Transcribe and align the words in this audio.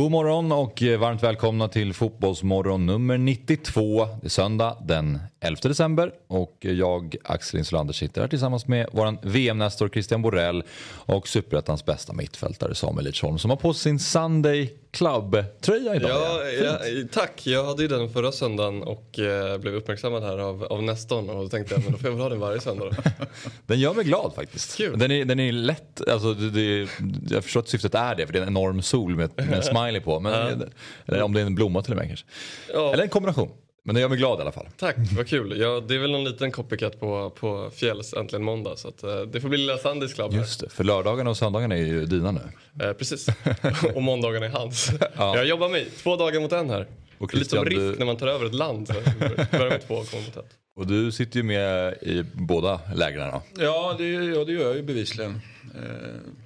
God 0.00 0.10
morgon 0.10 0.52
och 0.52 0.82
eh, 0.82 0.98
varmt 0.98 1.22
välkomna 1.22 1.68
till 1.68 1.94
Fotbollsmorgon 1.94 2.86
nummer 2.86 3.18
92. 3.18 4.06
Det 4.20 4.26
är 4.26 4.28
söndag 4.28 4.76
den 4.82 5.18
11 5.40 5.60
december 5.62 6.12
och 6.26 6.56
jag, 6.60 7.16
Axel 7.24 7.58
Insulander, 7.58 7.92
sitter 7.92 8.20
här 8.20 8.28
tillsammans 8.28 8.66
med 8.66 8.86
vår 8.92 9.16
VM-nestor 9.22 9.88
Christian 9.88 10.22
Borell 10.22 10.62
och 10.90 11.28
Superettans 11.28 11.84
bästa 11.84 12.12
mittfältare 12.12 12.74
Samuel 12.74 13.04
Lidsholm 13.04 13.38
som 13.38 13.50
har 13.50 13.56
på 13.56 13.74
sin 13.74 13.98
Sunday 13.98 14.74
Club-tröja 14.90 15.96
idag. 15.96 16.10
Ja, 16.10 16.44
ja, 16.44 16.78
tack, 17.12 17.46
jag 17.46 17.64
hade 17.64 17.82
ju 17.82 17.88
den 17.88 18.10
förra 18.10 18.32
söndagen 18.32 18.82
och 18.82 19.18
eh, 19.18 19.58
blev 19.58 19.74
uppmärksammad 19.74 20.22
här 20.22 20.38
av, 20.38 20.64
av 20.64 20.82
Nestorn 20.82 21.30
och 21.30 21.42
då 21.42 21.48
tänkte 21.48 21.74
jag 21.74 21.84
men 21.84 21.92
då 21.92 21.98
får 21.98 22.06
jag 22.06 22.12
väl 22.12 22.22
ha 22.22 22.28
den 22.28 22.40
varje 22.40 22.60
söndag 22.60 22.84
då. 22.84 23.02
den 23.66 23.80
gör 23.80 23.94
mig 23.94 24.04
glad 24.04 24.32
faktiskt. 24.34 24.76
Kul. 24.76 24.98
Den 24.98 25.10
är, 25.10 25.24
den 25.24 25.40
är 25.40 25.52
lätt, 25.52 26.08
alltså, 26.08 26.34
det, 26.34 26.50
det, 26.50 26.88
jag 27.30 27.44
förstår 27.44 27.60
att 27.60 27.68
syftet 27.68 27.94
är 27.94 28.14
det 28.14 28.26
för 28.26 28.32
det 28.32 28.38
är 28.38 28.42
en 28.42 28.48
enorm 28.48 28.82
sol 28.82 29.16
med, 29.16 29.30
med 29.36 29.52
en 29.52 29.62
smiley 29.62 30.00
på. 30.00 30.20
Men, 30.20 30.64
Eller 31.06 31.22
om 31.22 31.32
det 31.32 31.40
är 31.40 31.46
en 31.46 31.54
blomma 31.54 31.82
till 31.82 31.92
och 31.92 31.98
med 31.98 32.06
kanske. 32.06 32.26
Ja. 32.72 32.92
Eller 32.92 33.02
en 33.02 33.08
kombination. 33.08 33.50
Men 33.82 33.94
det 33.94 34.00
gör 34.00 34.08
mig 34.08 34.18
glad 34.18 34.38
i 34.38 34.42
alla 34.42 34.52
fall. 34.52 34.68
Tack, 34.76 34.96
vad 35.16 35.26
kul. 35.28 35.60
Ja, 35.60 35.80
det 35.88 35.94
är 35.94 35.98
väl 35.98 36.14
en 36.14 36.24
liten 36.24 36.50
copycat 36.52 37.00
på, 37.00 37.30
på 37.30 37.70
Fjälls 37.74 38.14
Äntligen 38.14 38.44
Måndag 38.44 38.76
så 38.76 38.88
att, 38.88 39.02
eh, 39.02 39.20
det 39.20 39.40
får 39.40 39.48
bli 39.48 39.58
lilla 39.58 39.78
Sandys 39.78 40.14
Club. 40.14 40.32
Just 40.34 40.60
det, 40.60 40.68
för 40.68 40.84
lördagarna 40.84 41.30
och 41.30 41.36
söndagarna 41.36 41.74
är 41.76 41.82
ju 41.82 42.06
dina 42.06 42.30
nu. 42.32 42.40
Eh, 42.84 42.92
precis, 42.92 43.26
och 43.94 44.02
måndagarna 44.02 44.46
är 44.46 44.50
hans. 44.50 44.90
Ja. 45.16 45.36
Jag 45.36 45.46
jobbar 45.46 45.68
mig, 45.68 45.88
två 46.02 46.16
dagar 46.16 46.40
mot 46.40 46.52
en 46.52 46.70
här. 46.70 46.86
Och 47.18 47.34
är 47.34 47.38
Lite 47.38 47.50
som 47.50 47.64
Christian, 47.64 47.84
rift 47.86 47.94
du- 47.94 47.98
när 47.98 48.06
man 48.06 48.16
tar 48.16 48.26
över 48.28 48.46
ett 48.46 48.54
land. 48.54 48.86
Så 48.88 48.92
börjar 49.50 49.70
med 49.70 49.86
två 49.86 49.94
och 49.94 50.10
kommer 50.10 50.24
mot 50.24 50.36
ett. 50.36 50.56
Och 50.76 50.86
du 50.86 51.12
sitter 51.12 51.36
ju 51.36 51.42
med 51.42 51.92
i 52.02 52.24
båda 52.32 52.80
lägren 52.94 53.30
då. 53.32 53.42
Ja 53.62 53.94
det, 53.98 54.04
ja, 54.08 54.44
det 54.44 54.52
gör 54.52 54.66
jag 54.66 54.76
ju 54.76 54.82
bevisligen. 54.82 55.40
Eh, 55.74 55.80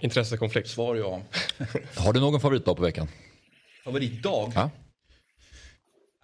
Intressekonflikt. 0.00 0.68
svar 0.68 0.96
ja. 0.96 1.22
Har 1.96 2.12
du 2.12 2.20
någon 2.20 2.40
favoritdag 2.40 2.74
på 2.76 2.82
veckan? 2.82 3.08
Favoritdag? 3.84 4.52
Ja. 4.54 4.70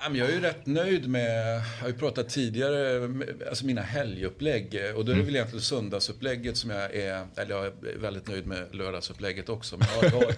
Jag 0.02 0.16
är 0.16 0.32
ju 0.32 0.40
rätt 0.40 0.66
nöjd 0.66 1.08
med, 1.08 1.56
jag 1.56 1.60
har 1.80 1.88
ju 1.88 1.94
pratat 1.94 2.28
tidigare, 2.28 3.08
alltså 3.48 3.66
mina 3.66 3.80
helgupplägg. 3.80 4.80
Och 4.96 5.04
då 5.04 5.12
är 5.12 5.16
det 5.16 5.22
väl 5.22 5.34
egentligen 5.34 5.62
söndagsupplägget 5.62 6.56
som 6.56 6.70
jag 6.70 6.94
är, 6.94 7.26
eller 7.36 7.54
jag 7.54 7.66
är 7.66 7.98
väldigt 7.98 8.28
nöjd 8.28 8.46
med 8.46 8.74
lördagsupplägget 8.74 9.48
också. 9.48 9.76
Men 9.76 9.88
jag 10.02 10.10
har, 10.10 10.34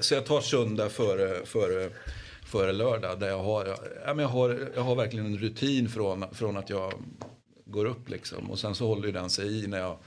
så 0.00 0.14
jag 0.14 0.26
tar 0.26 0.40
söndag 0.40 0.88
före, 0.88 1.46
före, 1.46 1.90
före 2.46 2.72
lördag. 2.72 3.20
Där 3.20 3.28
jag 3.28 3.42
har, 3.42 3.76
jag 4.06 4.28
har, 4.28 4.68
jag 4.74 4.82
har 4.82 4.94
verkligen 4.94 5.26
en 5.26 5.38
rutin 5.38 5.88
från, 5.88 6.24
från 6.34 6.56
att 6.56 6.70
jag 6.70 6.92
går 7.64 7.84
upp 7.84 8.08
liksom. 8.08 8.50
Och 8.50 8.58
sen 8.58 8.74
så 8.74 8.86
håller 8.86 9.06
ju 9.06 9.12
den 9.12 9.30
sig 9.30 9.64
i 9.64 9.66
när 9.66 9.78
jag 9.78 9.98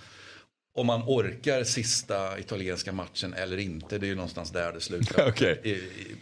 om 0.74 0.88
man 0.88 1.04
orkar 1.08 1.64
sista 1.64 2.40
italienska 2.40 2.92
matchen 2.92 3.34
eller 3.34 3.58
inte, 3.58 3.98
det 3.98 4.06
är 4.06 4.10
ju 4.10 4.16
någonstans 4.16 4.52
där 4.52 4.74
det 4.74 4.82
slutar. 4.82 5.30
Okej. 5.30 5.62
I, 5.64 5.70
i, 5.70 6.16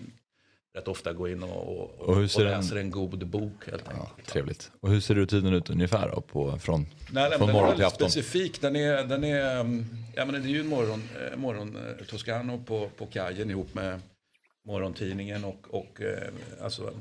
rätt 0.78 0.88
ofta 0.88 1.14
gå 1.14 1.30
in 1.30 1.44
och, 1.44 1.80
och, 1.82 2.00
Och 2.00 2.16
hur 2.16 2.28
ser 2.28 2.40
och 2.46 2.46
den- 2.52 2.62
läser 2.62 2.76
en 2.76 2.92
god 2.92 3.28
bok 3.28 3.66
helt 3.66 3.88
enkelt. 3.88 4.10
Ja, 4.18 4.24
trevligt. 4.26 4.72
Och 4.80 4.90
hur 4.90 5.00
ser 5.00 5.16
rutinen 5.16 5.54
ut 5.54 5.70
ungefär 5.70 6.10
då? 6.16 6.22
På, 6.22 6.60
från 6.60 6.82
Nej, 6.82 6.90
nej, 7.30 7.38
från 7.38 7.40
men 7.40 7.48
den 7.48 7.50
är 7.56 7.62
morgon 7.62 7.76
till 7.76 7.86
afton? 7.86 8.10
specifik. 8.12 8.62
Den 8.62 8.76
är, 8.76 9.04
den 9.04 9.24
är, 9.24 9.60
mm, 9.60 9.86
ja, 10.16 10.26
men 10.26 10.42
det 10.44 10.48
är 10.50 10.52
ju 10.52 10.60
en 10.60 10.68
morgon, 10.68 11.04
eh, 11.32 11.38
morgon 11.38 11.76
eh, 12.00 12.06
Toscano 12.06 12.64
på, 12.66 12.90
på 12.98 13.06
kajen 13.06 13.50
ihop 13.50 13.74
med 13.74 14.00
morgontidningen 14.66 15.44
och, 15.46 15.68
och 15.70 16.02
eh, 16.02 16.28
alltså, 16.62 16.94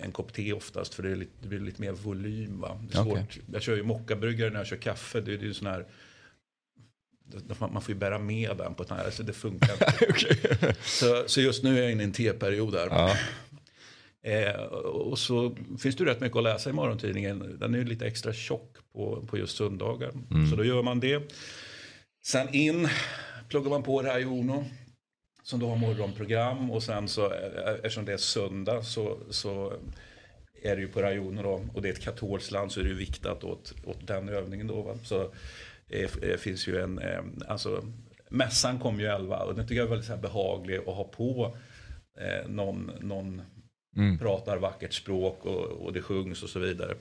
en 0.00 0.12
kopp 0.12 0.32
te 0.32 0.52
oftast 0.52 0.94
för 0.94 1.02
det, 1.02 1.10
är 1.10 1.16
lite, 1.16 1.32
det 1.42 1.48
blir 1.48 1.60
lite 1.60 1.80
mer 1.82 1.92
volym. 1.92 2.60
Va? 2.60 2.78
Det 2.90 2.98
är 2.98 3.02
svårt. 3.02 3.18
Okej. 3.18 3.42
Jag 3.52 3.62
kör 3.62 3.76
ju 3.76 3.82
mockabryggare 3.82 4.50
när 4.50 4.58
jag 4.58 4.66
kör 4.66 4.76
kaffe. 4.76 5.20
Det, 5.20 5.36
det 5.36 5.44
är 5.44 5.46
ju 5.46 5.54
sån 5.54 5.66
här, 5.66 5.84
man 7.58 7.82
får 7.82 7.94
ju 7.94 8.00
bära 8.00 8.18
med 8.18 8.56
den 8.56 8.74
på 8.74 8.82
ett 8.82 8.90
här, 8.90 9.10
så 9.10 9.22
det 9.22 9.32
funkar 9.32 9.72
inte. 10.08 10.74
så, 10.82 11.24
så 11.26 11.40
just 11.40 11.62
nu 11.62 11.78
är 11.78 11.82
jag 11.82 11.92
inne 11.92 12.02
i 12.02 12.06
en 12.06 12.12
teperiod 12.12 12.72
där. 12.72 12.86
Ja. 12.90 13.16
Eh, 14.24 14.62
och 14.84 15.18
så 15.18 15.56
finns 15.78 15.96
det 15.96 16.04
rätt 16.04 16.20
mycket 16.20 16.36
att 16.36 16.44
läsa 16.44 16.70
i 16.70 16.72
morgontidningen. 16.72 17.56
Den 17.60 17.74
är 17.74 17.78
ju 17.78 17.84
lite 17.84 18.06
extra 18.06 18.32
tjock 18.32 18.76
på, 18.92 19.26
på 19.26 19.38
just 19.38 19.56
söndagar. 19.56 20.12
Så 20.50 20.56
då 20.56 20.64
gör 20.64 20.82
man 20.82 21.00
det. 21.00 21.32
Sen 22.24 22.54
in 22.54 22.88
pluggar 23.48 23.70
man 23.70 23.82
på 23.82 24.02
Rai 24.02 24.24
Som 25.42 25.60
då 25.60 25.68
har 25.68 25.76
morgonprogram. 25.76 26.70
Och 26.70 26.82
sen 26.82 27.08
så 27.08 27.24
eh, 27.26 27.74
eftersom 27.74 28.04
det 28.04 28.12
är 28.12 28.16
söndag 28.16 28.82
så, 28.82 29.18
så 29.30 29.72
är 30.62 30.76
det 30.76 30.82
ju 30.82 30.88
på 30.88 31.02
Rai 31.02 31.16
då. 31.16 31.64
Och 31.74 31.82
det 31.82 31.88
är 31.88 31.92
ett 31.92 32.00
katolskt 32.00 32.50
land 32.50 32.72
så 32.72 32.80
är 32.80 32.84
det 32.84 32.90
ju 32.90 32.96
viktat 32.96 33.44
åt, 33.44 33.74
åt 33.84 34.06
den 34.06 34.28
övningen 34.28 34.66
då. 34.66 34.82
Va? 34.82 34.98
Så 35.04 35.32
eh, 35.92 36.30
eh, 36.30 36.36
finns 36.36 36.68
ju 36.68 36.80
en, 36.80 36.98
eh, 36.98 37.22
alltså 37.48 37.84
mässan 38.30 38.78
kom 38.78 39.00
ju 39.00 39.06
11 39.06 39.38
och 39.38 39.54
den 39.54 39.66
tycker 39.66 39.76
jag 39.76 39.86
är 39.86 39.90
väldigt 39.90 40.08
så 40.08 40.16
behaglig 40.16 40.76
att 40.78 40.84
ha 40.84 41.04
på 41.04 41.56
eh, 42.18 42.48
någon, 42.48 42.90
någon 43.00 43.42
pratar 44.18 44.56
vackert 44.56 44.92
språk 44.92 45.44
och, 45.44 45.64
och 45.64 45.92
det 45.92 46.02
sjungs 46.02 46.42
och 46.42 46.48
så 46.48 46.58
vidare. 46.58 46.94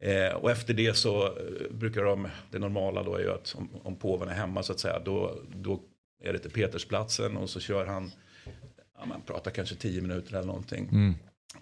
Eh, 0.00 0.34
och 0.34 0.50
efter 0.50 0.74
det 0.74 0.96
så 0.96 1.26
eh, 1.26 1.32
brukar 1.70 2.02
de, 2.02 2.28
det 2.50 2.58
normala 2.58 3.02
då 3.02 3.14
är 3.14 3.20
ju 3.20 3.30
att 3.30 3.54
om, 3.58 3.68
om 3.82 3.96
påven 3.96 4.28
är 4.28 4.34
hemma 4.34 4.62
så 4.62 4.72
att 4.72 4.80
säga, 4.80 4.98
då, 4.98 5.38
då 5.54 5.80
är 6.22 6.32
det 6.32 6.38
till 6.38 6.50
Petersplatsen 6.50 7.36
och 7.36 7.50
så 7.50 7.60
kör 7.60 7.86
han, 7.86 8.10
ja, 8.98 9.06
man 9.06 9.20
pratar 9.26 9.50
kanske 9.50 9.74
tio 9.74 10.02
minuter 10.02 10.34
eller 10.34 10.46
någonting. 10.46 10.88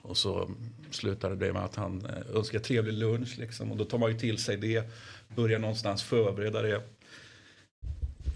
Och 0.02 0.16
så 0.16 0.50
slutar 0.90 1.30
det 1.30 1.52
med 1.52 1.64
att 1.64 1.76
han 1.76 2.06
eh, 2.06 2.36
önskar 2.36 2.58
trevlig 2.58 2.92
lunch 2.92 3.38
liksom. 3.38 3.72
Och 3.72 3.76
då 3.76 3.84
tar 3.84 3.98
man 3.98 4.12
ju 4.12 4.18
till 4.18 4.38
sig 4.38 4.56
det, 4.56 4.90
börjar 5.36 5.58
någonstans 5.58 6.02
förbereda 6.02 6.62
det. 6.62 6.82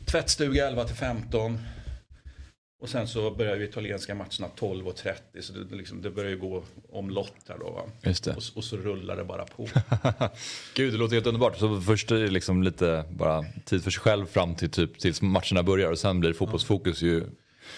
Tvättstuga 0.04 0.66
11 0.68 0.84
till 0.84 0.96
15. 0.96 1.58
Och 2.80 2.88
sen 2.88 3.08
så 3.08 3.30
börjar 3.30 3.56
ju 3.56 3.64
italienska 3.64 4.14
matcherna 4.14 4.48
12.30 4.58 5.40
så 5.40 5.52
det, 5.52 5.76
liksom, 5.76 6.02
det 6.02 6.10
börjar 6.10 6.30
ju 6.30 6.38
gå 6.38 6.64
omlott 6.92 7.34
här 7.48 7.58
då 7.58 7.70
va. 7.70 7.82
Just 8.02 8.24
det. 8.24 8.30
Och, 8.36 8.42
och 8.54 8.64
så 8.64 8.76
rullar 8.76 9.16
det 9.16 9.24
bara 9.24 9.44
på. 9.44 9.68
Gud, 10.74 10.92
det 10.92 10.98
låter 10.98 11.14
helt 11.14 11.26
underbart. 11.26 11.58
Så 11.58 11.80
först 11.80 12.10
är 12.10 12.16
det 12.16 12.28
liksom 12.30 12.62
lite 12.62 13.04
bara 13.10 13.44
tid 13.64 13.84
för 13.84 13.90
sig 13.90 14.00
själv 14.00 14.26
fram 14.26 14.54
till 14.54 14.70
typ 14.70 14.98
tills 14.98 15.22
matcherna 15.22 15.62
börjar 15.62 15.90
och 15.90 15.98
sen 15.98 16.20
blir 16.20 16.32
fotbollsfokus 16.32 17.02
ju 17.02 17.24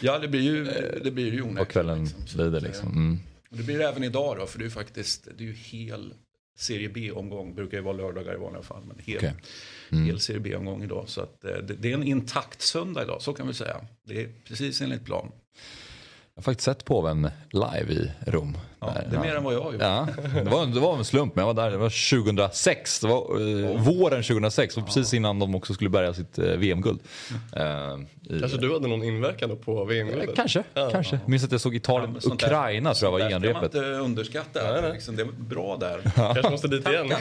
Ja 0.00 0.18
det 0.18 0.28
blir 0.28 0.40
ju, 0.40 0.64
det 1.04 1.10
blir 1.10 1.32
ju 1.32 1.42
onekligen. 1.42 1.66
kvällen 1.66 2.06
Så 2.06 2.36
blir 2.36 2.50
det 2.50 2.56
att, 2.56 2.62
liksom. 2.62 2.88
eh, 2.88 2.96
Mm. 2.96 3.18
och 3.50 3.56
Det 3.56 3.62
blir 3.62 3.78
det 3.78 3.88
även 3.88 4.04
idag 4.04 4.36
då 4.38 4.46
för 4.46 4.58
det 4.58 4.62
är 4.62 4.66
ju 4.66 4.70
faktiskt, 4.70 5.28
det 5.38 5.44
är 5.44 5.48
ju 5.48 5.52
hel 5.54 6.14
Serie 6.60 6.88
B-omgång, 6.88 7.54
brukar 7.54 7.76
ju 7.76 7.82
vara 7.82 7.96
lördagar 7.96 8.34
i 8.34 8.38
vanliga 8.38 8.62
fall. 8.62 8.82
Men 8.84 8.98
hel, 8.98 9.16
Okej. 9.16 9.34
Mm. 9.90 10.04
hel 10.04 10.20
Serie 10.20 10.40
B-omgång 10.40 10.82
idag. 10.82 11.04
Så 11.08 11.20
att, 11.20 11.44
eh, 11.44 11.56
det, 11.56 11.74
det 11.74 11.90
är 11.90 11.94
en 11.94 12.02
intakt 12.02 12.62
söndag 12.62 13.02
idag, 13.02 13.22
så 13.22 13.32
kan 13.32 13.46
vi 13.46 13.54
säga. 13.54 13.80
Det 14.04 14.22
är 14.22 14.28
precis 14.44 14.80
enligt 14.80 15.04
plan. 15.04 15.32
Jag 16.40 16.42
har 16.42 16.52
faktiskt 16.52 16.64
sett 16.64 16.84
påven 16.84 17.30
live 17.50 17.92
i 17.92 18.10
Rom. 18.26 18.56
Ja, 18.80 18.94
det 19.10 19.16
är 19.16 19.20
mer 19.20 19.34
än 19.36 19.44
vad 19.44 19.54
jag 19.54 19.60
har 19.62 19.72
gjort. 19.72 19.80
Ja, 19.82 20.06
det 20.44 20.50
var, 20.50 20.66
det 20.66 20.80
var 20.80 20.96
en 20.96 21.04
slump 21.04 21.34
men 21.36 21.46
jag 21.46 21.54
var 21.54 21.62
där, 21.64 21.70
det 21.70 21.76
var 21.76 22.20
2006, 22.24 23.00
det 23.00 23.06
var 23.08 23.16
eh, 23.16 23.82
våren 23.82 24.22
2006, 24.22 24.76
och 24.76 24.86
precis 24.86 25.14
innan 25.14 25.38
de 25.38 25.54
också 25.54 25.74
skulle 25.74 25.90
bärga 25.90 26.14
sitt 26.14 26.38
eh, 26.38 26.44
VM-guld. 26.44 27.00
Eh, 27.56 27.62
i- 27.62 28.42
Alltså 28.42 28.56
du 28.58 28.72
hade 28.72 28.88
någon 28.88 29.02
inverkan 29.04 29.48
då 29.48 29.56
på 29.56 29.80
Eh, 29.80 29.86
VM-guldet? 29.86 30.36
Kanske, 30.36 30.62
kanske. 30.92 31.16
Jag 31.22 31.28
minns 31.28 31.44
att 31.44 31.52
jag 31.52 31.60
såg 31.60 31.74
Italien, 31.74 32.12
men 32.12 32.20
sånt 32.20 32.40
där- 32.40 32.46
Ukraina 32.46 32.94
tror 32.94 33.06
jag 33.06 33.12
var 33.12 33.30
sånt 33.30 33.42
där 33.42 33.50
ska 33.52 33.60
genrepet. 33.60 33.74
man 33.74 33.84
inte 33.84 33.98
underskatta. 34.04 34.72
Nej, 34.72 34.82
nej. 34.82 34.92
Liksom, 34.92 35.16
det 35.16 35.22
är 35.22 35.26
bra 35.26 35.76
där. 35.76 36.00
Kanske 36.16 36.50
måste 36.50 36.68
dit 36.68 36.88
igen. 36.88 37.08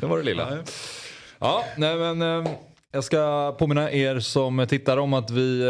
det 0.00 0.06
var 0.06 0.18
det 0.18 0.24
lilla. 0.24 0.58
Ja, 1.38 1.64
nej 1.76 1.96
men 1.96 2.22
eh, 2.46 2.50
jag 2.94 3.04
ska 3.04 3.52
påminna 3.58 3.92
er 3.92 4.20
som 4.20 4.66
tittar 4.68 4.96
om 4.96 5.14
att 5.14 5.30
vi 5.30 5.60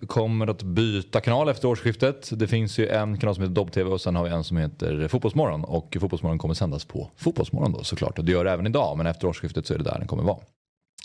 eh, 0.00 0.06
kommer 0.06 0.46
att 0.46 0.62
byta 0.62 1.20
kanal 1.20 1.48
efter 1.48 1.68
årsskiftet. 1.68 2.30
Det 2.32 2.48
finns 2.48 2.78
ju 2.78 2.88
en 2.88 3.18
kanal 3.18 3.34
som 3.34 3.42
heter 3.42 3.54
Dobb-TV 3.54 3.90
och 3.90 4.00
sen 4.00 4.16
har 4.16 4.24
vi 4.24 4.30
en 4.30 4.44
som 4.44 4.56
heter 4.56 5.08
Fotbollsmorgon. 5.08 5.64
Och 5.64 5.96
Fotbollsmorgon 6.00 6.38
kommer 6.38 6.54
sändas 6.54 6.84
på 6.84 7.10
Fotbollsmorgon 7.16 7.72
då 7.72 7.84
såklart. 7.84 8.18
Och 8.18 8.24
det 8.24 8.32
gör 8.32 8.44
det 8.44 8.50
även 8.50 8.66
idag 8.66 8.96
men 8.96 9.06
efter 9.06 9.26
årsskiftet 9.28 9.66
så 9.66 9.74
är 9.74 9.78
det 9.78 9.84
där 9.84 9.98
den 9.98 10.08
kommer 10.08 10.22
vara. 10.22 10.38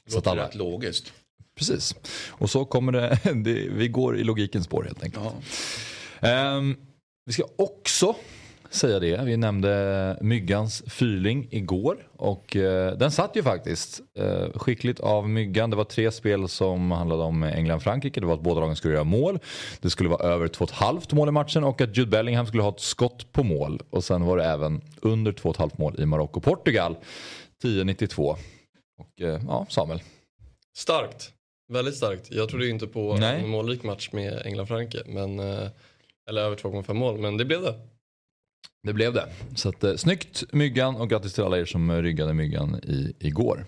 Så 0.08 0.18
att 0.18 0.26
Låter 0.26 0.32
alla, 0.32 0.44
rätt 0.48 0.56
logiskt. 0.56 1.14
precis. 1.58 1.96
Och 2.30 2.50
så 2.50 2.66
kommer 2.66 2.92
det, 3.44 3.68
vi 3.72 3.88
går 3.88 4.18
i 4.18 4.24
logikens 4.24 4.66
spår 4.66 4.84
helt 4.84 5.04
enkelt. 5.04 5.26
Ja. 6.20 6.28
Ehm, 6.28 6.76
vi 7.26 7.34
ska 7.34 7.44
också 7.58 8.16
säga 8.70 9.00
det. 9.00 9.22
Vi 9.26 9.38
nämnde 9.38 10.18
Myggans 10.22 10.84
fyrling 10.88 11.48
igår 11.52 12.08
och 12.16 12.56
eh, 12.56 12.98
den 12.98 13.12
satt 13.12 13.36
ju 13.36 13.44
faktiskt. 13.44 14.02
Eh, 14.20 14.52
skickligt 14.56 15.00
av 15.00 15.30
Myggan. 15.30 15.70
Det 15.70 15.76
var 15.76 15.84
tre 15.84 16.12
spel 16.12 16.48
som 16.48 16.92
handlade 16.92 17.24
om 17.24 17.44
England-Frankrike. 17.44 18.20
Det 18.20 18.26
var 18.26 18.34
att 18.34 18.42
båda 18.42 18.60
lagen 18.60 18.76
skulle 18.76 18.94
göra 18.94 19.04
mål. 19.04 19.40
Det 19.82 19.90
skulle 19.90 20.10
vara 20.10 20.24
över 20.24 20.48
2,5 20.48 21.16
mål 21.16 21.28
i 21.28 21.32
matchen 21.32 21.64
och 21.64 21.82
att 21.82 21.98
Jude 21.98 22.12
Bellingham 22.12 22.46
skulle 22.46 22.64
ha 22.64 22.70
ett 22.70 22.80
skott 22.80 23.32
på 23.32 23.44
mål. 23.44 23.82
Och 23.90 24.04
sen 24.04 24.26
var 24.26 24.38
det 24.38 24.46
även 24.46 24.82
under 25.02 25.32
2,5 25.32 25.72
mål 25.76 25.96
i 26.00 26.06
Marocko-Portugal. 26.06 26.96
10.92. 27.64 28.36
Och 28.98 29.22
eh, 29.22 29.42
ja, 29.48 29.66
Samuel. 29.70 30.02
Starkt. 30.78 31.32
Väldigt 31.74 31.96
starkt. 31.96 32.32
Jag 32.32 32.50
trodde 32.50 32.66
ju 32.66 32.72
inte 32.72 32.88
på 32.88 33.18
Nej. 33.20 33.42
en 33.42 33.50
målrik 33.50 33.84
match 33.84 34.10
med 34.12 34.42
England-Frankrike. 34.46 35.04
Men, 35.06 35.40
eh, 35.40 35.68
eller 36.30 36.42
över 36.42 36.56
2,5 36.56 36.94
mål, 36.94 37.18
men 37.18 37.38
det 37.38 37.46
blev 37.46 37.62
det. 37.62 37.76
Det 38.88 38.94
blev 38.94 39.14
det. 39.14 39.30
Så 39.56 39.70
att, 39.70 39.84
eh, 39.84 39.96
snyggt 39.96 40.44
Myggan 40.52 40.96
och 40.96 41.10
grattis 41.10 41.34
till 41.34 41.44
alla 41.44 41.58
er 41.60 41.66
som 41.66 42.02
ryggade 42.02 42.34
Myggan 42.34 42.76
i, 42.76 43.16
igår. 43.20 43.66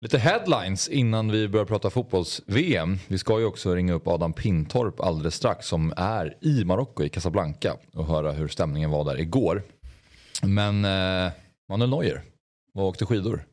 Lite 0.00 0.18
headlines 0.18 0.88
innan 0.88 1.30
vi 1.30 1.48
börjar 1.48 1.66
prata 1.66 1.90
fotbolls-VM. 1.90 2.98
Vi 3.08 3.18
ska 3.18 3.38
ju 3.38 3.44
också 3.44 3.74
ringa 3.74 3.92
upp 3.92 4.06
Adam 4.06 4.32
Pintorp 4.32 5.00
alldeles 5.00 5.34
strax 5.34 5.66
som 5.66 5.92
är 5.96 6.36
i 6.40 6.64
Marocko 6.64 7.04
i 7.04 7.08
Casablanca 7.08 7.76
och 7.92 8.06
höra 8.06 8.32
hur 8.32 8.48
stämningen 8.48 8.90
var 8.90 9.04
där 9.04 9.20
igår. 9.20 9.62
Men 10.42 10.84
eh, 10.84 11.32
Manuel 11.68 11.90
Neuer 11.90 12.22
var 12.72 12.82
och 12.82 12.88
åkte 12.88 13.06
skidor 13.06 13.46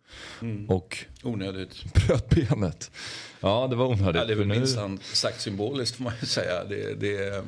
och 0.67 0.97
Onödigt. 1.23 1.93
bröt 2.07 2.29
benet. 2.29 2.91
Ja, 3.39 3.67
det 3.69 3.75
var 3.75 3.85
onödigt. 3.85 4.15
Ja, 4.15 4.25
det 4.25 4.33
är 4.33 4.37
väl 4.37 4.47
minst 4.47 4.77
sagt 5.17 5.41
symboliskt 5.41 5.95
får 5.95 6.03
man 6.03 6.13
ju 6.21 6.27
säga. 6.27 6.63
Det, 6.63 6.93
det, 6.99 7.43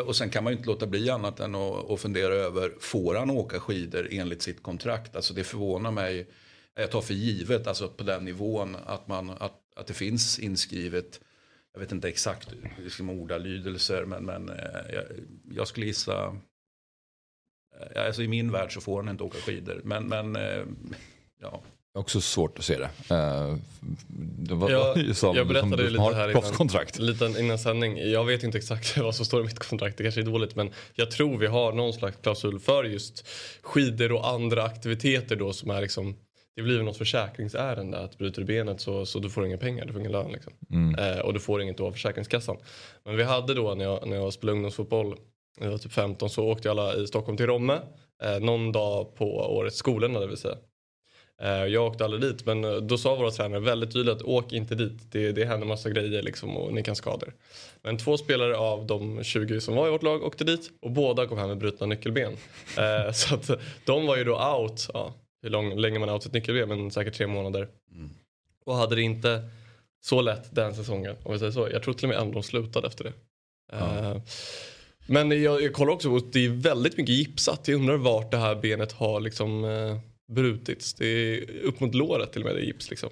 och 0.00 0.16
sen 0.16 0.30
kan 0.30 0.44
man 0.44 0.52
ju 0.52 0.56
inte 0.56 0.68
låta 0.68 0.86
bli 0.86 1.10
annat 1.10 1.40
än 1.40 1.54
att, 1.54 1.90
att 1.90 2.00
fundera 2.00 2.34
över, 2.34 2.74
får 2.80 3.14
han 3.14 3.30
åka 3.30 3.60
skidor 3.60 4.08
enligt 4.10 4.42
sitt 4.42 4.62
kontrakt? 4.62 5.16
Alltså 5.16 5.34
det 5.34 5.44
förvånar 5.44 5.90
mig, 5.90 6.26
jag 6.74 6.90
tar 6.90 7.00
för 7.00 7.14
givet, 7.14 7.66
alltså 7.66 7.88
på 7.88 8.04
den 8.04 8.24
nivån 8.24 8.76
att, 8.86 9.08
man, 9.08 9.30
att, 9.30 9.60
att 9.76 9.86
det 9.86 9.94
finns 9.94 10.38
inskrivet, 10.38 11.20
jag 11.72 11.80
vet 11.80 11.92
inte 11.92 12.08
exakt 12.08 12.48
liksom 12.78 13.10
ordalydelser, 13.10 14.04
men, 14.04 14.24
men 14.24 14.48
eh, 14.48 14.94
jag, 14.94 15.04
jag 15.50 15.68
skulle 15.68 15.86
gissa, 15.86 16.36
eh, 17.80 18.06
alltså 18.06 18.22
i 18.22 18.28
min 18.28 18.52
värld 18.52 18.74
så 18.74 18.80
får 18.80 19.02
han 19.02 19.08
inte 19.08 19.24
åka 19.24 19.38
skidor. 19.38 19.80
Men, 19.84 20.08
men 20.08 20.36
eh, 20.36 20.64
ja, 21.40 21.62
Också 21.98 22.20
svårt 22.20 22.58
att 22.58 22.64
se 22.64 22.78
det. 22.78 23.14
Eh, 23.14 23.56
det 24.18 24.54
var, 24.54 24.70
Jag, 24.70 25.16
som, 25.16 25.36
jag 25.36 25.46
berättade 25.46 25.76
som 25.76 25.86
lite 25.86 26.02
har 26.02 26.12
här 26.12 26.32
proffskontrakt. 26.32 26.98
innan, 26.98 27.06
lite 27.06 27.40
innan 27.40 27.58
sändning. 27.58 28.10
Jag 28.10 28.24
vet 28.24 28.42
inte 28.42 28.58
exakt 28.58 28.96
vad 28.98 29.14
som 29.14 29.24
står 29.24 29.40
i 29.40 29.44
mitt 29.44 29.58
kontrakt, 29.58 29.98
det 29.98 30.02
kanske 30.02 30.20
är 30.20 30.24
dåligt. 30.24 30.56
Men 30.56 30.70
jag 30.94 31.10
tror 31.10 31.38
vi 31.38 31.46
har 31.46 31.72
någon 31.72 31.92
slags 31.92 32.16
klausul 32.22 32.60
för 32.60 32.84
just 32.84 33.28
skidor 33.62 34.12
och 34.12 34.28
andra 34.28 34.62
aktiviteter 34.62 35.36
då 35.36 35.52
som 35.52 35.70
är 35.70 35.80
liksom 35.80 36.16
det 36.56 36.62
blir 36.62 36.82
något 36.82 36.96
försäkringsärende 36.96 37.98
att 37.98 38.18
bryter 38.18 38.40
du 38.40 38.46
benet 38.46 38.80
så, 38.80 39.06
så 39.06 39.18
du 39.18 39.30
får 39.30 39.46
inga 39.46 39.58
pengar, 39.58 39.84
du 39.84 39.92
får 39.92 40.00
ingen 40.00 40.12
lön 40.12 40.32
liksom. 40.32 40.52
Eh, 40.98 41.18
och 41.18 41.34
du 41.34 41.40
får 41.40 41.62
inget 41.62 41.78
då 41.78 41.86
av 41.86 41.92
Försäkringskassan. 41.92 42.56
Men 43.04 43.16
vi 43.16 43.22
hade 43.22 43.54
då 43.54 43.74
när 43.74 43.84
jag, 43.84 44.06
när 44.06 44.16
jag 44.16 44.32
spelade 44.32 44.56
ungdomsfotboll, 44.56 45.16
jag 45.60 45.70
var 45.70 45.78
typ 45.78 45.92
15 45.92 46.30
så 46.30 46.44
åkte 46.44 46.70
alla 46.70 46.96
i 46.96 47.06
Stockholm 47.06 47.36
till 47.36 47.46
Romme. 47.46 47.80
Eh, 48.22 48.40
någon 48.40 48.72
dag 48.72 49.14
på 49.14 49.56
årets 49.56 49.76
skolorna 49.76 50.20
det 50.20 50.26
vill 50.26 50.36
säga. 50.36 50.56
Eh, 51.42 51.64
Jag 51.64 51.86
åkte 51.86 52.04
aldrig 52.04 52.22
dit 52.22 52.46
men 52.46 52.64
eh, 52.64 52.76
då 52.76 52.98
sa 52.98 53.14
våra 53.14 53.30
tränare 53.30 53.60
väldigt 53.60 53.92
tydligt 53.92 54.14
att 54.14 54.22
åk 54.22 54.52
inte 54.52 54.74
dit. 54.74 55.12
Det, 55.12 55.32
det 55.32 55.44
händer 55.44 55.66
massa 55.66 55.90
grejer 55.90 56.22
liksom 56.22 56.56
och 56.56 56.72
ni 56.72 56.82
kan 56.82 56.96
skada 56.96 57.26
er. 57.26 57.32
Men 57.82 57.98
två 57.98 58.16
spelare 58.16 58.56
av 58.56 58.86
de 58.86 59.24
20 59.24 59.60
som 59.60 59.74
var 59.74 59.88
i 59.88 59.90
vårt 59.90 60.02
lag 60.02 60.22
åkte 60.22 60.44
dit 60.44 60.70
och 60.82 60.90
båda 60.90 61.26
kom 61.26 61.38
hem 61.38 61.48
med 61.48 61.58
brutna 61.58 61.86
nyckelben. 61.86 62.32
Eh, 62.78 63.12
så 63.12 63.34
att 63.34 63.50
de 63.84 64.06
var 64.06 64.16
ju 64.16 64.24
då 64.24 64.32
out, 64.32 64.88
ja, 64.94 65.14
hur 65.42 65.50
lång, 65.50 65.76
länge 65.78 65.98
man 65.98 66.08
är 66.08 66.12
out 66.12 66.26
ett 66.26 66.32
nyckelben 66.32 66.68
men 66.68 66.90
säkert 66.90 67.14
tre 67.14 67.26
månader. 67.26 67.68
Och 68.64 68.74
hade 68.74 68.94
det 68.96 69.02
inte 69.02 69.48
så 70.04 70.20
lätt 70.20 70.54
den 70.54 70.74
säsongen 70.74 71.16
om 71.22 71.32
vi 71.32 71.38
säger 71.38 71.52
så. 71.52 71.68
Jag 71.72 71.82
tror 71.82 71.94
till 71.94 72.04
och 72.04 72.08
med 72.08 72.18
ändå 72.18 72.32
de 72.32 72.42
slutade 72.42 72.86
efter 72.86 73.04
det. 73.04 73.12
Eh, 73.72 74.16
men 75.06 75.42
jag, 75.42 75.62
jag 75.62 75.72
kollar 75.72 75.92
också 75.92 76.10
och 76.10 76.22
det 76.32 76.44
är 76.44 76.48
väldigt 76.48 76.96
mycket 76.96 77.14
gipsat. 77.14 77.68
Jag 77.68 77.76
undrar 77.80 77.96
vart 77.96 78.30
det 78.30 78.36
här 78.36 78.54
benet 78.54 78.92
har 78.92 79.20
liksom 79.20 79.64
brutits. 80.32 80.94
Det 80.94 81.06
är 81.06 81.60
upp 81.60 81.80
mot 81.80 81.94
låret 81.94 82.32
till 82.32 82.42
och 82.42 82.46
med 82.46 82.56
det 82.56 82.62
är 82.62 82.66
gips 82.66 82.90
liksom. 82.90 83.10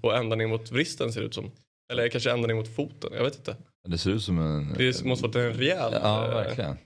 Och 0.00 0.16
ända 0.16 0.36
ner 0.36 0.46
mot 0.46 0.70
vristen 0.70 1.12
ser 1.12 1.20
det 1.20 1.26
ut 1.26 1.34
som. 1.34 1.50
Eller 1.92 2.08
kanske 2.08 2.30
ända 2.30 2.46
ner 2.48 2.54
mot 2.54 2.74
foten, 2.76 3.10
jag 3.14 3.24
vet 3.24 3.36
inte. 3.36 3.56
Det 3.88 3.98
ser 3.98 4.10
ut 4.10 4.22
som 4.22 4.38
en... 4.38 4.74
Det 4.78 5.04
måste 5.04 5.26
varit 5.26 5.36
en 5.36 5.52
rejäl... 5.52 5.92
Ja, 6.02 6.28
eh, 6.28 6.34
verkligen. 6.34 6.76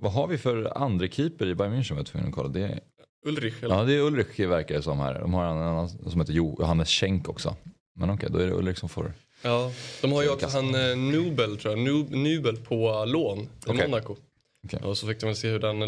Vad 0.00 0.12
har 0.12 0.26
vi 0.26 0.38
för 0.38 0.78
andra 0.78 1.08
keeper 1.08 1.46
i 1.46 1.54
Bayern 1.54 1.74
München? 1.74 1.90
var 1.90 1.98
jag 1.98 2.06
tvungen 2.06 2.28
att 2.28 2.34
kolla. 2.34 2.48
Det 2.48 2.60
är, 2.60 2.80
Ulrich 3.26 3.62
eller? 3.62 3.74
ja, 3.74 3.84
det 3.84 3.92
är 3.92 4.00
Ulrich 4.00 4.40
verkar 4.40 4.74
det 4.74 4.82
som 4.82 4.98
här. 4.98 5.20
De 5.20 5.34
har 5.34 5.44
en 5.44 5.56
annan 5.56 5.88
som 5.88 6.20
heter 6.20 6.32
Johannes 6.32 6.88
Schenk 6.88 7.28
också. 7.28 7.56
Men 7.94 8.10
okej, 8.10 8.28
då 8.32 8.38
är 8.38 8.46
det 8.46 8.52
Ulrich 8.52 8.78
som 8.78 8.88
får... 8.88 9.12
Ja, 9.42 9.72
de 10.02 10.12
har 10.12 10.22
ju 10.22 10.30
också 10.30 10.46
han 10.46 10.74
eh, 10.74 10.96
Nubel 10.96 11.56
tror 11.58 11.78
jag, 11.78 11.84
Nub, 11.84 12.10
Nubel 12.10 12.56
på 12.56 13.04
lån 13.04 13.38
i 13.38 13.48
Okej. 13.66 13.88
Monaco. 13.88 14.16
Okej. 14.66 14.80
Och 14.82 14.98
så 14.98 15.06
fick 15.06 15.20
de 15.20 15.26
väl 15.26 15.36
se 15.36 15.48
hur 15.48 15.58
den 15.58 15.78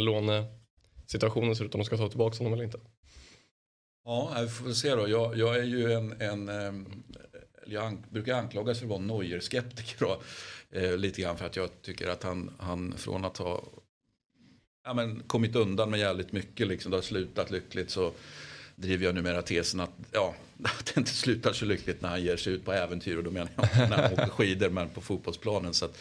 situationen 1.11 1.57
ser 1.57 1.65
ut 1.65 1.75
om 1.75 1.79
de 1.79 1.85
ska 1.85 1.97
ta 1.97 2.09
tillbaka 2.09 2.39
honom 2.39 2.53
eller 2.53 2.65
inte. 2.65 2.79
Ja, 4.05 4.37
vi 4.41 4.49
får 4.49 4.65
väl 4.65 4.75
se 4.75 4.95
då. 4.95 5.09
Jag, 5.09 5.39
jag 5.39 5.57
är 5.57 5.65
ju 5.65 5.93
en, 5.93 6.21
en 6.21 6.51
jag 7.67 7.85
an, 7.85 8.07
brukar 8.11 8.35
anklagas 8.35 8.79
för 8.79 8.87
att 8.87 8.91
vara 8.91 9.01
Neuer-skeptiker. 9.01 10.17
Eh, 10.71 10.97
lite 10.97 11.23
grann 11.23 11.37
för 11.37 11.47
att 11.47 11.57
jag 11.57 11.83
tycker 11.83 12.09
att 12.09 12.23
han, 12.23 12.51
han 12.59 12.95
från 12.97 13.25
att 13.25 13.37
ha 13.37 13.65
ja, 14.85 14.95
men, 14.95 15.23
kommit 15.27 15.57
undan 15.57 15.91
med 15.91 16.01
jävligt 16.01 16.33
mycket, 16.33 16.67
liksom, 16.67 16.91
det 16.91 16.97
har 16.97 17.03
slutat 17.03 17.51
lyckligt 17.51 17.91
så 17.91 18.13
driver 18.77 19.05
jag 19.05 19.15
numera 19.15 19.43
tesen 19.43 19.81
att, 19.81 19.91
ja, 20.13 20.35
att 20.63 20.87
det 20.87 21.01
inte 21.01 21.11
slutar 21.11 21.53
så 21.53 21.65
lyckligt 21.65 22.03
när 22.03 22.09
han 22.09 22.23
ger 22.23 22.37
sig 22.37 22.53
ut 22.53 22.65
på 22.65 22.73
äventyr 22.73 23.17
och 23.17 23.25
då 23.25 23.31
menar 23.31 23.51
jag 23.57 23.65
inte 23.65 23.89
när 23.89 24.03
han 24.03 24.13
åker 24.13 24.29
skidor 24.29 24.71
men 24.71 24.89
på 24.89 25.01
fotbollsplanen. 25.01 25.75
Så 25.75 25.85
att, 25.85 25.99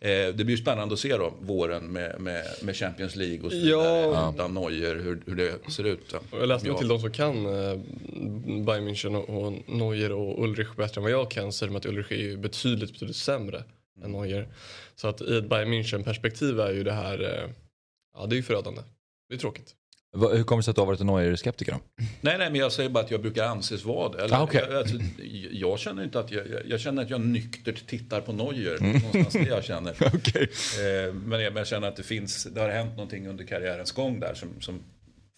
eh, 0.00 0.34
det 0.34 0.44
blir 0.44 0.56
spännande 0.56 0.92
att 0.94 1.00
se 1.00 1.16
då 1.16 1.34
våren 1.40 1.84
med, 1.92 2.20
med, 2.20 2.44
med 2.62 2.76
Champions 2.76 3.16
League 3.16 3.40
och 3.46 3.52
så 3.52 3.58
vidare 3.58 4.00
Ja. 4.00 4.32
utan 4.34 4.54
Neuer 4.54 4.94
hur, 4.96 5.22
hur 5.26 5.34
det 5.36 5.70
ser 5.70 5.84
ut. 5.84 6.14
Jag 6.32 6.48
läste 6.48 6.66
mig 6.68 6.74
Ja. 6.74 6.78
till 6.78 6.88
de 6.88 7.00
som 7.00 7.12
kan 7.12 7.46
eh, 7.46 7.76
Bayern 8.64 8.88
München 8.88 9.14
och, 9.16 9.28
och 9.46 9.52
Neuer 9.66 10.12
och 10.12 10.44
Ulrich 10.44 10.68
bättre 10.76 10.98
än 10.98 11.02
vad 11.02 11.12
jag 11.12 11.30
kan 11.30 11.52
säger 11.52 11.72
de 11.72 11.76
att 11.78 11.86
Ulrich 11.86 12.12
är 12.12 12.36
betydligt, 12.36 12.92
betydligt 12.92 13.16
sämre 13.16 13.64
än 14.04 14.12
Neuer. 14.12 14.48
Så 14.94 15.08
att 15.08 15.20
i 15.20 15.36
ett 15.38 15.48
Bayern 15.48 15.72
München 15.72 16.04
perspektiv 16.04 16.60
är 16.60 16.72
ju 16.72 16.84
det 16.84 16.92
här, 16.92 17.22
eh, 17.22 17.50
ja 18.18 18.26
det 18.26 18.34
är 18.34 18.36
ju 18.36 18.42
förödande. 18.42 18.80
Det 19.28 19.34
är 19.34 19.38
tråkigt. 19.38 19.74
Hur 20.16 20.42
kommer 20.44 20.56
det 20.60 20.64
sig 20.64 20.70
att 20.70 20.76
du 20.76 20.80
har 20.80 20.86
varit 20.86 21.00
en 21.00 21.06
Neuer-skeptiker 21.06 21.72
då? 21.72 21.78
Nej, 22.20 22.38
nej, 22.38 22.50
men 22.50 22.54
jag 22.54 22.72
säger 22.72 22.90
bara 22.90 23.04
att 23.04 23.10
jag 23.10 23.22
brukar 23.22 23.44
anses 23.44 23.84
vara 23.84 24.08
det. 24.16 24.24
Eller, 24.24 24.36
Ah, 24.36 24.42
okej. 24.42 24.64
jag, 24.68 24.76
alltså, 24.78 24.96
jag 25.50 25.78
känner 25.78 26.04
inte 26.04 26.20
att 26.20 26.30
jag, 26.30 26.44
jag, 26.66 26.80
känner 26.80 27.02
att 27.02 27.10
jag 27.10 27.20
nyktert 27.20 27.86
tittar 27.86 28.20
på 28.20 28.32
Neuer. 28.32 28.80
Någonstans 28.80 29.32
det 29.32 29.48
jag 29.48 29.64
känner. 29.64 29.94
Okej. 30.14 30.42
Eh, 30.78 31.14
men, 31.14 31.40
jag, 31.40 31.52
men 31.52 31.56
jag 31.60 31.66
känner 31.66 31.88
att 31.88 31.96
det 31.96 32.02
finns, 32.02 32.44
det 32.44 32.60
har 32.60 32.68
hänt 32.68 32.90
någonting 32.96 33.28
under 33.28 33.44
karriärens 33.44 33.92
gång 33.92 34.20
där 34.20 34.34
som, 34.34 34.60
som 34.60 34.80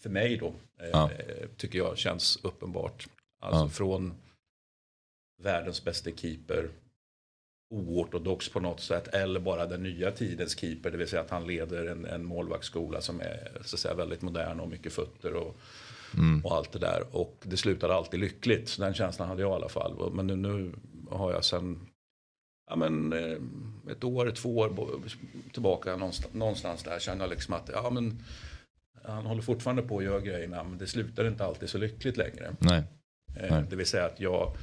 för 0.03 0.09
mig 0.09 0.37
då 0.37 0.47
eh, 0.47 0.89
Ja. 0.91 1.09
eh, 1.11 1.47
tycker 1.57 1.77
jag 1.77 1.97
känns 1.97 2.39
uppenbart. 2.43 3.07
Alltså 3.41 3.61
Ja. 3.63 3.69
från 3.69 4.13
världens 5.43 5.83
bästa 5.83 6.09
keeper, 6.11 6.69
oortodox 7.71 8.49
på 8.49 8.59
något 8.59 8.79
sätt, 8.79 9.07
eller 9.07 9.39
bara 9.39 9.65
den 9.65 9.83
nya 9.83 10.11
tidens 10.11 10.59
keeper, 10.59 10.91
det 10.91 10.97
vill 10.97 11.07
säga 11.07 11.21
att 11.21 11.29
han 11.29 11.47
leder 11.47 11.85
en, 11.85 12.05
en 12.05 12.25
målvaktsskola 12.25 13.01
som 13.01 13.21
är 13.21 13.51
så 13.61 13.75
att 13.75 13.79
säga, 13.79 13.93
väldigt 13.93 14.21
modern 14.21 14.59
och 14.59 14.69
mycket 14.69 14.93
fötter 14.93 15.33
och, 15.33 15.57
och 16.43 16.55
allt 16.55 16.71
det 16.71 16.79
där. 16.79 17.03
Och 17.11 17.37
det 17.43 17.57
slutade 17.57 17.93
alltid 17.93 18.19
lyckligt, 18.19 18.69
så 18.69 18.81
den 18.81 18.93
känslan 18.93 19.27
hade 19.27 19.41
jag 19.41 19.51
i 19.51 19.55
alla 19.55 19.69
fall. 19.69 20.11
Men 20.13 20.27
nu, 20.27 20.35
nu 20.35 20.71
har 21.09 21.31
jag 21.31 21.45
sen 21.45 21.79
ja, 22.69 22.75
men, 22.75 23.13
eh, 23.13 23.37
ett 23.91 24.03
år, 24.03 24.31
två 24.31 24.57
år 24.57 24.99
tillbaka 25.53 25.95
någonstans, 25.95 26.33
någonstans 26.33 26.83
där 26.83 26.99
känner 26.99 27.21
jag 27.21 27.29
liksom 27.29 27.53
att 27.53 27.69
ja, 27.73 27.89
men, 27.89 28.23
han 29.03 29.25
håller 29.25 29.41
fortfarande 29.41 29.81
på 29.81 29.97
att 29.97 30.03
göra 30.03 30.19
grejerna 30.19 30.63
men 30.63 30.77
det 30.77 30.87
slutar 30.87 31.27
inte 31.27 31.45
alltid 31.45 31.69
så 31.69 31.77
lyckligt 31.77 32.17
längre. 32.17 32.55
Nej. 32.59 32.83
Eh, 33.35 33.51
Nej. 33.51 33.63
Det 33.69 33.75
vill 33.75 33.85
säga 33.85 34.05
att 34.05 34.19
jag 34.19 34.55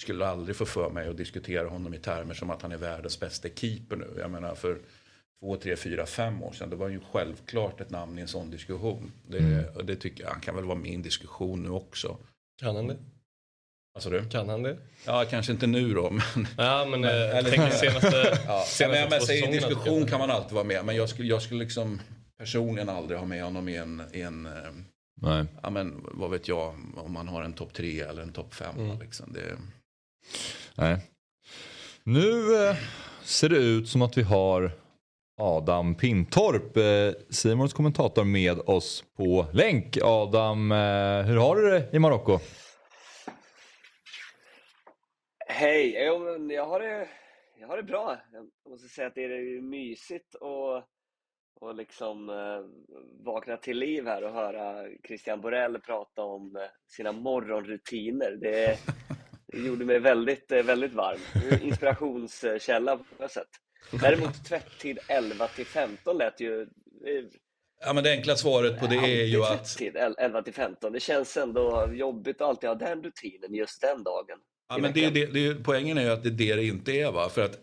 skulle 0.00 0.26
aldrig 0.26 0.56
få 0.56 0.64
för 0.66 0.90
mig 0.90 1.08
att 1.08 1.16
diskutera 1.16 1.68
honom 1.68 1.94
i 1.94 1.98
termer 1.98 2.34
som 2.34 2.50
att 2.50 2.62
han 2.62 2.72
är 2.72 2.76
världens 2.76 3.20
bästa 3.20 3.48
keeper 3.48 3.96
nu. 3.96 4.14
Jag 4.18 4.30
menar 4.30 4.54
för 4.54 4.78
två, 5.40 5.56
tre, 5.56 5.76
fyra, 5.76 6.06
fem 6.06 6.42
år 6.42 6.52
sedan. 6.52 6.70
Det 6.70 6.76
var 6.76 6.88
ju 6.88 7.00
självklart 7.12 7.80
ett 7.80 7.90
namn 7.90 8.18
i 8.18 8.22
en 8.22 8.28
sån 8.28 8.50
diskussion. 8.50 9.12
Det, 9.28 9.38
Mm. 9.38 9.64
och 9.76 9.84
det 9.84 9.96
tycker 9.96 10.24
jag, 10.24 10.30
han 10.30 10.40
kan 10.40 10.54
väl 10.56 10.64
vara 10.64 10.78
med 10.78 10.90
i 10.90 10.94
en 10.94 11.02
diskussion 11.02 11.62
nu 11.62 11.68
också. 11.70 12.16
Kan 12.60 12.76
han 12.76 12.86
det? 12.86 12.96
Alltså 13.94 14.10
du? 14.10 14.28
Kan 14.28 14.48
han 14.48 14.62
det? 14.62 14.76
Ja, 15.06 15.24
kanske 15.30 15.52
inte 15.52 15.66
nu 15.66 15.94
då. 15.94 16.10
Men, 16.10 16.46
Ja 16.58 16.86
men 16.90 17.04
eh, 17.04 17.36
eller- 17.36 17.50
tänk 17.50 17.72
senaste, 17.72 18.38
ja, 18.46 18.64
senaste 18.66 18.88
men, 18.88 19.00
men 19.10 19.10
två 19.10 19.16
i 19.16 19.20
säsongerna, 19.26 19.52
tycker 19.52 19.68
diskussion 19.68 20.06
kan 20.06 20.18
man 20.18 20.30
alltid 20.30 20.52
vara 20.52 20.64
med. 20.64 20.84
Men 20.84 20.96
jag 20.96 21.08
skulle, 21.08 21.28
jag 21.28 21.42
skulle 21.42 21.60
liksom 21.64 22.00
personligen 22.38 22.88
aldrig 22.88 23.18
ha 23.18 23.26
med 23.26 23.44
honom 23.44 23.68
i 23.68 23.76
en, 23.76 24.02
i 24.12 24.20
en 24.20 24.46
eh, 24.46 24.52
Nej. 25.22 25.44
ja 25.62 25.70
men 25.70 26.04
vad 26.12 26.30
vet 26.30 26.48
jag, 26.48 26.74
om 26.96 27.12
man 27.12 27.28
har 27.28 27.42
en 27.42 27.52
topp 27.52 27.72
tre 27.72 28.00
eller 28.00 28.22
en 28.22 28.32
topp 28.32 28.54
fem. 28.54 28.76
Mm. 28.78 28.98
Liksom. 28.98 29.32
Det, 29.32 29.56
Nej. 30.76 30.96
Nu 32.04 32.56
eh, 32.68 32.76
ser 33.22 33.48
det 33.48 33.56
ut 33.56 33.88
som 33.88 34.02
att 34.02 34.18
vi 34.18 34.22
har 34.22 34.72
Adam 35.36 35.94
Pintorp, 35.94 36.76
eh, 36.76 37.22
Simons 37.30 37.72
kommentator 37.72 38.24
med 38.24 38.58
oss 38.58 39.04
på 39.16 39.46
länk. 39.52 39.98
Adam, 40.02 40.72
eh, 40.72 41.22
hur 41.22 41.36
har 41.36 41.56
du 41.56 41.70
det 41.70 41.88
i 41.92 41.98
Marocko? 41.98 42.38
Hej! 45.48 45.92
jag, 45.92 46.66
har 46.66 46.80
det, 46.80 47.08
jag 47.60 47.68
har 47.68 47.76
det 47.76 47.82
bra. 47.82 48.18
Jag 48.32 48.70
måste 48.70 48.88
säga 48.88 49.06
att 49.06 49.14
det 49.14 49.24
är 49.24 49.60
mysigt 49.60 50.34
och, 50.34 50.76
och 51.60 51.74
liksom 51.74 52.30
eh, 52.30 52.60
vakna 53.24 53.56
till 53.56 53.78
liv 53.78 54.06
här 54.06 54.24
och 54.24 54.32
höra 54.32 54.84
Christian 55.06 55.40
Borell 55.40 55.80
prata 55.80 56.22
om 56.22 56.68
sina 56.86 57.12
morgonrutiner. 57.12 58.30
Det, 58.40 58.50
det 58.50 58.78
gjorde 59.56 59.84
mig 59.84 59.98
väldigt, 59.98 60.52
väldigt 60.52 60.92
varm. 60.92 61.18
Inspirationskälla 61.62 62.96
på 62.96 63.22
något 63.22 63.30
sätt. 63.30 63.48
Däremot 63.90 64.44
tvätttid 64.44 64.98
11 65.08 65.48
till 65.48 65.66
15 65.66 66.18
lät 66.18 66.40
ju... 66.40 66.66
Ja, 67.80 67.92
men 67.92 68.04
det 68.04 68.10
enkla 68.10 68.36
svaret 68.36 68.80
på 68.80 68.86
det 68.86 68.96
är 68.96 69.24
ju 69.24 69.42
att... 69.42 69.64
Tvätttid 69.64 69.96
11 70.18 70.42
till 70.42 70.54
15. 70.54 70.92
Det 70.92 71.00
känns 71.00 71.36
ändå 71.36 71.90
jobbigt 71.92 72.40
att 72.40 72.48
alltid 72.48 72.68
ha 72.68 72.74
den 72.74 73.02
rutinen 73.02 73.54
just 73.54 73.80
den 73.80 74.02
dagen. 74.02 74.38
Ja, 74.68 74.78
men 74.78 74.92
det, 74.92 75.10
det, 75.10 75.26
det, 75.26 75.54
poängen 75.54 75.98
är 75.98 76.02
ju 76.02 76.10
att 76.10 76.22
det 76.22 76.28
är 76.28 76.32
det 76.32 76.54
det 76.54 76.64
inte 76.64 76.92
är. 76.92 77.12
Va? 77.12 77.28
För 77.28 77.44
att, 77.44 77.58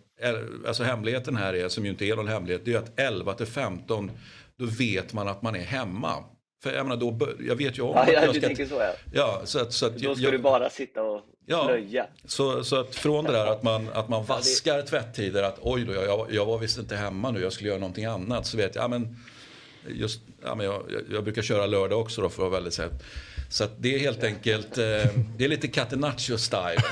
alltså 0.68 0.84
hemligheten 0.84 1.36
här 1.36 1.54
är, 1.54 1.70
som 1.70 1.86
ju 1.86 1.92
inte 1.92 2.06
är 2.06 2.16
någon 2.16 2.28
hemlighet, 2.28 2.66
det 2.66 2.74
är 2.74 2.78
att 2.78 3.00
11 3.00 3.34
till 3.34 3.46
15 3.46 4.12
då 4.58 4.66
vet 4.66 5.14
man 5.14 5.28
att 5.28 5.42
man 5.42 5.56
är 5.56 5.64
hemma. 5.64 6.24
För 6.64 6.74
jag 6.74 6.86
menar, 6.86 6.98
då, 6.98 7.28
jag 7.48 7.56
vet 7.56 7.78
ju 7.78 7.82
om 7.82 7.90
ja, 7.96 8.02
att 8.02 8.14
ja, 8.14 8.22
jag 8.26 8.36
ska... 8.36 8.48
tänker 8.48 8.66
så 8.66 8.76
ja. 8.76 8.94
ja 9.14 9.42
så 9.44 9.60
att, 9.60 9.74
så 9.74 9.86
att, 9.86 9.98
då 9.98 10.16
ska 10.16 10.24
jag, 10.24 10.34
du 10.34 10.38
bara 10.38 10.70
sitta 10.70 11.04
och 11.04 11.22
ja, 11.46 11.66
plöja. 11.66 12.08
Så, 12.26 12.64
så 12.64 12.80
att 12.80 12.96
från 12.96 13.26
det 13.26 13.32
där 13.32 13.46
att 13.46 13.64
man, 13.64 13.90
att 13.94 14.10
man 14.10 14.26
vaskar 14.26 14.76
ja, 14.76 14.82
det... 14.82 14.88
tvättider, 14.88 15.44
att 15.44 15.58
oj 15.62 15.86
då, 15.86 15.94
jag, 15.94 16.28
jag 16.32 16.46
var 16.46 16.58
visst 16.58 16.80
inte 16.80 16.96
hemma 16.96 17.32
nu, 17.32 17.42
jag 17.42 17.54
skulle 17.54 17.70
göra 17.70 17.80
någonting 17.80 18.06
annat. 18.06 18.46
Så 18.46 18.58
vet 18.58 18.76
jag, 18.76 18.84
ja 18.84 18.88
men, 18.88 19.18
just, 19.88 20.22
ja, 20.44 20.56
men 20.56 20.66
jag, 20.66 20.84
jag 21.12 21.24
brukar 21.24 21.42
köra 21.42 21.66
lördag 21.66 22.02
också 22.02 22.22
då 22.22 22.30
för 22.30 22.44
att 22.44 22.52
vara 22.52 22.60
väldigt 22.60 22.74
säker. 22.74 22.96
Så 23.50 23.66
det 23.80 23.96
är 23.96 24.00
helt 24.00 24.24
enkelt, 24.24 24.78
eh, 24.78 24.84
det 25.38 25.46
är 25.46 25.48
lite 25.48 25.68
Catenaccio 25.68 26.38
style. 26.38 26.84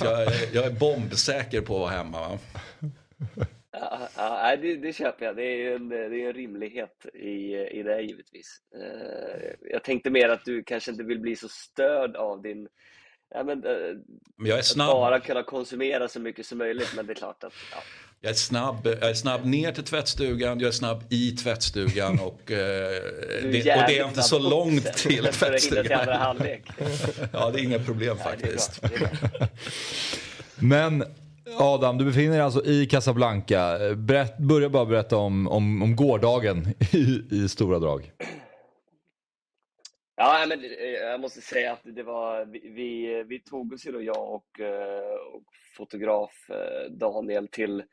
Jag, 0.00 0.32
jag 0.52 0.64
är 0.64 0.70
bombsäker 0.70 1.60
på 1.60 1.74
att 1.74 1.80
vara 1.80 1.90
hemma. 1.90 2.28
Va? 2.28 2.38
Ja, 3.72 4.08
ja 4.16 4.56
det, 4.56 4.76
det 4.76 4.92
köper 4.92 5.26
jag. 5.26 5.36
Det 5.36 5.44
är 5.44 5.76
en, 5.76 5.88
det 5.88 5.96
är 5.96 6.28
en 6.28 6.32
rimlighet 6.32 7.06
i, 7.14 7.56
i 7.56 7.82
det 7.82 8.02
givetvis. 8.02 8.60
Eh, 8.74 9.50
jag 9.70 9.82
tänkte 9.82 10.10
mer 10.10 10.28
att 10.28 10.44
du 10.44 10.62
kanske 10.62 10.90
inte 10.90 11.04
vill 11.04 11.20
bli 11.20 11.36
så 11.36 11.48
störd 11.48 12.16
av 12.16 12.42
din 12.42 12.68
Ja, 13.34 13.44
men, 13.44 13.64
eh, 13.64 13.72
men 14.36 14.46
jag 14.50 14.58
är 14.58 14.62
snabb. 14.62 14.88
Att 14.88 14.94
bara 14.94 15.20
kunna 15.20 15.42
konsumera 15.42 16.08
så 16.08 16.20
mycket 16.20 16.46
som 16.46 16.58
möjligt, 16.58 16.92
men 16.96 17.06
det 17.06 17.12
är 17.12 17.14
klart 17.14 17.44
att... 17.44 17.52
Ja. 17.72 17.78
Jag 18.20 18.30
är, 18.30 18.34
snabb, 18.34 18.86
jag 18.86 19.10
är 19.10 19.14
snabb 19.14 19.44
ner 19.44 19.72
till 19.72 19.84
tvättstugan, 19.84 20.60
jag 20.60 20.68
är 20.68 20.72
snabb 20.72 21.04
i 21.10 21.30
tvättstugan 21.30 22.20
och, 22.22 22.50
eh, 22.50 22.58
det, 23.42 23.58
och 23.58 23.88
det 23.88 23.98
är 23.98 24.08
inte 24.08 24.22
så 24.22 24.38
långt 24.38 24.92
till 24.92 25.24
tvättstugan. 25.24 25.84
Till 25.84 25.92
andra 25.92 26.14
halvlek. 26.14 26.62
ja, 27.32 27.50
det 27.50 27.60
är 27.60 27.64
inga 27.64 27.78
problem 27.78 28.16
faktiskt. 28.16 28.80
Bra. 28.80 29.08
Men 30.56 31.04
Adam, 31.56 31.98
du 31.98 32.04
befinner 32.04 32.32
dig 32.32 32.40
alltså 32.40 32.64
i 32.64 32.86
Casablanca. 32.86 33.78
Berätt, 33.96 34.38
börja 34.38 34.68
bara 34.68 34.84
berätta 34.84 35.16
om, 35.16 35.48
om, 35.48 35.82
om 35.82 35.96
gårdagen 35.96 36.66
i, 36.92 37.36
i 37.36 37.48
stora 37.48 37.78
drag. 37.78 38.12
Ja, 40.16 40.44
men 40.48 40.64
eh, 40.64 40.90
jag 40.90 41.20
måste 41.20 41.40
säga 41.40 41.72
att 41.72 41.80
det 41.82 42.02
var, 42.02 42.44
vi, 42.44 43.24
vi, 43.28 43.40
tog 43.40 43.72
oss 43.72 43.86
ju 43.86 43.92
då, 43.92 44.02
jag 44.02 44.34
och, 44.34 44.60
eh, 44.60 45.14
och 45.34 45.42
fotograf 45.76 46.50
eh, 46.50 46.90
Daniel 46.90 47.48
till, 47.48 47.84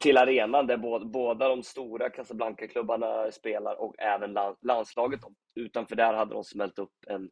till 0.00 0.16
arenan 0.16 0.66
där 0.66 0.76
båda, 0.76 1.04
båda 1.04 1.48
de 1.48 1.62
stora 1.62 2.10
Casablanca-klubbarna 2.10 3.30
spelar 3.32 3.80
och 3.80 3.94
även 3.98 4.36
landslaget. 4.62 5.20
Utanför 5.54 5.96
där 5.96 6.14
hade 6.14 6.34
de 6.34 6.44
smält 6.44 6.78
upp 6.78 6.94
en, 7.06 7.30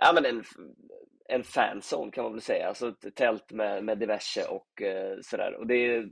ja, 0.00 0.12
men 0.14 0.24
en, 0.24 0.44
en 1.30 1.44
fanzone 1.44 2.12
kan 2.12 2.24
man 2.24 2.32
väl 2.32 2.42
säga, 2.42 2.68
alltså 2.68 2.88
ett 2.88 3.14
tält 3.14 3.52
med, 3.52 3.84
med 3.84 3.98
diverse 3.98 4.44
och 4.44 4.82
eh, 4.82 5.18
sådär. 5.22 5.54
Och 5.54 5.66
det 5.66 5.74
är, 5.74 6.10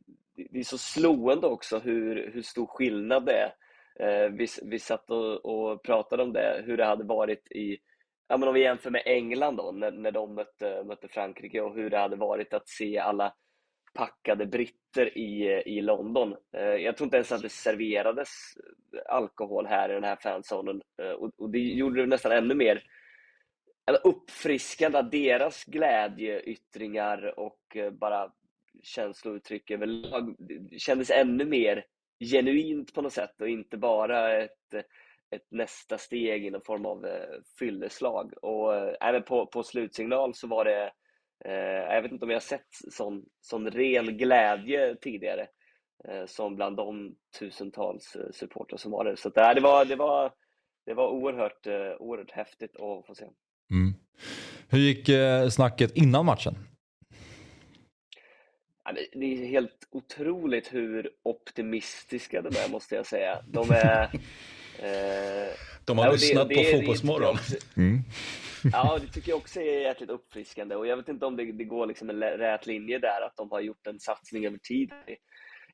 det 0.51 0.59
är 0.59 0.65
så 0.65 0.79
slående 0.79 1.47
också 1.47 1.79
hur, 1.79 2.31
hur 2.35 2.43
stor 2.43 2.67
skillnad 2.67 3.27
det 3.27 3.33
är 3.33 3.53
Eh, 4.01 4.31
vi, 4.31 4.47
vi 4.63 4.79
satt 4.79 5.11
och, 5.11 5.45
och, 5.45 5.83
pratade 5.83 6.23
om 6.23 6.33
det, 6.33 6.63
hur 6.67 6.77
det 6.77 6.85
hade 6.85 7.05
varit 7.05 7.53
i, 7.53 7.79
ja 8.29 8.37
men 8.37 8.49
om 8.49 8.55
vi 8.55 8.61
jämför 8.61 8.91
med 8.91 9.03
England 9.05 9.57
då, 9.57 9.73
när, 9.73 9.91
när 9.91 10.11
de 10.11 10.35
mötte, 10.35 10.85
mötte 10.85 11.09
Frankrike 11.09 11.61
och 11.61 11.75
hur 11.75 11.91
det 11.91 11.99
hade 11.99 12.17
varit 12.17 12.55
att 12.55 12.69
se 12.69 12.99
alla 12.99 13.35
packade 13.95 14.47
britter 14.47 15.19
i, 15.19 15.63
i 15.67 15.81
London. 15.81 16.37
Eh, 16.57 16.63
jag 16.63 16.97
tror 16.97 17.07
inte 17.07 17.17
ens 17.17 17.33
att 17.33 17.43
det 17.43 17.49
serverades 17.49 18.29
alkohol 19.09 19.67
här 19.67 19.91
i 19.91 19.95
den 19.95 20.05
här 20.05 20.17
fanzonen 20.17 20.83
eh, 21.03 21.11
och, 21.11 21.31
och 21.39 21.51
det 21.51 21.59
gjorde 21.59 22.01
det 22.01 22.07
nästan 22.07 22.33
ännu 22.33 22.55
mer 22.55 22.83
uppfriskande 23.97 24.99
att 24.99 25.11
deras 25.11 25.65
glädjeyttringar 25.65 27.39
och 27.39 27.77
eh, 27.77 27.91
bara 27.91 28.33
känslouttryck 28.83 29.71
överlag 29.71 30.37
kändes 30.79 31.11
ännu 31.11 31.45
mer 31.45 31.85
genuint 32.21 32.95
på 32.95 33.03
något 33.03 33.13
sätt 33.13 33.41
och 33.41 33.49
inte 33.49 33.77
bara 33.77 34.43
ett, 34.43 34.75
ett 35.31 35.47
nästa 35.51 35.99
steg 35.99 36.47
i 36.47 36.51
någon 36.51 36.63
form 36.63 36.87
av 36.87 37.07
eh, 37.07 37.41
fylleslag. 37.59 38.33
Och 38.43 38.77
eh, 38.77 38.97
även 39.01 39.23
på, 39.23 39.47
på 39.47 39.63
slutsignal 39.63 40.35
så 40.35 40.47
var 40.47 40.65
det, 40.65 40.93
eh, 41.45 41.95
jag 41.95 42.03
vet 42.03 42.13
inte 42.13 42.25
om 42.25 42.31
jag 42.31 42.43
sett 42.43 42.69
sån, 42.91 43.25
sån 43.41 43.71
ren 43.71 44.19
glädje 44.19 44.97
tidigare 44.97 45.49
eh, 46.09 46.27
som 46.27 46.57
bland 46.57 46.77
de 46.77 47.17
tusentals 47.39 48.17
supportrar 48.33 48.79
som 48.79 48.93
var 48.93 49.05
där. 49.05 49.17
Så 49.17 49.29
det, 49.29 49.55
det, 49.55 49.61
var, 49.61 49.85
det, 49.85 49.97
var, 49.97 50.33
det 50.87 50.95
var 50.95 51.09
oerhört, 51.09 51.67
oerhört 51.99 52.31
häftigt 52.31 52.77
att 52.77 53.07
få 53.07 53.15
se. 53.15 53.27
Mm. 53.71 53.95
Hur 54.69 54.79
gick 54.79 55.09
eh, 55.09 55.49
snacket 55.49 55.97
innan 55.97 56.27
matchen? 56.27 56.55
det 59.13 59.25
är 59.25 59.47
helt 59.47 59.89
otroligt 59.91 60.75
hur 60.75 61.11
optimistiska 61.23 62.43
de 62.43 62.49
är, 62.49 62.71
måste 62.71 62.95
jag 62.95 63.07
säga. 63.07 63.43
De 63.47 63.71
är... 63.71 64.11
Eh, 64.83 65.55
de 65.85 65.99
har 65.99 66.05
ja, 66.05 66.13
lyssnat 66.13 66.49
det, 66.49 66.55
på 66.55 66.61
det, 66.61 66.77
Fotbollsmorgon. 66.77 67.37
Mm. 67.77 67.99
Ja, 68.73 68.99
det 69.01 69.13
tycker 69.13 69.29
jag 69.29 69.37
också 69.37 69.61
är 69.61 69.81
jäkligt 69.81 70.11
uppfriskande. 70.11 70.77
Och 70.77 70.87
jag 70.87 70.97
vet 70.97 71.09
inte 71.09 71.27
om 71.27 71.37
det, 71.37 71.53
det 71.53 71.65
går 71.65 71.87
liksom 71.87 72.11
en 72.11 72.21
rät 72.21 72.67
linje 72.67 72.99
där, 72.99 73.27
att 73.27 73.37
de 73.37 73.51
har 73.51 73.61
gjort 73.61 73.87
en 73.87 74.01
satsning 74.01 74.47
över 74.47 74.59
tid 74.59 74.91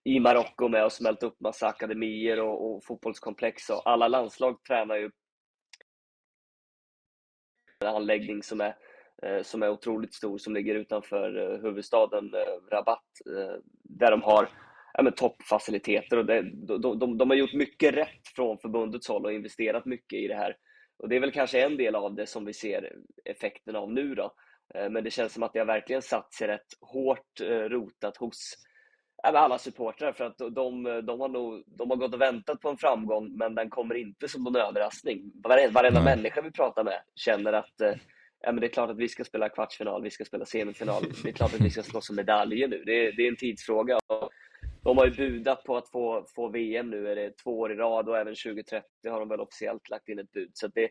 i 0.04 0.20
Marocko 0.20 0.68
med 0.68 0.84
att 0.84 0.92
smälta 0.92 1.26
upp 1.26 1.40
massa 1.40 1.66
akademier 1.66 2.40
och, 2.40 2.74
och 2.74 2.84
fotbollskomplex. 2.84 3.70
Och 3.70 3.82
alla 3.84 4.08
landslag 4.08 4.64
tränar 4.68 4.96
ju 4.96 5.10
anläggning 7.88 8.43
som 8.43 8.61
är 8.61 8.75
eh, 9.23 9.43
som 9.43 9.62
är 9.62 9.71
otroligt 9.71 10.14
stor, 10.14 10.38
som 10.38 10.55
ligger 10.55 10.75
utanför 10.75 11.53
eh, 11.53 11.61
huvudstaden 11.62 12.35
eh, 12.35 12.75
Rabat, 12.76 13.05
där 13.83 14.11
de 14.11 14.23
har 14.23 14.49
ja, 14.93 15.11
toppfaciliteter. 15.11 16.17
Och 16.17 16.26
det, 16.26 16.43
de, 16.43 16.99
de, 16.99 17.19
de, 17.19 17.31
har 17.31 17.37
gjort 17.37 17.53
mycket 17.53 17.95
rätt 17.95 18.29
från 18.37 18.59
förbundets 18.59 19.09
håll 19.09 19.25
och 19.25 19.33
investerat 19.33 19.85
mycket 19.85 20.19
i 20.19 20.29
det 20.29 20.37
här. 20.37 20.57
Och 20.99 21.09
Det 21.09 21.17
är 21.17 21.21
väl 21.21 21.33
kanske 21.33 21.64
en 21.64 21.76
del 21.76 21.95
av 21.95 22.14
det 22.14 22.26
som 22.26 22.45
vi 22.45 22.53
ser 22.53 22.93
effekten 23.25 23.76
av 23.76 23.93
nu. 23.93 24.14
Då. 24.14 24.35
Men 24.91 25.05
det 25.05 25.11
känns 25.11 25.33
som 25.33 25.43
att 25.43 25.53
det 25.53 25.59
har 25.59 25.67
verkligen 25.67 26.03
satt 26.03 26.35
sig 26.35 26.49
rätt 26.49 26.67
hårt 26.81 27.41
rotat 27.69 28.17
hos 28.17 28.55
alla 29.33 29.59
supportrar 29.59 30.12
för 30.12 30.25
att 30.25 30.38
de, 30.38 30.52
de, 31.07 31.21
har 31.21 31.28
nog, 31.28 31.62
de 31.66 31.90
har 31.90 31.97
gått 31.97 32.14
och 32.14 32.21
väntat 32.21 32.61
på 32.61 32.69
en 32.69 32.76
framgång 32.76 33.37
men 33.37 33.54
den 33.54 33.71
kommer 33.71 33.95
inte 33.95 34.28
som 34.28 34.43
någon 34.43 34.57
överraskning. 34.57 35.33
Varenda, 35.45 35.73
varenda 35.73 36.02
människa 36.02 36.40
vi 36.40 36.50
pratar 36.50 36.85
med 36.85 37.00
känner 37.14 37.52
att 37.52 37.75
ja, 38.45 38.52
men 38.52 38.61
det 38.61 38.66
är 38.66 38.69
klart 38.69 38.90
att 38.90 38.97
vi 38.97 39.09
ska 39.09 39.25
spela 39.25 39.49
kvartsfinal, 39.49 40.02
vi 40.02 40.11
ska 40.11 40.25
spela 40.25 40.45
semifinal. 40.45 41.04
Det 41.23 41.28
är 41.28 41.33
klart 41.33 41.54
att 41.54 41.61
vi 41.61 41.71
ska 41.71 41.83
slåss 41.83 42.11
om 42.11 42.16
medaljer 42.16 42.69
nu. 42.69 42.83
Det 42.87 43.07
är, 43.07 43.12
det 43.12 43.23
är 43.23 43.28
en 43.28 43.37
tidsfråga. 43.37 43.99
De 44.83 44.99
har 44.99 45.07
ju 45.07 45.12
budat 45.12 45.64
på 45.64 45.76
att 45.76 45.90
få, 45.90 46.26
få 46.35 46.49
VM 46.49 46.90
nu, 46.90 47.09
är 47.09 47.16
det 47.16 47.37
två 47.37 47.61
år 47.61 47.73
i 47.73 47.75
rad 47.75 48.09
och 48.09 48.19
även 48.19 48.35
2030 48.35 48.85
har 49.09 49.21
de 49.21 49.28
väl 49.28 49.40
officiellt 49.40 49.90
lagt 49.90 50.09
in 50.09 50.19
ett 50.19 50.33
bud. 50.33 50.50
Så 50.54 50.66
det, 50.66 50.88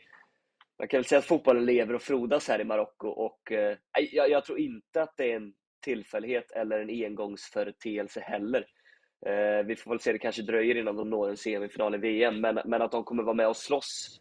man 0.80 0.88
kan 0.88 0.98
väl 0.98 1.06
säga 1.06 1.20
att 1.20 1.25
fotbollen 1.25 1.66
lever 1.66 1.94
och 1.94 2.02
frodas 2.02 2.48
här 2.48 2.62
i 2.62 2.63
Marocko 2.63 3.08
och 3.08 3.52
eh, 3.52 3.78
jag, 4.12 4.30
jag, 4.30 4.46
tror 4.46 4.60
inte 4.60 5.02
att 5.02 5.13
det 5.18 5.32
är 5.32 5.36
en 5.36 5.54
tillfällighet 5.84 6.52
eller 6.52 6.80
en 6.80 7.06
engångsföreteelse 7.06 8.20
heller. 8.20 8.66
Eh, 9.25 9.66
vi 9.66 9.75
får 9.75 9.92
väl 9.92 10.00
se, 10.00 10.12
det 10.12 10.20
kanske 10.20 10.42
dröjer 10.42 10.78
innan 10.78 10.96
de 10.96 11.10
når 11.10 11.30
en 11.30 11.38
semifinal 11.38 11.96
i 11.96 11.98
VM, 11.98 12.42
men, 12.42 12.60
men 12.66 12.82
att 12.82 12.92
de 12.92 13.04
kommer 13.04 13.24
vara 13.24 13.36
med 13.36 13.48
och 13.48 13.58
slåss 13.58 14.20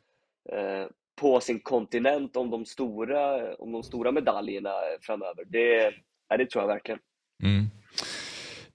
eh, 0.53 0.87
på 1.21 1.41
sin 1.41 1.61
kontinent 1.61 2.37
om 2.37 2.51
de 2.51 2.65
stora, 2.65 3.55
om 3.55 3.73
de 3.73 3.83
stora 3.83 4.13
medaljerna 4.13 4.71
framöver. 5.01 5.45
Det, 5.47 5.95
ja, 6.29 6.37
det 6.37 6.51
tror 6.51 6.63
jag 6.63 6.69
verkligen. 6.69 7.01
Mm. 7.43 7.67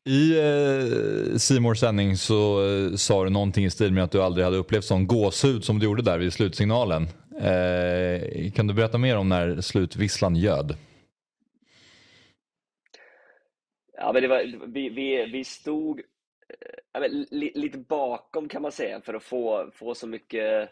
I 0.08 0.40
eh, 0.40 1.38
Simors 1.38 1.80
sändning 1.80 2.18
så 2.18 2.66
eh, 2.66 2.96
sa 2.96 3.24
du 3.24 3.30
någonting 3.30 3.66
i 3.66 3.70
stil 3.70 3.94
med 3.94 4.04
att 4.04 4.12
du 4.12 4.22
aldrig 4.22 4.46
hade 4.46 4.58
upplevt 4.58 4.84
sån 4.84 5.08
gåshud 5.08 5.64
som 5.64 5.80
du 5.80 5.86
gjorde 5.86 6.02
där 6.02 6.18
vid 6.18 6.34
slutsignalen. 6.34 7.08
Eh, 7.40 8.52
kan 8.52 8.68
du 8.68 8.74
berätta 8.74 8.98
mer 8.98 9.18
om 9.18 9.30
när 9.30 9.62
slutvisslan 9.62 10.36
göd? 10.36 10.76
Ja, 14.00 14.14
men 14.14 14.22
det 14.22 14.28
var, 14.28 14.68
vi, 14.68 14.90
vi, 14.90 15.26
vi 15.26 15.44
stod 15.44 16.02
eh, 16.94 17.10
li, 17.10 17.52
lite 17.56 17.78
bakom 17.78 18.50
kan 18.50 18.62
man 18.62 18.72
säga 18.72 19.02
för 19.02 19.14
att 19.14 19.24
få, 19.24 19.72
få 19.74 19.96
så, 19.96 20.08
mycket, 20.08 20.70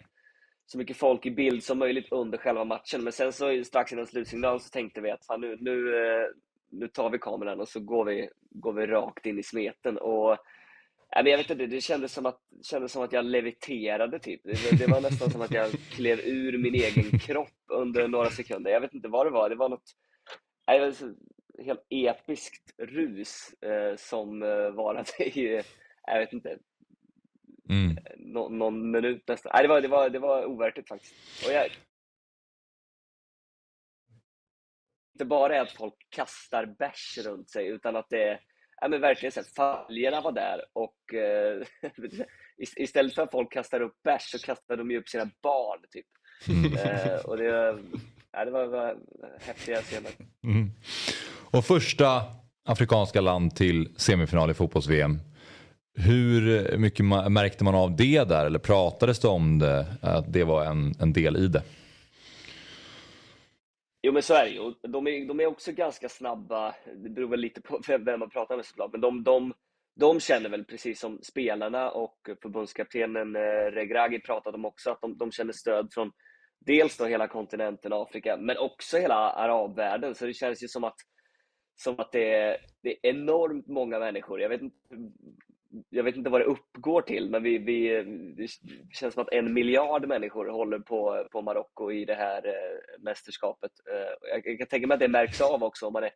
så 0.66 0.78
mycket 0.78 0.98
folk 0.98 1.26
i 1.26 1.32
bild 1.32 1.64
som 1.64 1.80
möjligt 1.80 2.12
under 2.12 2.38
själva 2.38 2.66
matchen. 2.66 3.04
Men 3.04 3.14
sen 3.14 3.34
så 3.34 3.64
strax 3.64 3.94
innan 3.94 4.08
slutsignalen 4.08 4.60
så 4.60 4.70
tänkte 4.70 5.02
vi 5.02 5.12
att 5.12 5.26
fan, 5.26 5.42
nu, 5.42 5.58
nu, 5.60 6.06
eh, 6.06 6.28
nu 6.72 6.88
tar 6.88 7.10
vi 7.10 7.20
kameran 7.20 7.60
och 7.60 7.68
så 7.68 7.80
går 7.80 8.06
vi, 8.06 8.30
går 8.50 8.74
vi 8.74 8.88
rakt 8.88 9.26
in 9.26 9.40
i 9.40 9.44
smeten. 9.44 9.98
Och, 9.98 10.38
jag 11.10 11.24
vet 11.24 11.50
inte, 11.50 11.66
det 11.66 11.82
kändes 11.82 12.14
som 12.14 12.26
att, 12.26 12.40
kändes 12.64 12.92
som 12.92 13.04
att 13.04 13.14
jag 13.14 13.26
leviterade 13.26 14.20
typ. 14.20 14.42
Det, 14.44 14.78
det 14.78 14.92
var 14.92 15.02
nästan 15.02 15.30
som 15.30 15.42
att 15.42 15.54
jag 15.54 15.72
klev 15.72 16.20
ur 16.20 16.58
min 16.58 16.76
egen 16.76 17.20
kropp 17.20 17.64
under 17.68 18.08
några 18.08 18.30
sekunder. 18.30 18.72
Jag 18.72 18.82
vet 18.82 18.94
inte 18.94 19.08
vad 19.08 19.26
det 19.26 19.30
var. 19.30 19.50
Det 19.50 19.56
var 19.56 19.70
något 19.70 19.96
det 20.66 20.80
var 20.80 20.94
helt 21.64 21.86
episkt 21.90 22.74
rus 22.78 23.54
eh, 23.64 23.96
som 23.96 24.44
eh, 24.44 24.70
varade 24.70 25.12
i, 25.24 25.62
jag 26.06 26.20
vet 26.20 26.34
inte, 26.34 26.58
mm. 27.70 27.98
Nå, 28.18 28.50
någon 28.50 28.92
minut 28.92 29.24
nästan. 29.28 29.52
Nej, 29.56 29.64
det, 29.64 29.68
var, 29.68 29.82
det, 29.82 29.88
var, 29.88 30.10
det 30.10 30.20
var 30.20 30.46
overkligt 30.46 30.88
faktiskt. 30.88 31.46
Och 31.46 31.54
jag, 31.54 31.70
inte 35.14 35.26
bara 35.26 35.56
är 35.56 35.62
att 35.62 35.72
folk 35.72 35.96
kastar 36.10 36.66
bärs 36.66 37.18
runt 37.18 37.50
sig, 37.50 37.68
utan 37.68 37.96
att 37.96 38.10
det 38.10 38.24
är 38.24 38.40
ja, 38.82 38.88
men 38.88 39.02
verkligen 39.02 39.32
så 39.32 39.44
familjerna 39.44 40.22
var 40.22 40.32
där 40.32 40.66
och 40.74 41.14
eh, 41.14 41.62
istället 42.76 43.16
för 43.16 43.22
att 43.22 43.32
folk 43.32 43.52
kastar 43.52 43.82
upp 43.82 44.04
bärs 44.04 44.32
så 44.32 44.40
kastar 44.40 44.78
de 44.78 44.92
ju 44.92 44.98
upp 44.98 45.10
sina 45.10 45.30
barn. 45.42 45.80
Typ. 45.92 46.06
Mm. 46.48 46.74
Eh, 46.74 47.26
och 47.26 47.38
det, 47.38 47.80
ja, 48.32 48.46
det 48.46 48.52
var, 48.52 48.66
var 48.66 48.98
häftiga 49.42 49.82
scener. 49.82 50.12
Mm. 50.44 50.70
Och 51.56 51.66
första 51.66 52.22
afrikanska 52.66 53.22
land 53.22 53.56
till 53.56 53.96
semifinal 53.98 54.52
i 54.52 54.54
fotbolls-VM. 54.54 55.20
Hur 55.98 56.78
mycket 56.78 57.06
märkte 57.06 57.64
man 57.64 57.76
av 57.76 57.96
det 57.96 58.24
där 58.24 58.46
eller 58.46 58.60
pratades 58.60 59.20
det 59.20 59.28
om 59.28 59.60
det, 59.60 59.86
att 60.02 60.34
det 60.34 60.44
var 60.44 60.66
en, 60.66 60.94
en 61.00 61.14
del 61.14 61.38
i 61.38 61.48
det? 61.48 61.64
Jo 64.04 64.14
men 64.14 64.24
så 64.24 64.34
är 64.34 64.46
det 64.46 64.50
ju. 64.50 64.74
De 64.88 65.08
är, 65.08 65.28
de 65.28 65.40
är 65.40 65.46
också 65.46 65.72
ganska 65.72 66.10
snabba, 66.10 66.76
det 67.04 67.10
beror 67.10 67.30
väl 67.30 67.40
lite 67.40 67.62
på 67.62 67.82
vem 67.88 68.20
man 68.20 68.30
pratar 68.30 68.56
med 68.56 68.66
såklart, 68.66 68.92
men 68.92 69.02
de, 69.02 69.24
de, 69.24 69.54
de 70.00 70.20
känner 70.20 70.50
väl 70.50 70.66
precis 70.66 71.00
som 71.00 71.20
spelarna 71.24 71.90
och 71.90 72.18
förbundskaptenen 72.42 73.36
eh, 73.36 73.72
Regragi 73.72 74.20
pratade 74.20 74.58
om 74.58 74.66
också, 74.66 74.92
att 74.92 75.02
de, 75.02 75.18
de 75.18 75.32
känner 75.32 75.54
stöd 75.54 75.88
från 75.94 76.12
dels 76.66 76.98
då 76.98 77.06
hela 77.06 77.28
kontinenten 77.28 77.94
Afrika, 77.94 78.38
men 78.38 78.58
också 78.58 78.98
hela 78.98 79.16
arabvärlden. 79.16 80.16
Så 80.16 80.26
det 80.26 80.34
känns 80.34 80.64
ju 80.64 80.68
som 80.68 80.84
att, 80.84 80.96
som 81.76 81.96
att 82.00 82.12
det, 82.12 82.34
är, 82.34 82.58
det 82.82 82.90
är 82.90 83.10
enormt 83.10 83.68
många 83.68 84.00
människor. 84.00 84.42
Jag 84.42 84.50
vet 84.50 84.62
inte 84.62 84.78
jag 85.90 86.04
vet 86.04 86.16
inte 86.16 86.30
vad 86.30 86.42
det 86.42 86.46
uppgår 86.46 87.02
till, 87.02 87.30
men 87.30 87.44
vi, 87.44 87.58
vi, 87.58 88.04
det 88.38 88.48
känns 88.96 89.14
som 89.14 89.24
att 89.24 89.34
en 89.34 89.54
miljard 89.54 90.08
människor 90.08 90.48
håller 90.48 90.80
på, 90.80 91.28
på 91.32 91.42
Marocko 91.42 91.92
i 91.92 92.06
det 92.06 92.16
här 92.16 92.48
eh, 92.48 93.00
mästerskapet. 93.00 93.72
Eh, 93.92 94.30
jag, 94.30 94.48
jag, 94.48 94.58
kan 94.58 94.68
tänka 94.68 94.88
mig 94.88 94.96
att 94.96 95.00
det 95.00 95.08
märks 95.08 95.42
av 95.42 95.64
också 95.64 95.88
om 95.88 95.94
man 95.94 96.04
är, 96.04 96.12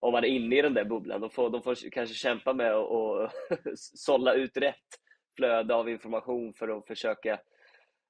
om 0.00 0.12
man 0.12 0.24
är 0.24 0.28
inne 0.28 0.58
i 0.58 0.62
den 0.62 0.74
där 0.74 0.84
bubblan. 0.84 1.20
De 1.20 1.30
får, 1.30 1.50
de 1.50 1.62
får 1.62 1.90
kanske 1.90 2.14
kämpa 2.14 2.52
med 2.52 2.74
att 2.74 3.32
sålla 3.78 4.34
ut 4.34 4.56
rätt 4.56 4.86
flöde 5.36 5.74
av 5.74 5.88
information 5.88 6.54
för 6.54 6.78
att 6.78 6.86
försöka 6.86 7.32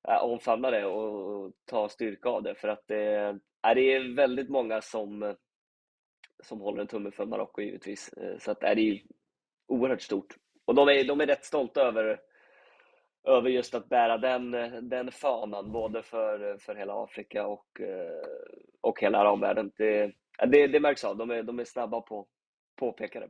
eh, 0.09 0.25
omfamna 0.25 0.71
det 0.71 0.87
och, 0.87 1.45
och, 1.45 1.53
ta 1.65 1.89
styrka 1.89 2.29
av 2.29 2.43
det. 2.43 2.55
För 2.55 2.69
att 2.69 2.91
eh, 2.91 2.97
det, 2.97 3.75
det 3.75 3.93
är 3.95 4.15
väldigt 4.15 4.49
många 4.49 4.81
som, 4.81 5.35
som 6.43 6.61
håller 6.61 6.81
en 6.81 6.87
tumme 6.87 7.11
för 7.11 7.27
Marocko 7.27 7.63
givetvis. 7.63 8.13
Eh, 8.13 8.39
så 8.39 8.51
att, 8.51 8.63
eh, 8.63 8.71
det 8.75 8.81
är 8.81 9.03
oerhört 9.67 10.03
stort. 10.03 10.37
Och 10.65 10.75
de 10.75 10.89
är, 10.89 11.05
de 11.05 11.21
är 11.21 11.27
rätt 11.27 11.45
stolta 11.45 11.83
över, 11.83 12.21
över 13.25 13.51
just 13.51 13.75
att 13.75 13.89
bära 13.89 14.19
den, 14.19 14.51
den 14.89 15.13
fanan, 15.13 15.73
både 15.73 16.03
för, 16.03 16.59
för 16.59 16.75
hela 16.75 17.03
Afrika 17.03 17.47
och, 17.47 17.81
eh, 17.81 18.23
och 18.81 19.01
hela 19.01 19.19
arabvärlden. 19.19 19.73
Det, 19.77 20.13
det, 20.49 20.67
det 20.67 20.81
märks 20.81 21.05
av, 21.05 21.17
de 21.17 21.31
är, 21.31 21.43
de 21.43 21.59
är 21.59 21.65
snabba 21.65 22.01
på 22.01 22.27
påpeka 22.77 23.21
det. 23.21 23.29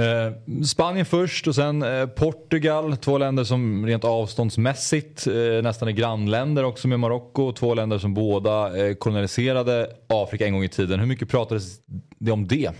Eh, 0.00 0.62
Spanien 0.64 1.06
först 1.06 1.46
och 1.46 1.54
sen 1.54 1.82
eh, 1.82 2.06
Portugal. 2.06 2.96
Två 2.96 3.18
länder 3.18 3.44
som 3.44 3.86
rent 3.86 4.04
avståndsmässigt 4.04 5.26
eh, 5.26 5.62
nästan 5.62 5.88
är 5.88 5.92
grannländer 5.92 6.64
också 6.64 6.88
med 6.88 7.00
Marocko. 7.00 7.52
Två 7.52 7.74
länder 7.74 7.98
som 7.98 8.14
båda 8.14 8.70
koloniserade 8.94 9.96
Afrika 10.08 10.46
en 10.46 10.52
gång 10.52 10.64
i 10.64 10.68
tiden. 10.68 11.00
Hur 11.00 11.06
mycket 11.06 11.30
pratades 11.30 11.80
det 12.18 12.32
om 12.32 12.46
det? 12.46 12.70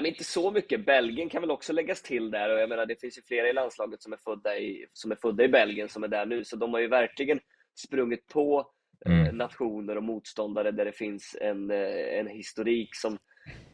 men 0.00 0.06
inte 0.06 0.24
så 0.24 0.50
mycket. 0.50 0.86
Belgien 0.86 1.28
kan 1.28 1.40
väl 1.40 1.50
också 1.50 1.72
läggas 1.72 2.02
till 2.02 2.30
där 2.30 2.54
och 2.54 2.60
jag 2.60 2.68
menar 2.68 2.86
det 2.86 3.00
finns 3.00 3.18
ju 3.18 3.22
flera 3.22 3.48
i 3.48 3.52
landslaget 3.52 4.02
som 4.02 4.12
är 4.12 4.16
födda 4.16 4.58
i, 4.58 4.86
som 4.92 5.10
är 5.10 5.16
födda 5.16 5.44
i 5.44 5.48
Belgien 5.48 5.88
som 5.88 6.04
är 6.04 6.08
där 6.08 6.26
nu, 6.26 6.44
så 6.44 6.56
de 6.56 6.72
har 6.72 6.80
ju 6.80 6.88
verkligen 6.88 7.40
sprungit 7.74 8.26
på 8.26 8.70
mm. 9.06 9.36
nationer 9.36 9.96
och 9.96 10.02
motståndare 10.02 10.70
där 10.70 10.84
det 10.84 10.92
finns 10.92 11.36
en, 11.40 11.70
en 11.70 12.26
historik 12.26 12.94
som, 12.94 13.18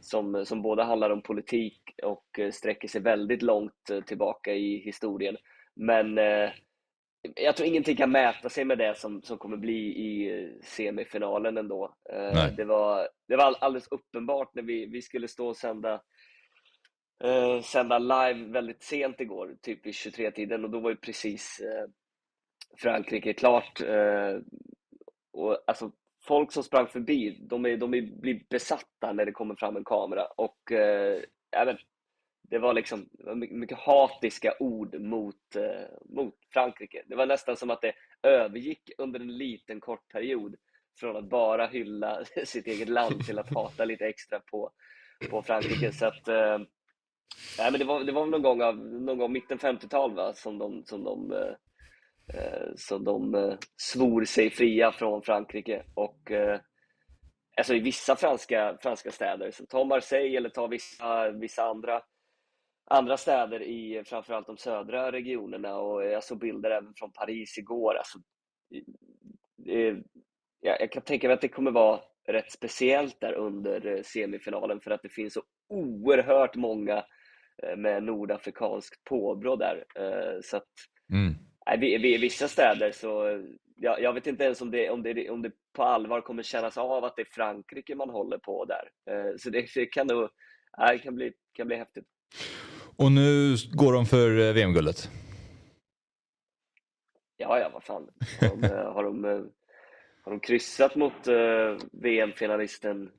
som, 0.01 0.47
som 0.47 0.63
både 0.63 0.83
handlar 0.83 1.11
om 1.11 1.23
politik 1.23 1.81
och 2.03 2.39
eh, 2.39 2.51
sträcker 2.51 2.89
sig 2.89 3.01
väldigt 3.01 3.43
långt 3.43 3.91
tillbaka 4.07 4.55
i 4.55 4.77
historien. 4.79 5.37
Men 5.77 6.19
jag 7.35 7.57
tror 7.57 7.69
ingenting 7.69 7.97
kan 7.97 8.11
mäta 8.11 8.49
sig 8.49 8.65
med 8.65 8.79
det 8.79 8.99
som, 8.99 9.23
som 9.23 9.39
kommer 9.39 9.57
bli 9.57 9.79
i 9.79 10.31
semifinalen 10.63 11.59
ändå. 11.59 11.95
Nej. 12.13 12.55
Det 12.57 12.65
var, 12.65 13.09
det 13.29 13.37
var 13.37 13.57
alldeles 13.61 13.89
uppenbart 13.91 14.55
när 14.55 14.63
vi, 14.63 14.87
vi 14.87 15.03
skulle 15.03 15.29
stå 15.29 15.49
och 15.49 15.57
sända 15.57 16.01
eh, 17.25 17.61
sända 17.61 17.99
live 17.99 18.53
väldigt 18.53 18.83
sent 18.83 19.21
igår, 19.21 19.57
typ 19.63 19.87
i 19.87 19.91
23-tiden 19.91 20.65
och 20.65 20.71
då 20.71 20.81
var 20.81 20.91
ju 20.91 20.97
precis 20.97 21.61
eh, 21.61 21.91
Frankrike 22.79 23.33
klart. 23.33 23.81
Eh, 23.81 24.39
och 25.33 25.59
alltså, 25.67 25.93
folk 26.27 26.53
som 26.53 26.63
sprang 26.63 26.87
förbi, 26.87 27.39
de, 27.41 27.67
är, 27.67 27.77
de 27.77 27.95
är, 27.95 28.03
blir 28.03 28.43
besatta 28.51 29.13
när 29.13 29.27
det 29.27 29.33
kommer 29.33 29.55
fram 29.55 29.77
en 29.77 29.85
kamera 29.85 30.27
och 30.27 30.73
eh, 30.73 31.23
även, 31.57 31.77
det 32.43 32.59
var 32.59 32.75
liksom 32.75 33.09
mycket 33.51 33.79
hatiska 33.79 34.55
ord 34.61 35.01
mot, 35.01 35.57
eh, 35.57 35.89
mot 36.05 36.35
Frankrike. 36.53 37.03
Det 37.07 37.17
var 37.17 37.27
nästan 37.27 37.57
som 37.57 37.71
att 37.71 37.83
det 37.83 37.93
övergick 38.23 38.91
under 38.99 39.21
en 39.21 39.37
liten 39.37 39.81
kort 39.81 40.09
period 40.09 40.57
från 41.01 41.17
att 41.17 41.29
bara 41.29 41.67
hylla 41.67 42.25
sitt 42.45 42.67
eget 42.67 42.89
land 42.89 43.27
till 43.27 43.39
att 43.39 43.55
hata 43.55 43.85
lite 43.85 44.07
extra 44.07 44.41
på, 44.41 44.71
på 45.31 45.43
Frankrike. 45.43 45.93
Så 45.93 46.07
att, 46.07 46.29
eh, 46.29 46.59
Nej, 47.59 47.71
men 47.71 47.79
det 47.79 47.85
var, 47.85 48.05
det 48.05 48.13
var 48.13 48.27
någon 48.27 48.43
gång 48.43 48.63
av 48.63 48.77
någon 48.77 49.19
gång 49.19 49.33
mitten 49.33 49.59
50-tal 49.59 50.15
va, 50.15 50.33
som 50.35 50.59
de, 50.59 50.85
som 50.85 51.05
de, 51.05 51.33
eh, 51.33 51.55
Eh, 52.33 52.69
så 52.77 52.99
de 52.99 53.35
eh, 53.35 53.55
svor 53.77 54.25
sig 54.25 54.51
fria 54.51 54.93
från 54.93 55.23
Frankrike. 55.23 55.83
Och 55.95 56.31
eh, 56.31 56.61
alltså 57.57 57.75
i 57.75 57.81
vissa 57.81 58.17
franska, 58.17 58.79
franska 58.83 59.11
städer, 59.11 59.51
så 59.51 59.67
ta 59.67 59.85
Marseille 59.85 60.37
eller 60.37 60.49
ta 60.49 60.67
vissa, 60.67 61.31
vissa 61.31 61.65
andra, 61.65 62.03
andra 62.91 63.17
städer 63.17 63.63
i 63.63 64.03
framförallt 64.07 64.47
de 64.47 64.57
södra 64.57 65.13
regionerna. 65.13 65.77
Och 65.77 66.05
jag 66.05 66.25
såg 66.25 66.39
bilder 66.39 66.71
även 66.71 66.95
från 66.97 67.13
Paris 67.13 67.59
igår. 67.59 67.95
Alltså, 67.95 68.19
det, 69.57 70.03
jag, 70.61 70.81
jag 70.81 70.93
kan 70.93 71.03
tänka 71.03 71.27
mig 71.29 71.35
att 71.35 71.41
det 71.41 71.49
kommer 71.49 71.71
vara 71.71 72.01
rätt 72.29 72.53
speciellt 72.53 73.21
där 73.21 73.33
under 73.33 74.03
semifinalen 74.03 74.81
för 74.81 74.91
att 74.91 75.03
det 75.03 75.09
finns 75.09 75.35
så 75.35 75.43
oerhört 75.69 76.55
många 76.55 77.05
med 77.77 78.03
nordafrikanskt 78.03 79.05
påbrå 79.05 79.57
där. 79.57 79.85
Så 80.43 80.57
att, 80.57 80.69
mm 81.13 81.35
nej, 81.67 82.19
vissa 82.19 82.49
städer 82.49 82.93
så, 82.93 83.43
jag, 83.77 84.03
jag, 84.03 84.13
vet 84.13 84.27
inte 84.27 84.45
ens 84.45 84.61
om 84.61 84.71
det, 84.71 84.91
om, 84.91 85.03
det, 85.03 85.31
om 85.31 85.43
det 85.43 85.51
på 85.73 85.83
allvar 85.83 86.21
kommer 86.21 86.43
kännas 86.43 86.79
av 86.79 87.05
att 87.05 87.17
det 87.17 87.23
är 87.23 87.29
Frankrike 87.31 87.95
man 87.95 88.11
håller 88.11 88.39
på 88.39 88.65
där. 88.65 88.91
Eh, 89.11 89.37
så 89.39 89.51
det, 89.51 89.67
det 89.75 89.87
kan 89.87 90.07
nog, 90.07 90.29
det 90.91 90.99
kan 90.99 91.15
bli, 91.15 91.33
kan 91.53 91.67
bli 91.67 91.77
häftigt. 91.77 92.05
Och 92.97 93.13
nu 93.13 93.57
går 93.73 93.93
de 93.93 94.07
för 94.07 94.53
VM-guldet? 94.53 95.11
Ja, 97.37 97.59
ja, 97.59 97.71
vad 97.73 97.85
fan. 97.85 98.09
Har 98.41 98.57
de, 98.57 98.69
har 98.69 99.05
de, 99.05 99.25
har 100.23 100.31
de 100.33 100.41
kryssat 100.41 100.95
mot 100.95 101.29
VM-finalisten 101.93 103.11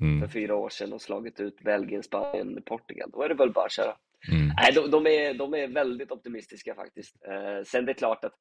mm. 0.00 0.20
för 0.20 0.28
fyra 0.28 0.54
år 0.56 0.68
sedan 0.68 0.92
och 0.92 1.02
slagit 1.02 1.40
ut 1.40 1.60
Belgien, 1.60 2.02
Spanien, 2.02 2.62
Portugal. 2.66 3.10
Då 3.12 3.22
är 3.22 3.28
det 3.28 3.34
väl 3.34 3.52
bara 3.52 3.66
att 3.66 3.72
köra. 3.72 3.96
Mm. 4.28 4.52
Nej, 4.56 4.72
de, 4.72 4.90
de, 4.90 5.06
är, 5.06 5.34
de 5.34 5.54
är 5.54 5.68
väldigt 5.68 6.12
optimistiska 6.12 6.74
faktiskt. 6.74 7.16
Eh, 7.24 7.64
sen 7.64 7.84
det 7.84 7.92
är 7.92 7.94
klart 7.94 8.24
att 8.24 8.34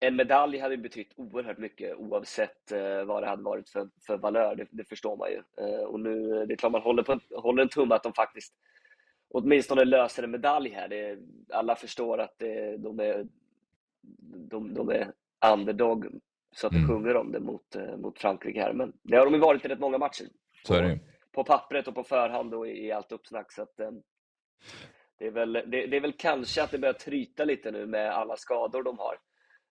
en 0.00 0.16
medalj 0.16 0.58
hade 0.58 0.76
betytt 0.76 1.12
oerhört 1.16 1.58
mycket 1.58 1.96
oavsett 1.96 2.72
eh, 2.72 3.04
vad 3.04 3.22
det 3.22 3.28
hade 3.28 3.42
varit 3.42 3.68
för, 3.68 3.88
för 4.06 4.16
valör, 4.16 4.54
det, 4.54 4.66
det 4.70 4.84
förstår 4.84 5.16
man 5.16 5.30
ju. 5.30 5.42
Eh, 5.64 5.84
och 5.84 6.00
nu, 6.00 6.46
det 6.46 6.54
är 6.54 6.56
klart 6.56 6.72
man 6.72 6.82
håller, 6.82 7.02
på, 7.02 7.20
håller 7.30 7.62
en 7.62 7.68
tumme 7.68 7.94
att 7.94 8.02
de 8.02 8.12
faktiskt 8.12 8.54
åtminstone 9.34 9.84
löser 9.84 10.22
en 10.22 10.30
medalj 10.30 10.70
här. 10.70 10.88
Det, 10.88 11.18
alla 11.52 11.76
förstår 11.76 12.18
att 12.18 12.34
det, 12.38 12.76
de, 12.76 13.00
är, 13.00 13.26
de, 14.50 14.74
de 14.74 14.90
är 14.90 15.12
underdog 15.52 16.20
så 16.56 16.66
att 16.66 16.72
det 16.72 16.78
mm. 16.78 16.88
sjunger 16.88 17.16
om 17.16 17.32
det 17.32 17.40
mot, 17.40 17.76
eh, 17.76 17.96
mot 17.96 18.18
Frankrike 18.18 18.60
här. 18.60 18.72
Men 18.72 18.92
det 19.02 19.16
har 19.16 19.24
de 19.24 19.34
ju 19.34 19.40
varit 19.40 19.64
i 19.64 19.68
rätt 19.68 19.80
många 19.80 19.98
matcher. 19.98 20.26
Så 20.66 20.74
är 20.74 20.82
det 20.82 20.98
på 21.32 21.44
pappret 21.44 21.88
och 21.88 21.94
på 21.94 22.04
förhand 22.04 22.54
och 22.54 22.68
i, 22.68 22.70
i 22.70 22.92
allt 22.92 23.12
uppsnack. 23.12 23.52
Så 23.52 23.62
att, 23.62 23.80
eh, 23.80 23.90
det, 25.18 25.26
är 25.26 25.30
väl, 25.30 25.52
det, 25.52 25.86
det, 25.86 25.96
är 25.96 26.00
väl 26.00 26.12
kanske 26.12 26.62
att 26.62 26.70
det 26.70 26.78
börjar 26.78 26.92
tryta 26.92 27.44
lite 27.44 27.70
nu 27.70 27.86
med 27.86 28.10
alla 28.10 28.36
skador 28.36 28.82
de 28.82 28.98
har. 28.98 29.18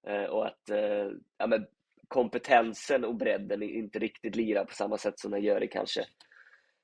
Eh, 0.07 0.23
och 0.23 0.45
att 0.45 0.69
eh, 0.69 1.11
ja, 1.37 1.47
men 1.47 1.67
kompetensen 2.07 3.05
och 3.05 3.15
bredden 3.15 3.63
inte 3.63 3.99
riktigt 3.99 4.35
lirar 4.35 4.65
på 4.65 4.73
samma 4.73 4.97
sätt 4.97 5.19
som 5.19 5.31
den 5.31 5.43
gör 5.43 5.63
i 5.63 5.67
kanske 5.67 6.05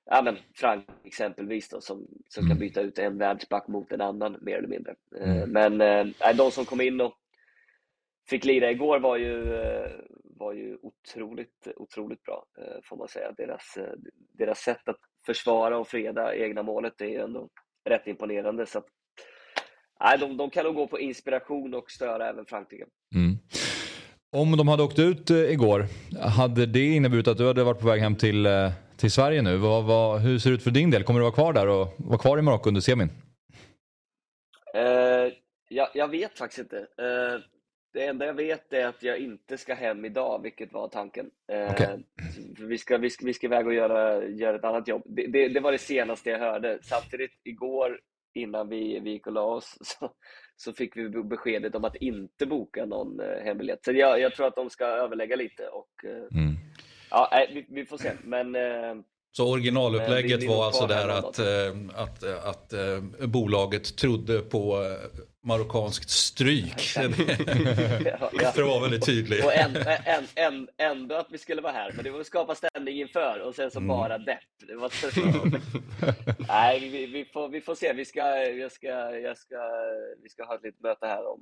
ja, 0.05 0.21
men 0.21 0.37
Frank 0.55 0.85
exempelvis 1.03 1.69
då, 1.69 1.81
som, 1.81 2.07
som 2.27 2.43
mm. 2.43 2.49
kan 2.49 2.59
byta 2.59 2.81
ut 2.81 2.99
en 2.99 3.17
världsback 3.17 3.67
mot 3.67 3.91
en 3.91 4.01
annan 4.01 4.37
mer 4.41 4.57
eller 4.57 4.67
mindre. 4.67 4.95
Eh, 5.15 5.37
mm. 5.37 5.49
Men 5.49 5.81
äh, 5.81 6.35
de 6.35 6.51
som 6.51 6.65
kom 6.65 6.81
in 6.81 7.01
och 7.01 7.13
fick 8.29 8.45
lira 8.45 8.71
igår 8.71 8.99
var 8.99 9.17
ju, 9.17 9.43
var 10.23 10.53
ju 10.53 10.77
otroligt, 10.81 11.67
otroligt 11.75 12.23
bra 12.23 12.45
får 12.83 12.97
man 12.97 13.07
säga. 13.07 13.31
Deras, 13.31 13.77
deras 14.33 14.59
sätt 14.59 14.89
att 14.89 14.99
försvara 15.25 15.77
och 15.77 15.87
freda 15.87 16.35
egna 16.35 16.63
målet 16.63 17.01
är 17.01 17.05
ju 17.05 17.19
ändå 17.21 17.49
rätt 17.89 18.07
imponerande. 18.07 18.65
Så 18.65 18.77
att, 18.77 18.85
nej, 20.03 20.17
de, 20.17 20.37
de 20.37 20.49
kan 20.49 20.65
nog 20.65 20.75
gå 20.75 20.87
på 20.87 20.99
inspiration 20.99 21.73
och 21.73 21.91
störa 21.91 22.29
även 22.29 22.45
Frankrike. 22.45 22.85
Mm. 23.15 23.37
Om 24.35 24.57
de 24.57 24.67
hade 24.67 24.83
åkt 24.83 24.99
ut 24.99 25.29
igår, 25.29 25.85
hade 26.19 26.65
det 26.65 26.85
inneburit 26.85 27.27
att 27.27 27.37
du 27.37 27.47
hade 27.47 27.63
varit 27.63 27.79
på 27.79 27.87
väg 27.87 28.01
hem 28.01 28.15
till 28.15 28.47
till 28.99 29.11
Sverige 29.11 29.41
nu. 29.41 29.57
Vad, 29.57 29.83
vad, 29.83 30.21
hur 30.21 30.39
ser 30.39 30.49
det 30.49 30.55
ut 30.55 30.63
för 30.63 30.71
din 30.71 30.91
del? 30.91 31.03
Kommer 31.03 31.19
du 31.19 31.23
vara 31.23 31.33
kvar 31.33 31.53
där 31.53 31.67
och 31.67 31.95
vara 31.97 32.17
kvar 32.17 32.37
i 32.37 32.41
Marocko 32.41 32.67
under 32.67 32.81
semin? 32.81 33.09
Uh, 34.75 35.33
jag, 35.69 35.89
jag, 35.93 36.07
vet 36.07 36.37
faktiskt 36.37 36.59
inte. 36.59 36.75
Uh, 36.75 37.41
det 37.93 38.05
enda 38.05 38.25
jag 38.25 38.33
vet 38.33 38.73
är 38.73 38.85
att 38.85 39.03
jag 39.03 39.17
inte 39.17 39.57
ska 39.57 39.73
hem 39.73 40.05
idag, 40.05 40.41
vilket 40.43 40.73
var 40.73 40.87
tanken. 40.87 41.31
Uh, 41.51 41.71
okay. 41.71 41.97
vi, 42.67 42.77
ska, 42.77 42.97
vi, 42.97 43.09
ska, 43.09 43.25
vi 43.25 43.33
ska 43.33 43.47
iväg 43.47 43.67
och 43.67 43.73
göra, 43.73 44.25
göra 44.27 44.55
ett 44.55 44.63
annat 44.63 44.87
jobb. 44.87 45.03
Det, 45.05 45.27
det, 45.27 45.47
det, 45.47 45.59
var 45.59 45.71
det 45.71 45.77
senaste 45.77 46.29
jag 46.29 46.39
hörde. 46.39 46.79
Samtidigt 46.81 47.41
igår, 47.43 47.99
innan 48.33 48.69
vi, 48.69 48.99
vi 48.99 49.09
gick 49.09 49.27
och 49.27 49.33
la 49.33 49.41
oss, 49.41 49.77
så, 49.81 50.11
så 50.55 50.73
fick 50.73 50.97
vi 50.97 51.09
beskedet 51.09 51.75
om 51.75 51.85
att 51.85 51.95
inte 51.95 52.45
boka 52.45 52.85
någon 52.85 53.19
hembiljett. 53.43 53.85
Så 53.85 53.91
jag, 53.91 54.19
jag 54.19 54.35
tror 54.35 54.47
att 54.47 54.55
de 54.55 54.69
ska 54.69 54.85
överlägga 54.85 55.35
lite 55.35 55.67
och 55.67 56.05
mm 56.31 56.59
Ja, 57.11 57.47
vi, 57.53 57.65
vi 57.69 57.85
får 57.85 57.97
se. 57.97 58.11
Men, 58.23 58.55
eh, 58.55 58.95
så 59.31 59.51
originalupplägget 59.51 60.47
var 60.47 60.65
alltså 60.65 60.87
där 60.87 61.07
att, 61.07 61.39
eh, 61.39 61.45
att, 61.95 62.23
att, 62.23 62.45
att, 62.45 62.73
att 62.73 63.29
bolaget 63.29 63.95
trodde 63.95 64.39
på 64.39 64.83
eh, 64.83 65.19
marockanskt 65.43 66.09
stryk. 66.09 66.95
ja, 66.95 67.01
ja. 68.41 68.51
För 68.51 68.61
att 68.61 68.67
vara 68.67 68.81
väldigt 68.81 69.05
tydlig. 69.05 69.45
Och 69.45 69.53
en, 69.53 69.75
en, 70.05 70.23
en, 70.35 70.67
ändå 70.77 71.15
att 71.15 71.27
vi 71.29 71.37
skulle 71.37 71.61
vara 71.61 71.73
här, 71.73 71.91
men 71.95 72.03
det 72.03 72.11
var 72.11 72.19
att 72.19 72.25
skapa 72.25 72.55
stämning 72.55 72.99
inför 72.99 73.39
och 73.39 73.55
sen 73.55 73.71
så 73.71 73.77
mm. 73.77 73.87
bara 73.87 74.17
depp. 74.17 74.39
Det 74.67 74.75
var 74.75 74.91
Nej, 76.47 76.89
vi, 76.89 77.05
vi, 77.05 77.25
får, 77.25 77.49
vi 77.49 77.61
får 77.61 77.75
se. 77.75 77.93
Vi 77.93 78.05
ska, 78.05 78.19
jag 78.43 78.71
ska, 78.71 78.87
jag 79.17 79.37
ska, 79.37 79.55
vi 80.23 80.29
ska 80.29 80.45
ha 80.45 80.55
ett 80.55 80.63
litet 80.63 80.81
möte 80.81 81.07
här 81.07 81.27
om, 81.27 81.41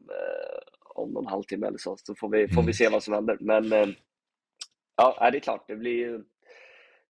om 0.96 1.12
någon 1.12 1.28
halvtimme 1.28 1.68
eller 1.68 1.78
så, 1.78 1.98
så 2.04 2.16
får 2.16 2.30
vi, 2.30 2.48
får 2.48 2.62
vi 2.62 2.62
mm. 2.62 2.74
se 2.74 2.90
vad 2.90 3.04
som 3.04 3.14
händer. 3.14 3.38
Men 3.40 3.96
Ja, 4.98 5.30
det 5.32 5.38
är 5.38 5.40
klart. 5.40 5.66
Det 5.68 5.76
blir 5.76 5.96
ju, 5.96 6.24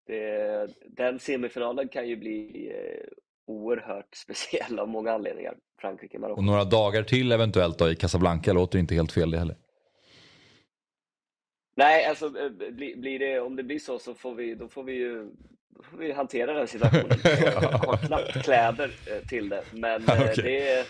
det, 0.07 0.69
den 0.87 1.19
semifinalen 1.19 1.87
kan 1.87 2.07
ju 2.07 2.15
bli 2.15 2.67
eh, 2.71 3.07
oerhört 3.47 4.15
speciell 4.15 4.79
av 4.79 4.87
många 4.87 5.11
anledningar. 5.11 5.55
Frankrike, 5.81 6.19
Marocko. 6.19 6.39
Och 6.39 6.43
några 6.43 6.63
dagar 6.63 7.03
till 7.03 7.31
eventuellt 7.31 7.77
då 7.77 7.89
i 7.89 7.95
Casablanca 7.95 8.53
låter 8.53 8.79
inte 8.79 8.95
helt 8.95 9.11
fel 9.11 9.31
det 9.31 9.37
heller. 9.37 9.55
Nej, 11.75 12.05
alltså 12.05 12.25
eh, 12.25 12.49
blir, 12.49 12.97
blir 12.97 13.19
det, 13.19 13.39
om 13.39 13.55
det 13.55 13.63
blir 13.63 13.79
så 13.79 13.99
så 13.99 14.13
får 14.13 14.35
vi, 14.35 14.55
då 14.55 14.67
får 14.67 14.83
vi 14.83 14.93
ju 14.93 15.31
då 15.69 15.83
får 15.83 15.97
vi 15.97 16.11
hantera 16.11 16.53
den 16.53 16.67
situationen. 16.67 17.17
Jag 17.41 17.61
har 17.61 17.97
knappt 17.97 18.43
kläder 18.43 18.91
eh, 19.07 19.27
till 19.27 19.49
det, 19.49 19.63
men 19.71 20.03
okay. 20.03 20.35
det, 20.35 20.87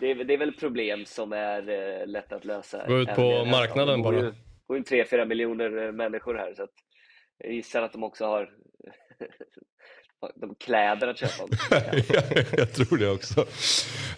det, 0.00 0.24
det 0.24 0.34
är 0.34 0.38
väl 0.38 0.52
problem 0.52 1.04
som 1.04 1.32
är 1.32 2.06
lätt 2.06 2.32
att 2.32 2.44
lösa. 2.44 2.86
Gå 2.88 2.98
ut 2.98 3.14
på 3.14 3.44
marknaden 3.44 4.02
bara 4.02 4.32
bor 4.68 4.76
ju 4.76 4.82
3-4 4.82 5.24
miljoner 5.24 5.92
människor 5.92 6.34
här 6.34 6.54
så 6.54 6.62
att 6.62 6.74
jag 7.38 7.52
gissar 7.52 7.82
att 7.82 7.92
de 7.92 8.04
också 8.04 8.24
har 8.26 8.50
de 10.34 10.54
kläder 10.54 11.08
att 11.08 11.18
köpa. 11.18 11.44
jag 12.56 12.72
tror 12.72 12.98
det 12.98 13.10
också. 13.10 13.40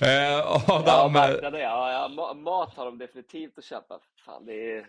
Eh, 0.01 0.71
Adam, 0.71 0.85
ja, 0.87 1.09
marknaden, 1.09 1.61
ja, 1.61 2.09
ja, 2.09 2.35
mat 2.35 2.75
har 2.77 2.85
de 2.85 2.99
definitivt 2.99 3.59
att 3.59 3.65
köpa. 3.65 4.01
Fan, 4.25 4.47
det, 4.47 4.77
är, 4.77 4.87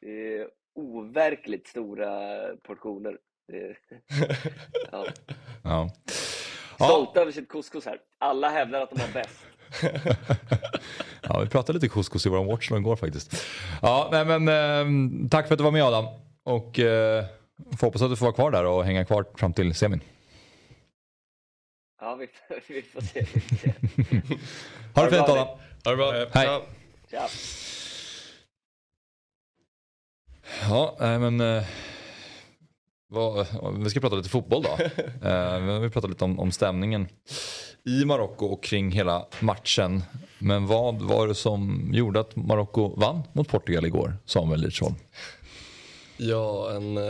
det 0.00 0.36
är 0.36 0.48
overkligt 0.74 1.66
stora 1.66 2.10
portioner. 2.62 3.18
Är, 3.52 3.78
ja. 4.92 5.06
ja. 5.64 5.90
Stolta 6.74 7.20
över 7.20 7.32
sitt 7.32 7.48
couscous 7.48 7.86
här. 7.86 7.98
Alla 8.18 8.48
hävdar 8.48 8.80
att 8.80 8.90
de 8.90 9.00
har 9.00 9.12
bäst. 9.12 9.46
ja, 11.22 11.40
vi 11.40 11.48
pratade 11.48 11.72
lite 11.72 11.88
couscous 11.88 12.26
i 12.26 12.28
vår 12.28 12.44
watch 12.44 12.70
igår 12.70 12.96
faktiskt. 12.96 13.46
Ja, 13.82 14.08
nej, 14.12 14.38
men, 14.38 14.48
eh, 14.48 15.28
tack 15.30 15.46
för 15.46 15.54
att 15.54 15.58
du 15.58 15.64
var 15.64 15.70
med 15.70 15.84
Adam. 15.84 16.04
Och 16.44 16.78
eh, 16.78 17.24
får 17.76 17.86
hoppas 17.86 18.02
att 18.02 18.10
du 18.10 18.16
får 18.16 18.26
vara 18.26 18.34
kvar 18.34 18.50
där 18.50 18.64
och 18.64 18.84
hänga 18.84 19.04
kvar 19.04 19.26
fram 19.34 19.52
till 19.52 19.74
semin. 19.74 20.00
Ja, 22.00 22.14
vi, 22.14 22.28
vi 22.68 22.82
får 22.82 23.00
se. 23.00 23.26
Vi 23.34 23.40
får 23.40 23.56
se. 23.56 23.72
ha 24.94 25.04
det 25.04 25.10
fint 25.10 25.28
Adam. 25.28 25.48
Ha 25.84 25.90
det 25.90 25.96
bra. 25.96 26.12
Hej. 26.12 26.62
Ciao. 27.10 27.28
Ja, 30.68 30.96
nej 31.00 31.18
men... 31.18 31.40
Eh, 31.40 31.64
vad, 33.10 33.46
vi 33.78 33.90
ska 33.90 34.00
prata 34.00 34.16
lite 34.16 34.28
fotboll 34.28 34.62
då. 34.62 34.68
eh, 35.28 35.80
vi 35.80 35.90
pratar 35.90 36.08
lite 36.08 36.24
om, 36.24 36.40
om 36.40 36.52
stämningen 36.52 37.08
i 37.84 38.04
Marocko 38.04 38.46
och 38.46 38.62
kring 38.62 38.90
hela 38.90 39.26
matchen. 39.40 40.02
Men 40.38 40.66
vad 40.66 41.02
var 41.02 41.28
det 41.28 41.34
som 41.34 41.90
gjorde 41.92 42.20
att 42.20 42.36
Marocko 42.36 43.00
vann 43.00 43.22
mot 43.32 43.48
Portugal 43.48 43.86
igår, 43.86 44.16
Samuel 44.24 44.60
Lidsholm? 44.60 44.94
Ja, 46.20 46.70
en, 46.70 46.96
eh, 46.96 47.04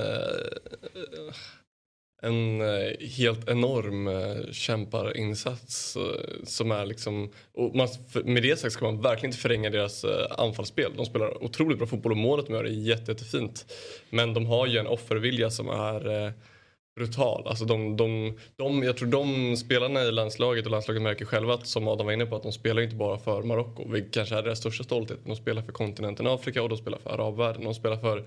en 2.23 2.61
eh, 2.61 3.09
helt 3.18 3.49
enorm 3.49 4.09
eh, 4.09 4.53
kämparinsats 4.53 5.97
som 6.44 6.71
är 6.71 6.87
liksom... 6.87 7.33
Och 7.55 7.77
man, 7.77 7.88
med 8.25 8.42
det 8.42 8.59
sagt 8.59 8.73
ska 8.73 8.85
man 8.85 9.03
verkligen 9.03 9.31
inte 9.31 9.42
förringa 9.42 9.71
deras 9.71 10.05
anfallsspel. 10.31 10.92
De 10.97 11.07
spelar 11.07 11.44
otroligt 11.44 11.79
bra 11.79 11.87
fotboll 11.87 12.12
och 12.12 12.18
målet 12.18 12.47
de 12.47 12.53
gör 12.53 12.64
är 12.64 12.68
jätte, 12.68 13.12
jättefint. 13.12 13.75
Men 14.11 14.35
de 14.35 14.47
har 14.47 14.66
ju 14.66 14.79
en 14.79 14.87
offervilja 14.87 15.51
som 15.51 15.68
är 15.68 16.33
brutal. 16.99 17.47
Alltså 17.47 17.64
de, 17.64 17.97
de, 17.97 18.37
de, 18.57 18.83
jag 18.83 18.97
tror 18.97 19.09
de 19.09 19.57
spelarna 19.57 20.03
i 20.03 20.12
landslaget 20.12 20.64
och 20.64 20.71
landslaget 20.71 21.03
märker 21.03 21.25
själva 21.25 21.55
att 21.55 21.66
som 21.66 21.88
Adam 21.88 22.07
var 22.07 22.12
inne 22.12 22.27
på 22.27 22.37
att 22.37 22.42
de 22.42 22.53
spelar 22.53 22.83
inte 22.83 22.97
bara 22.97 23.18
för 23.18 23.42
Marocko, 23.42 23.88
vilket 23.92 24.14
kanske 24.14 24.35
är 24.35 24.42
deras 24.42 24.59
största 24.59 24.85
stolthet. 24.85 25.18
De 25.25 25.37
spelar 25.37 25.62
för 25.62 25.73
kontinenten 25.73 26.27
Afrika 26.27 26.62
och 26.62 26.68
de 26.68 26.79
spelar 26.79 26.99
för 26.99 27.11
arabvärlden. 27.11 27.64
De 27.64 27.75
spelar 27.75 27.97
för 27.97 28.25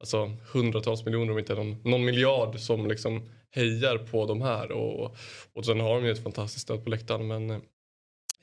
alltså, 0.00 0.36
hundratals 0.52 1.04
miljoner 1.04 1.32
om 1.32 1.38
inte 1.38 1.54
någon, 1.54 1.76
någon 1.84 2.04
miljard 2.04 2.58
som 2.58 2.86
liksom 2.86 3.28
hejar 3.50 3.98
på 3.98 4.26
de 4.26 4.42
här. 4.42 4.72
Och, 4.72 5.16
och 5.52 5.64
sen 5.64 5.80
har 5.80 5.94
de 5.94 6.04
ju 6.04 6.12
ett 6.12 6.22
fantastiskt 6.22 6.62
stöd 6.62 6.84
på 6.84 6.90
läktaren 6.90 7.26
men 7.26 7.50
eh, 7.50 7.58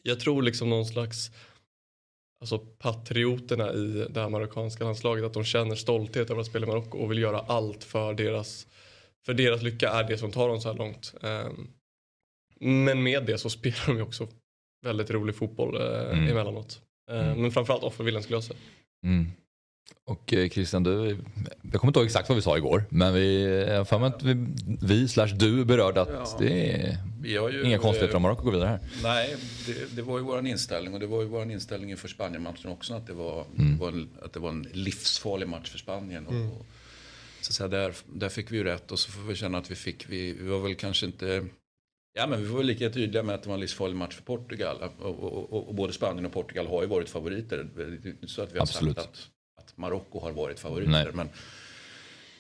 jag 0.03 0.19
tror 0.19 0.41
liksom 0.41 0.69
någon 0.69 0.85
slags 0.85 1.31
alltså 2.41 2.59
patrioterna 2.59 3.73
i 3.73 4.07
det 4.09 4.21
här 4.21 4.29
marockanska 4.29 4.83
landslaget 4.83 5.25
att 5.25 5.33
de 5.33 5.43
känner 5.43 5.75
stolthet 5.75 6.29
över 6.29 6.41
att 6.41 6.47
spela 6.47 6.65
i 6.65 6.69
Marocko 6.69 6.97
och 6.97 7.11
vill 7.11 7.17
göra 7.17 7.39
allt 7.39 7.83
för 7.83 8.13
deras 8.13 8.67
för 9.25 9.33
deras 9.33 9.61
lycka 9.61 9.89
är 9.89 10.03
det 10.03 10.17
som 10.17 10.31
tar 10.31 10.49
dem 10.49 10.61
så 10.61 10.71
här 10.71 10.77
långt. 10.77 11.13
Ehm, 11.21 11.67
men 12.59 13.03
med 13.03 13.25
det 13.25 13.37
så 13.37 13.49
spelar 13.49 13.87
de 13.87 13.95
ju 13.95 14.01
också 14.01 14.27
väldigt 14.85 15.11
rolig 15.11 15.35
fotboll 15.35 15.75
eh, 15.75 16.11
mm. 16.11 16.27
emellanåt. 16.27 16.81
Ehm, 17.11 17.19
mm. 17.19 17.41
Men 17.41 17.51
framförallt 17.51 17.83
offerviljan 17.83 18.23
skulle 18.23 18.35
jag 18.35 18.43
säga. 18.43 18.59
Mm. 19.03 19.31
Och 20.05 20.33
eh, 20.33 20.49
Christian, 20.49 20.83
du, 20.83 21.17
jag 21.71 21.81
kommer 21.81 21.89
inte 21.89 21.99
ihåg 21.99 22.05
exakt 22.05 22.29
vad 22.29 22.35
vi 22.35 22.41
sa 22.41 22.57
igår, 22.57 22.85
men 22.89 23.13
vi, 23.13 23.43
jag 23.67 23.87
för 23.87 23.99
mig 23.99 24.07
att 24.07 24.23
vi, 24.23 24.47
vi 24.81 25.07
slash 25.07 25.27
du 25.27 25.65
berörde 25.65 26.01
att 26.01 26.09
ja, 26.11 26.37
det 26.39 26.71
är 27.23 27.49
ju, 27.49 27.63
inga 27.63 27.77
konstigheter 27.77 28.15
om 28.15 28.21
Marocko 28.21 28.43
går 28.43 28.51
vidare 28.51 28.69
här. 28.69 28.79
Nej, 29.03 29.35
det, 29.65 29.95
det, 29.95 30.01
var 30.01 30.17
ju 30.17 30.23
vår 30.23 30.47
inställning 30.47 30.93
och 30.93 30.99
det 30.99 31.07
var 31.07 31.21
ju 31.21 31.27
vår 31.27 31.51
inställning 31.51 31.91
inför 31.91 32.07
Spanien-matchen 32.07 32.71
också 32.71 32.93
att 32.93 33.07
det 33.07 33.13
var, 33.13 33.45
mm. 33.57 33.77
var 33.77 33.87
en, 33.87 34.09
att 34.21 34.33
det 34.33 34.39
var 34.39 34.49
en 34.49 34.67
livsfarlig 34.73 35.47
match 35.47 35.69
för 35.69 35.77
Spanien. 35.77 36.27
Och, 36.27 36.33
mm. 36.33 36.51
och 36.51 36.65
så 37.41 37.53
säga, 37.53 37.67
där, 37.67 37.93
där 38.13 38.29
fick 38.29 38.51
vi 38.51 38.57
ju 38.57 38.63
rätt 38.63 38.91
och 38.91 38.99
så 38.99 39.11
får 39.11 39.21
vi 39.21 39.35
känna 39.35 39.57
att 39.57 39.71
vi 39.71 39.75
fick, 39.75 40.09
vi, 40.09 40.33
vi 40.33 40.49
var 40.49 40.59
väl 40.59 40.75
kanske 40.75 41.05
inte 41.05 41.45
Ja, 42.13 42.27
men 42.27 42.41
vi 42.41 42.47
var 42.47 42.63
lika 42.63 42.89
tydliga 42.89 43.23
med 43.23 43.35
att 43.35 43.43
det 43.43 43.49
var 43.49 43.53
en 43.53 43.61
livsfarlig 43.61 43.95
match 43.95 44.15
för 44.15 44.23
Portugal. 44.23 44.77
Och, 44.99 45.23
och, 45.23 45.53
och, 45.53 45.67
och 45.67 45.75
både 45.75 45.93
Spanien 45.93 46.25
och 46.25 46.31
Portugal 46.31 46.67
har 46.67 46.81
ju 46.81 46.87
varit 46.87 47.09
favoriter. 47.09 47.67
Så 48.25 48.41
att 48.41 48.53
vi 48.53 48.57
har 48.57 48.63
Absolut. 48.63 48.95
sagt 48.95 49.09
att 49.09 49.29
Marocko 49.77 50.19
har 50.19 50.31
varit 50.31 50.59
favoriter. 50.59 51.11
Men, 51.13 51.29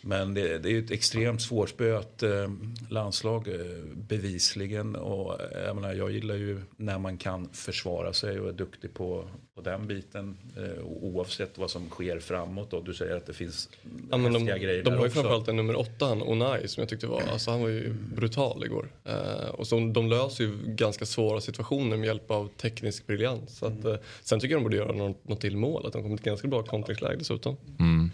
Men 0.01 0.33
det, 0.33 0.57
det 0.57 0.71
är 0.71 0.79
ett 0.79 0.91
extremt 0.91 1.41
svårspöat 1.41 2.23
eh, 2.23 2.51
landslag 2.89 3.47
eh, 3.47 3.83
bevisligen. 3.95 4.95
Och 4.95 5.41
eh, 5.41 5.65
jag, 5.65 5.75
menar, 5.75 5.93
jag 5.93 6.11
gillar 6.11 6.35
ju 6.35 6.61
när 6.77 6.99
man 6.99 7.17
kan 7.17 7.49
försvara 7.49 8.13
sig 8.13 8.39
och 8.39 8.49
är 8.49 8.53
duktig 8.53 8.93
på, 8.93 9.29
på 9.57 9.63
den 9.69 9.87
biten. 9.87 10.37
Eh, 10.57 10.85
oavsett 10.85 11.57
vad 11.57 11.71
som 11.71 11.89
sker 11.89 12.19
framåt. 12.19 12.71
Då. 12.71 12.81
Du 12.81 12.93
säger 12.93 13.15
att 13.15 13.25
det 13.25 13.33
finns 13.33 13.69
ja, 14.11 14.17
men 14.17 14.33
de, 14.33 14.45
grejer 14.45 14.83
De 14.83 14.93
har 14.93 15.03
ju 15.03 15.09
framförallt 15.09 15.47
en 15.47 15.55
nummer 15.55 15.79
åtta, 15.79 16.05
han 16.05 16.21
Onai, 16.21 16.67
som 16.67 16.81
jag 16.81 16.89
tyckte 16.89 17.07
var, 17.07 17.21
alltså 17.21 17.51
han 17.51 17.61
var 17.61 17.69
ju 17.69 17.93
brutal 17.93 18.65
igår. 18.65 18.91
Eh, 19.05 19.49
och 19.49 19.67
så, 19.67 19.79
de 19.79 20.09
löser 20.09 20.43
ju 20.43 20.57
ganska 20.65 21.05
svåra 21.05 21.41
situationer 21.41 21.97
med 21.97 22.05
hjälp 22.07 22.31
av 22.31 22.47
teknisk 22.47 23.07
briljans. 23.07 23.57
Så 23.57 23.65
att, 23.65 23.85
eh, 23.85 23.95
sen 24.21 24.39
tycker 24.39 24.53
jag 24.53 24.61
de 24.61 24.63
borde 24.63 24.77
göra 24.77 24.91
något, 24.91 25.27
något 25.27 25.41
till 25.41 25.57
mål, 25.57 25.85
att 25.85 25.93
de 25.93 26.03
kommer 26.03 26.17
till 26.17 26.25
ganska 26.25 26.47
bra 26.47 26.63
kontringsläge 26.63 27.15
dessutom. 27.15 27.57
Mm. 27.79 28.11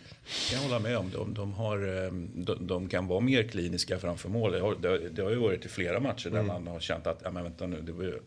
kan 0.49 0.61
jag 0.61 0.69
hålla 0.69 0.79
med 0.79 0.97
om. 0.97 1.11
De, 1.13 1.33
de, 1.33 1.53
har, 1.53 2.05
eh, 2.05 2.11
de, 2.35 2.67
de 2.67 2.89
kan 2.89 3.07
vara 3.07 3.19
mer 3.19 3.43
kliniska 3.43 3.99
framför 3.99 4.29
mål. 4.29 4.51
Det 4.51 4.59
har, 4.59 4.75
det, 4.81 5.09
det 5.09 5.21
har 5.21 5.29
ju 5.29 5.37
varit 5.37 5.65
i 5.65 5.69
flera 5.69 5.99
matcher 5.99 6.29
där 6.29 6.43
man 6.43 6.67
har 6.67 6.79
känt 6.79 7.07
att, 7.07 7.21
ja 7.23 7.31
men 7.31 7.43
vänta 7.43 7.67
nu, 7.67 7.81
det 7.81 7.91
var 7.91 8.03
ju 8.03 8.19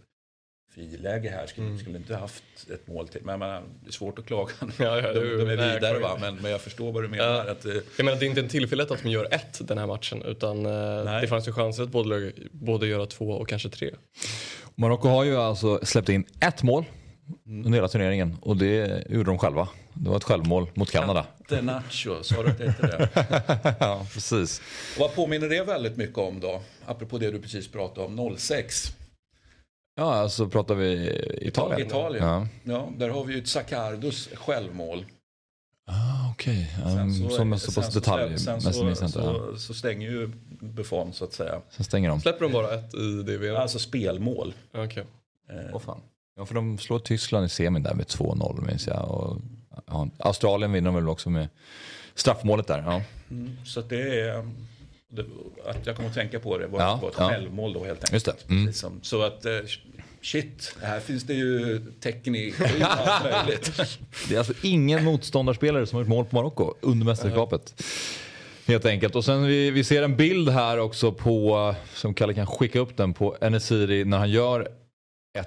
friläge 0.77 1.29
här, 1.31 1.47
skulle, 1.47 1.79
skulle 1.79 1.97
inte 1.99 2.17
haft 2.17 2.45
ett 2.75 2.87
mål 2.89 3.09
till. 3.09 3.21
Men 3.25 3.39
menar, 3.39 3.63
det 3.83 3.89
är 3.89 3.93
svårt 3.93 4.19
att 4.19 4.27
klaga. 4.27 4.53
Ja, 4.79 5.01
ja, 5.01 5.13
de, 5.13 5.21
de 5.21 5.51
är 5.51 5.75
vidare 5.75 5.99
va, 5.99 6.17
men, 6.21 6.37
men 6.37 6.51
jag 6.51 6.61
förstår 6.61 6.93
vad 6.93 7.03
du 7.05 7.09
menar. 7.09 7.25
Ja. 7.25 7.51
Att, 7.51 7.65
eh, 7.65 7.73
Jag 7.97 8.05
menar, 8.05 8.19
det 8.19 8.27
är 8.27 8.29
inte 8.29 8.41
en 8.41 8.49
tillfällighet 8.49 8.91
att 8.91 9.03
de 9.03 9.09
gör 9.09 9.35
ett 9.35 9.69
den 9.69 9.79
här 9.79 9.87
matchen 9.87 10.23
utan 10.23 10.67
eh, 10.67 11.05
Nej. 11.05 11.21
det 11.21 11.29
fanns 11.29 11.49
ju 11.49 11.53
chanser 11.53 11.83
att 11.83 11.89
både, 11.89 12.33
både 12.53 12.87
göra 12.87 13.07
två 13.07 13.31
och 13.31 13.49
kanske 13.49 13.69
tre. 13.69 13.91
Marocko 14.75 15.09
har 15.09 15.25
ju 15.25 15.37
alltså 15.37 15.81
släppt 15.83 16.09
in 16.09 16.25
ett 16.41 16.63
mål 16.63 16.85
under 17.47 17.71
hela 17.71 17.89
turneringen 17.89 18.37
och 18.41 18.57
det 18.57 19.05
gjorde 19.11 19.31
de 19.31 19.39
själva. 19.39 19.69
Det 19.95 20.11
var 20.11 20.17
ett 20.17 20.25
självmål 20.25 20.67
mot 20.75 20.91
Kanada. 20.91 21.27
Nacho, 21.63 22.23
sa 22.23 22.43
du 22.43 22.49
att 22.51 22.59
det 22.59 22.65
heter 22.67 22.87
det? 22.87 23.75
Ja, 23.81 24.07
precis. 24.15 24.61
Och 24.95 25.01
vad 25.01 25.15
påminner 25.15 25.49
det 25.49 25.63
väldigt 25.63 25.97
mycket 25.97 26.19
om 26.19 26.41
då? 26.41 26.63
Apropå 26.87 27.19
det 27.19 27.31
du 27.31 27.41
precis 27.41 27.69
pratade 27.69 28.07
om, 28.07 28.37
06. 28.39 28.93
Ja, 29.99 30.15
alltså 30.15 30.49
pratar 30.49 30.75
vi 30.75 31.11
Italien. 31.41 31.87
Italien. 31.87 32.25
Ja. 32.25 32.47
Ja, 32.65 32.89
där 32.97 33.09
har 33.09 33.25
vi 33.25 33.35
ju 33.35 33.39
ett 33.41 33.49
Sacardos 33.49 34.29
självmål. 34.35 35.05
Ah, 35.87 36.31
Okej, 36.33 36.71
Sen 36.83 36.99
um, 36.99 37.31
som 37.31 37.53
är 37.53 37.57
så 37.57 37.73
pass 37.73 37.93
sen 37.93 37.95
detaljmässigt 38.01 38.63
sen 38.63 38.73
så, 38.73 38.89
inte. 38.89 39.03
Ja. 39.03 39.09
så, 39.53 39.59
så 39.59 39.75
stänger 39.75 40.11
ju 40.11 40.31
Buffon 40.61 41.13
så 41.13 41.25
att 41.25 41.33
säga. 41.33 41.61
Sen 41.71 41.85
stänger 41.85 42.09
de. 42.09 42.21
Släpper 42.21 42.45
de 42.45 42.53
bara 42.53 42.75
ett 42.75 42.95
i 42.95 43.23
det 43.23 43.39
VM? 43.39 43.57
Alltså 43.57 43.79
spelmål. 43.79 44.55
Okej. 44.75 45.05
Eh, 45.51 45.57
Åh 45.73 45.81
fan. 45.81 46.01
Ja, 46.37 46.47
för 46.47 46.55
de 46.55 46.79
slår 46.79 46.99
Tyskland 46.99 47.47
i 47.47 47.49
semin 47.49 47.83
där 47.83 47.95
med 47.95 48.07
2-0 48.07 48.67
minns 48.67 48.87
jag. 48.87 49.11
Och, 49.11 49.37
ja, 49.87 50.09
Australien 50.19 50.73
vinner 50.73 50.87
de 50.91 50.95
väl 50.95 51.09
också 51.09 51.31
med 51.31 51.49
straffmålet 52.15 52.67
där. 52.67 52.83
Ja. 52.87 53.03
Mm, 53.31 53.57
så 53.65 53.81
att 53.81 53.89
det 53.89 54.21
är... 54.21 54.51
Att 55.65 55.87
jag 55.87 55.97
kommer 55.97 56.09
att 56.09 56.15
tänka 56.15 56.41
på 56.41 56.59
det 56.59 56.67
var, 56.67 56.81
Ja, 56.81 56.99
var 57.03 57.09
ett 57.09 57.15
ja. 57.19 57.29
självmål 57.29 57.73
då 57.73 57.85
helt 57.85 58.05
enkelt. 58.13 58.51
Mm. 58.51 58.67
Precis 58.67 58.81
som- 58.81 58.99
Så 59.03 59.23
att 59.23 59.45
eh, 59.45 59.53
shit, 60.23 60.77
här 60.83 61.01
finns 61.01 61.25
det 61.25 61.35
ju 61.35 61.79
teknik 62.01 62.61
och 62.61 62.67
allt 62.83 63.25
möjligt. 63.47 63.77
Det 64.29 64.35
är 64.35 64.39
alltså 64.39 64.53
ingen 64.63 65.05
motståndarspelare 65.05 65.87
som 65.87 65.97
har 65.97 66.03
gjort 66.03 66.09
mål 66.09 66.25
på 66.25 66.37
Marocko 66.37 66.75
under 66.81 67.07
mästerskapet. 67.07 67.83
Helt 68.67 68.85
enkelt. 68.85 69.15
Och 69.17 69.25
sen 69.25 69.47
vi, 69.47 69.71
vi 69.71 69.85
ser 69.85 70.03
en 70.03 70.17
bild 70.17 70.49
här 70.49 70.79
också 70.79 71.13
på, 71.13 71.75
som 71.95 72.15
Kalle 72.15 72.35
kan 72.35 72.47
skicka 72.47 72.79
upp 72.79 72.97
den, 72.97 73.15
på 73.15 73.37
Enesiri 73.41 74.05
när 74.05 74.19
han 74.19 74.31
gör 74.31 74.69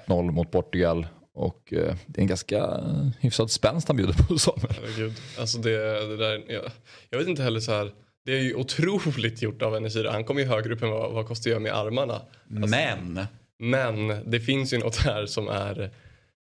1-0 0.08 0.32
mot 0.32 0.52
Portugal. 0.52 1.08
Och 1.34 1.74
eh, 1.74 1.96
det 2.08 2.20
är 2.20 2.22
en 2.22 2.28
ganska 2.28 2.82
hyfsad 3.20 3.52
spänst 3.52 3.88
han 3.88 3.98
bjuder 3.98 4.14
på 4.14 4.38
Samuel. 4.40 4.74
Herregud. 4.82 5.14
Alltså 5.40 5.58
det, 5.58 5.78
det 6.08 6.18
där, 6.18 6.44
jag, 6.48 6.64
jag 7.10 7.20
vet 7.20 7.28
inte 7.28 7.44
heller 7.44 7.60
så 7.60 7.72
här. 7.72 7.92
Det 8.30 8.36
är 8.36 8.42
ju 8.42 8.56
otroligt 8.56 9.42
gjort 9.42 9.62
av 9.62 9.76
Enesiri. 9.76 10.08
Han 10.08 10.24
kommer 10.24 10.42
ju 10.42 10.48
högre 10.48 10.74
upp 10.74 10.84
än 10.84 10.90
vad, 10.90 11.12
vad 11.12 11.28
Costa 11.28 11.50
gör 11.50 11.60
med 11.60 11.74
armarna. 11.74 12.22
Men, 12.48 12.70
Men 13.60 14.32
det 14.32 14.40
finns 14.40 14.74
ju 14.74 14.78
något 14.78 14.98
här 14.98 15.26
som 15.26 15.48
är. 15.48 15.90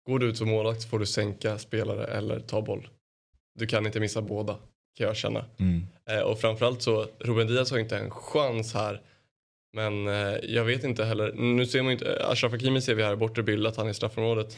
Går 0.06 0.18
du 0.18 0.26
ut 0.26 0.36
som 0.36 0.48
målvakt 0.48 0.90
får 0.90 0.98
du 0.98 1.06
sänka 1.06 1.58
spelare 1.58 2.06
eller 2.06 2.40
ta 2.40 2.62
boll. 2.62 2.88
Du 3.58 3.66
kan 3.66 3.86
inte 3.86 4.00
missa 4.00 4.22
båda 4.22 4.56
kan 4.98 5.06
jag 5.06 5.16
känna. 5.16 5.44
Mm. 5.58 5.86
Eh, 6.10 6.20
och 6.20 6.40
framförallt 6.40 6.82
så 6.82 7.06
Ruben 7.18 7.46
Diaz 7.46 7.70
har 7.70 7.78
inte 7.78 7.98
en 7.98 8.10
chans 8.10 8.74
här. 8.74 9.00
Men 9.72 10.08
eh, 10.08 10.36
jag 10.42 10.64
vet 10.64 10.84
inte 10.84 11.04
heller. 11.04 11.32
Nu 11.32 11.66
ser 11.66 11.82
man 11.82 11.86
ju 11.86 11.92
inte. 11.92 12.26
Ashraf 12.26 12.52
Hakimi 12.52 12.80
ser 12.80 12.94
vi 12.94 13.02
här 13.02 13.12
i 13.12 13.16
bortre 13.16 13.42
bild 13.42 13.66
att 13.66 13.76
han 13.76 13.86
är 13.86 13.90
i 13.90 13.94
straffområdet. 13.94 14.56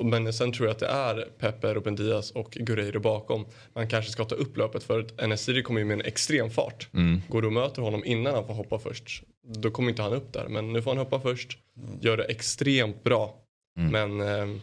Men 0.00 0.32
sen 0.32 0.52
tror 0.52 0.68
jag 0.68 0.74
att 0.74 0.78
det 0.78 0.86
är 0.86 1.28
Pepe, 1.38 1.74
Ruben 1.74 1.96
Diaz 1.96 2.30
och 2.30 2.50
Guerreiro 2.50 3.00
bakom. 3.00 3.46
Man 3.74 3.88
kanske 3.88 4.10
ska 4.10 4.24
ta 4.24 4.34
upp 4.34 4.56
löpet 4.56 4.82
för 4.82 5.00
att 5.00 5.20
Enesiri 5.20 5.62
kommer 5.62 5.80
ju 5.80 5.86
med 5.86 5.94
en 5.94 6.06
extrem 6.06 6.50
fart. 6.50 6.88
Mm. 6.94 7.22
Går 7.28 7.42
du 7.42 7.46
och 7.46 7.52
möter 7.52 7.82
honom 7.82 8.04
innan 8.04 8.34
han 8.34 8.46
får 8.46 8.54
hoppa 8.54 8.78
först. 8.78 9.22
Då 9.42 9.70
kommer 9.70 9.90
inte 9.90 10.02
han 10.02 10.12
upp 10.12 10.32
där. 10.32 10.48
Men 10.48 10.72
nu 10.72 10.82
får 10.82 10.90
han 10.90 10.98
hoppa 10.98 11.20
först. 11.20 11.58
Gör 12.00 12.16
det 12.16 12.24
extremt 12.24 13.04
bra. 13.04 13.34
Mm. 13.78 13.92
Men 13.92 14.20
eh, 14.20 14.60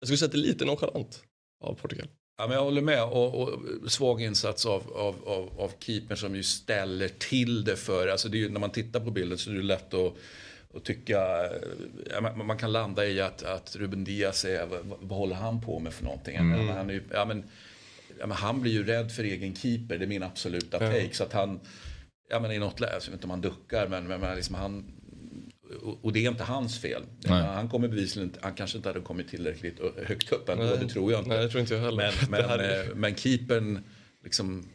jag 0.00 0.06
skulle 0.06 0.16
säga 0.16 0.26
att 0.26 0.32
det 0.32 0.38
är 0.38 0.46
lite 0.46 0.64
nonchalant 0.64 1.22
av 1.64 1.74
Portugal. 1.74 2.06
ja, 2.38 2.46
men 2.46 2.56
jag 2.56 2.64
håller 2.64 2.82
med. 2.82 3.04
Och, 3.04 3.42
och 3.42 3.60
svag 3.86 4.22
insats 4.22 4.66
av, 4.66 4.82
av, 4.94 5.14
av, 5.26 5.60
av 5.60 5.72
keepern 5.78 6.16
som 6.16 6.36
ju 6.36 6.42
ställer 6.42 7.08
till 7.08 7.64
det 7.64 7.76
för, 7.76 8.08
alltså 8.08 8.28
det 8.28 8.36
är 8.36 8.40
ju, 8.40 8.48
när 8.48 8.60
man 8.60 8.70
tittar 8.70 9.00
på 9.00 9.10
bilden 9.10 9.38
så 9.38 9.50
är 9.50 9.54
det 9.54 9.62
lätt 9.62 9.94
att 9.94 10.14
och 10.72 10.84
tycka, 10.84 11.50
ja, 12.10 12.20
man, 12.20 12.58
kan 12.58 12.72
landa 12.72 13.06
i 13.06 13.20
att, 13.20 13.42
att 13.42 13.76
Ruben 13.76 14.04
Diaz 14.04 14.44
är, 14.44 14.66
vad, 15.00 15.18
håller 15.18 15.36
han 15.36 15.60
på 15.60 15.78
med 15.78 15.92
för 15.92 16.04
någonting? 16.04 16.36
Mm. 16.36 16.68
Han, 16.68 16.90
är, 16.90 17.02
ja, 17.12 17.24
men, 17.24 17.44
ja, 18.20 18.26
men 18.26 18.36
han 18.36 18.60
blir 18.60 18.72
ju 18.72 18.84
rädd 18.84 19.12
för 19.12 19.24
egen 19.24 19.54
keeper, 19.54 19.98
det 19.98 20.04
är 20.04 20.08
min 20.08 20.22
absoluta 20.22 20.78
take. 20.78 21.10
Så 21.12 21.24
att 21.24 21.32
han, 21.32 21.60
ja 22.30 22.40
men 22.40 22.52
i 22.52 22.58
något 22.58 22.80
läge, 22.80 22.92
jag 22.92 23.00
vet 23.00 23.12
inte 23.12 23.24
om 23.24 23.30
han 23.30 23.40
duckar, 23.40 23.88
men, 23.88 24.06
men, 24.06 24.20
men 24.20 24.36
liksom 24.36 24.54
han, 24.54 24.92
och, 26.02 26.12
det 26.12 26.24
är 26.24 26.30
inte 26.30 26.44
hans 26.44 26.80
fel. 26.80 27.02
Nej. 27.18 27.42
Han 27.42 27.68
kommer 27.68 27.88
bevisligen 27.88 28.28
inte, 28.28 28.40
han 28.42 28.54
kanske 28.54 28.76
inte 28.76 28.88
hade 28.88 29.00
kommit 29.00 29.28
tillräckligt 29.28 29.78
högt 30.06 30.32
upp 30.32 30.48
ändå, 30.48 30.76
det 30.76 30.88
tror 30.88 31.12
jag 31.12 31.20
inte. 31.20 31.28
Nej, 31.28 31.42
det 31.42 31.48
tror 31.48 31.60
inte 31.60 31.74
jag 31.74 31.80
heller. 31.80 32.14
Men, 32.30 32.40
men, 32.48 32.60
eh, 32.60 32.94
men 32.94 33.14
keepern 33.14 33.84
liksom 34.24 34.68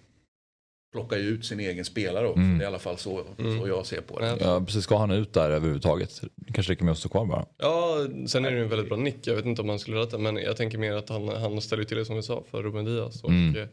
plockar 0.91 1.17
ju 1.17 1.23
ut 1.23 1.45
sin 1.45 1.59
egen 1.59 1.85
spelare 1.85 2.27
också. 2.27 2.39
Mm. 2.39 2.57
Det 2.57 2.63
är 2.63 2.65
i 2.65 2.67
alla 2.67 2.79
fall 2.79 2.97
så, 2.97 3.23
så 3.59 3.67
jag 3.67 3.85
ser 3.85 4.01
på 4.01 4.19
det. 4.19 4.37
Ja. 4.39 4.63
Precis. 4.65 4.83
Ska 4.83 4.97
han 4.97 5.11
ut 5.11 5.33
där 5.33 5.49
överhuvudtaget? 5.49 6.21
Det 6.35 6.53
kanske 6.53 6.71
räcker 6.71 6.83
med 6.83 6.91
att 6.91 6.97
stå 6.97 7.09
kvar 7.09 7.25
bara. 7.25 7.45
Ja, 7.57 7.97
sen 8.27 8.45
är 8.45 8.51
det 8.51 8.57
ju 8.57 8.63
en 8.63 8.69
väldigt 8.69 8.87
bra 8.89 8.97
nick. 8.97 9.27
Jag 9.27 9.35
vet 9.35 9.45
inte 9.45 9.61
om 9.61 9.69
han 9.69 9.79
skulle 9.79 9.97
rätta 9.97 10.17
men 10.17 10.35
jag 10.37 10.57
tänker 10.57 10.77
mer 10.77 10.93
att 10.93 11.09
han, 11.09 11.27
han 11.27 11.61
ställer 11.61 11.83
till 11.83 11.97
det 11.97 12.05
som 12.05 12.15
vi 12.15 12.23
sa 12.23 12.43
för 12.51 12.63
Ruben 12.63 12.85
Diaz. 12.85 13.23
Och, 13.23 13.29
Mm. 13.29 13.55
eh, 13.61 13.67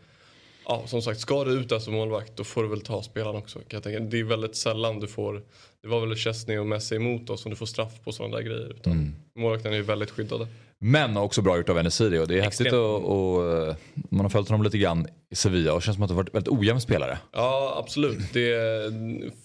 ja, 0.66 0.82
som 0.86 1.02
sagt, 1.02 1.20
ska 1.20 1.44
du 1.44 1.50
ut 1.52 1.68
där 1.68 1.78
som 1.78 1.94
målvakt 1.94 2.36
då 2.36 2.44
får 2.44 2.62
du 2.62 2.68
väl 2.68 2.80
ta 2.80 3.02
spelaren 3.02 3.36
också. 3.36 3.58
Kan 3.58 3.66
jag 3.76 3.82
tänka. 3.82 4.00
Det 4.00 4.20
är 4.20 4.24
väldigt 4.24 4.56
sällan 4.56 5.00
du 5.00 5.06
får, 5.06 5.42
det 5.82 5.88
var 5.88 6.06
väl 6.06 6.16
Chesney 6.16 6.58
och 6.58 6.66
Messi 6.66 6.96
emot 6.96 7.30
oss 7.30 7.40
som 7.42 7.50
du 7.50 7.56
får 7.56 7.66
straff 7.66 7.92
på 8.04 8.12
sådana 8.12 8.36
där 8.36 8.42
grejer. 8.42 8.70
Utan 8.70 8.92
Mm. 8.92 9.14
Målvakterna 9.36 9.74
är 9.74 9.78
ju 9.78 9.84
väldigt 9.84 10.10
skyddade. 10.10 10.46
Men 10.86 11.16
också 11.16 11.42
bra 11.42 11.56
gjort 11.56 11.68
av 11.68 11.78
Enesiri 11.78 12.18
och 12.18 12.28
det 12.28 12.38
är 12.38 12.42
häftigt 12.42 12.66
Extremt. 12.66 12.84
och, 12.84 13.36
och 13.36 13.68
eh, 13.68 13.74
man 13.94 14.20
har 14.20 14.30
följt 14.30 14.48
honom 14.48 14.62
lite 14.62 14.78
grann 14.78 15.06
i 15.30 15.36
Sevilla 15.36 15.72
och 15.72 15.82
känns 15.82 15.94
som 15.94 16.02
att 16.02 16.08
det 16.08 16.14
varit 16.14 16.34
väldigt 16.34 16.52
ojämn 16.52 16.80
spelare. 16.80 17.18
Ja, 17.32 17.74
absolut. 17.78 18.32
Det, 18.32 18.54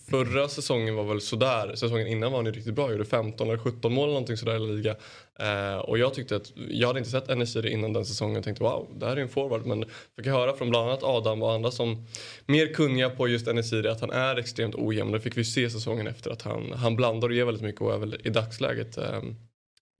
förra 0.09 0.47
säsongen 0.47 0.95
var 0.95 1.03
väl 1.03 1.21
sådär. 1.21 1.75
Säsongen 1.75 2.07
innan 2.07 2.31
var 2.31 2.39
han 2.39 2.45
ju 2.45 2.51
riktigt 2.51 2.73
bra. 2.73 2.91
Gjorde 2.91 3.05
15 3.05 3.47
eller 3.47 3.57
17 3.57 3.93
mål 3.93 4.03
eller 4.03 4.13
någonting 4.13 4.37
sådär 4.37 4.55
i 4.55 4.59
liga. 4.59 4.95
Eh, 5.39 5.77
och 5.79 5.97
jag 5.97 6.13
tyckte 6.13 6.35
att, 6.35 6.51
jag 6.69 6.87
hade 6.87 6.99
inte 6.99 7.11
sett 7.11 7.29
Enesiri 7.29 7.71
innan 7.71 7.93
den 7.93 8.05
säsongen 8.05 8.37
och 8.37 8.43
tänkte 8.43 8.63
wow, 8.63 8.87
det 8.95 9.05
här 9.05 9.17
är 9.17 9.21
en 9.21 9.29
forward. 9.29 9.65
Men 9.65 9.85
fick 10.15 10.25
jag 10.25 10.33
höra 10.33 10.53
från 10.53 10.69
bland 10.69 10.89
annat 10.89 11.03
Adam 11.03 11.43
och 11.43 11.53
andra 11.53 11.71
som 11.71 12.07
mer 12.45 12.73
kunniga 12.73 13.09
på 13.09 13.27
just 13.27 13.47
Enesiri 13.47 13.87
att 13.89 14.01
han 14.01 14.11
är 14.11 14.35
extremt 14.39 14.75
ojämn. 14.75 15.11
Det 15.11 15.19
fick 15.19 15.37
vi 15.37 15.45
se 15.45 15.69
säsongen 15.69 16.07
efter 16.07 16.31
att 16.31 16.41
han, 16.41 16.73
han 16.75 16.95
blandar 16.95 17.27
och 17.27 17.35
ger 17.35 17.45
väldigt 17.45 17.63
mycket 17.63 17.81
och 17.81 17.93
är 17.93 17.97
väl 17.97 18.21
i 18.23 18.29
dagsläget 18.29 18.97
eh, 18.97 19.21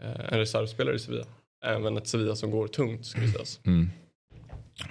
en 0.03 0.39
reservspelare 0.39 0.95
i 0.95 0.99
Sevilla. 0.99 1.25
Även 1.65 1.97
ett 1.97 2.07
Sevilla 2.07 2.35
som 2.35 2.51
går 2.51 2.67
tungt 2.67 3.05
ska 3.05 3.21
vi 3.21 3.31
säga. 3.31 3.45
Mm. 3.65 3.89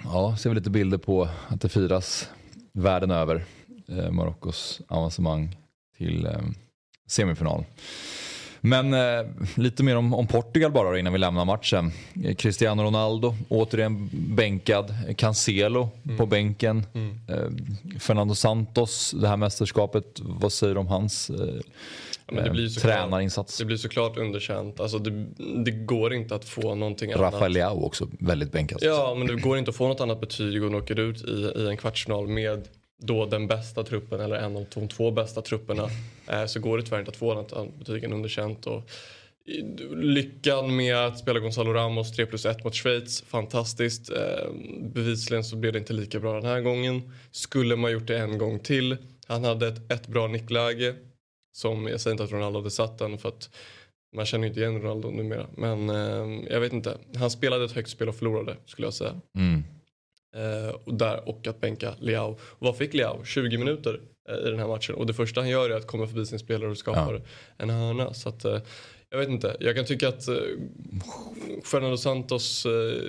Ja, 0.03 0.37
ser 0.37 0.49
vi 0.49 0.55
lite 0.55 0.69
bilder 0.69 0.97
på 0.97 1.29
att 1.47 1.61
det 1.61 1.69
firas 1.69 2.29
världen 2.73 3.11
över. 3.11 3.45
Eh, 3.87 4.11
Marockos 4.11 4.81
avancemang 4.87 5.57
till 5.97 6.25
eh, 6.25 6.41
semifinal. 7.07 7.65
Men 8.61 8.93
eh, 8.93 9.25
lite 9.55 9.83
mer 9.83 9.95
om, 9.95 10.13
om 10.13 10.27
Portugal 10.27 10.71
bara 10.71 10.89
då, 10.89 10.97
innan 10.97 11.13
vi 11.13 11.19
lämnar 11.19 11.45
matchen. 11.45 11.91
Eh, 12.23 12.35
Cristiano 12.35 12.83
Ronaldo 12.83 13.35
återigen 13.49 14.09
bänkad. 14.11 14.93
Cancelo 15.17 15.89
på 16.17 16.25
bänken. 16.25 16.85
Eh, 17.27 17.99
Fernando 17.99 18.35
Santos, 18.35 19.11
det 19.21 19.27
här 19.27 19.37
mästerskapet. 19.37 20.19
Vad 20.19 20.53
säger 20.53 20.73
du 20.73 20.79
om 20.79 20.87
hans 20.87 21.29
eh, 21.29 21.61
Ja, 22.37 22.41
det 22.43 22.49
blir 22.49 22.63
eh, 22.63 22.69
såklart- 22.69 22.93
tränarinsats? 22.93 23.57
Det 23.57 23.65
blir 23.65 23.77
såklart 23.77 24.17
underkänt. 24.17 24.79
Alltså 24.79 24.99
det, 24.99 25.25
det 25.65 25.71
går 25.71 26.13
inte 26.13 26.35
att 26.35 26.45
få 26.45 26.75
någonting 26.75 27.11
annat. 27.11 27.33
Rafael 27.33 27.51
Leao 27.51 27.83
också 27.85 28.07
väldigt 28.19 28.51
bänkad. 28.51 28.79
Ja, 28.81 29.15
men 29.17 29.27
det 29.27 29.35
går 29.35 29.57
inte 29.57 29.69
att 29.69 29.75
få 29.77 29.87
något 29.87 30.01
annat 30.01 30.21
betyg 30.21 30.63
och 30.63 30.73
åker 30.73 30.99
ut 30.99 31.23
i, 31.23 31.51
i 31.55 31.67
en 31.69 31.77
kvartsfinal 31.77 32.27
med 32.27 32.67
då 33.01 33.25
den 33.25 33.47
bästa 33.47 33.83
truppen 33.83 34.19
eller 34.21 34.35
en 34.35 34.55
av 34.57 34.65
de 34.75 34.87
två 34.87 35.11
bästa 35.11 35.41
trupperna. 35.41 35.89
Eh, 36.27 36.45
så 36.45 36.59
går 36.59 36.77
det 36.77 36.83
tyvärr 36.83 36.99
inte 36.99 37.11
att 37.11 37.17
få 37.17 37.33
något 37.33 37.53
annat 37.53 37.79
betyg 37.79 38.03
än 38.03 38.13
underkänt. 38.13 38.67
Och 38.67 38.89
Lyckan 39.95 40.75
med 40.75 40.95
att 40.95 41.19
spela 41.19 41.39
Gonzalo 41.39 41.73
Ramos 41.73 42.11
3 42.15 42.25
plus 42.25 42.45
1 42.45 42.63
mot 42.63 42.75
Schweiz, 42.75 43.21
fantastiskt. 43.21 44.11
Eh, 44.11 44.51
bevisligen 44.81 45.43
så 45.43 45.55
blev 45.55 45.73
det 45.73 45.79
inte 45.79 45.93
lika 45.93 46.19
bra 46.19 46.33
den 46.33 46.45
här 46.45 46.61
gången. 46.61 47.01
Skulle 47.31 47.75
man 47.75 47.91
gjort 47.91 48.07
det 48.07 48.17
en 48.17 48.37
gång 48.37 48.59
till. 48.59 48.97
Han 49.27 49.43
hade 49.43 49.67
ett, 49.67 49.91
ett 49.91 50.07
bra 50.07 50.27
nickläge. 50.27 50.95
Som, 51.51 51.87
jag 51.87 52.01
säger 52.01 52.13
inte 52.13 52.23
att 52.23 52.31
Ronaldo 52.31 52.59
hade 52.59 52.71
satt 52.71 52.97
den 52.97 53.17
för 53.17 53.29
att 53.29 53.49
man 54.15 54.25
känner 54.25 54.43
ju 54.43 54.47
inte 54.47 54.59
igen 54.59 54.81
Ronaldo 54.81 55.11
numera. 55.11 55.47
Men 55.57 55.89
eh, 55.89 56.51
jag 56.51 56.59
vet 56.59 56.73
inte. 56.73 56.97
Han 57.15 57.31
spelade 57.31 57.65
ett 57.65 57.71
högt 57.71 57.89
spel 57.89 58.09
och 58.09 58.15
förlorade 58.15 58.57
skulle 58.65 58.87
jag 58.87 58.93
säga. 58.93 59.21
Mm. 59.37 59.63
Eh, 60.35 60.69
och, 60.69 60.93
där, 60.93 61.29
och 61.29 61.47
att 61.47 61.61
bänka 61.61 61.95
Leao. 61.99 62.31
Och 62.31 62.65
vad 62.65 62.77
fick 62.77 62.93
Leao? 62.93 63.23
20 63.23 63.57
minuter 63.57 64.01
eh, 64.29 64.35
i 64.35 64.49
den 64.49 64.59
här 64.59 64.67
matchen. 64.67 64.95
Och 64.95 65.05
det 65.05 65.13
första 65.13 65.41
han 65.41 65.49
gör 65.49 65.69
är 65.69 65.75
att 65.75 65.87
komma 65.87 66.07
förbi 66.07 66.25
sin 66.25 66.39
spelare 66.39 66.69
och 66.71 66.77
skapar 66.77 67.13
ja. 67.13 67.21
en 67.57 67.69
hörna. 67.69 68.13
Så 68.13 68.29
att, 68.29 68.45
eh, 68.45 68.61
jag 69.09 69.19
vet 69.19 69.29
inte. 69.29 69.57
Jag 69.59 69.75
kan 69.75 69.85
tycka 69.85 70.09
att 70.09 70.27
eh, 70.27 70.35
Fernando 71.63 71.97
Santos, 71.97 72.65
eh, 72.65 73.01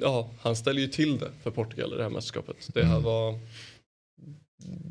ja 0.00 0.30
han 0.40 0.56
ställer 0.56 0.80
ju 0.80 0.88
till 0.88 1.18
det 1.18 1.30
för 1.42 1.50
Portugal 1.50 1.92
i 1.92 1.96
det 1.96 2.02
här 2.02 2.10
mästerskapet. 2.10 2.56
Det 2.74 2.84
här 2.84 2.92
mm. 2.92 3.02
var, 3.02 3.38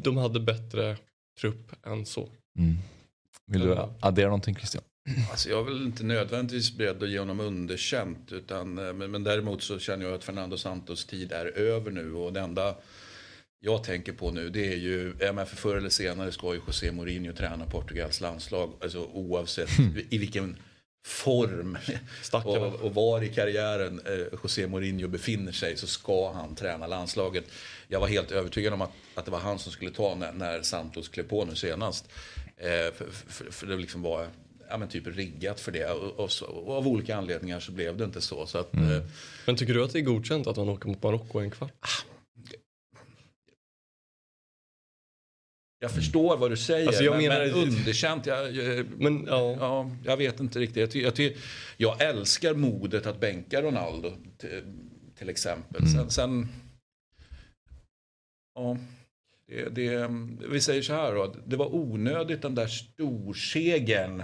de 0.04 0.18
hade 0.18 0.40
bättre 0.40 0.98
trupp 1.42 1.72
än 1.86 2.06
så. 2.06 2.30
Mm. 2.58 2.78
Vill 3.46 3.62
du 3.62 3.78
addera 4.00 4.28
någonting 4.28 4.56
Christian? 4.56 4.84
Alltså 5.32 5.50
jag 5.50 5.60
är 5.60 5.64
väl 5.64 5.86
inte 5.86 6.04
nödvändigtvis 6.04 6.78
beredd 6.78 7.04
att 7.04 7.10
ge 7.10 7.20
honom 7.20 7.40
underkänt. 7.40 8.32
Utan, 8.32 8.78
eh, 8.78 8.94
men, 8.94 9.12
men 9.12 9.24
däremot 9.24 9.64
så 9.64 9.80
känner 9.80 10.06
jag 10.06 10.16
att 10.16 10.24
Fernando 10.24 10.58
Santos 10.58 11.06
tid 11.06 11.32
är 11.32 11.46
över 11.46 11.92
nu. 11.92 12.14
Och 12.14 12.34
det 12.34 12.40
enda 12.40 12.76
jag 13.60 13.84
tänker 13.84 14.14
på 14.14 14.32
nu 14.32 14.50
det 14.50 14.74
är 14.74 14.78
ju, 14.78 15.14
för 15.20 15.46
förr 15.46 15.78
eller 15.78 15.90
senare 15.90 16.32
ska 16.32 16.54
ju 16.54 16.62
José 16.68 16.92
Mourinho 16.92 17.34
träna 17.34 17.66
Portugals 17.66 18.22
landslag. 18.22 18.74
Alltså 18.82 19.10
oavsett 19.14 19.80
mm. 19.80 20.06
i 20.10 20.18
vilken 20.18 20.58
form 21.06 21.78
och, 22.32 22.74
och, 22.74 22.94
var 22.94 23.24
i 23.24 23.30
karriären 23.30 24.02
eh, 24.06 24.40
José 24.44 24.68
Mourinho 24.68 25.08
befinner 25.08 25.52
sig 25.52 25.78
så 25.78 25.88
ska 25.88 26.32
han 26.32 26.56
träna 26.56 26.88
landslaget. 26.88 27.44
Jag 27.88 28.00
var 28.00 28.08
helt 28.08 28.32
övertygad 28.32 28.74
om 28.74 28.82
att, 28.82 28.92
att 29.16 29.26
det 29.26 29.32
var 29.32 29.40
han 29.40 29.60
som 29.60 29.72
skulle 29.72 29.92
ta 29.92 30.16
när, 30.16 30.34
när 30.34 30.62
Santos 30.62 31.10
klev 31.10 31.24
på 31.24 31.46
nu 31.46 31.56
senast. 31.56 32.10
Eh, 32.58 32.94
för, 32.94 33.12
för, 33.12 33.52
för, 33.52 33.68
det 33.68 33.76
liksom 33.76 34.02
var 34.02 34.28
ja, 34.70 34.78
men 34.78 34.88
typ 34.88 35.08
riggat 35.08 35.60
för 35.60 35.72
det. 35.72 35.92
Och, 35.92 36.20
och, 36.20 36.32
så, 36.32 36.46
och, 36.46 36.78
av 36.78 36.88
olika 36.88 37.16
anledningar 37.16 37.60
så 37.60 37.72
blev 37.72 37.98
det 37.98 38.04
inte 38.04 38.22
så. 38.22 38.46
så 38.46 38.58
att, 38.58 38.74
mm. 38.74 38.92
eh, 38.92 39.02
men 39.46 39.56
tycker 39.56 39.74
du 39.74 39.84
att 39.84 39.94
det 39.94 40.00
är 40.00 40.04
godkänt 40.04 40.48
att 40.48 40.58
han 40.58 40.70
åker 40.70 40.88
mot 40.88 41.04
Marocko 41.04 41.40
en 41.40 41.52
kvart? 41.52 41.74
Ah, 41.80 41.88
jag 45.80 45.92
förstår 45.92 46.38
vad 46.38 46.52
du 46.52 46.58
säger, 46.58 46.88
alltså 46.88 47.04
men, 47.04 47.18
menar, 47.18 47.40
men 47.40 47.54
underkänt. 47.54 48.26
Jag, 48.26 48.52
jag, 48.52 48.86
men, 48.98 49.26
ja. 49.28 49.56
ja. 49.60 49.92
jag 50.04 50.18
vet 50.18 50.40
inte 50.40 50.60
riktigt. 50.60 50.96
Jag, 50.96 51.20
jag, 51.20 51.34
jag 51.78 52.02
älskar 52.02 52.54
modet 52.54 53.06
att 53.06 53.20
bänka 53.20 53.62
Ronaldo 53.62 54.12
till, 54.38 54.64
till 55.18 55.30
exempel. 55.30 55.82
Mm. 55.82 55.94
Sen, 55.94 56.10
sen 56.10 56.48
ja, 58.56 58.78
det, 59.50 59.70
det, 59.70 60.10
vi 60.50 60.62
säger 60.62 60.82
så 60.82 60.94
här 60.94 61.16
då, 61.16 61.36
det 61.46 61.56
var 61.56 61.76
onödigt 61.76 62.42
den 62.42 62.56
där 62.56 62.68
storsegen. 62.68 64.24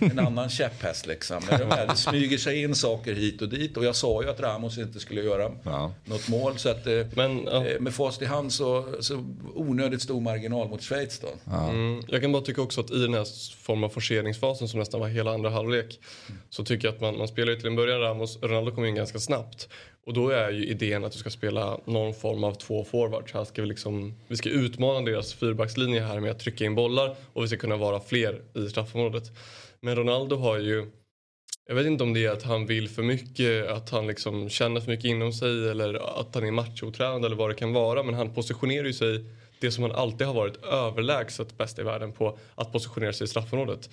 En 0.00 0.18
annan 0.18 0.48
käpphäst 0.48 1.06
liksom. 1.06 1.42
Det 1.50 1.96
smyger 1.96 2.38
sig 2.38 2.62
in 2.62 2.74
saker 2.74 3.14
hit 3.14 3.42
och 3.42 3.48
dit 3.48 3.76
och 3.76 3.84
jag 3.84 3.96
sa 3.96 4.22
ju 4.22 4.30
att 4.30 4.40
Ramos 4.40 4.78
inte 4.78 5.00
skulle 5.00 5.22
göra 5.22 5.52
ja. 5.62 5.94
något 6.04 6.28
mål. 6.28 6.58
Så 6.58 6.68
att 6.68 6.86
eh, 6.86 7.06
Men, 7.14 7.44
ja. 7.44 7.66
Eh, 7.66 7.80
med 7.80 7.94
fast 7.94 8.22
i 8.22 8.24
hand 8.24 8.52
så, 8.52 8.94
så 9.00 9.24
onödigt 9.54 10.02
stor 10.02 10.20
marginal 10.20 10.68
mot 10.68 10.82
Schweiz 10.82 11.18
då. 11.18 11.28
Ja. 11.44 11.68
Mm, 11.68 12.02
jag 12.08 12.20
kan 12.20 12.32
bara 12.32 12.42
tycka 12.42 12.62
också 12.62 12.80
att 12.80 12.90
i 12.90 12.98
den 12.98 13.14
här 13.14 13.56
form 13.56 13.84
av 13.84 13.88
forceringsfasen 13.88 14.68
som 14.68 14.80
nästan 14.80 15.00
var 15.00 15.08
hela 15.08 15.34
andra 15.34 15.50
halvlek. 15.50 16.00
Mm. 16.28 16.40
Så 16.50 16.64
tycker 16.64 16.88
jag 16.88 16.94
att 16.94 17.00
man, 17.00 17.18
man 17.18 17.28
spelar 17.28 17.52
ju 17.52 17.58
till 17.58 17.66
en 17.66 17.76
början 17.76 18.00
Ramos, 18.00 18.38
Ronaldo 18.42 18.70
kom 18.70 18.84
in 18.84 18.94
ganska 18.94 19.18
snabbt. 19.18 19.68
Och 20.06 20.14
då 20.14 20.28
är 20.28 20.50
ju 20.50 20.66
idén 20.66 21.04
att 21.04 21.12
du 21.12 21.18
ska 21.18 21.30
spela 21.30 21.80
någon 21.84 22.14
form 22.14 22.44
av 22.44 22.54
två 22.54 22.84
forwards. 22.84 23.32
Här 23.32 23.44
ska 23.44 23.62
vi, 23.62 23.68
liksom, 23.68 24.14
vi 24.28 24.36
ska 24.36 24.48
utmana 24.48 25.00
deras 25.00 25.34
fyrbackslinje 25.34 26.00
här 26.00 26.20
med 26.20 26.30
att 26.30 26.38
trycka 26.38 26.64
in 26.64 26.74
bollar 26.74 27.16
och 27.32 27.42
vi 27.42 27.48
ska 27.48 27.56
kunna 27.56 27.76
vara 27.76 28.00
fler 28.00 28.42
i 28.54 28.68
straffområdet. 28.68 29.32
Men 29.80 29.96
Ronaldo 29.96 30.36
har 30.36 30.58
ju 30.58 30.90
jag 31.66 31.74
vet 31.74 31.86
inte 31.86 32.04
om 32.04 32.14
det 32.14 32.24
är 32.24 32.30
att 32.30 32.42
han 32.42 32.66
vill 32.66 32.88
för 32.88 33.02
mycket, 33.02 33.68
att 33.68 33.90
han 33.90 34.06
liksom 34.06 34.48
känner 34.48 34.80
för 34.80 34.90
mycket 34.90 35.04
inom 35.04 35.32
sig 35.32 35.68
eller 35.68 36.20
att 36.20 36.34
han 36.34 36.46
är 36.46 36.50
machotränad 36.50 37.24
eller 37.24 37.36
vad 37.36 37.50
det 37.50 37.54
kan 37.54 37.72
vara. 37.72 38.02
Men 38.02 38.14
han 38.14 38.34
positionerar 38.34 38.86
ju 38.86 38.92
sig, 38.92 39.24
det 39.60 39.70
som 39.70 39.82
han 39.82 39.92
alltid 39.92 40.26
har 40.26 40.34
varit 40.34 40.64
överlägset 40.64 41.58
bäst 41.58 41.78
i 41.78 41.82
världen 41.82 42.12
på, 42.12 42.38
att 42.54 42.72
positionera 42.72 43.12
sig 43.12 43.24
i 43.24 43.28
straffområdet 43.28 43.90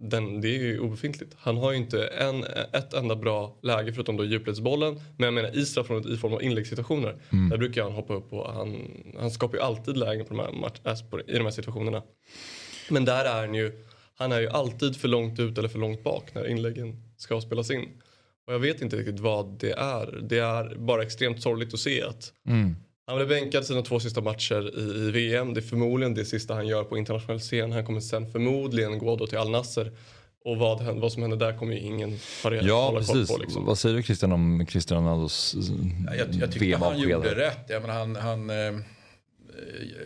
den, 0.00 0.40
det 0.40 0.48
är 0.48 0.58
ju 0.58 0.80
obefintligt. 0.80 1.36
Han 1.38 1.56
har 1.56 1.72
ju 1.72 1.78
inte 1.78 2.06
en, 2.06 2.44
ett 2.72 2.94
enda 2.94 3.16
bra 3.16 3.58
läge 3.62 3.92
förutom 3.92 4.16
då 4.16 4.24
djupledsbollen. 4.24 5.00
Men 5.16 5.24
jag 5.24 5.34
menar 5.34 5.56
i 5.56 5.66
straffområdet 5.66 6.12
i 6.12 6.16
form 6.16 6.32
av 6.32 6.42
inläggssituationer. 6.42 7.16
Mm. 7.32 7.48
Där 7.48 7.58
brukar 7.58 7.82
han 7.82 7.92
hoppa 7.92 8.14
upp 8.14 8.32
och 8.32 8.52
han, 8.52 8.90
han 9.18 9.30
skapar 9.30 9.56
ju 9.56 9.62
alltid 9.62 9.96
lägen 9.96 10.26
på 10.26 10.34
de 10.34 10.40
här 10.40 10.52
match, 10.52 10.80
äh, 10.84 11.34
i 11.34 11.38
de 11.38 11.44
här 11.44 11.50
situationerna. 11.50 12.02
Men 12.90 13.04
där 13.04 13.24
är 13.24 13.40
han 13.40 13.54
ju, 13.54 13.72
han 14.14 14.32
är 14.32 14.40
ju 14.40 14.48
alltid 14.48 14.96
för 14.96 15.08
långt 15.08 15.40
ut 15.40 15.58
eller 15.58 15.68
för 15.68 15.78
långt 15.78 16.04
bak 16.04 16.34
när 16.34 16.48
inläggen 16.48 17.02
ska 17.16 17.40
spelas 17.40 17.70
in. 17.70 17.88
Och 18.46 18.54
jag 18.54 18.58
vet 18.58 18.82
inte 18.82 18.96
riktigt 18.96 19.20
vad 19.20 19.58
det 19.58 19.72
är. 19.72 20.20
Det 20.22 20.38
är 20.38 20.74
bara 20.74 21.02
extremt 21.02 21.42
sorgligt 21.42 21.74
att 21.74 21.80
se 21.80 22.02
att 22.02 22.32
mm. 22.46 22.76
Han 23.10 23.16
blev 23.16 23.28
bänkad 23.28 23.66
sina 23.66 23.82
två 23.82 24.00
sista 24.00 24.20
matcher 24.20 24.78
i, 24.78 25.06
i, 25.06 25.10
VM. 25.10 25.54
Det 25.54 25.60
är 25.60 25.62
förmodligen 25.62 26.14
det 26.14 26.24
sista 26.24 26.54
han 26.54 26.66
gör 26.66 26.84
på 26.84 26.98
internationell 26.98 27.40
scen. 27.40 27.72
Han 27.72 27.86
kommer 27.86 28.00
sen 28.00 28.32
förmodligen 28.32 28.98
gå 28.98 29.16
då 29.16 29.26
till 29.26 29.38
Al 29.38 29.50
Nasser. 29.50 29.92
Och 30.44 30.56
vad, 30.56 30.82
vad 30.82 31.12
som 31.12 31.22
händer 31.22 31.36
där 31.38 31.58
kommer 31.58 31.72
ju 31.72 31.78
ingen 31.78 32.18
ha 32.42 32.50
reda 32.50 32.66
ja, 32.66 32.94
precis. 32.98 33.28
på. 33.28 33.38
Liksom. 33.38 33.64
Vad 33.64 33.78
säger 33.78 33.96
du 33.96 34.02
Christian 34.02 34.32
om 34.32 34.66
Cristiano 34.66 35.02
Ronaldos 35.02 35.54
ja, 36.06 36.14
Jag, 36.14 36.34
jag 36.34 36.52
tycker 36.52 36.76
han 36.76 36.98
gjorde 36.98 37.34
rätt. 37.34 37.64
Jag, 37.68 37.82
menar, 37.82 37.94
han, 37.94 38.16
han, 38.16 38.50
eh, 38.50 38.80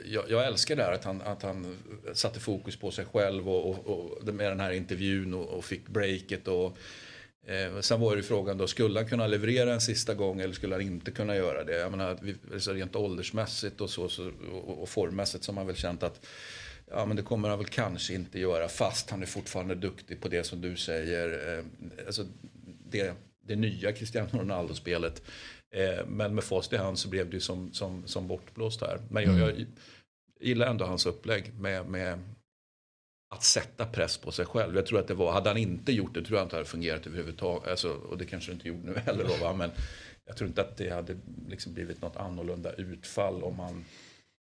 jag, 0.04 0.24
jag, 0.28 0.46
älskar 0.46 0.76
det 0.76 0.82
här 0.82 0.92
att 0.92 1.04
han, 1.04 1.22
att 1.22 1.42
han 1.42 1.76
satte 2.12 2.40
fokus 2.40 2.76
på 2.76 2.90
sig 2.90 3.04
själv 3.12 3.48
och, 3.48 3.70
och, 3.70 4.10
och 4.10 4.34
med 4.34 4.50
den 4.50 4.60
här 4.60 4.72
intervjun 4.72 5.34
och, 5.34 5.48
och 5.48 5.64
fick 5.64 5.88
breaket. 5.88 6.48
Och, 6.48 6.76
Eh, 7.46 7.80
sen 7.80 8.00
var 8.00 8.16
det 8.16 8.22
frågan 8.22 8.58
då, 8.58 8.66
skulle 8.66 8.98
han 8.98 9.08
kunna 9.08 9.26
leverera 9.26 9.72
en 9.72 9.80
sista 9.80 10.14
gång 10.14 10.40
eller 10.40 10.54
skulle 10.54 10.74
han 10.74 10.82
inte 10.82 11.10
kunna 11.10 11.36
göra 11.36 11.64
det? 11.64 11.78
Jag 11.78 11.90
menar, 11.90 12.18
så 12.58 12.72
rent 12.72 12.96
åldersmässigt 12.96 13.80
och, 13.80 13.90
så, 13.90 14.08
så, 14.08 14.30
och, 14.52 14.82
och 14.82 14.88
formmässigt 14.88 15.44
så 15.44 15.52
har 15.52 15.54
man 15.54 15.66
väl 15.66 15.76
känt 15.76 16.02
att 16.02 16.26
ja, 16.90 17.06
men 17.06 17.16
det 17.16 17.22
kommer 17.22 17.48
han 17.48 17.58
väl 17.58 17.66
kanske 17.66 18.14
inte 18.14 18.40
göra 18.40 18.68
fast 18.68 19.10
han 19.10 19.22
är 19.22 19.26
fortfarande 19.26 19.74
duktig 19.74 20.20
på 20.20 20.28
det 20.28 20.44
som 20.44 20.60
du 20.60 20.76
säger. 20.76 21.58
Eh, 21.58 21.64
alltså, 22.06 22.26
det, 22.90 23.14
det 23.46 23.56
nya 23.56 23.92
Cristiano 23.92 24.28
Ronaldo-spelet. 24.32 25.22
Eh, 25.70 26.06
men 26.06 26.34
med 26.34 26.44
fast 26.44 26.72
i 26.72 26.76
hand 26.76 26.98
så 26.98 27.08
blev 27.08 27.30
det 27.30 27.40
som, 27.40 27.72
som, 27.72 28.06
som 28.06 28.28
bortblåst 28.28 28.80
här. 28.80 28.98
Men 29.10 29.22
jag, 29.22 29.34
mm. 29.34 29.48
jag 29.48 29.66
gillar 30.40 30.66
ändå 30.66 30.84
hans 30.84 31.06
upplägg 31.06 31.52
med, 31.58 31.86
med 31.86 32.18
att 33.34 33.44
sätta 33.44 33.86
press 33.86 34.18
på 34.18 34.32
sig 34.32 34.46
själv. 34.46 34.76
Jag 34.76 34.86
tror 34.86 34.98
att 34.98 35.08
det 35.08 35.14
var, 35.14 35.32
hade 35.32 35.50
han 35.50 35.56
inte 35.56 35.92
gjort 35.92 36.14
det 36.14 36.22
tror 36.22 36.38
jag 36.38 36.44
inte 36.44 36.56
det 36.56 36.60
hade 36.60 36.68
fungerat 36.68 37.06
överhuvudtaget. 37.06 37.70
Alltså, 37.70 37.88
och 37.88 38.18
det 38.18 38.24
kanske 38.24 38.52
inte 38.52 38.68
gjorde 38.68 38.86
nu 38.86 38.94
heller 38.98 39.24
då, 39.24 39.44
va? 39.44 39.52
men 39.52 39.70
jag 40.26 40.36
tror 40.36 40.48
inte 40.48 40.60
att 40.60 40.76
det 40.76 40.90
hade 40.90 41.16
liksom 41.48 41.74
blivit 41.74 42.02
något 42.02 42.16
annorlunda 42.16 42.72
utfall 42.72 43.42
om 43.42 43.56
man 43.56 43.84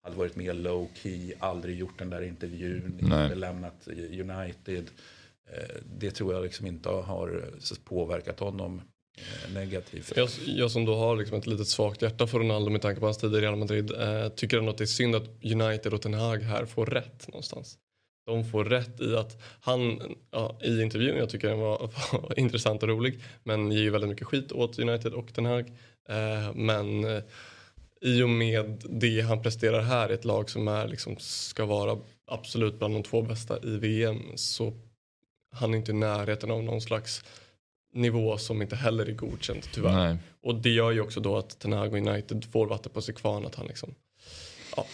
hade 0.03 0.17
varit 0.17 0.37
mer 0.37 0.55
low 0.55 0.89
key, 0.95 1.33
aldrig 1.39 1.79
gjort 1.79 1.99
den 1.99 2.11
där 2.11 2.23
intervjun, 2.23 2.99
inte 3.01 3.35
lämnat 3.35 3.89
United. 3.97 4.91
Eh, 5.51 5.77
det 5.99 6.11
tror 6.11 6.35
jag 6.35 6.43
liksom 6.43 6.67
inte 6.67 6.89
har 6.89 7.45
påverkat 7.85 8.41
honom 8.41 8.83
eh, 9.17 9.55
negativt. 9.55 10.13
Jag, 10.17 10.29
jag, 10.47 10.71
som 10.71 10.85
då 10.85 10.95
har 10.95 11.17
liksom 11.17 11.39
ett 11.39 11.47
litet 11.47 11.69
svagt 11.69 12.03
hjärta 12.03 12.27
för 12.27 12.39
Ronaldo 12.39 12.71
med 12.71 12.83
tanke 12.83 13.01
på 13.01 13.07
hans 13.07 13.19
tid 13.19 13.35
i 13.35 13.41
Real 13.41 13.57
Madrid 13.57 13.91
eh, 13.91 14.29
tycker 14.29 14.59
ändå 14.59 14.71
att 14.71 14.79
det 14.79 14.85
är 14.85 14.87
synd 14.87 15.15
att 15.15 15.29
United 15.45 15.95
och 15.95 16.03
Ten 16.03 16.15
Hag 16.15 16.39
här 16.39 16.67
får 16.67 16.87
rätt 16.87 17.29
någonstans 17.29 17.79
de 18.35 18.45
får 18.45 18.65
rätt 18.65 19.01
i 19.01 19.17
att 19.17 19.43
han 19.61 20.01
ja, 20.31 20.59
i 20.63 20.83
intervjun, 20.83 21.17
jag 21.17 21.31
tycker 21.31 21.49
den 21.49 21.59
var, 21.59 21.79
var, 22.13 22.39
intressant 22.39 22.83
och 22.83 22.89
rolig, 22.89 23.21
men 23.43 23.73
ger 23.73 23.83
ju 23.83 23.91
väldigt 23.91 24.11
mycket 24.11 24.27
skit 24.27 24.53
åt 24.53 24.79
United 24.79 25.13
och 25.13 25.31
Den 25.35 25.47
Haag. 25.47 25.73
Eh, 26.09 26.55
men 26.55 27.05
eh, 27.05 27.23
i 28.01 28.23
och 28.23 28.29
med 28.29 28.83
det 28.91 29.21
han 29.21 29.43
presterar 29.43 29.83
här 29.83 30.11
i 30.11 30.15
ett 30.15 30.25
lag 30.25 30.51
som 30.51 30.69
är, 30.69 30.89
liksom, 30.89 31.17
ska 31.19 31.65
vara 31.65 31.99
absolut 32.27 32.79
bland 32.79 32.95
de 32.95 33.03
två 33.03 33.23
bästa 33.23 33.59
i 33.63 33.79
VM 33.79 34.23
så 34.35 34.73
han 35.53 35.75
är 35.75 35.79
inte 35.79 35.91
i 35.91 35.95
närheten 35.95 36.51
av 36.51 36.63
någon 36.63 36.81
slags 36.81 37.25
nivå 37.93 38.39
som 38.39 38.63
inte 38.63 38.77
heller 38.77 39.07
är 39.07 39.13
godkänt 39.13 39.69
tyvärr. 39.73 39.93
Nej. 39.93 40.17
Och 40.43 40.55
det 40.55 40.71
gör 40.71 40.91
ju 40.91 41.01
också 41.01 41.21
då 41.21 41.37
att 41.37 41.59
Ten 41.59 41.73
Hag 41.73 41.93
och 41.93 41.99
United 41.99 42.45
får 42.53 42.67
vatten 42.67 42.93
på 42.93 43.03
sig 43.03 43.15
kvarn 43.15 43.47
att 43.47 43.55
han 43.55 43.67
liksom, 43.67 43.95
ja. 44.77 44.87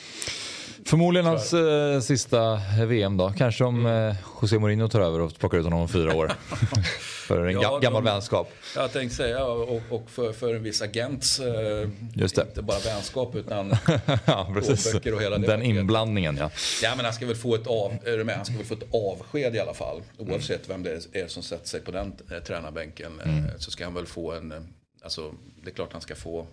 Förmodligen 0.89 1.27
hans 1.27 1.53
eh, 1.55 2.01
sista 2.01 2.61
VM 2.87 3.17
då. 3.17 3.33
Kanske 3.39 3.65
om 3.65 3.87
eh, 3.87 4.15
José 4.43 4.59
Mourinho 4.59 4.89
tar 4.89 5.01
över 5.01 5.21
och 5.21 5.39
plockar 5.39 5.59
ut 5.59 5.65
honom 5.65 5.81
om 5.81 5.89
fyra 5.89 6.15
år. 6.17 6.33
för 7.27 7.45
en 7.47 7.53
Ja, 7.61 7.61
ga- 7.61 7.81
gammal 7.83 8.05
de- 8.05 8.11
vänskap. 8.11 8.51
Jag 8.77 8.93
tänkte 8.93 9.17
säga, 9.17 9.45
och, 9.45 9.83
och 9.91 10.11
för, 10.11 10.33
för 10.33 10.55
en 10.55 10.63
viss 10.63 10.83
agents, 10.83 11.41
eh, 11.41 11.89
inte 12.17 12.63
bara 12.63 12.79
vänskap 12.79 13.35
utan 13.35 13.73
ja, 14.27 14.51
precis. 14.55 14.93
böcker 14.93 15.15
och 15.15 15.23
hela 15.23 15.39
det 15.39 15.47
Den 15.47 15.63
inblandningen 15.63 16.37
ja. 16.37 16.51
Ja 16.83 16.93
men 16.97 17.05
han 17.05 17.15
ska 17.15 17.27
väl 17.27 17.37
få 17.37 17.55
ett, 17.55 17.67
av, 17.67 17.93
är 18.05 18.25
med? 18.25 18.37
Han 18.37 18.45
ska 18.45 18.57
väl 18.57 18.67
få 18.67 18.75
ett 18.75 18.95
avsked 18.95 19.55
i 19.55 19.59
alla 19.61 19.75
fall. 19.75 20.03
Oavsett 20.19 20.71
vem 20.71 20.83
det 20.83 21.07
är 21.13 21.27
som 21.29 21.43
sätter 21.43 21.69
sig 21.69 21.81
på 21.81 21.91
den 21.91 22.13
eh, 22.33 22.39
tränarbänken. 22.39 23.21
eh, 23.25 23.59
Så 23.59 23.71
ska 23.71 23.85
han 23.85 23.95
väl 23.95 24.07
få 24.07 24.33
en, 24.33 24.53
eh, 24.53 24.59
alltså 25.05 25.31
det 25.65 25.71
är 25.71 25.75
klart 25.75 25.93
han 25.93 26.01
ska 26.01 26.15
få 26.15 26.47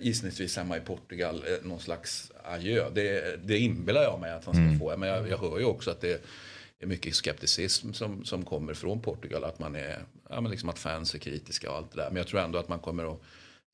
gissningsvis 0.00 0.56
hemma 0.56 0.76
i 0.76 0.80
Portugal 0.80 1.44
eh, 1.46 1.68
någon 1.68 1.80
slags 1.80 2.32
adjö. 2.44 2.90
Det, 2.90 3.36
det 3.44 3.58
inbillar 3.58 4.02
jag 4.02 4.20
mig 4.20 4.32
att 4.32 4.44
han 4.44 4.54
ska 4.54 4.78
få. 4.78 4.96
Men 4.96 5.08
jag, 5.08 5.28
jag 5.28 5.38
hör 5.38 5.58
ju 5.58 5.64
också 5.64 5.90
att 5.90 6.00
det 6.00 6.24
är 6.80 6.86
mycket 6.86 7.14
skepticism 7.14 7.92
som, 7.92 8.24
som 8.24 8.44
kommer 8.44 8.74
från 8.74 9.00
Portugal. 9.00 9.44
Att 9.44 9.58
man 9.58 9.76
är, 9.76 9.98
ja 10.28 10.40
men 10.40 10.50
liksom 10.50 10.68
att 10.68 10.78
fans 10.78 11.14
är 11.14 11.18
kritiska 11.18 11.70
och 11.70 11.76
allt 11.76 11.92
det 11.92 12.02
där. 12.02 12.08
Men 12.08 12.16
jag 12.16 12.26
tror 12.26 12.40
ändå 12.40 12.58
att 12.58 12.68
man 12.68 12.78
kommer 12.78 13.12
att 13.12 13.20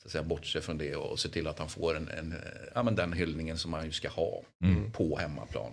så 0.02 0.08
att 0.08 0.12
säga, 0.12 0.24
bortse 0.24 0.60
från 0.60 0.78
det 0.78 0.96
och 0.96 1.18
se 1.18 1.28
till 1.28 1.46
att 1.46 1.58
han 1.58 1.68
får 1.68 1.96
en, 1.96 2.08
en, 2.08 2.34
ja, 2.74 2.82
men 2.82 2.94
den 2.94 3.12
hyllningen 3.12 3.58
som 3.58 3.72
han 3.72 3.84
ju 3.84 3.92
ska 3.92 4.08
ha 4.08 4.42
på 4.92 5.18
hemmaplan. 5.18 5.72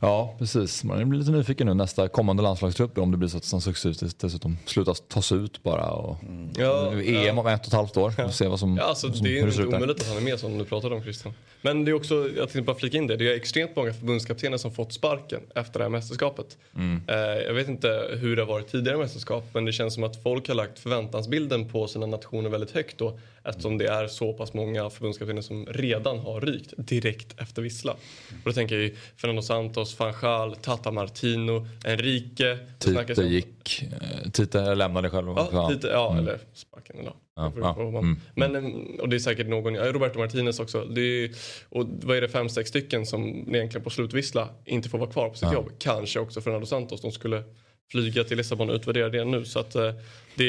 Ja, 0.00 0.34
precis. 0.38 0.84
Man 0.84 1.08
blir 1.08 1.18
lite 1.18 1.30
nyfiken 1.30 1.66
nu 1.66 1.74
nästa 1.74 2.08
kommande 2.08 2.42
landslagstrupper 2.42 3.02
om 3.02 3.10
det 3.10 3.16
blir 3.16 3.28
så 3.28 3.36
att 3.36 3.52
han 3.52 3.60
successivt 3.60 4.18
dessutom 4.18 4.58
slutas 4.66 5.02
tas 5.08 5.32
ut 5.32 5.62
bara. 5.62 5.90
Och 5.90 6.16
Ja, 6.56 6.92
EM 7.02 7.38
om 7.38 7.46
ett 7.46 7.60
och 7.60 7.66
ett 7.66 7.72
halvt 7.72 7.96
år. 7.96 8.10
Får 8.10 8.28
se 8.28 8.48
vad 8.48 8.60
som, 8.60 8.76
Ja, 8.76 8.82
alltså, 8.82 9.12
som, 9.12 9.26
det 9.26 9.38
är 9.38 9.48
inte 9.48 9.66
omöjligt 9.66 10.00
att 10.00 10.08
han 10.08 10.16
är 10.16 10.20
med 10.20 10.38
som 10.40 10.58
du 10.58 10.64
pratade 10.64 10.94
om 10.94 11.02
Christian. 11.02 11.34
Men 11.62 11.84
det 11.84 11.90
är 11.90 11.92
också, 11.92 12.14
jag 12.14 12.34
tänkte 12.36 12.62
bara 12.62 12.76
flika 12.76 12.98
in 12.98 13.06
det, 13.06 13.16
det 13.16 13.32
är 13.32 13.36
extremt 13.36 13.76
många 13.76 13.92
förbundskaptener 13.92 14.56
som 14.56 14.72
fått 14.72 14.92
sparken 14.92 15.40
efter 15.54 15.78
det 15.78 15.84
här 15.84 15.90
mästerskapet. 15.90 16.56
Mm. 16.76 17.02
Eh, 17.08 17.16
jag 17.16 17.54
vet 17.54 17.68
inte 17.68 17.88
hur 18.20 18.36
det 18.36 18.42
har 18.42 18.46
varit 18.46 18.68
tidigare 18.68 18.98
mästerskap 18.98 19.44
men 19.52 19.64
det 19.64 19.72
känns 19.72 19.94
som 19.94 20.04
att 20.04 20.22
folk 20.22 20.48
har 20.48 20.54
lagt 20.54 20.78
förväntansbilden 20.78 21.68
på 21.68 21.86
sina 21.86 22.06
nationer 22.06 22.50
väldigt 22.50 22.70
högt 22.70 22.98
då 22.98 23.18
eftersom 23.44 23.78
det 23.78 23.86
är 23.86 24.08
så 24.08 24.32
pass 24.32 24.54
många 24.54 24.90
förbundskaptener 24.90 25.42
som 25.42 25.66
redan 25.66 26.18
har 26.18 26.40
rykt 26.40 26.74
direkt 26.76 27.40
efter 27.40 27.62
vissla. 27.62 27.92
Och 27.92 28.44
då 28.44 28.52
tänker 28.52 28.74
jag 28.74 28.84
ju 28.84 28.96
Fernando 29.16 29.42
Santos, 29.42 29.85
van 29.94 30.14
Gaal, 30.20 30.56
Tata 30.56 30.90
Martino, 30.90 31.66
Enrique. 31.84 32.58
Tite 32.78 33.22
gick, 33.22 33.82
eh, 33.82 34.30
Tite 34.30 34.74
lämnade 34.74 35.10
själv. 35.10 35.26
Ja, 35.52 35.68
lite, 35.68 35.86
ja 35.86 36.18
eller 36.18 36.38
sparken 36.52 36.98
eller 36.98 37.12
Ja, 37.38 37.52
ja, 37.56 37.98
mm. 37.98 38.20
Men, 38.34 38.56
eh, 38.56 39.00
och 39.00 39.08
det 39.08 39.16
är 39.16 39.20
säkert 39.20 39.48
någon, 39.48 39.74
ja, 39.74 39.92
Roberto 39.92 40.18
Martinez 40.18 40.60
också. 40.60 40.84
Det 40.84 41.00
är, 41.00 41.30
och 41.68 41.86
vad 42.02 42.16
är 42.16 42.20
det, 42.20 42.28
fem, 42.28 42.48
sex 42.48 42.68
stycken 42.68 43.06
som 43.06 43.24
egentligen 43.54 43.84
på 43.84 43.90
slutvissla 43.90 44.48
inte 44.64 44.88
får 44.88 44.98
vara 44.98 45.10
kvar 45.10 45.28
på 45.28 45.34
sitt 45.34 45.52
jobb. 45.52 45.70
Kanske 45.78 46.20
också 46.20 46.40
Fernando 46.40 46.66
Santos. 46.66 47.00
De 47.00 47.12
skulle 47.12 47.42
flyga 47.90 48.24
till 48.24 48.36
Lissabon 48.36 48.70
och 48.70 48.74
utvärdera 48.74 49.08
det 49.08 49.24
nu. 49.24 49.44
Så 49.44 49.58
att 49.58 49.74
eh, 49.74 49.92
det, 50.34 50.44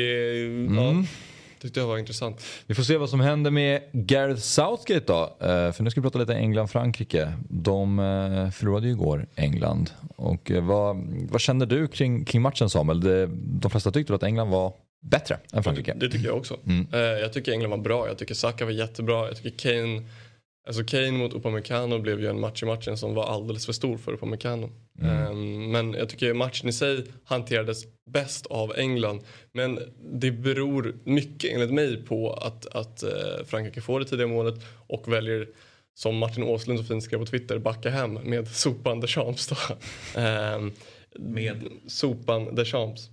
ja, 0.75 1.03
tyckte 1.61 1.79
jag 1.79 1.87
var 1.87 1.97
intressant. 1.97 2.43
Vi 2.67 2.75
får 2.75 2.83
se 2.83 2.97
vad 2.97 3.09
som 3.09 3.19
händer 3.19 3.51
med 3.51 3.81
Gareth 3.91 4.41
Southgate 4.41 5.05
då. 5.07 5.37
Eh, 5.45 5.71
För 5.71 5.83
nu 5.83 5.89
ska 5.89 6.01
vi 6.01 6.05
prata 6.05 6.19
lite 6.19 6.33
England-Frankrike. 6.33 7.33
De 7.49 7.99
eh, 7.99 8.49
förlorade 8.49 8.85
ju 8.87 8.91
igår, 8.93 9.27
England. 9.35 9.89
Och 10.15 10.51
eh, 10.51 10.63
vad, 10.63 10.97
vad 11.31 11.41
kände 11.41 11.65
du 11.65 11.87
kring, 11.87 12.25
kring 12.25 12.41
matchen 12.41 12.69
Samuel? 12.69 12.99
Det, 13.01 13.29
de 13.33 13.71
flesta 13.71 13.91
tyckte 13.91 14.15
att 14.15 14.23
England 14.23 14.49
var 14.49 14.73
bättre 15.01 15.37
än 15.53 15.63
Frankrike. 15.63 15.93
Det 15.93 16.09
tycker 16.09 16.25
jag 16.27 16.37
också. 16.37 16.57
Eh, 16.93 16.99
jag 16.99 17.33
tycker 17.33 17.51
England 17.51 17.69
var 17.69 17.77
bra. 17.77 18.07
Jag 18.07 18.17
tycker 18.17 18.33
Saka 18.35 18.65
var 18.65 18.71
jättebra. 18.71 19.27
Jag 19.27 19.37
tycker 19.43 19.57
Kane 19.57 20.03
Alltså 20.67 20.83
Kane 20.83 21.11
mot 21.11 21.33
Upamecano 21.33 21.99
blev 21.99 22.19
ju 22.19 22.27
en 22.27 22.39
match 22.39 22.63
i 22.63 22.65
matchen 22.65 22.97
som 22.97 23.13
var 23.13 23.23
alldeles 23.23 23.65
för 23.65 23.73
stor 23.73 23.97
för 23.97 24.13
Upamecano. 24.13 24.69
Eh, 25.01 25.33
men 25.71 25.93
jag 25.93 26.09
tycker 26.09 26.33
matchen 26.33 26.69
i 26.69 26.73
sig 26.73 27.05
hanterades 27.23 27.83
bäst 28.09 28.45
av 28.45 28.73
England. 28.77 29.21
Men 29.53 29.79
det 30.13 30.31
beror 30.31 30.95
mycket 31.03 31.53
enligt 31.53 31.73
mig 31.73 32.03
på 32.05 32.33
att, 32.33 32.65
att 32.65 33.03
eh, 33.03 33.45
Frankrike 33.45 33.81
får 33.81 33.99
det 33.99 34.05
tidiga 34.05 34.27
målet 34.27 34.55
och 34.87 35.13
väljer 35.13 35.47
som 35.93 36.17
Martin 36.17 36.43
Åslund 36.43 36.79
så 36.79 36.85
fint 36.85 37.03
skrev 37.03 37.19
på 37.19 37.25
Twitter, 37.25 37.59
backa 37.59 37.89
hem 37.89 38.13
med 38.13 38.47
sopan 38.47 38.99
Deschamps. 38.99 39.47
Då. 39.47 39.55
Eh, 40.21 40.61
Med? 41.19 41.63
Sopan 41.87 42.55
Deschamps. 42.55 43.09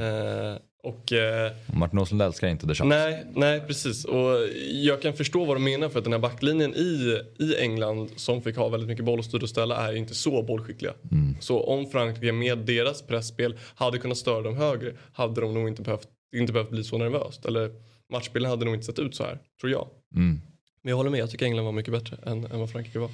Eh, 0.00 0.56
och 0.82 1.12
eh, 1.12 1.52
Martin 1.66 1.98
Åslund 1.98 2.22
älskar 2.22 2.48
inte 2.48 2.66
Deschamps. 2.66 2.88
Nej, 2.88 3.26
nej 3.34 3.60
precis. 3.60 4.04
Och 4.04 4.48
jag 4.70 5.02
kan 5.02 5.12
förstå 5.12 5.44
vad 5.44 5.56
du 5.56 5.60
menar 5.60 5.88
för 5.88 5.98
att 5.98 6.04
den 6.04 6.12
här 6.12 6.20
backlinjen 6.20 6.74
i, 6.74 7.20
i 7.38 7.56
England 7.56 8.10
som 8.16 8.42
fick 8.42 8.56
ha 8.56 8.68
väldigt 8.68 8.88
mycket 8.88 9.04
boll 9.04 9.18
och 9.18 9.24
styra 9.24 9.42
och 9.42 9.48
ställa 9.48 9.88
är 9.88 9.96
inte 9.96 10.14
så 10.14 10.42
bollskickliga. 10.42 10.92
Så 11.40 11.62
om 11.62 11.90
Frankrike 11.90 12.32
med 12.32 12.58
deras 12.58 13.02
pressspel 13.02 13.58
hade 13.74 13.98
kunnat 13.98 14.18
störa 14.18 14.42
dem 14.42 14.56
högre 14.56 14.92
hade 15.12 15.40
de 15.40 15.54
nog 15.54 15.68
inte 15.68 15.82
behövt, 15.82 16.08
inte 16.36 16.52
behövt 16.52 16.70
bli 16.70 16.84
så 16.84 16.98
nervöst. 16.98 17.44
Eller 17.44 17.70
matchbilden 18.12 18.50
hade 18.50 18.64
nog 18.64 18.74
inte 18.74 18.86
sett 18.86 18.98
ut 18.98 19.14
så 19.14 19.24
här, 19.24 19.38
tror 19.60 19.72
jag. 19.72 19.88
Mm. 20.14 20.40
Men 20.82 20.90
jag 20.90 20.96
håller 20.96 21.10
med, 21.10 21.20
jag 21.20 21.30
tycker 21.30 21.46
England 21.46 21.64
var 21.64 21.72
mycket 21.72 21.92
bättre 21.92 22.16
än, 22.26 22.44
än 22.44 22.60
vad 22.60 22.70
Frankrike 22.70 22.98
var. 22.98 23.10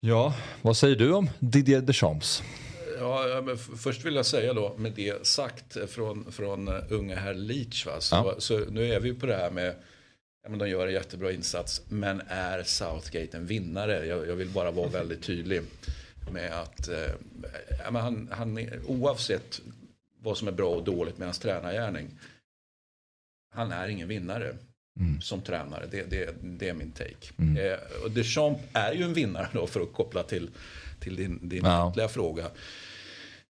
Ja, 0.00 0.34
vad 0.62 0.76
säger 0.76 0.96
du 0.96 1.12
om 1.12 1.30
Didier 1.38 1.80
Deschamps? 1.80 2.42
Ja, 3.02 3.56
först 3.76 4.04
vill 4.04 4.14
jag 4.14 4.26
säga 4.26 4.52
då 4.52 4.74
med 4.78 4.92
det 4.92 5.26
sagt 5.26 5.76
eh, 5.76 5.86
från, 5.86 6.32
från 6.32 6.68
uh, 6.68 6.74
unga 6.90 7.16
herr 7.16 7.34
Leach. 7.34 7.86
Va? 7.86 8.00
Så, 8.00 8.14
Ja. 8.16 8.34
så 8.38 8.58
nu 8.58 8.92
är 8.92 9.00
vi 9.00 9.14
på 9.14 9.26
det 9.26 9.36
här 9.36 9.50
med, 9.50 9.74
ja, 10.42 10.50
men 10.50 10.58
de 10.58 10.68
gör 10.68 10.86
en 10.86 10.92
jättebra 10.92 11.32
insats, 11.32 11.82
men 11.88 12.22
är 12.28 12.62
Southgate 12.62 13.36
en 13.36 13.46
vinnare? 13.46 14.06
Jag, 14.06 14.28
jag 14.28 14.36
vill 14.36 14.48
bara 14.48 14.70
vara 14.70 14.88
väldigt 14.88 15.22
tydlig 15.22 15.62
med 16.30 16.52
att 16.52 16.88
eh, 16.88 17.10
ja, 17.84 17.90
men 17.90 18.02
han, 18.02 18.28
han 18.32 18.68
oavsett 18.86 19.60
vad 20.20 20.38
som 20.38 20.48
är 20.48 20.52
bra 20.52 20.70
och 20.70 20.84
dåligt 20.84 21.18
med 21.18 21.28
hans 21.28 21.38
tränargärning, 21.38 22.10
han 23.54 23.72
är 23.72 23.88
ingen 23.88 24.08
vinnare. 24.08 24.54
Som 25.20 25.40
tränare, 25.40 25.86
det, 25.90 26.10
det, 26.10 26.34
det 26.42 26.68
är 26.68 26.74
min 26.74 26.92
take. 26.92 27.32
Eh, 27.62 27.78
och 28.04 28.10
Deschamps 28.10 28.60
är 28.72 28.92
ju 28.92 29.04
en 29.04 29.14
vinnare 29.14 29.48
då 29.52 29.66
för 29.66 29.80
att 29.80 29.92
koppla 29.92 30.22
till, 30.22 30.50
till 31.00 31.16
din, 31.16 31.48
din 31.48 31.66
egentliga 31.66 32.08
fråga. 32.08 32.46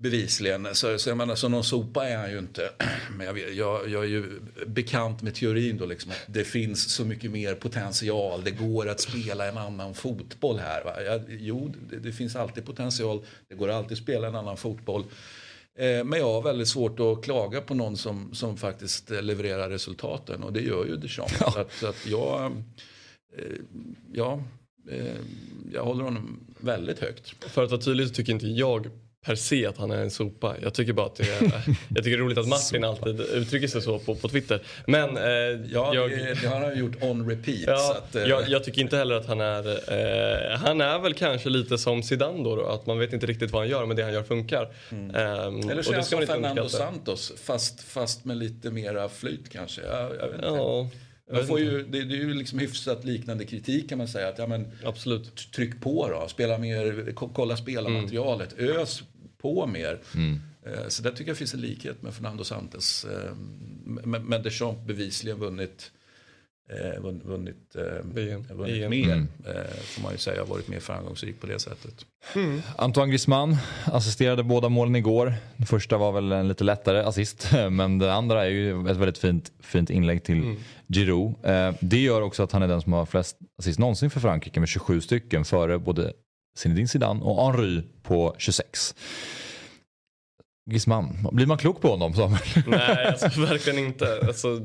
Bevisligen. 0.04 0.68
Så, 0.76 0.99
så 0.99 1.10
jag 1.10 1.18
menar, 1.18 1.36
så 1.36 1.49
någon 1.49 1.64
sopa 1.64 2.08
är 2.08 2.18
han 2.18 2.32
ju 2.32 2.39
inte. 2.39 2.70
Men 3.18 3.28
jag, 3.28 3.54
jag, 3.54 3.89
jag 3.89 4.04
är 4.04 4.08
ju 4.08 4.39
bekant 4.66 5.22
med 5.22 5.36
teorin 5.36 5.78
då 5.78 5.86
liksom 5.86 6.12
att 6.12 6.34
det 6.34 6.43
finns 6.43 6.93
så 6.93 7.06
mycket 7.06 7.32
mer 7.32 7.56
potential. 7.56 8.43
Det 8.43 8.51
går 8.51 8.89
att 8.89 8.99
spela 9.01 9.47
en 9.47 9.58
annan 9.58 9.93
fotboll 9.93 10.60
här. 10.60 10.84
Va? 10.84 11.01
Jag, 11.01 11.22
jo, 11.28 11.74
det, 11.89 11.99
det 11.99 12.12
finns 12.12 12.36
alltid 12.36 12.66
potential. 12.66 13.26
Det 13.49 13.56
går 13.56 13.70
alltid 13.70 13.91
att 13.91 14.04
spela 14.04 14.28
en 14.28 14.36
annan 14.36 14.58
fotboll. 14.58 15.04
Eh, 15.78 16.04
men 16.04 16.20
jag 16.20 16.34
har 16.34 16.41
väldigt 16.41 16.68
svårt 16.68 16.99
att 16.99 17.24
klaga 17.24 17.62
på 17.62 17.74
någon 17.74 17.97
som, 17.97 18.34
som 18.34 18.58
faktiskt 18.58 19.10
levererar 19.10 19.70
resultaten. 19.70 20.43
Och 20.43 20.54
det 20.54 20.62
gör 20.62 20.86
ju 20.86 20.97
Deschamps. 20.97 21.38
Så 21.38 21.60
att, 21.60 21.74
så 21.74 21.88
att 21.88 22.08
jag, 22.08 22.45
eh, 23.38 23.43
ja, 24.14 24.43
eh, 24.89 25.16
jag 25.74 25.84
håller 25.84 26.04
honom 26.04 26.39
väldigt 26.58 26.99
högt. 26.99 27.45
För 27.45 27.64
att 27.64 27.72
vara 27.72 27.82
tydlig 27.82 28.08
så 28.08 28.14
tycker 28.14 28.34
inte 28.34 28.47
jag 28.47 28.89
per 29.24 29.36
se 29.36 29.66
att 29.66 29.78
han 29.78 29.92
är 29.92 29.98
en 29.98 30.12
sopa. 30.12 30.56
Jag 30.62 30.74
tycker 30.74 30.94
bara 30.94 31.06
att 31.06 31.16
det 31.16 31.24
är, 31.24 31.42
jag 31.96 32.04
tycker 32.04 32.04
det 32.04 32.14
är 32.14 32.18
roligt 32.18 32.38
att 32.38 32.48
Martin 32.48 32.84
alltid 32.84 33.20
uttrycker 33.22 33.68
sig 33.68 33.82
så 33.82 34.00
på, 34.00 34.16
på 34.16 34.30
Twitter. 34.30 34.62
Men 34.88 35.18
eh, 35.18 35.24
Ja, 35.74 35.96
jag, 35.96 36.10
det, 36.10 36.42
det 36.42 36.48
har 36.48 36.60
han 36.62 36.78
gjort 36.80 36.96
on 37.04 37.30
repeat. 37.30 37.58
så 37.64 37.70
Ja, 37.72 37.96
att, 37.98 38.16
eh, 38.16 38.24
jag, 38.24 38.50
jag 38.50 38.64
tycker 38.64 38.82
inte 38.82 38.98
heller 38.98 39.16
att 39.16 39.26
han 39.26 39.42
är... 39.42 39.68
Eh, 39.68 40.58
han 40.58 40.82
är 40.82 41.00
väl 41.00 41.14
kanske 41.14 41.50
lite 41.50 41.78
som 41.78 42.04
Zidane 42.04 42.44
då, 42.44 42.56
då, 42.56 42.66
att 42.66 42.86
man 42.86 43.00
vet 43.00 43.14
inte 43.14 43.26
riktigt 43.26 43.52
vad 43.52 43.62
han 43.62 43.70
gör 43.70 43.86
men 43.86 43.96
det 43.98 44.04
han 44.04 44.14
gör 44.14 44.24
funkar. 44.24 44.64
Ehm, 44.92 45.10
Eller 45.16 45.54
så 45.54 45.70
är 45.70 45.70
det 45.70 45.72
han 45.72 45.84
ska 45.84 45.96
man 45.96 46.06
som 46.06 46.22
inte 46.22 46.28
Fernando. 46.34 46.70
Santos, 46.70 47.34
fast, 47.44 47.84
fast 47.84 48.26
med 48.26 48.38
lite 48.38 48.72
mera 48.72 49.10
flyt 49.10 49.50
kanske. 49.50 49.82
Jag, 49.82 50.02
jag 50.20 50.28
vet 50.28 50.36
inte. 50.36 50.46
Ja, 50.48 50.90
Man 51.34 51.48
får 51.48 51.60
ju, 51.60 51.84
det, 51.84 52.04
det 52.04 52.16
är 52.16 52.18
ju 52.20 52.34
liksom 52.34 52.60
hyfsat 52.60 53.04
liknande 53.06 53.46
kritik 53.46 53.90
kan 53.90 53.98
man 53.98 54.08
säga. 54.08 54.28
Att, 54.30 54.38
ja, 54.38 54.48
men, 54.48 54.68
Absolut. 54.86 55.52
tryck 55.56 55.82
på 55.82 56.08
då, 56.10 56.28
spela 56.28 56.58
mer, 56.58 57.12
ko- 57.16 57.30
kolla 57.34 57.58
spelarmaterialet, 57.58 58.60
Mm. 58.60 58.78
ös 58.78 59.04
på 59.44 59.68
mer. 59.68 60.00
Eh, 60.66 60.88
Så 60.88 61.04
där 61.04 61.12
tycker 61.12 61.30
jag 61.32 61.38
finns 61.38 61.54
en 61.54 61.62
likhet 61.62 62.02
med 62.02 62.14
Fernando 62.14 62.44
Santos. 62.44 63.06
Eh, 63.06 63.32
Men, 63.86 64.24
men 64.26 64.44
Deschamps 64.44 64.86
bevisligen 64.88 65.39
vunnit, 65.39 65.91
eh, 66.70 67.02
vunn- 67.02 67.28
vunnit, 67.28 67.76
eh, 67.76 68.06
vunnit 68.56 68.89
mer. 68.89 69.28
Eh, 69.46 69.78
får 69.84 70.02
man 70.04 70.12
ju 70.12 70.18
säga, 70.18 70.44
varit 70.46 70.68
mer 70.68 70.80
framgångsrik 70.80 71.41
på 71.41 71.48
det 71.48 71.60
sättet. 71.60 72.06
Antoine 72.78 73.10
Griezmann 73.10 73.56
assisterade 73.86 74.44
båda 74.44 74.70
målen 74.70 74.96
igår. 74.96 75.34
Den 75.58 75.66
första 75.66 75.98
var 75.98 76.12
väl 76.12 76.32
en 76.32 76.48
lite 76.48 76.64
lättare 76.64 77.00
assist, 77.00 77.48
men 77.72 78.00
det 78.00 78.14
andra 78.14 78.46
är 78.46 78.50
ju 78.50 78.89
ett 78.89 78.98
väldigt 78.98 79.18
fint, 79.18 79.52
fint 79.60 79.89
inlägg 79.89 80.24
till 80.24 80.41
Giroud. 80.94 81.34
Eh, 81.44 81.74
Det 81.80 82.00
gör 82.02 82.22
också 82.22 82.44
att 82.44 82.52
han 82.52 82.64
är 82.64 82.68
den 82.68 82.82
som 82.82 82.94
har 82.94 83.06
flest 83.06 83.38
assist 83.60 83.80
någonsin 83.80 84.10
för 84.10 84.20
Frankrike 84.20 84.60
med 84.60 84.70
27 84.70 85.02
stycken 85.02 85.46
före 85.46 85.80
både 85.80 86.14
Zinedine 86.58 86.88
Zidane 86.88 87.22
och 87.22 87.45
Henry 87.45 87.82
på 88.04 88.36
26. 88.38 88.95
Griezmann, 90.70 91.28
blir 91.32 91.45
man 91.45 91.58
klok 91.58 91.82
på 91.82 91.88
honom 91.88 92.14
Samuel? 92.14 92.41
Nej, 92.68 93.08
alltså, 93.08 93.41
verkligen 93.41 93.80
inte. 93.80 94.20
Alltså, 94.28 94.62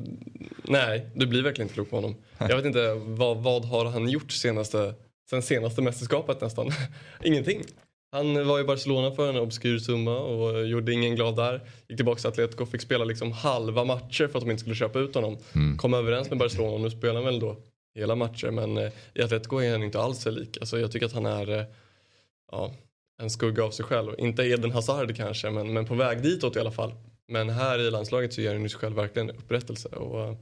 nej, 0.63 1.11
du 1.15 1.27
blir 1.27 1.43
verkligen 1.43 1.65
inte 1.65 1.75
klok 1.75 1.91
på 1.91 1.97
honom. 1.97 2.15
Jag 2.39 2.57
vet 2.57 2.65
inte, 2.65 2.95
vad, 2.95 3.37
vad 3.37 3.65
har 3.65 3.85
han 3.85 4.09
gjort 4.09 4.33
senaste 4.33 4.95
sen 5.31 5.43
senaste 5.43 5.83
mästerskapet 5.83 6.41
nästan. 6.41 6.71
Ingenting. 7.25 7.63
Han 8.13 8.47
var 8.47 8.61
i 8.61 8.65
Barcelona 8.65 9.15
för 9.15 9.31
en 9.31 9.37
obskyr 9.37 9.79
summa 9.79 10.19
och 10.19 10.67
gjorde 10.67 10.93
ingen 10.93 11.17
glad 11.17 11.37
där. 11.37 11.61
Gick 11.89 11.99
tillbaka 11.99 12.21
till 12.21 12.29
Atletico 12.29 12.63
och 12.63 12.71
fick 12.71 12.81
spela 12.81 13.05
liksom 13.05 13.33
halva 13.33 13.85
matcher 13.85 14.29
för 14.29 14.39
att 14.39 14.45
de 14.45 14.51
inte 14.51 14.61
skulle 14.61 14.75
köpa 14.75 14.99
ut 14.99 15.15
honom. 15.15 15.39
Mm. 15.55 15.79
Kom 15.79 15.95
överens 15.95 16.31
med 16.31 16.39
Barcelona 16.39 16.73
och 16.73 16.81
nu 16.81 16.91
spelar 16.91 17.15
han 17.15 17.25
väl 17.25 17.41
då 17.41 17.57
hela 17.95 18.15
matcher 18.15 18.51
men 18.51 18.77
eh, 18.77 18.93
i 19.15 19.23
Atletico 19.23 19.59
är 19.59 19.73
han 19.73 19.83
inte 19.83 20.01
alls 20.01 20.19
sig 20.19 20.33
lik. 20.33 20.59
Alltså, 20.61 20.79
jag 20.79 20.93
tycker 20.93 21.07
att 21.07 21.13
han 21.13 21.27
är 21.27 21.59
eh, 21.59 21.65
ja, 22.53 22.75
en 23.19 23.31
skugga 23.31 23.65
av 23.65 23.71
sig 23.71 23.85
själv. 23.85 24.15
Inte 24.19 24.43
Eden 24.43 24.73
Hazard 24.73 25.17
kanske 25.17 25.51
men, 25.51 25.73
men 25.73 25.85
på 25.85 25.95
väg 25.95 26.23
ditåt 26.23 26.57
i 26.57 26.61
alla 26.61 26.73
fall. 26.73 26.93
Men 27.29 27.51
här 27.51 27.79
i 27.79 27.91
landslaget 27.91 28.33
så 28.33 28.41
ger 28.41 28.53
han 28.53 28.63
ju 28.63 28.69
sig 28.69 28.79
själv 28.79 28.97
verkligen 28.97 29.31
upprättelse. 29.31 29.89
Och, 29.89 30.21
eh, 30.21 30.37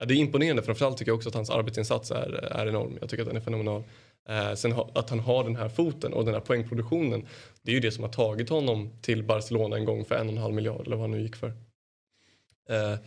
ja, 0.00 0.06
det 0.06 0.14
är 0.14 0.16
imponerande 0.16 0.62
framförallt 0.62 0.96
tycker 0.96 1.10
jag 1.10 1.16
också 1.16 1.28
att 1.28 1.34
hans 1.34 1.50
arbetsinsats 1.50 2.10
är, 2.10 2.32
är 2.32 2.66
enorm. 2.66 2.98
Jag 3.00 3.10
tycker 3.10 3.22
att 3.22 3.28
den 3.28 3.36
är 3.36 3.40
fenomenal. 3.40 3.84
Eh, 4.28 4.54
sen 4.54 4.72
ha, 4.72 4.90
att 4.94 5.10
han 5.10 5.20
har 5.20 5.44
den 5.44 5.56
här 5.56 5.68
foten 5.68 6.12
och 6.12 6.24
den 6.24 6.34
här 6.34 6.40
poängproduktionen. 6.40 7.26
Det 7.62 7.70
är 7.70 7.74
ju 7.74 7.80
det 7.80 7.92
som 7.92 8.04
har 8.04 8.10
tagit 8.12 8.48
honom 8.48 8.90
till 9.02 9.22
Barcelona 9.22 9.76
en 9.76 9.84
gång 9.84 10.04
för 10.04 10.14
en 10.14 10.26
och 10.26 10.32
en 10.32 10.38
halv 10.38 10.54
miljard 10.54 10.86
eller 10.86 10.96
vad 10.96 11.00
han 11.00 11.10
nu 11.10 11.22
gick 11.22 11.36
för. 11.36 11.52
Eh, 12.68 12.98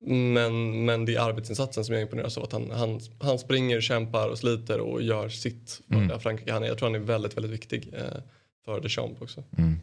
men, 0.00 0.84
men 0.84 1.04
det 1.04 1.14
är 1.14 1.20
arbetsinsatsen 1.20 1.84
som 1.84 1.94
jag 1.94 2.02
imponeras 2.02 2.38
av. 2.38 2.44
Att 2.44 2.52
han, 2.52 2.70
han, 2.70 3.00
han 3.20 3.38
springer, 3.38 3.80
kämpar 3.80 4.28
och 4.28 4.38
sliter 4.38 4.80
och 4.80 5.02
gör 5.02 5.28
sitt 5.28 5.80
för 5.88 5.94
mm. 5.94 6.20
Frankrike. 6.20 6.52
Han 6.52 6.62
är, 6.62 6.66
jag 6.66 6.78
tror 6.78 6.88
han 6.88 7.02
är 7.02 7.04
väldigt, 7.06 7.36
väldigt 7.36 7.52
viktig 7.52 7.90
eh, 7.92 8.20
för 8.64 8.80
Deschamps 8.80 9.20
också. 9.20 9.44
Mm. 9.58 9.80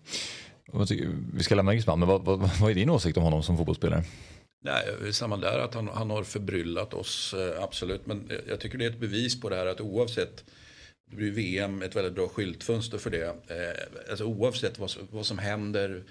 Vi 1.33 1.43
ska 1.43 1.55
lämna 1.55 1.73
Griezmann, 1.73 1.99
men 1.99 2.07
vad, 2.07 2.25
vad, 2.25 2.39
vad, 2.61 2.71
är 2.71 2.75
din 2.75 2.89
åsikt 2.89 3.17
om 3.17 3.23
honom 3.23 3.43
som 3.43 3.57
fotbollsspelare? 3.57 4.03
Nej, 4.63 5.13
samma 5.13 5.37
där, 5.37 5.59
att 5.59 5.73
han, 5.73 5.89
han 5.93 6.09
har 6.09 6.23
förbryllat 6.23 6.93
oss, 6.93 7.33
eh, 7.33 7.63
absolut. 7.63 8.05
Men 8.05 8.31
jag 8.47 8.59
tycker 8.59 8.77
det 8.77 8.85
är 8.85 8.89
ett 8.89 8.99
bevis 8.99 9.41
på 9.41 9.49
det 9.49 9.55
här 9.55 9.65
att 9.65 9.81
oavsett 9.81 10.43
det 11.09 11.15
blir 11.15 11.31
VM 11.31 11.81
ett 11.81 11.95
väldigt 11.95 12.15
bra 12.15 12.27
skyltfönster 12.27 12.97
för 12.97 13.09
det. 13.09 13.25
Eh, 13.25 14.09
alltså 14.09 14.25
oavsett 14.25 14.79
vad, 14.79 14.91
vad 15.11 15.25
som 15.25 15.37
händer, 15.37 16.03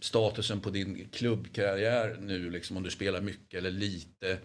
statusen 0.00 0.60
på 0.60 0.70
din 0.70 1.08
klubbkarriär 1.08 2.16
nu, 2.20 2.50
liksom 2.50 2.76
om 2.76 2.82
du 2.82 2.90
spelar 2.90 3.20
mycket 3.20 3.58
eller 3.58 3.70
lite. 3.70 4.38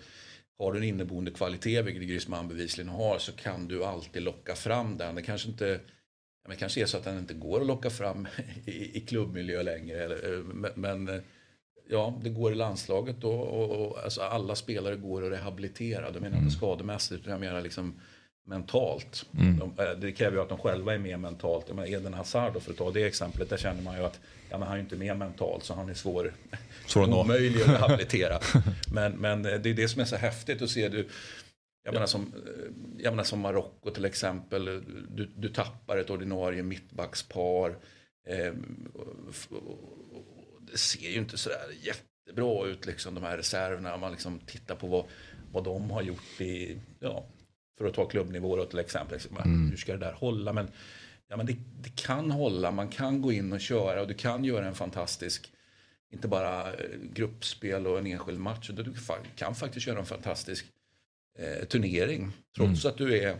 Har 0.59 0.73
du 0.73 0.77
en 0.77 0.83
inneboende 0.83 1.31
kvalitet, 1.31 1.81
vilket 1.81 2.03
Griezmann 2.03 2.47
bevisligen 2.47 2.89
har, 2.89 3.19
så 3.19 3.31
kan 3.31 3.67
du 3.67 3.85
alltid 3.85 4.21
locka 4.21 4.55
fram 4.55 4.97
den. 4.97 5.15
Det 5.15 5.21
kanske 5.21 5.49
inte 5.49 5.79
men 6.47 6.57
kanske 6.57 6.81
är 6.81 6.85
så 6.85 6.97
att 6.97 7.03
den 7.03 7.17
inte 7.17 7.33
går 7.33 7.61
att 7.61 7.67
locka 7.67 7.89
fram 7.89 8.27
i, 8.65 8.97
i 8.97 9.01
klubbmiljö 9.01 9.63
längre. 9.63 10.03
Eller, 10.03 10.33
eh, 10.33 10.43
men, 10.43 10.71
men, 10.75 11.21
ja, 11.89 12.19
det 12.23 12.29
går 12.29 12.51
i 12.51 12.55
landslaget 12.55 13.21
då, 13.21 13.31
och, 13.31 13.87
och 13.87 14.03
alltså 14.03 14.21
alla 14.21 14.55
spelare 14.55 14.95
går 14.95 15.25
att 15.25 15.31
rehabilitera. 15.31 16.11
Jag 16.13 16.21
menar 16.21 16.37
inte 16.37 16.55
skademässigt 16.55 17.21
utan 17.21 17.31
jag 17.31 17.39
menar 17.39 17.61
liksom 17.61 17.99
mentalt. 18.45 19.25
Mm. 19.37 19.59
De, 19.59 19.83
eh, 19.83 19.91
det 19.91 20.11
kräver 20.11 20.37
ju 20.37 20.43
att 20.43 20.49
de 20.49 20.57
själva 20.57 20.93
är 20.93 20.97
med 20.97 21.19
mentalt. 21.19 21.75
Men 21.75 21.87
Eden 21.87 22.13
Hazard 22.13 22.53
då, 22.53 22.59
för 22.59 22.71
att 22.71 22.77
ta 22.77 22.91
det 22.91 23.03
exemplet, 23.03 23.49
där 23.49 23.57
känner 23.57 23.81
man 23.81 23.97
ju 23.97 24.03
att 24.03 24.19
ja, 24.49 24.57
men 24.57 24.67
han 24.67 24.77
är 24.77 24.81
inte 24.81 24.95
med 24.95 25.17
mentalt 25.17 25.63
så 25.63 25.73
han 25.73 25.89
är 25.89 25.93
svår, 25.93 26.33
svår 26.87 27.03
att 27.03 27.09
omöjlig 27.09 27.61
att 27.61 27.67
rehabilitera. 27.81 28.39
men, 28.91 29.11
men 29.11 29.45
eh, 29.45 29.59
det 29.59 29.69
är 29.69 29.73
det 29.73 29.87
som 29.87 30.01
är 30.01 30.05
så 30.05 30.15
häftigt 30.15 30.61
att 30.61 30.69
se. 30.69 30.89
Du, 30.89 31.07
jag 31.83 31.93
menar 31.93 32.07
som, 32.07 32.33
jag 32.97 33.11
menar 33.11 33.23
som 33.23 33.39
Marocko 33.39 33.91
till 33.91 34.05
exempel. 34.05 34.65
Du, 35.09 35.31
du 35.35 35.49
tappar 35.49 35.97
ett 35.97 36.09
ordinarie 36.09 36.63
mittbackspar. 36.63 37.77
Eh, 38.27 38.53
det 40.71 40.77
ser 40.77 41.09
ju 41.09 41.17
inte 41.17 41.37
sådär 41.37 41.57
jättebra 41.81 42.67
ut 42.67 42.85
liksom 42.85 43.15
de 43.15 43.23
här 43.23 43.37
reserverna. 43.37 43.93
Om 43.93 44.01
man 44.01 44.11
liksom 44.11 44.39
tittar 44.39 44.75
på 44.75 44.87
vad, 44.87 45.05
vad 45.51 45.63
de 45.63 45.91
har 45.91 46.01
gjort 46.01 46.41
i, 46.41 46.79
ja, 46.99 47.25
för 47.77 47.85
att 47.85 47.93
ta 47.93 48.05
klubbnivå 48.05 48.55
då 48.55 48.65
till 48.65 48.79
exempel. 48.79 49.19
Mm. 49.45 49.69
Hur 49.69 49.77
ska 49.77 49.91
det 49.91 49.97
där 50.05 50.13
hålla? 50.13 50.53
Men, 50.53 50.67
ja, 51.27 51.37
men 51.37 51.45
det, 51.45 51.55
det, 51.81 51.95
kan 51.95 52.31
hålla, 52.31 52.71
man 52.71 52.87
kan 52.87 53.21
gå 53.21 53.31
in 53.31 53.53
och 53.53 53.61
köra 53.61 54.01
och 54.01 54.07
du 54.07 54.13
kan 54.13 54.43
göra 54.43 54.67
en 54.67 54.75
fantastisk 54.75 55.51
inte 56.15 56.27
bara 56.27 56.73
eh, 56.73 56.99
gruppspel 57.13 57.87
och 57.87 57.99
en 57.99 58.07
enskild 58.07 58.39
match. 58.39 58.69
Du 58.69 58.93
kan 59.35 59.55
faktiskt 59.55 59.87
göra 59.87 59.99
en 59.99 60.05
fantastisk 60.05 60.65
eh, 61.39 61.65
turnering. 61.67 62.31
Trots 62.55 62.85
mm. 62.85 62.91
att 62.91 62.97
du 62.97 63.17
är... 63.17 63.37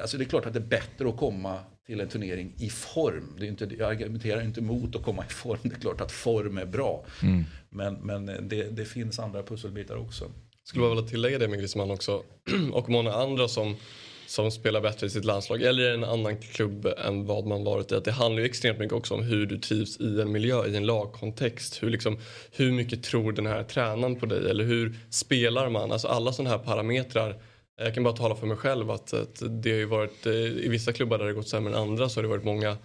Alltså 0.00 0.18
det 0.18 0.24
är 0.24 0.28
klart 0.28 0.46
att 0.46 0.52
det 0.52 0.58
är 0.58 0.66
bättre 0.66 1.08
att 1.08 1.16
komma 1.16 1.60
till 1.86 2.00
en 2.00 2.08
turnering 2.08 2.54
i 2.58 2.70
form. 2.70 3.36
Det 3.38 3.46
är 3.46 3.48
inte, 3.48 3.64
jag 3.78 3.90
argumenterar 3.90 4.42
inte 4.42 4.60
emot 4.60 4.96
att 4.96 5.02
komma 5.02 5.24
i 5.24 5.32
form. 5.32 5.58
Det 5.62 5.74
är 5.74 5.80
klart 5.80 6.00
att 6.00 6.12
form 6.12 6.58
är 6.58 6.66
bra. 6.66 7.06
Mm. 7.22 7.44
Men, 7.70 7.94
men 7.94 8.48
det, 8.48 8.70
det, 8.70 8.84
finns 8.84 9.18
andra 9.18 9.42
pusselbitar 9.42 9.96
också. 9.96 10.30
Skulle 10.68 10.82
bara 10.82 10.94
vilja 10.94 11.08
tillägga 11.10 11.38
det 11.38 11.48
med 11.48 11.58
Griezmann 11.58 11.90
också. 11.90 12.22
och 12.72 12.88
många 12.88 13.12
andra 13.12 13.48
som, 13.48 13.76
som 14.26 14.50
spelar 14.50 14.80
bättre 14.80 15.06
i 15.06 15.10
sitt 15.10 15.24
landslag 15.24 15.62
eller 15.62 15.90
i 15.90 15.94
en 15.94 16.04
annan 16.04 16.36
klubb 16.36 16.86
än 17.06 17.26
vad 17.26 17.46
man 17.46 17.64
varit 17.64 17.92
i. 17.92 17.94
Att 17.94 18.04
det 18.04 18.12
handlar 18.12 18.40
ju 18.40 18.46
extremt 18.46 18.78
mycket 18.78 18.92
också 18.92 19.14
om 19.14 19.22
hur 19.22 19.46
du 19.46 19.58
trivs 19.58 20.00
i 20.00 20.20
en 20.20 20.32
miljö, 20.32 20.66
i 20.66 20.76
en 20.76 20.86
lagkontext. 20.86 21.82
Hur, 21.82 21.90
liksom, 21.90 22.18
hur 22.52 22.72
mycket 22.72 23.02
tror 23.02 23.32
den 23.32 23.46
här 23.46 23.62
tränaren 23.62 24.16
på 24.16 24.26
dig 24.26 24.50
eller 24.50 24.64
hur 24.64 24.98
spelar 25.10 25.68
man? 25.68 25.92
Alltså 25.92 26.08
alla 26.08 26.32
sådana 26.32 26.50
här 26.50 26.64
parametrar. 26.64 27.42
Jag 27.76 27.94
kan 27.94 28.04
bara 28.04 28.16
tala 28.16 28.34
för 28.34 28.46
mig 28.46 28.56
själv 28.56 28.90
att, 28.90 29.12
att 29.12 29.42
det 29.62 29.70
har 29.70 29.78
ju 29.78 29.84
varit 29.84 30.26
eh, 30.26 30.32
i 30.32 30.68
vissa 30.68 30.92
klubbar 30.92 31.18
där 31.18 31.26
det 31.26 31.32
gått 31.32 31.48
sämre 31.48 31.72
än 31.72 31.78
andra 31.78 32.08
så 32.08 32.18
har 32.18 32.22
det 32.22 32.28
varit 32.28 32.44
många 32.44 32.76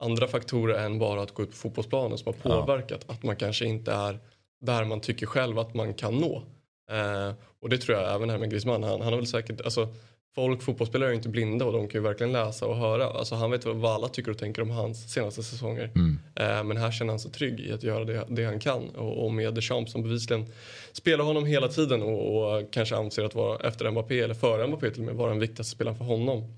andra 0.00 0.28
faktorer 0.28 0.84
än 0.84 0.98
bara 0.98 1.22
att 1.22 1.34
gå 1.34 1.42
ut 1.42 1.50
på 1.50 1.56
fotbollsplanen 1.56 2.18
som 2.18 2.34
har 2.34 2.50
påverkat 2.50 3.04
ja. 3.06 3.14
att 3.14 3.22
man 3.22 3.36
kanske 3.36 3.64
inte 3.64 3.92
är 3.92 4.18
där 4.60 4.84
man 4.84 5.00
tycker 5.00 5.26
själv 5.26 5.58
att 5.58 5.74
man 5.74 5.94
kan 5.94 6.18
nå. 6.18 6.42
Eh, 6.90 7.32
och 7.60 7.68
det 7.68 7.78
tror 7.78 7.98
jag 7.98 8.14
även 8.14 8.30
här 8.30 8.38
med 8.38 8.50
Griezmann. 8.50 8.82
Han, 8.82 9.00
han 9.00 9.12
har 9.12 9.16
väl 9.16 9.26
säkert, 9.26 9.60
alltså, 9.60 9.88
folk, 10.34 10.62
fotbollsspelare 10.62 11.08
är 11.08 11.10
ju 11.10 11.16
inte 11.16 11.28
blinda 11.28 11.64
och 11.64 11.72
de 11.72 11.88
kan 11.88 12.00
ju 12.00 12.02
verkligen 12.02 12.32
läsa 12.32 12.66
och 12.66 12.76
höra. 12.76 13.06
Alltså, 13.06 13.34
han 13.34 13.50
vet 13.50 13.64
vad 13.64 13.92
alla 13.92 14.08
tycker 14.08 14.30
och 14.30 14.38
tänker 14.38 14.62
om 14.62 14.70
hans 14.70 15.12
senaste 15.12 15.42
säsonger. 15.42 15.90
Mm. 15.94 16.18
Eh, 16.34 16.64
men 16.64 16.76
här 16.76 16.90
känner 16.90 17.12
han 17.12 17.20
sig 17.20 17.30
trygg 17.30 17.60
i 17.60 17.72
att 17.72 17.82
göra 17.82 18.04
det, 18.04 18.26
det 18.28 18.44
han 18.44 18.60
kan. 18.60 18.88
Och, 18.88 19.24
och 19.24 19.32
med 19.32 19.54
Deschamps 19.54 19.92
som 19.92 20.02
bevisligen 20.02 20.46
spelar 20.92 21.24
honom 21.24 21.46
hela 21.46 21.68
tiden 21.68 22.02
och, 22.02 22.56
och 22.56 22.72
kanske 22.72 22.96
anser 22.96 23.24
att 23.24 23.34
vara 23.34 23.68
efter 23.68 23.90
Mbappé 23.90 24.20
eller 24.20 24.34
före 24.34 24.66
Mbappé 24.66 24.90
till 24.90 25.00
och 25.00 25.06
med 25.06 25.14
vara 25.14 25.30
den 25.30 25.40
viktigaste 25.40 25.74
spelaren 25.74 25.98
för 25.98 26.04
honom. 26.04 26.56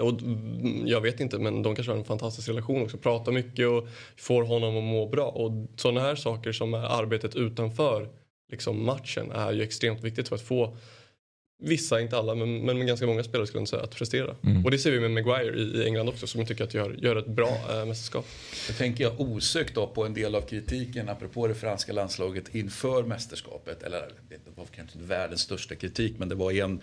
Och 0.00 0.12
jag 0.84 1.00
vet 1.00 1.20
inte 1.20 1.38
men 1.38 1.62
de 1.62 1.74
kanske 1.74 1.92
har 1.92 1.98
en 1.98 2.04
fantastisk 2.04 2.48
relation 2.48 2.82
också. 2.82 2.98
Pratar 2.98 3.32
mycket 3.32 3.68
och 3.68 3.88
får 4.16 4.42
honom 4.42 4.76
att 4.76 4.84
må 4.84 5.06
bra. 5.06 5.28
Och 5.28 5.50
sådana 5.76 6.00
här 6.00 6.14
saker 6.14 6.52
som 6.52 6.74
är 6.74 7.02
arbetet 7.02 7.36
utanför 7.36 8.08
liksom 8.50 8.84
matchen 8.84 9.30
är 9.30 9.52
ju 9.52 9.62
extremt 9.62 10.04
viktigt 10.04 10.28
för 10.28 10.36
att 10.36 10.42
få 10.42 10.76
vissa, 11.60 12.00
inte 12.00 12.16
alla, 12.16 12.34
men, 12.34 12.64
men 12.64 12.86
ganska 12.86 13.06
många 13.06 13.22
spelare 13.22 13.46
skulle 13.46 13.60
jag 13.60 13.68
säga 13.68 13.82
att 13.82 13.94
prestera. 13.94 14.36
Mm. 14.44 14.64
Och 14.64 14.70
det 14.70 14.78
ser 14.78 14.90
vi 14.90 15.00
med 15.00 15.10
Maguire 15.10 15.56
i, 15.56 15.62
i 15.62 15.84
England 15.84 16.08
också 16.08 16.26
som 16.26 16.40
jag 16.40 16.48
tycker 16.48 16.64
att 16.64 16.74
gör, 16.74 16.96
gör 16.98 17.16
ett 17.16 17.26
bra 17.26 17.60
äh, 17.70 17.84
mästerskap. 17.86 18.26
Jag 18.68 18.76
tänker 18.76 19.04
jag 19.04 19.20
osökt 19.20 19.74
då 19.74 19.86
på 19.86 20.04
en 20.04 20.14
del 20.14 20.34
av 20.34 20.40
kritiken 20.40 21.08
apropå 21.08 21.46
det 21.46 21.54
franska 21.54 21.92
landslaget 21.92 22.54
inför 22.54 23.02
mästerskapet. 23.02 23.82
Eller 23.82 24.00
det 24.28 24.50
var 24.54 24.64
kanske 24.64 24.98
inte 24.98 25.08
världens 25.08 25.40
största 25.40 25.74
kritik 25.74 26.14
men 26.18 26.28
det 26.28 26.34
var 26.34 26.52
en, 26.52 26.80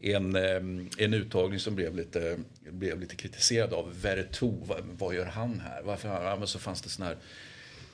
en, 0.00 0.36
eh, 0.36 0.86
en 0.98 1.14
uttagning 1.14 1.58
som 1.58 1.74
blev 1.74 1.96
lite, 1.96 2.38
blev 2.70 3.00
lite 3.00 3.16
kritiserad 3.16 3.72
av 3.72 4.00
Verretou. 4.02 4.64
Vad, 4.66 4.80
vad 4.98 5.14
gör 5.14 5.26
han 5.26 5.60
här? 5.60 5.82
Varför? 5.82 6.08
Ja, 6.08 6.46
så 6.46 6.58
fanns 6.58 6.82
det 6.82 6.88
sådana 6.88 7.14
här 7.14 7.18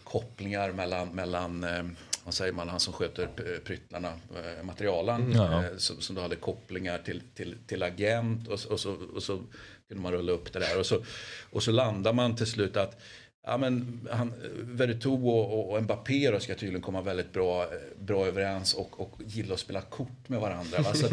kopplingar 0.05 0.73
mellan, 0.73 1.09
mellan 1.09 1.65
eh, 1.65 1.85
vad 2.27 2.35
säger 2.35 2.53
man, 2.53 2.69
han 2.69 2.81
som 2.81 2.93
sköter 2.93 3.29
pryttlarna, 3.65 4.09
eh, 4.09 4.65
materialen. 4.65 5.33
Ja. 5.33 5.65
Eh, 5.65 5.77
som, 5.77 6.01
som 6.01 6.17
då 6.17 6.23
hade 6.23 6.37
kopplingar 6.37 6.99
till, 6.99 7.23
till, 7.35 7.57
till 7.67 7.83
agent 7.83 8.49
och, 8.49 8.61
och, 8.71 8.81
så, 8.81 8.97
och 9.15 9.23
så 9.23 9.41
kunde 9.89 10.03
man 10.03 10.13
rulla 10.13 10.33
upp 10.33 10.53
det 10.53 10.59
där. 10.59 10.79
Och 10.79 10.87
så, 10.87 11.05
och 11.51 11.63
så 11.63 11.71
landar 11.73 12.13
man 12.13 12.37
till 12.37 12.47
slut 12.47 12.77
att 12.77 13.01
Ja, 13.49 13.57
men 13.57 14.01
han, 14.11 14.33
Veretout 14.63 15.25
och, 15.25 15.75
och 15.75 15.83
Mbappé 15.83 16.31
då 16.31 16.41
ska 16.41 16.55
tydligen 16.55 16.83
komma 16.83 17.03
väldigt 17.03 17.33
bra, 17.33 17.67
bra 17.99 18.27
överens 18.27 18.75
och, 18.75 19.01
och 19.01 19.21
gilla 19.27 19.55
att 19.55 19.61
spela 19.61 19.81
kort 19.81 20.29
med 20.29 20.41
varandra. 20.41 20.79
Alltså, 20.79 21.09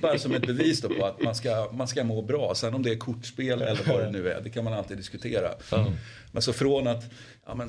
bara 0.00 0.18
som 0.18 0.34
ett 0.34 0.46
bevis 0.46 0.80
på 0.80 1.06
att 1.06 1.22
man 1.22 1.34
ska, 1.34 1.70
man 1.72 1.88
ska 1.88 2.04
må 2.04 2.22
bra. 2.22 2.54
Sen 2.54 2.74
om 2.74 2.82
det 2.82 2.90
är 2.90 2.96
kortspel 2.96 3.62
eller 3.62 3.80
vad 3.86 4.00
det 4.00 4.10
nu 4.10 4.28
är, 4.30 4.40
det 4.40 4.50
kan 4.50 4.64
man 4.64 4.72
alltid 4.72 4.96
diskutera. 4.96 5.50
Mm. 5.72 5.92
Men 6.32 6.42
så 6.42 6.52
från 6.52 6.86
att 6.86 7.04
ja, 7.46 7.54
men, 7.54 7.68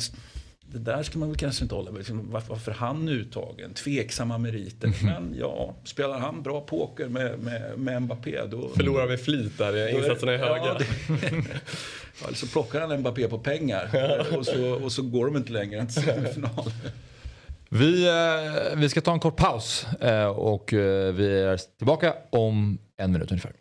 det 0.75 0.91
där 0.91 1.03
ska 1.03 1.19
man 1.19 1.29
väl 1.29 1.37
kanske 1.37 1.63
inte 1.63 1.75
hålla 1.75 1.91
med. 1.91 1.97
Liksom, 1.97 2.31
varför, 2.31 2.49
varför 2.49 2.71
han 2.71 3.09
uttagen? 3.09 3.73
Tveksamma 3.73 4.37
meriter. 4.37 4.87
Mm. 4.87 5.05
Men 5.05 5.35
ja, 5.39 5.75
spelar 5.83 6.19
han 6.19 6.43
bra 6.43 6.61
poker 6.61 7.07
med, 7.07 7.39
med, 7.39 7.79
med 7.79 8.01
Mbappé 8.01 8.41
då... 8.51 8.69
Förlorar 8.69 9.07
med 9.07 9.19
flit 9.19 9.57
där, 9.57 9.97
insatserna 9.97 10.31
är 10.31 10.37
höga. 10.37 10.65
Ja, 10.65 10.77
det, 10.79 10.85
ja, 12.21 12.33
så 12.33 12.47
plockar 12.47 12.81
han 12.81 12.99
Mbappé 12.99 13.27
på 13.27 13.39
pengar 13.39 13.89
och, 14.37 14.45
så, 14.45 14.73
och 14.73 14.91
så 14.91 15.01
går 15.01 15.25
de 15.25 15.35
inte 15.37 15.51
längre 15.51 15.79
än 15.79 15.87
till 15.87 16.03
semifinal. 16.03 16.71
Vi, 17.69 18.07
eh, 18.07 18.77
vi 18.77 18.89
ska 18.89 19.01
ta 19.01 19.13
en 19.13 19.19
kort 19.19 19.35
paus 19.35 19.85
eh, 20.01 20.25
och 20.25 20.73
eh, 20.73 21.13
vi 21.13 21.41
är 21.41 21.77
tillbaka 21.77 22.13
om 22.29 22.77
en 22.97 23.11
minut 23.11 23.31
ungefär. 23.31 23.51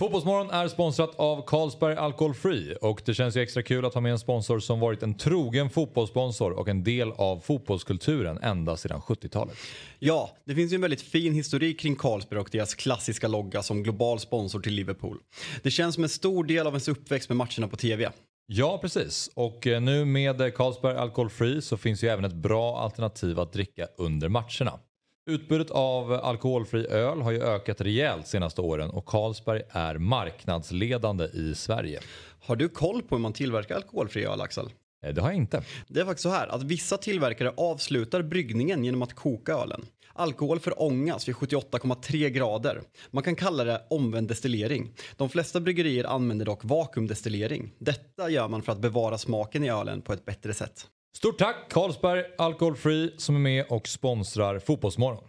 Fotbollsmorgon 0.00 0.50
är 0.50 0.68
sponsrat 0.68 1.14
av 1.16 1.46
Carlsberg 1.46 1.96
Alcohol 1.96 2.34
Free 2.34 2.74
och 2.74 3.02
det 3.04 3.14
känns 3.14 3.36
ju 3.36 3.40
extra 3.40 3.62
kul 3.62 3.84
att 3.84 3.94
ha 3.94 4.00
med 4.00 4.12
en 4.12 4.18
sponsor 4.18 4.58
som 4.58 4.80
varit 4.80 5.02
en 5.02 5.14
trogen 5.14 5.70
fotbollssponsor 5.70 6.52
och 6.52 6.68
en 6.68 6.84
del 6.84 7.12
av 7.12 7.40
fotbollskulturen 7.40 8.38
ända 8.38 8.76
sedan 8.76 9.00
70-talet. 9.00 9.56
Ja, 9.98 10.36
det 10.44 10.54
finns 10.54 10.72
ju 10.72 10.74
en 10.74 10.80
väldigt 10.80 11.02
fin 11.02 11.34
historik 11.34 11.80
kring 11.80 11.96
Carlsberg 11.96 12.40
och 12.40 12.48
deras 12.52 12.74
klassiska 12.74 13.28
logga 13.28 13.62
som 13.62 13.82
global 13.82 14.20
sponsor 14.20 14.60
till 14.60 14.74
Liverpool. 14.74 15.18
Det 15.62 15.70
känns 15.70 15.94
som 15.94 16.04
en 16.04 16.10
stor 16.10 16.44
del 16.44 16.66
av 16.66 16.72
ens 16.72 16.88
uppväxt 16.88 17.28
med 17.28 17.36
matcherna 17.36 17.68
på 17.68 17.76
TV. 17.76 18.10
Ja, 18.46 18.78
precis. 18.82 19.30
Och 19.34 19.66
eh, 19.66 19.80
nu 19.80 20.04
med 20.04 20.54
Carlsberg 20.54 20.96
Alcohol 20.96 21.30
Free 21.30 21.62
så 21.62 21.76
finns 21.76 22.04
ju 22.04 22.08
även 22.08 22.24
ett 22.24 22.34
bra 22.34 22.78
alternativ 22.78 23.40
att 23.40 23.52
dricka 23.52 23.86
under 23.96 24.28
matcherna. 24.28 24.72
Utbudet 25.28 25.70
av 25.70 26.12
alkoholfri 26.12 26.86
öl 26.86 27.20
har 27.20 27.30
ju 27.30 27.42
ökat 27.42 27.80
rejält 27.80 28.26
senaste 28.26 28.60
åren 28.60 28.90
och 28.90 29.06
Carlsberg 29.06 29.62
är 29.70 29.98
marknadsledande 29.98 31.24
i 31.24 31.54
Sverige. 31.54 32.00
Har 32.40 32.56
du 32.56 32.68
koll 32.68 33.02
på 33.02 33.14
hur 33.14 33.22
man 33.22 33.32
tillverkar 33.32 33.74
alkoholfri 33.76 34.24
öl, 34.24 34.40
Axel? 34.40 34.70
Eh, 35.06 35.14
Det 35.14 35.20
har 35.20 35.28
jag 35.28 35.36
inte. 35.36 35.62
Det 35.88 36.00
är 36.00 36.04
faktiskt 36.04 36.22
så 36.22 36.28
här 36.28 36.46
att 36.48 36.62
vissa 36.62 36.96
tillverkare 36.96 37.52
avslutar 37.56 38.22
bryggningen 38.22 38.84
genom 38.84 39.02
att 39.02 39.14
koka 39.14 39.52
ölen. 39.52 39.86
Alkohol 40.12 40.60
förångas 40.60 41.28
vid 41.28 41.34
78,3 41.34 42.28
grader. 42.28 42.80
Man 43.10 43.22
kan 43.22 43.36
kalla 43.36 43.64
det 43.64 43.82
omvänd 43.90 44.28
destillering. 44.28 44.90
De 45.16 45.28
flesta 45.28 45.60
bryggerier 45.60 46.04
använder 46.04 46.46
dock 46.46 46.64
vakuumdestillering. 46.64 47.70
Detta 47.78 48.30
gör 48.30 48.48
man 48.48 48.62
för 48.62 48.72
att 48.72 48.78
bevara 48.80 49.18
smaken 49.18 49.64
i 49.64 49.70
ölen 49.70 50.02
på 50.02 50.12
ett 50.12 50.24
bättre 50.24 50.54
sätt. 50.54 50.86
Stort 51.16 51.38
tack 51.38 51.56
Carlsberg 51.70 52.24
Alcohol 52.38 52.76
Free 52.76 53.14
som 53.18 53.34
är 53.34 53.40
med 53.40 53.66
och 53.68 53.88
sponsrar 53.88 54.58
Fotbollsmorgon. 54.58 55.24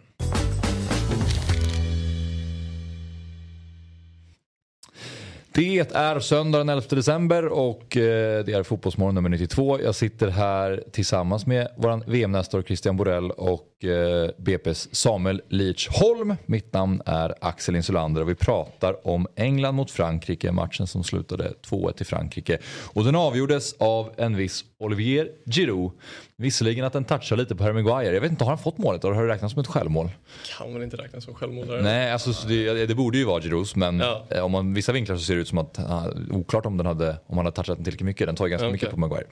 Det 5.52 5.78
är 5.78 6.20
söndag 6.20 6.58
den 6.58 6.68
11 6.68 6.86
december 6.90 7.46
och 7.46 7.96
eh, 7.96 8.44
det 8.44 8.52
är 8.52 8.62
Fotbollsmorgon 8.62 9.14
nummer 9.14 9.28
92. 9.28 9.80
Jag 9.80 9.94
sitter 9.94 10.28
här 10.28 10.84
tillsammans 10.92 11.46
med 11.46 11.68
vår 11.76 12.10
VM-nestor 12.10 12.62
Christian 12.62 12.96
Borell 12.96 13.30
och 13.30 13.69
BP's 13.84 14.88
Samuel 14.92 15.42
Leach 15.48 15.88
Holm. 15.90 16.34
Mitt 16.46 16.72
namn 16.72 17.02
är 17.06 17.34
Axel 17.40 17.76
Insulander 17.76 18.22
och 18.22 18.28
vi 18.28 18.34
pratar 18.34 19.06
om 19.08 19.26
England 19.36 19.74
mot 19.74 19.90
Frankrike, 19.90 20.52
matchen 20.52 20.86
som 20.86 21.04
slutade 21.04 21.52
2-1 21.70 21.92
till 21.92 22.06
Frankrike. 22.06 22.58
Och 22.92 23.04
den 23.04 23.16
avgjordes 23.16 23.74
av 23.78 24.10
en 24.16 24.36
viss 24.36 24.64
Olivier 24.78 25.28
Giroud. 25.46 25.90
Visserligen 26.36 26.84
att 26.84 26.92
den 26.92 27.04
touchar 27.04 27.36
lite 27.36 27.54
på 27.56 27.64
Harry 27.64 27.82
Maguire. 27.82 28.14
Jag 28.14 28.20
vet 28.20 28.30
inte, 28.30 28.44
har 28.44 28.50
han 28.50 28.58
fått 28.58 28.78
målet 28.78 29.04
eller 29.04 29.14
har 29.14 29.22
det 29.22 29.32
räknats 29.32 29.54
som 29.54 29.60
ett 29.60 29.66
självmål? 29.66 30.10
Kan 30.58 30.72
väl 30.74 30.82
inte 30.82 30.96
räknas 30.96 31.24
som 31.24 31.34
självmål? 31.34 31.82
Nej, 31.82 32.12
alltså, 32.12 32.32
så 32.32 32.48
det, 32.48 32.86
det 32.86 32.94
borde 32.94 33.18
ju 33.18 33.24
vara 33.24 33.40
Girouds 33.42 33.76
men 33.76 33.98
Ja. 34.00 34.24
eh, 34.30 34.40
om 34.44 34.52
man 34.52 34.74
vissa 34.74 34.92
vinklar 34.92 35.16
så 35.16 35.22
ser 35.22 35.34
det 35.34 35.40
ut 35.40 35.48
som 35.48 35.58
att 35.58 35.78
ah, 35.78 36.06
oklart 36.30 36.66
om 36.66 36.76
den 36.76 36.86
hade 36.86 37.16
om 37.26 37.36
han 37.36 37.46
hade 37.46 37.56
touchat 37.56 37.76
den 37.76 37.84
tillräckligt 37.84 38.06
mycket. 38.06 38.26
Den 38.26 38.36
tar 38.36 38.46
ju 38.46 38.50
ganska 38.50 38.66
Okej. 38.66 38.72
mycket 38.72 38.90
på 38.90 39.00
Maguire. 39.00 39.26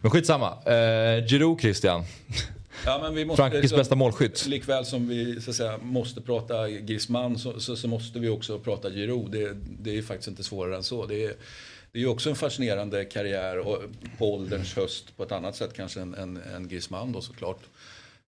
Men 0.00 0.10
skitsamma. 0.10 0.46
Eh, 0.66 1.26
Giroud 1.26 1.60
Christian, 1.60 2.04
Ja, 2.86 2.98
men 3.02 3.14
vi 3.14 3.24
måste, 3.24 3.42
Frankrikes 3.42 3.70
så- 3.70 3.76
bästa 3.76 3.94
målskytt. 3.96 4.46
Likväl 4.46 4.84
som 4.84 5.08
vi 5.08 5.40
så 5.40 5.50
att 5.50 5.56
säga, 5.56 5.78
måste 5.82 6.20
prata 6.20 6.68
Griezmann 6.70 7.38
så, 7.38 7.60
så, 7.60 7.76
så 7.76 7.88
måste 7.88 8.18
vi 8.18 8.28
också 8.28 8.58
prata 8.58 8.90
Giroud. 8.90 9.30
Det, 9.30 9.56
det 9.80 9.98
är 9.98 10.02
faktiskt 10.02 10.28
inte 10.28 10.42
svårare 10.44 10.76
än 10.76 10.82
så. 10.82 11.06
Det 11.06 11.24
är, 11.24 11.34
det 11.92 12.02
är 12.02 12.06
också 12.06 12.30
en 12.30 12.36
fascinerande 12.36 13.04
karriär 13.04 13.58
och 13.58 13.82
på 14.18 14.34
ålderns 14.34 14.74
höst 14.76 15.16
på 15.16 15.22
ett 15.22 15.32
annat 15.32 15.56
sätt 15.56 15.72
kanske 15.76 16.00
än, 16.00 16.14
än, 16.14 16.36
än 16.36 16.68
Griezmann 16.68 17.12
då 17.12 17.20
såklart. 17.20 17.60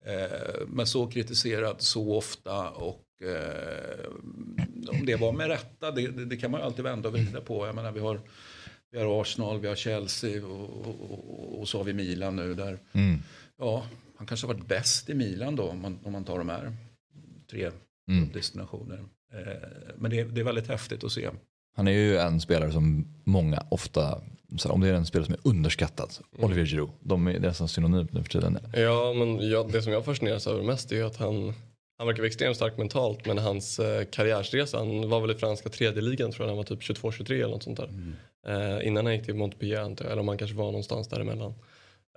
Eh, 0.06 0.38
men 0.66 0.86
så 0.86 1.06
kritiserad 1.06 1.76
så 1.78 2.16
ofta 2.16 2.68
och 2.70 3.00
eh, 3.22 4.08
om 4.88 5.06
det 5.06 5.16
var 5.16 5.32
med 5.32 5.48
rätta 5.48 5.90
det, 5.90 6.06
det, 6.08 6.24
det 6.24 6.36
kan 6.36 6.50
man 6.50 6.60
ju 6.60 6.66
alltid 6.66 6.84
vända 6.84 7.08
och 7.08 7.14
vrida 7.14 7.40
på. 7.40 7.66
Jag 7.66 7.74
menar, 7.74 7.92
vi 7.92 8.00
har, 8.00 8.20
vi 8.92 8.98
har 8.98 9.20
Arsenal, 9.22 9.60
vi 9.60 9.68
har 9.68 9.74
Chelsea 9.74 10.46
och, 10.46 10.86
och, 10.86 11.10
och, 11.10 11.60
och 11.60 11.68
så 11.68 11.78
har 11.78 11.84
vi 11.84 11.92
Milan 11.92 12.36
nu 12.36 12.54
där 12.54 12.78
Mm. 12.92 13.18
Ja, 13.58 13.86
han 14.24 14.28
kanske 14.28 14.46
har 14.46 14.54
varit 14.54 14.66
bäst 14.68 15.10
i 15.10 15.14
Milan 15.14 15.56
då 15.56 15.62
om 15.68 15.82
man, 15.82 15.98
om 16.04 16.12
man 16.12 16.24
tar 16.24 16.38
de 16.38 16.48
här 16.48 16.72
tre 17.50 17.70
Mm. 18.10 18.30
destinationer. 18.32 19.04
Eh, 19.32 19.68
men 19.96 20.10
det, 20.10 20.20
är- 20.20 20.24
det 20.24 20.40
är 20.40 20.44
väldigt 20.44 20.66
häftigt 20.68 21.04
att 21.04 21.12
se. 21.12 21.28
Han 21.76 21.88
är 21.88 21.92
ju 21.92 22.16
en 22.18 22.40
spelare 22.40 22.72
som 22.72 23.06
många 23.24 23.66
ofta, 23.68 24.20
om 24.68 24.80
det 24.80 24.88
är 24.88 24.94
en 24.94 25.06
spelare 25.06 25.26
som 25.26 25.34
är 25.34 25.40
underskattad, 25.50 26.10
Olivier 26.38 26.66
Giroud. 26.66 26.90
De 27.00 27.26
är 27.26 27.38
nästan 27.38 27.68
synonymt 27.68 28.12
nu 28.12 28.22
för 28.22 28.30
tiden. 28.30 28.58
Ja, 28.74 29.12
men 29.16 29.48
jag, 29.50 29.72
det 29.72 29.82
som 29.82 29.92
jag 29.92 30.04
fascineras 30.04 30.46
över 30.46 30.62
mest 30.62 30.92
är 30.92 30.96
ju 30.96 31.02
att 31.06 31.16
han, 31.16 31.52
han 31.98 32.06
verkar 32.06 32.18
vara 32.22 32.26
extremt 32.26 32.56
stark 32.56 32.78
mentalt 32.78 33.26
men 33.26 33.38
hans 33.38 33.78
eh, 33.78 34.04
karriärsresa, 34.04 34.78
han 34.78 35.08
var 35.08 35.20
väl 35.20 35.30
i 35.30 35.34
franska 35.34 35.68
tredje 35.68 36.02
ligan 36.02 36.32
tror 36.32 36.44
jag, 36.44 36.48
han 36.48 36.56
var 36.56 36.64
typ 36.64 36.80
22-23 36.80 37.32
eller 37.32 37.48
något 37.48 37.62
sånt 37.62 37.76
där. 37.78 37.90
Eh, 38.46 38.86
innan 38.86 39.06
han 39.06 39.14
gick 39.14 39.24
till 39.24 39.34
Montpellier 39.34 39.80
antar 39.80 40.04
jag, 40.04 40.12
eller 40.12 40.22
om 40.22 40.28
han 40.28 40.38
kanske 40.38 40.56
var 40.56 40.64
någonstans 40.66 41.08
däremellan. 41.08 41.54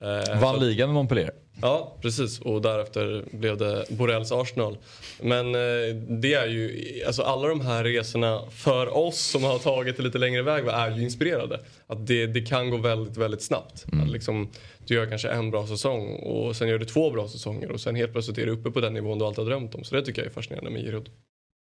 Eh, 0.02 0.42
Vann 0.42 0.60
ligan 0.60 0.90
med 0.90 0.96
Montpellier. 0.96 1.32
Ja, 1.62 1.98
precis. 2.02 2.40
Och 2.40 2.62
därefter 2.62 3.26
blev 3.32 3.58
det 3.58 3.86
Borrells 3.90 4.32
Arsenal. 4.32 4.78
Men 5.22 5.56
eh, 5.56 5.96
det 6.22 6.34
är 6.34 6.48
ju, 6.48 7.04
alltså 7.08 7.22
alla 7.22 7.48
de 7.48 7.62
här 7.62 7.84
resorna 7.84 8.42
för 8.52 8.98
oss 8.98 9.20
som 9.20 9.44
har 9.44 9.60
tagit 9.60 9.98
det 9.98 10.04
lite 10.04 10.18
längre 10.18 10.42
väg 10.42 10.64
va, 10.64 10.72
är 10.72 10.98
ju 10.98 11.04
inspirerade. 11.04 11.60
Att 11.88 12.08
det, 12.08 12.28
det 12.28 12.42
kan 12.42 12.70
gå 12.70 12.78
väldigt, 12.78 13.18
väldigt 13.18 13.42
snabbt. 13.42 13.86
Att 14.02 14.10
liksom, 14.10 14.50
du 14.86 14.94
gör 14.94 15.06
kanske 15.06 15.30
en 15.30 15.52
bra 15.52 15.68
säsong 15.68 16.16
och 16.16 16.56
sen 16.56 16.68
gör 16.68 16.80
du 16.80 16.86
två 16.86 17.12
bra 17.12 17.28
säsonger 17.28 17.72
och 17.72 17.82
sen 17.82 17.96
helt 17.96 18.12
plötsligt 18.12 18.38
är 18.38 18.46
du 18.46 18.52
uppe 18.52 18.72
på 18.72 18.82
den 18.82 18.94
nivån 18.94 19.20
du 19.20 19.26
alltid 19.26 19.44
har 19.44 19.50
drömt 19.50 19.76
om. 19.76 19.84
Så 19.84 19.96
det 19.96 20.02
tycker 20.02 20.22
jag 20.22 20.30
är 20.30 20.34
fascinerande 20.34 20.70
med 20.70 20.82
Giroud. 20.82 21.10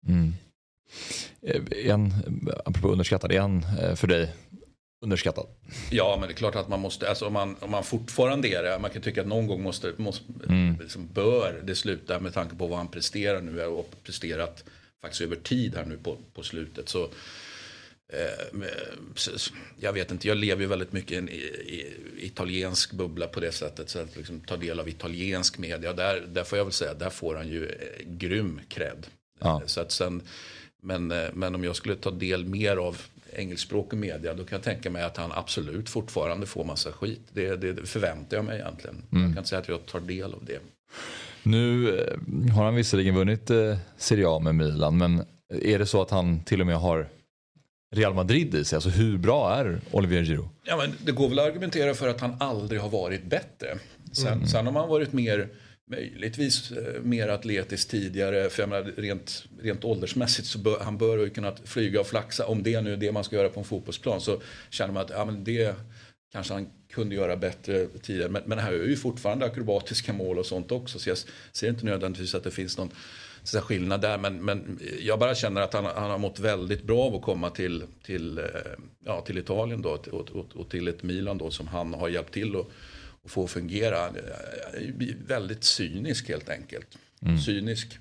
Mm. 0.07 0.33
Eh, 1.41 1.91
han, 1.91 2.13
apropå 2.65 2.87
underskattad, 2.87 3.31
han 3.31 3.65
eh, 3.81 3.95
för 3.95 4.07
dig 4.07 4.33
underskattad? 5.05 5.45
Ja, 5.91 6.17
men 6.19 6.27
det 6.29 6.33
är 6.33 6.35
klart 6.35 6.55
att 6.55 6.69
man 6.69 6.79
måste, 6.79 7.09
alltså 7.09 7.25
om 7.27 7.33
man, 7.33 7.55
om 7.59 7.71
man 7.71 7.83
fortfarande 7.83 8.47
är 8.47 8.63
det, 8.63 8.79
man 8.79 8.91
kan 8.91 9.01
tycka 9.01 9.21
att 9.21 9.27
någon 9.27 9.47
gång 9.47 9.61
måste, 9.63 9.93
måste 9.97 10.23
liksom 10.79 11.07
bör 11.13 11.61
det 11.63 11.75
sluta 11.75 12.19
med 12.19 12.33
tanke 12.33 12.55
på 12.55 12.67
vad 12.67 12.77
han 12.77 12.87
presterar 12.87 13.41
nu 13.41 13.63
och 13.65 13.91
presterat 14.03 14.63
faktiskt 15.01 15.21
över 15.21 15.35
tid 15.35 15.75
här 15.75 15.85
nu 15.85 15.97
på, 15.97 16.17
på 16.33 16.43
slutet. 16.43 16.89
Så, 16.89 17.03
eh, 18.13 18.59
s- 19.15 19.51
jag 19.79 19.93
vet 19.93 20.11
inte, 20.11 20.27
jag 20.27 20.37
lever 20.37 20.61
ju 20.61 20.67
väldigt 20.67 20.91
mycket 20.93 21.11
i 21.11 21.15
en 21.15 21.29
i, 21.29 21.33
i, 21.35 21.93
italiensk 22.25 22.91
bubbla 22.91 23.27
på 23.27 23.39
det 23.39 23.51
sättet. 23.51 23.89
Så 23.89 23.99
att 23.99 24.15
liksom 24.15 24.39
ta 24.39 24.57
del 24.57 24.79
av 24.79 24.89
italiensk 24.89 25.57
media, 25.57 25.93
där, 25.93 26.21
där 26.27 26.43
får 26.43 26.57
jag 26.57 26.65
väl 26.65 26.73
säga, 26.73 26.93
där 26.93 27.09
får 27.09 27.35
han 27.35 27.47
ju 27.47 27.65
eh, 27.65 28.05
grym 28.05 28.61
cred. 28.69 29.07
Ja. 29.39 29.61
Så 29.65 29.81
att 29.81 29.91
sen, 29.91 30.21
men, 30.81 31.11
eh, 31.11 31.29
men 31.33 31.55
om 31.55 31.63
jag 31.63 31.75
skulle 31.75 31.95
ta 31.95 32.11
del 32.11 32.45
mer 32.45 32.77
av 32.77 33.01
engelskspråkig 33.35 33.97
media 33.97 34.33
då 34.33 34.43
kan 34.43 34.55
jag 34.55 34.63
tänka 34.63 34.89
mig 34.89 35.03
att 35.03 35.17
han 35.17 35.31
absolut 35.31 35.89
fortfarande 35.89 36.45
får 36.45 36.63
massa 36.63 36.91
skit. 36.91 37.21
Det, 37.33 37.55
det 37.55 37.85
förväntar 37.85 38.37
jag 38.37 38.45
mig 38.45 38.59
egentligen. 38.59 39.03
Jag 39.09 39.21
kan 39.21 39.37
inte 39.37 39.49
säga 39.49 39.61
att 39.61 39.67
jag 39.67 39.85
tar 39.85 39.99
del 39.99 40.33
av 40.33 40.45
det. 40.45 40.59
Nu 41.43 41.89
eh, 41.89 42.53
har 42.55 42.65
han 42.65 42.75
visserligen 42.75 43.15
vunnit 43.15 43.49
eh, 43.49 43.77
Serie 43.97 44.27
A 44.27 44.39
med 44.39 44.55
Milan 44.55 44.97
men 44.97 45.25
är 45.49 45.79
det 45.79 45.85
så 45.85 46.01
att 46.01 46.11
han 46.11 46.43
till 46.43 46.61
och 46.61 46.67
med 46.67 46.77
har 46.77 47.07
Real 47.95 48.13
Madrid 48.13 48.55
i 48.55 48.65
sig? 48.65 48.75
Alltså 48.77 48.89
hur 48.89 49.17
bra 49.17 49.55
är 49.55 49.81
Olivier 49.91 50.23
Giroud? 50.23 50.47
Ja, 50.63 50.77
men 50.77 50.93
det 51.05 51.11
går 51.11 51.29
väl 51.29 51.39
att 51.39 51.45
argumentera 51.45 51.93
för 51.93 52.07
att 52.07 52.21
han 52.21 52.35
aldrig 52.39 52.81
har 52.81 52.89
varit 52.89 53.23
bättre. 53.23 53.67
Sen, 54.11 54.47
sen 54.47 54.65
har 54.65 54.73
man 54.73 54.89
varit 54.89 55.13
mer, 55.13 55.47
möjligtvis 55.87 56.71
eh, 56.71 57.01
mer 57.01 57.27
atletisk 57.27 57.87
tidigare. 57.87 58.49
För 58.49 58.61
jag 58.61 58.69
menar, 58.69 58.91
rent, 58.97 59.45
rent 59.61 59.85
åldersmässigt 59.85 60.47
så 60.47 60.57
bör, 60.57 60.79
han 60.79 60.97
bör 60.97 61.17
ju 61.17 61.29
kunna 61.29 61.55
flyga 61.65 61.99
och 61.99 62.07
flaxa. 62.07 62.45
Om 62.45 62.63
det 62.63 62.81
nu 62.81 62.93
är 62.93 62.97
det 62.97 63.11
man 63.11 63.23
ska 63.23 63.35
göra 63.35 63.49
på 63.49 63.59
en 63.59 63.65
fotbollsplan 63.65 64.21
så 64.21 64.41
känner 64.69 64.93
man 64.93 65.03
att 65.03 65.09
ja, 65.09 65.25
men 65.25 65.43
det 65.43 65.75
kanske 66.31 66.53
han 66.53 66.67
kunde 66.89 67.15
göra 67.15 67.35
bättre 67.35 67.87
tidigare. 68.01 68.29
Men, 68.29 68.41
men 68.45 68.59
han 68.59 68.73
är 68.73 68.77
ju 68.77 68.95
fortfarande 68.95 69.45
akrobatiska 69.45 70.13
mål 70.13 70.39
och 70.39 70.45
sånt 70.45 70.71
också. 70.71 70.99
Så 70.99 71.09
jag 71.09 71.17
ser 71.51 71.69
inte 71.69 71.85
nödvändigtvis 71.85 72.35
att 72.35 72.43
det 72.43 72.51
finns 72.51 72.77
någon 72.77 72.91
så 73.43 73.61
skillnad 73.61 74.01
där. 74.01 74.17
Men, 74.17 74.45
men 74.45 74.79
jag 74.99 75.19
bara 75.19 75.35
känner 75.35 75.61
att 75.61 75.73
han, 75.73 75.85
han 75.85 76.11
har 76.11 76.17
mått 76.17 76.39
väldigt 76.39 76.83
bra 76.83 77.03
av 77.03 77.15
att 77.15 77.21
komma 77.21 77.49
till, 77.49 77.83
till, 78.03 78.37
eh, 78.37 78.43
ja, 79.05 79.21
till 79.21 79.37
Italien 79.37 79.81
då, 79.81 79.89
och, 79.89 80.29
och, 80.29 80.45
och 80.55 80.69
till 80.69 80.87
ett 80.87 81.03
Milan 81.03 81.37
då 81.37 81.51
som 81.51 81.67
han 81.67 81.93
har 81.93 82.09
hjälpt 82.09 82.33
till 82.33 82.55
att 82.55 82.67
att 83.25 83.31
få 83.31 83.47
fungera. 83.47 83.97
Är 84.07 85.15
Väldigt 85.27 85.63
cynisk 85.63 86.29
helt 86.29 86.49
enkelt. 86.49 86.97
Cynisk 87.45 87.97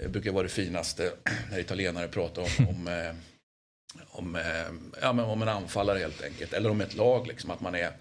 eh, 0.00 0.08
brukar 0.10 0.32
vara 0.32 0.42
det 0.42 0.48
finaste 0.48 1.12
när 1.50 1.58
italienare 1.58 2.08
pratar 2.08 2.42
om, 2.42 2.68
om, 2.68 2.86
eh, 2.88 3.14
om, 4.08 4.36
eh, 4.36 5.00
ja, 5.02 5.12
men 5.12 5.24
om 5.24 5.42
en 5.42 5.48
anfallare 5.48 5.98
helt 5.98 6.22
enkelt. 6.22 6.52
Eller 6.52 6.70
om 6.70 6.80
ett 6.80 6.94
lag, 6.94 7.26
liksom, 7.26 7.50
att, 7.50 7.60
man 7.60 7.74
är, 7.74 7.92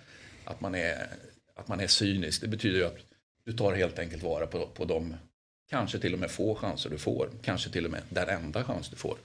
att, 0.46 0.62
man 0.62 0.76
är, 0.76 1.08
att 1.56 1.68
man 1.68 1.80
är 1.80 1.88
cynisk. 1.88 2.42
Det 2.42 2.48
betyder 2.48 2.78
ju 2.80 2.86
att 2.86 2.98
du 3.46 3.54
tar 3.54 3.74
helt 3.74 4.00
enkelt 4.00 4.24
vara 4.24 4.48
på, 4.48 4.68
på 4.68 4.86
de 4.86 5.16
kanske 5.70 6.00
till 6.00 6.14
och 6.14 6.20
med 6.20 6.32
få 6.32 6.56
chanser 6.56 6.90
du 6.90 6.98
får. 6.98 7.30
Kanske 7.44 7.70
till 7.70 7.86
och 7.86 7.92
med 7.92 8.02
den 8.10 8.30
enda 8.30 8.64
chans 8.64 8.90
du 8.90 8.96
får. 8.96 9.18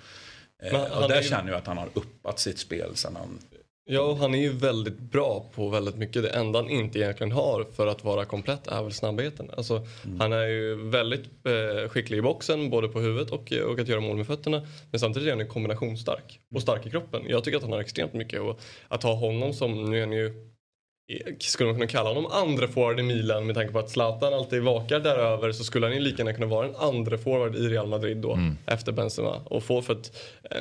Eh, 0.63 0.73
Men 0.73 0.93
och 0.93 1.09
där 1.09 1.17
är 1.17 1.23
ju- 1.23 1.29
känner 1.29 1.51
jag 1.51 1.59
att 1.59 1.67
han 1.67 1.79
har 1.79 1.89
uppat 1.95 2.39
sitt 2.39 2.59
spel 2.59 2.97
sen 2.97 3.17
han 3.17 3.39
Ja, 3.87 4.15
han 4.15 4.35
är 4.35 4.39
ju 4.39 4.53
väldigt 4.53 4.99
bra 4.99 5.51
på 5.55 5.69
väldigt 5.69 5.97
mycket. 5.97 6.23
Det 6.23 6.29
enda 6.29 6.59
han 6.59 6.71
inte 6.71 6.99
egentligen 6.99 7.33
har 7.33 7.65
för 7.65 7.87
att 7.87 8.05
vara 8.05 8.25
komplett 8.25 8.67
är 8.67 8.83
väl 8.83 8.93
snabbheten. 8.93 9.51
Alltså, 9.57 9.87
mm. 10.05 10.21
Han 10.21 10.33
är 10.33 10.47
ju 10.47 10.91
väldigt 10.91 11.25
eh, 11.25 11.89
skicklig 11.89 12.19
i 12.19 12.23
boxen, 12.23 12.71
både 12.71 12.89
på 12.89 13.01
huvudet 13.01 13.31
och, 13.31 13.53
och 13.53 13.79
att 13.79 13.89
göra 13.89 14.01
mål 14.01 14.17
med 14.17 14.27
fötterna. 14.27 14.67
Men 14.91 15.01
samtidigt 15.01 15.29
är 15.29 15.37
han 15.37 15.49
kombinationsstark 15.49 16.41
och 16.55 16.63
stark 16.63 16.87
i 16.87 16.91
kroppen. 16.91 17.23
Jag 17.29 17.45
tycker 17.45 17.57
att 17.57 17.63
han 17.63 17.73
har 17.73 17.81
extremt 17.81 18.13
mycket. 18.13 18.41
Och 18.41 18.61
att 18.89 19.03
ha 19.03 19.15
honom 19.15 19.53
som, 19.53 19.91
nu 19.91 19.97
är 19.97 20.01
han 20.01 20.13
ju 20.13 20.51
skulle 21.39 21.67
man 21.67 21.75
kunna 21.75 21.87
kalla 21.87 22.09
honom 22.09 22.27
andra 22.27 22.69
forward 22.69 23.01
i 23.01 23.03
Milan 23.03 23.47
med 23.47 23.55
tanke 23.55 23.73
på 23.73 23.79
att 23.79 23.91
Zlatan 23.91 24.35
alltid 24.35 24.63
vakar 24.63 25.01
däröver 25.01 25.53
så 25.53 25.65
skulle 25.65 25.87
han 25.87 25.95
ju 25.95 26.01
lika 26.01 26.19
gärna 26.19 26.33
kunna 26.33 26.47
vara 26.47 26.67
en 26.67 26.77
andra 26.77 27.19
forward 27.19 27.57
i 27.57 27.69
Real 27.69 27.87
Madrid 27.87 28.17
då 28.17 28.33
mm. 28.33 28.57
efter 28.67 28.93
Benzema. 28.93 29.41
Och 29.45 29.63
få 29.63 29.83
för 29.83 29.93
att 29.93 30.17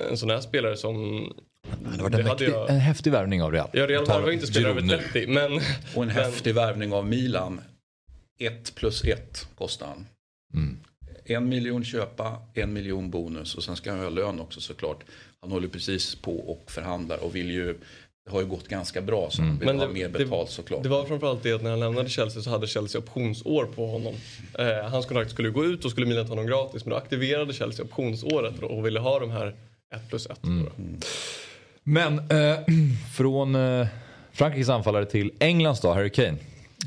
en 0.10 0.18
sån 0.18 0.30
här 0.30 0.40
spelare 0.40 0.78
som 0.78 1.28
det 1.98 2.04
var 2.04 2.10
det 2.10 2.24
mäktig, 2.24 2.50
jag... 2.50 2.70
en 2.70 2.80
häftig 2.80 3.12
värvning 3.12 3.44
av 3.44 3.52
Real. 3.52 3.70
Ja, 3.74 3.88
Real 3.88 4.06
värvar 4.06 4.32
inte 4.32 4.48
spelare 4.48 4.72
över 4.72 4.82
30. 4.82 5.28
Men, 5.28 5.54
och 5.96 6.04
en 6.04 6.08
men... 6.08 6.10
häftig 6.10 6.56
värvning 6.56 6.94
av 6.94 7.08
Milan. 7.08 7.62
1 8.40 8.76
plus 8.76 9.04
1 9.04 9.48
kostar 9.56 9.88
han. 9.88 10.06
Mm. 10.54 10.78
En 11.26 11.50
miljon 11.50 11.84
köpa, 11.84 12.42
en 12.54 12.74
miljon 12.74 13.10
bonus 13.10 13.56
och 13.56 13.64
sen 13.64 13.76
ska 13.76 13.92
han 13.92 14.00
ha 14.00 14.10
lön 14.10 14.40
också 14.40 14.62
såklart. 14.62 15.04
Han 15.42 15.52
håller 15.52 15.68
precis 15.68 16.16
på 16.16 16.38
och 16.52 16.72
förhandlar 16.72 17.18
och 17.18 17.36
vill 17.36 17.52
ju 17.52 17.78
det 18.26 18.32
har 18.32 18.42
ju 18.42 18.48
gått 18.48 18.68
ganska 18.68 19.02
bra 19.02 19.30
så 19.30 19.42
mm. 19.42 19.58
vill 19.58 19.66
Men 19.66 19.78
det, 19.78 19.86
ha 19.86 19.94
mer 19.94 20.10
betalt 20.10 20.48
det, 20.48 20.54
såklart. 20.54 20.84
Det 20.84 20.90
var 20.90 21.06
framförallt 21.06 21.44
det 21.44 21.54
att 21.54 21.64
när 21.64 21.70
han 21.70 21.80
lämnade 21.80 22.10
Chelsea 22.10 22.42
så 22.42 22.50
hade 22.50 22.68
Chelsea 22.68 23.02
optionsår 23.02 23.66
på 23.66 23.88
honom. 23.88 24.14
Eh, 24.60 24.90
hans 24.90 25.06
kontrakt 25.06 25.32
skulle 25.32 25.50
gå 25.50 25.66
ut 25.66 25.86
och 25.86 25.92
skulle 25.92 26.08
Milan 26.08 26.26
ta 26.26 26.32
honom 26.32 26.48
gratis 26.48 26.86
men 26.86 26.90
då 26.90 26.98
aktiverade 26.98 27.54
Chelsea 27.54 27.86
optionsåret 27.86 28.60
och 28.60 28.86
ville 28.86 29.00
ha 29.00 29.20
de 29.20 29.32
här 29.32 29.56
1 29.96 30.10
plus 30.10 30.26
1. 30.26 30.44
Mm. 30.44 31.00
Men 31.84 32.20
eh, 32.20 32.60
från 33.14 33.56
eh, 33.56 33.88
Frankrikes 34.32 34.70
anfallare 34.70 35.06
till 35.06 35.32
Englands 35.40 35.82
då, 35.82 35.94
Harry 35.94 36.10
Kane. 36.10 36.38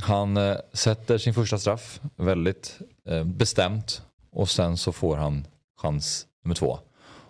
Han 0.00 0.36
eh, 0.36 0.56
sätter 0.72 1.18
sin 1.18 1.34
första 1.34 1.58
straff 1.58 2.00
väldigt 2.16 2.78
eh, 3.08 3.24
bestämt 3.24 4.02
och 4.32 4.48
sen 4.48 4.76
så 4.76 4.92
får 4.92 5.16
han 5.16 5.46
chans 5.82 6.26
nummer 6.44 6.54
två 6.54 6.78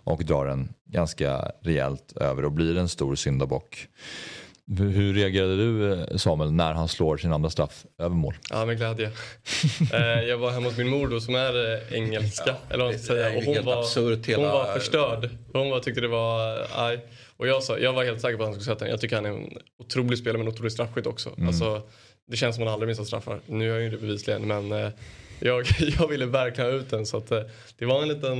och 0.05 0.25
drar 0.25 0.47
den 0.47 0.69
ganska 0.89 1.53
rejält 1.63 2.13
över 2.17 2.45
och 2.45 2.53
blir 2.53 2.77
en 2.77 2.89
stor 2.89 3.15
syndabock. 3.15 3.89
Hur 4.79 5.15
reagerade 5.15 5.57
du 5.57 5.93
eh, 5.93 6.17
Samuel 6.17 6.53
när 6.53 6.75
han 6.75 6.89
slår 6.89 7.17
sin 7.17 7.33
andra 7.33 7.51
straff 7.51 7.87
över 7.99 8.17
mål? 8.17 8.35
Ja 8.51 8.67
med 8.67 8.77
glädje. 8.77 9.11
Eh, 9.93 10.29
jag 10.29 10.39
var 10.39 10.51
hemma 10.51 10.67
hos 10.67 10.79
min 10.79 10.89
mor 10.89 11.09
då 11.09 11.21
som 11.21 11.35
är 11.35 11.95
engelska. 11.95 12.43
Ja, 12.47 12.75
eller 12.75 12.85
vad 12.85 12.93
man 12.93 13.03
ska 13.03 13.15
säga. 13.15 13.39
Och 13.39 13.45
hon, 13.45 13.65
var, 13.65 13.79
absurt, 13.79 14.27
hela... 14.27 14.43
hon 14.43 14.53
var 14.53 14.73
förstörd. 14.75 15.31
Hon 15.53 15.71
var, 15.71 15.81
tyckte 15.81 16.01
det 16.01 16.09
var 16.09 16.67
aj. 16.77 17.01
Och 17.37 17.47
jag, 17.47 17.63
sa, 17.63 17.79
jag 17.79 17.93
var 17.93 18.05
helt 18.05 18.21
säker 18.21 18.37
på 18.37 18.43
att 18.43 18.49
han 18.49 18.55
skulle 18.61 18.75
sätta 18.75 18.85
den. 18.85 18.91
Jag 18.91 19.01
tycker 19.01 19.17
han 19.17 19.27
är 19.27 19.31
en 19.31 19.59
otrolig 19.79 20.19
spelare 20.19 20.39
men 20.39 20.49
otroligt 20.49 20.73
straffskytt 20.73 21.07
också. 21.07 21.33
Mm. 21.37 21.49
Alltså, 21.49 21.83
det 22.27 22.37
känns 22.37 22.57
som 22.57 22.63
att 22.63 22.69
han 22.69 22.75
aldrig 22.75 22.89
missar 22.89 23.05
straffar. 23.05 23.41
Nu 23.47 23.65
är 23.65 23.75
jag 23.75 23.83
ju 23.83 23.91
det 23.91 23.97
bevisligen 23.97 24.47
men 24.47 24.93
jag, 25.41 25.67
jag 25.99 26.09
ville 26.09 26.27
verkligen 26.27 26.71
ha 26.71 26.79
ut 26.79 26.91
den 26.91 27.07
så 27.07 27.17
att, 27.17 27.29
det 27.79 27.87
var 27.87 28.03
en 28.03 28.09
liten 28.09 28.39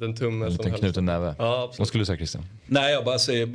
en 0.00 0.14
tumme. 0.14 0.46
En 0.46 0.52
liten 0.52 0.72
knuten 0.72 1.04
näve. 1.04 1.34
Ja, 1.38 1.72
Vad 1.78 1.88
skulle 1.88 2.00
du 2.00 2.06
säga 2.06 2.16
Christian? 2.16 2.44
Nej, 2.66 2.92
jag 2.92 3.04
bara 3.04 3.18
säger, 3.18 3.46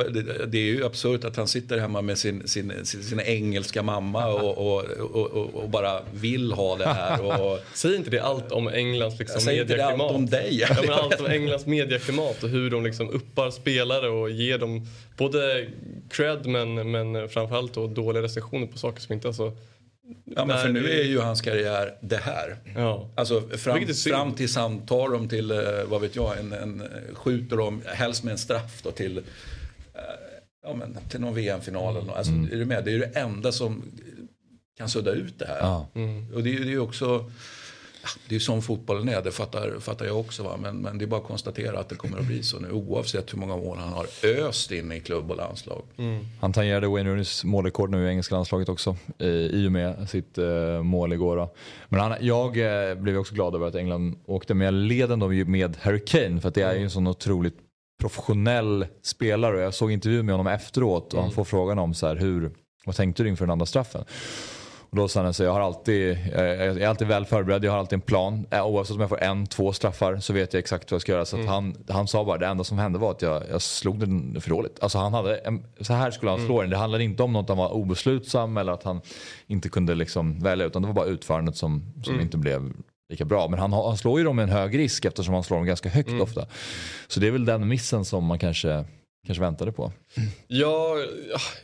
det 0.48 0.58
är 0.58 0.66
ju 0.66 0.86
absurt 0.86 1.24
att 1.24 1.36
han 1.36 1.48
sitter 1.48 1.78
hemma 1.78 2.02
med 2.02 2.18
sin, 2.18 2.48
sin, 2.48 2.86
sin, 2.86 3.04
sin 3.04 3.20
engelska 3.20 3.84
mamma 3.84 4.28
och, 4.28 4.58
och, 4.58 4.84
och, 4.84 5.56
och, 5.56 5.70
bara 5.70 6.02
vill 6.14 6.52
ha 6.52 6.76
det 6.76 6.88
här. 6.88 7.22
Och... 7.22 7.60
Säg 7.74 7.96
inte 7.96 8.10
det 8.10 8.20
allt 8.20 8.52
om 8.52 8.68
Englands 8.68 9.20
liksom, 9.20 9.42
Säg 9.42 9.60
inte 9.62 9.76
det 9.76 9.86
allt 9.86 10.02
om 10.02 10.26
dig. 10.26 10.60
Ja, 10.60 10.68
men 10.82 10.94
allt 10.94 11.20
om 11.20 11.26
Englands 11.26 11.66
medieklimat 11.66 12.44
och 12.44 12.50
hur 12.50 12.70
de 12.70 12.84
liksom 12.84 13.10
uppar 13.10 13.52
spelare 13.52 14.10
och 14.10 14.30
ger 14.30 14.58
dem 14.58 14.88
både 15.18 15.68
cred 16.10 16.46
men, 16.46 16.92
men 16.92 17.30
framförallt 17.30 17.74
då 17.74 17.88
dåliga 17.88 18.24
recensioner 18.24 18.68
på 18.68 18.78
saker 18.78 19.02
som 19.02 19.14
inte... 19.14 19.28
Alltså, 19.28 19.52
Ja, 20.26 20.46
men 20.46 20.58
för 20.58 20.70
nu 20.70 20.90
är 20.90 21.04
ju 21.04 21.20
hans 21.20 21.42
karriär 21.42 21.96
det 22.02 22.18
här. 22.18 22.58
Ja. 22.76 23.10
Alltså 23.16 23.42
fram, 23.42 23.88
fram 23.88 24.34
tills 24.34 24.56
han 24.56 24.86
tar 24.86 25.10
dem 25.10 25.30
till, 25.30 25.52
eh, 25.52 25.58
vad 25.86 26.02
vet 26.02 26.16
jag, 26.16 26.40
en, 26.40 26.54
en, 26.54 26.84
skjuter 27.14 27.58
dem, 27.58 27.82
helst 27.86 28.24
med 28.24 28.32
en 28.32 28.38
straff 28.38 28.82
då 28.84 28.92
till, 28.92 29.18
eh, 29.18 29.24
ja, 30.64 30.74
men, 30.74 30.98
till 31.10 31.20
någon 31.20 31.36
VM-final. 31.36 31.98
Mm. 31.98 32.10
Alltså, 32.10 32.32
mm. 32.32 32.52
Är 32.52 32.56
du 32.56 32.66
med? 32.66 32.84
Det 32.84 32.92
är 32.92 32.94
ju 32.94 33.00
det 33.00 33.20
enda 33.20 33.52
som 33.52 33.84
kan 34.78 34.90
sudda 34.90 35.12
ut 35.12 35.40
det 35.40 35.48
här. 35.48 35.60
Ja. 35.60 35.88
Mm. 35.96 36.34
Och 36.34 36.44
det, 36.44 36.52
det 36.52 36.64
är 36.64 36.66
ju 36.66 36.80
också 36.80 37.32
det 38.30 38.36
är 38.36 38.40
som 38.40 38.62
fotbollen 38.62 39.10
är, 39.10 39.22
det 39.22 39.32
fattar, 39.32 39.80
fattar 39.80 40.06
jag 40.06 40.20
också. 40.20 40.44
Va? 40.44 40.58
Men, 40.62 40.78
men 40.78 40.98
det 40.98 41.06
är 41.06 41.08
bara 41.08 41.22
att 41.22 41.28
konstatera 41.28 41.80
att 41.80 41.90
det 41.90 41.96
kommer 41.96 42.20
att 42.20 42.26
bli 42.26 42.44
så 42.44 42.60
nu 42.60 42.72
oavsett 42.72 43.34
hur 43.34 43.38
många 43.38 43.58
mål 43.58 43.78
han 43.78 43.94
har 43.94 44.08
öst 44.48 44.72
in 44.72 44.92
i 44.92 45.00
klubb 45.00 45.32
och 45.32 45.38
landslag. 45.38 45.82
Mm. 45.98 46.26
Han 46.42 46.54
tangerade 46.54 46.88
Wayne 46.88 47.10
Rooneys 47.10 47.44
målrekord 47.44 47.90
nu 47.90 48.06
i 48.06 48.10
engelska 48.10 48.36
landslaget 48.36 48.70
också 48.70 48.96
eh, 49.18 49.28
i 49.28 49.68
och 49.68 49.72
med 49.72 50.10
sitt 50.10 50.38
eh, 50.38 50.84
mål 50.84 51.14
igår. 51.14 51.38
Då. 51.38 51.54
Men 51.90 52.00
han, 52.00 52.14
jag 52.22 52.58
eh, 52.58 52.96
blev 52.96 53.18
också 53.18 53.36
glad 53.36 53.56
över 53.56 53.68
att 53.68 53.76
England 53.76 54.16
åkte 54.26 54.54
med. 54.54 54.68
Jag 54.68 54.74
led 54.74 55.12
ändå 55.12 55.28
med 55.28 55.78
Harry 55.82 56.06
Kane 56.06 56.42
för 56.42 56.50
att 56.50 56.56
det 56.56 56.62
är 56.62 56.76
ju 56.76 56.84
en 56.84 56.90
sån 56.90 57.08
otroligt 57.08 57.58
professionell 58.00 58.86
spelare. 59.04 59.62
Jag 59.62 59.74
såg 59.74 59.92
intervju 59.92 60.24
med 60.24 60.34
honom 60.34 60.48
efteråt 60.48 61.14
och 61.14 61.20
han 61.20 61.28
mm. 61.28 61.36
får 61.36 61.44
frågan 61.44 61.80
om 61.80 61.94
så 61.94 62.08
här, 62.08 62.16
hur, 62.16 62.52
vad 62.86 62.96
tänkte 62.96 63.24
du 63.24 63.30
inför 63.30 63.46
den 63.46 63.52
andra 63.52 63.66
straffen? 63.66 64.06
Och 64.90 64.96
då 64.96 65.08
sa 65.08 65.24
han 65.24 65.34
så 65.34 65.44
jag, 65.44 65.54
har 65.54 65.62
alltid, 65.62 66.18
jag 66.34 66.82
är 66.82 66.88
alltid 66.88 67.08
väl 67.08 67.26
förberedd, 67.26 67.64
jag 67.64 67.72
har 67.72 67.80
alltid 67.80 67.94
en 67.94 68.02
plan. 68.02 68.46
Eh, 68.52 68.66
oavsett 68.66 68.96
om 68.96 69.02
jag 69.02 69.10
får 69.10 69.24
en, 69.24 69.48
två 69.48 69.74
straffar 69.74 70.18
så 70.18 70.34
vet 70.34 70.54
jag 70.54 70.60
exakt 70.60 70.92
vad 70.92 70.96
jag 70.96 71.02
ska 71.02 71.12
göra. 71.12 71.26
Så 71.26 71.36
mm. 71.36 71.48
han, 71.48 71.76
han 71.90 72.08
sa 72.08 72.26
bara 72.26 72.38
det 72.38 72.48
enda 72.48 72.64
som 72.64 72.78
hände 72.78 73.00
var 73.00 73.12
att 73.12 73.22
jag, 73.22 73.44
jag 73.50 73.62
slog 73.62 74.00
den 74.00 74.42
för 74.42 74.50
dåligt. 74.50 74.78
Alltså 74.82 74.98
han 74.98 75.14
hade 75.14 75.38
en, 75.38 75.64
så 75.82 75.94
här 75.94 76.12
skulle 76.12 76.32
han 76.32 76.46
slå 76.46 76.54
mm. 76.54 76.64
den. 76.64 76.70
Det 76.70 76.78
handlade 76.78 77.04
inte 77.04 77.24
om 77.24 77.34
något 77.34 77.50
han 77.50 77.58
var 77.58 77.74
obeslutsam 77.74 78.58
eller 78.58 78.72
att 78.72 78.84
han 78.84 79.02
inte 79.48 79.70
kunde 79.70 79.96
liksom 79.96 80.40
välja 80.40 80.66
utan 80.66 80.82
det 80.82 80.88
var 80.88 80.96
bara 80.96 81.06
utförandet 81.06 81.56
som, 81.56 81.94
som 82.04 82.14
mm. 82.14 82.26
inte 82.26 82.38
blev 82.38 82.74
lika 83.10 83.26
bra. 83.26 83.48
Men 83.48 83.60
han, 83.60 83.74
han 83.74 83.98
slår 83.98 84.20
ju 84.20 84.26
dem 84.26 84.36
med 84.36 84.44
en 84.44 84.50
hög 84.50 84.78
risk 84.78 85.06
eftersom 85.06 85.34
han 85.34 85.44
slår 85.44 85.58
dem 85.58 85.66
ganska 85.66 85.90
högt 85.90 86.10
mm. 86.10 86.22
ofta. 86.22 86.46
Så 87.08 87.20
det 87.20 87.28
är 87.28 87.32
väl 87.32 87.46
den 87.46 87.68
missen 87.68 88.06
som 88.06 88.26
man 88.26 88.40
kanske 88.40 88.86
kanske 89.26 89.42
väntade 89.42 89.72
på. 89.72 89.94
Ja, 90.48 90.96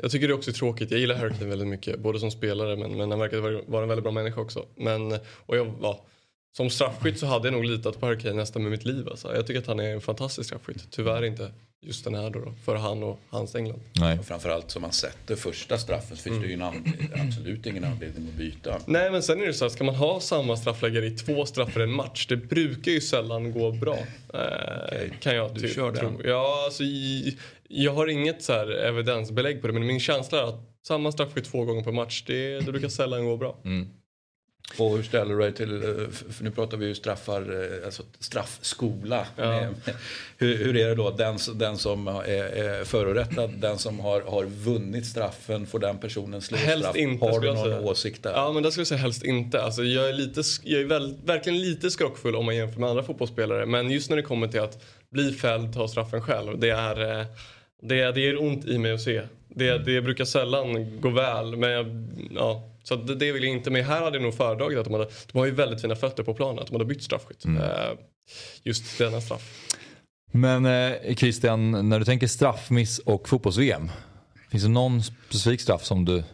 jag 0.02 0.12
tycker 0.12 0.28
det 0.28 0.34
också 0.34 0.52
är 0.52 0.54
tråkigt. 0.54 0.92
Jag 0.92 1.00
gillar 1.00 1.16
Hurricane 1.16 1.50
väldigt 1.50 1.68
mycket, 1.68 2.00
både 2.00 2.20
som 2.20 2.32
spelare 2.32 2.76
men, 2.76 2.98
men 2.98 3.12
han 3.12 3.20
verkar 3.20 3.70
vara 3.72 3.84
en 3.84 3.90
väldigt 3.90 4.04
bra 4.04 4.12
människa 4.12 4.42
också. 4.42 4.66
Men, 4.76 5.12
och 5.46 5.58
jag, 5.58 5.74
ja, 5.82 6.06
som 6.58 6.70
straffskytt 6.70 7.20
så 7.20 7.26
hade 7.26 7.48
jag 7.48 7.54
nog 7.54 7.66
litat 7.66 8.00
på 8.00 8.06
Hurricane 8.06 8.36
nästan 8.36 8.62
med 8.62 8.72
mitt 8.72 8.86
liv. 8.86 9.10
Alltså. 9.10 9.36
Jag 9.36 9.48
tycker 9.48 9.60
att 9.60 9.68
han 9.68 9.80
är 9.80 9.94
en 9.94 10.02
fantastisk 10.02 10.50
straffskytt. 10.50 10.92
Tyvärr 10.92 11.24
inte 11.24 11.52
just 11.86 12.04
den 12.04 12.16
här 12.16 12.30
då, 12.30 12.40
då 12.40 12.54
för 12.66 12.76
han 12.76 13.04
och 13.04 13.20
hans 13.30 13.56
England. 13.56 13.80
Nej. 13.94 14.20
Och 14.20 14.26
framförallt 14.26 14.72
som 14.72 14.82
man 14.82 14.92
sätter 14.92 15.36
första 15.36 15.78
straffen 15.78 16.18
så 16.18 16.24
finns 16.24 16.38
mm. 16.38 16.42
det 16.42 16.48
ju 16.48 16.54
mm. 16.54 17.28
absolut 17.28 17.66
ingen 17.66 17.84
anledning 17.84 18.28
att 18.28 18.34
byta. 18.34 18.80
Nej 18.86 19.12
men 19.12 19.24
sen 19.24 19.42
är 19.42 19.46
det 19.46 19.54
så 19.54 19.66
att 19.66 19.72
ska 19.72 19.84
man 19.84 19.96
ha 19.96 20.20
samma 20.20 20.58
straffläggare 20.58 21.06
i 21.06 21.12
två 21.12 21.46
straffar 21.46 21.80
i 21.80 21.84
en 21.84 21.92
match 21.92 22.28
det 22.28 22.38
brukar 22.38 22.92
ju 22.92 23.02
sällan 23.02 23.52
gå 23.52 23.72
bra. 23.72 23.98
Okay. 24.28 25.10
Kan 25.20 25.36
jag 25.36 25.54
du 25.56 25.70
kör 25.70 25.92
tro. 25.92 26.10
Den. 26.10 26.22
Ja, 26.24 26.64
alltså, 26.66 26.84
jag 27.68 27.94
har 27.94 28.08
inget 28.08 28.44
så 28.44 28.54
här 28.54 28.72
evidensbelägg 28.72 29.62
på 29.62 29.68
det 29.68 29.74
men 29.74 29.86
min 29.86 30.00
känsla 30.00 30.40
är 30.40 30.44
att 30.44 30.62
samma 30.88 31.12
straffskytt 31.12 31.46
två 31.46 31.66
gånger 31.66 31.84
per 31.84 31.92
match 31.92 32.24
det, 32.28 32.60
det 32.60 32.72
brukar 32.72 32.90
sällan 32.90 33.26
gå 33.26 33.38
bra. 33.38 33.60
Mm. 33.66 33.90
Och 34.78 34.96
hur 34.96 35.04
ställer 35.04 35.36
du 35.36 35.42
dig 35.42 35.54
till, 35.54 35.84
eh, 35.84 36.10
för 36.32 36.44
nu 36.44 36.52
pratar 36.52 36.78
vi 36.78 36.86
ju 36.86 36.96
straffar, 36.96 37.42
eh, 37.42 37.86
alltså 37.86 38.04
straffskola. 38.20 39.28
Ja. 39.36 39.68
Hur, 40.38 40.58
hur, 40.58 40.78
är 40.78 40.88
det 40.88 40.96
då, 40.96 41.10
den, 41.12 41.38
den 41.56 41.78
som 41.78 42.08
är, 42.08 42.28
är 42.28 42.84
förorättad, 42.84 43.54
den 43.58 43.78
som 43.78 44.00
har, 44.00 44.22
har 44.22 44.46
vunnit 44.46 45.06
straffen, 45.06 45.68
får 45.68 45.80
den 45.80 45.98
personen 45.98 46.42
slå 46.42 46.58
helst 46.58 46.84
straff? 46.84 46.96
Inte, 46.96 47.26
har 47.26 47.40
du 47.40 47.54
någon 47.54 47.64
säga. 47.64 47.82
åsikt 47.82 48.24
där? 48.24 48.32
Ja 48.32 48.52
men 48.52 48.64
det 48.64 48.72
skulle 48.72 48.82
jag 48.82 48.88
säga 48.88 49.00
helst 49.00 49.24
inte. 49.24 49.64
Alltså, 49.64 49.84
jag 49.84 50.10
är, 50.10 50.14
lite, 50.14 50.42
jag 50.64 50.82
är 50.82 50.86
väl, 50.86 51.16
verkligen 51.26 51.62
lite 51.62 51.92
skrockfull 51.92 52.36
om 52.36 52.46
man 52.46 52.56
jämför 52.56 52.80
med 52.80 52.90
andra 52.90 53.04
fotbollsspelare. 53.04 53.66
Men 53.66 53.92
just 53.92 54.10
när 54.10 54.18
det 54.18 54.24
kommer 54.24 54.48
till 54.48 54.62
att 54.62 54.84
bli 55.10 55.34
fälld, 55.34 55.74
ta 55.74 55.88
straffen 55.88 56.22
själv. 56.22 56.60
Det 56.60 56.70
är, 56.70 57.20
eh, 57.20 57.26
det, 57.84 58.12
det 58.12 58.30
är 58.30 58.42
ont 58.42 58.66
i 58.66 58.78
mig 58.78 58.92
att 58.92 59.02
se. 59.02 59.22
Det, 59.48 59.78
det 59.78 60.02
brukar 60.02 60.26
sällan 60.26 61.02
gå 61.02 61.10
väl. 61.10 61.56
Men 61.56 61.70
jag, 61.70 61.86
ja, 62.36 62.70
så 62.84 62.96
det, 62.96 63.16
det 63.16 63.32
vill 63.32 63.44
jag 63.44 63.52
inte. 63.52 63.72
Men 63.72 63.84
här 63.84 64.02
hade 64.02 64.18
jag 64.18 64.24
nog 64.24 64.34
föredragit 64.34 64.78
att 64.78 64.86
de 64.86 64.94
hade, 64.94 65.08
de 65.32 65.38
har 65.38 65.46
ju 65.46 65.52
väldigt 65.52 65.82
fina 65.82 65.96
fötter 65.96 66.24
på 66.24 66.34
planen, 66.34 66.60
att 66.60 66.68
de 66.68 66.74
hade 66.74 66.86
bytt 66.86 67.04
straffskytt. 67.04 67.46
Mm. 67.46 67.62
Uh, 67.62 67.70
just 68.64 68.98
denna 68.98 69.22
straff. 69.22 69.70
Men 70.32 70.66
eh, 70.66 71.16
Christian, 71.16 71.90
när 71.90 72.00
du 72.00 72.06
tänker 72.06 72.28
straffmiss 72.28 73.00
och 73.00 73.30
fotbolls-VM. 73.30 73.92
Finns 74.50 74.64
det 74.64 74.70
någon 74.70 75.04
specifik 75.04 75.62
straff 75.62 75.84
som, 75.84 76.06
du, 76.06 76.18
eh, 76.18 76.26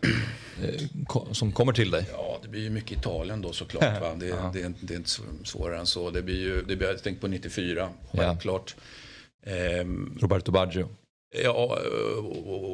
som 1.31 1.51
kommer 1.51 1.73
till 1.73 1.91
dig? 1.91 2.05
Ja, 2.11 2.39
det 2.41 2.47
blir 2.47 2.61
ju 2.61 2.69
mycket 2.69 2.97
Italien 2.97 3.41
då 3.41 3.51
såklart. 3.51 4.01
Va? 4.01 4.15
Det, 4.15 4.25
det, 4.25 4.61
är, 4.61 4.73
det 4.81 4.93
är 4.93 4.97
inte 4.97 5.09
svårare 5.43 5.79
än 5.79 5.85
så. 5.85 6.09
Det 6.09 6.21
blir 6.21 6.39
ju, 6.39 6.61
det 6.61 6.75
blir, 6.75 6.87
jag 6.87 7.03
tänkte 7.03 7.21
på 7.21 7.27
94, 7.27 7.89
självklart. 8.11 8.75
Ja. 9.43 9.51
Ehm, 9.51 10.17
Roberto 10.21 10.51
Baggio. 10.51 10.89
Ja, 11.31 11.79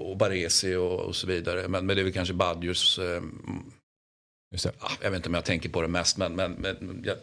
och 0.05 0.17
Baresi 0.17 0.75
och, 0.75 0.99
och, 0.99 1.15
så 1.15 1.27
vidare. 1.27 1.67
Men, 1.67 1.85
men 1.85 1.95
det 1.95 2.01
är 2.01 2.03
väl 2.03 2.13
kanske 2.13 2.33
Badjus. 2.33 2.99
Eh, 2.99 3.21
jag 5.01 5.11
vet 5.11 5.17
inte 5.17 5.29
om 5.29 5.35
jag 5.35 5.45
tänker 5.45 5.69
på 5.69 5.81
det 5.81 5.87
mest, 5.87 6.17
men, 6.17 6.35
men, 6.35 6.51
men 6.51 7.03
ja, 7.05 7.13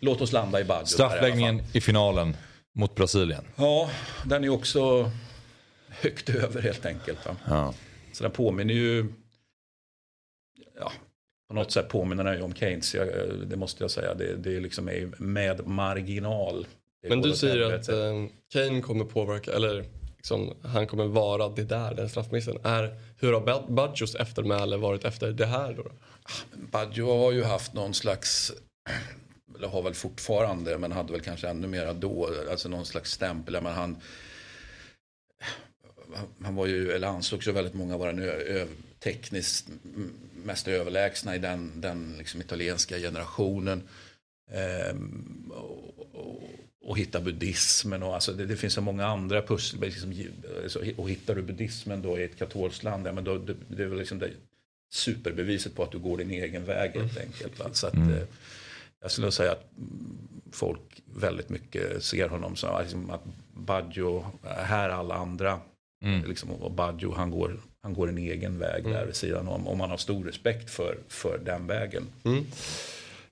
låt 0.00 0.20
oss 0.20 0.32
landa 0.32 0.60
i 0.60 0.64
Badjus. 0.64 0.90
Straffläggningen 0.90 1.60
i, 1.72 1.78
i, 1.78 1.80
finalen 1.80 2.36
mot 2.74 2.94
Brasilien. 2.94 3.44
Ja, 3.56 3.90
den 4.24 4.44
är 4.44 4.48
också 4.48 5.10
högt 5.88 6.28
över 6.28 6.62
helt 6.62 6.86
enkelt. 6.86 7.26
Va? 7.26 7.36
Ja. 7.46 7.74
Så 8.12 8.22
den 8.22 8.32
påminner 8.32 8.74
ju, 8.74 9.06
ja, 10.78 10.92
på 11.48 11.54
något 11.54 11.72
sätt 11.72 11.88
påminner 11.88 12.24
den 12.24 12.36
ju 12.36 12.42
om 12.42 12.54
Keynes. 12.54 12.94
Jag, 12.94 13.08
det 13.46 13.56
måste 13.56 13.84
jag 13.84 13.90
säga. 13.90 14.14
Det, 14.14 14.36
det 14.36 14.60
liksom 14.60 14.88
är 14.88 15.10
med 15.18 15.66
marginal. 15.66 16.66
Men 17.08 17.20
du 17.20 17.32
säger 17.32 17.74
att 17.74 17.88
eh, 17.88 18.24
Kane 18.52 18.80
kommer 18.80 19.04
påverka, 19.04 19.52
eller 19.52 19.84
liksom, 20.18 20.54
han 20.62 20.86
kommer 20.86 21.06
vara 21.06 21.48
det 21.48 21.64
där, 21.64 21.94
den 21.94 22.08
straffmissen. 22.08 22.58
Är, 22.62 23.00
hur 23.18 23.32
har 23.32 23.70
Badjos 23.70 24.14
eftermäle 24.14 24.76
varit 24.76 25.04
efter 25.04 25.32
det 25.32 25.46
här 25.46 25.72
då? 25.72 25.84
Badjo 26.52 27.18
har 27.18 27.32
ju 27.32 27.44
haft 27.44 27.74
någon 27.74 27.94
slags 27.94 28.52
eller 29.58 29.68
har 29.68 29.82
väl 29.82 29.94
fortfarande, 29.94 30.78
men 30.78 30.92
hade 30.92 31.12
väl 31.12 31.20
kanske 31.20 31.48
ännu 31.48 31.66
mera 31.66 31.92
då, 31.92 32.30
alltså 32.50 32.68
någon 32.68 32.86
slags 32.86 33.12
stämpel. 33.12 33.62
Men 33.62 33.74
han, 33.74 33.96
han 36.42 36.54
var 36.54 36.66
ju, 36.66 36.92
eller 36.92 37.08
ansågs 37.08 37.48
ju 37.48 37.52
väldigt 37.52 37.74
många 37.74 37.96
vara 37.96 38.12
den 38.12 38.68
tekniskt 39.00 39.68
mest 40.44 40.68
överlägsna 40.68 41.36
i 41.36 41.38
den, 41.38 41.80
den 41.80 42.14
liksom 42.18 42.40
italienska 42.40 42.98
generationen. 42.98 43.82
Ehm, 44.50 45.52
och, 45.54 46.08
och, 46.12 46.42
och, 46.88 46.98
hitta 46.98 47.20
buddhismen 47.20 48.02
och 48.02 48.14
alltså 48.14 48.32
det, 48.32 48.46
det, 48.46 48.56
finns 48.56 48.74
så 48.74 48.80
många 48.80 49.06
andra 49.06 49.42
pussel. 49.42 49.80
Liksom, 49.80 50.14
och 50.96 51.10
hittar 51.10 51.34
du 51.34 51.42
buddhismen 51.42 52.02
då 52.02 52.18
i 52.18 52.24
ett 52.24 52.38
katolskt 52.38 52.82
land, 52.82 53.06
ja, 53.06 53.12
men 53.12 53.24
då, 53.24 53.38
det, 53.38 53.54
det 53.68 53.82
är 53.82 53.86
väl 53.86 53.98
liksom 53.98 54.18
det 54.18 54.30
superbeviset 54.90 55.74
på 55.74 55.82
att 55.82 55.92
du 55.92 55.98
går 55.98 56.18
din 56.18 56.30
egen 56.30 56.64
väg 56.64 56.90
helt 56.94 57.16
mm. 57.16 57.26
enkelt. 57.26 57.58
Va? 57.58 57.66
Så 57.72 57.86
att, 57.86 57.94
mm. 57.94 58.14
Eh, 58.14 58.22
jag 59.00 59.10
skulle 59.10 59.32
säga 59.32 59.52
att 59.52 59.70
folk 60.52 61.02
väldigt 61.14 61.48
mycket 61.48 62.04
ser 62.04 62.28
honom 62.28 62.56
som 62.56 62.80
liksom 62.82 63.10
att 63.10 63.22
Baggio, 63.54 64.24
här 64.42 64.88
alla 64.88 65.14
andra. 65.14 65.60
Mm. 66.04 66.28
Liksom, 66.28 66.50
och 66.50 66.70
Baggio 66.70 67.14
han 67.14 67.30
går, 67.30 67.56
han 67.82 67.94
går 67.94 68.08
en 68.08 68.18
egen 68.18 68.58
väg 68.58 68.80
mm. 68.80 68.92
där 68.92 69.06
vid 69.06 69.16
sidan 69.16 69.48
om. 69.48 69.66
Och 69.66 69.76
man 69.76 69.90
har 69.90 69.96
stor 69.96 70.24
respekt 70.24 70.70
för, 70.70 70.98
för 71.08 71.40
den 71.44 71.66
vägen. 71.66 72.06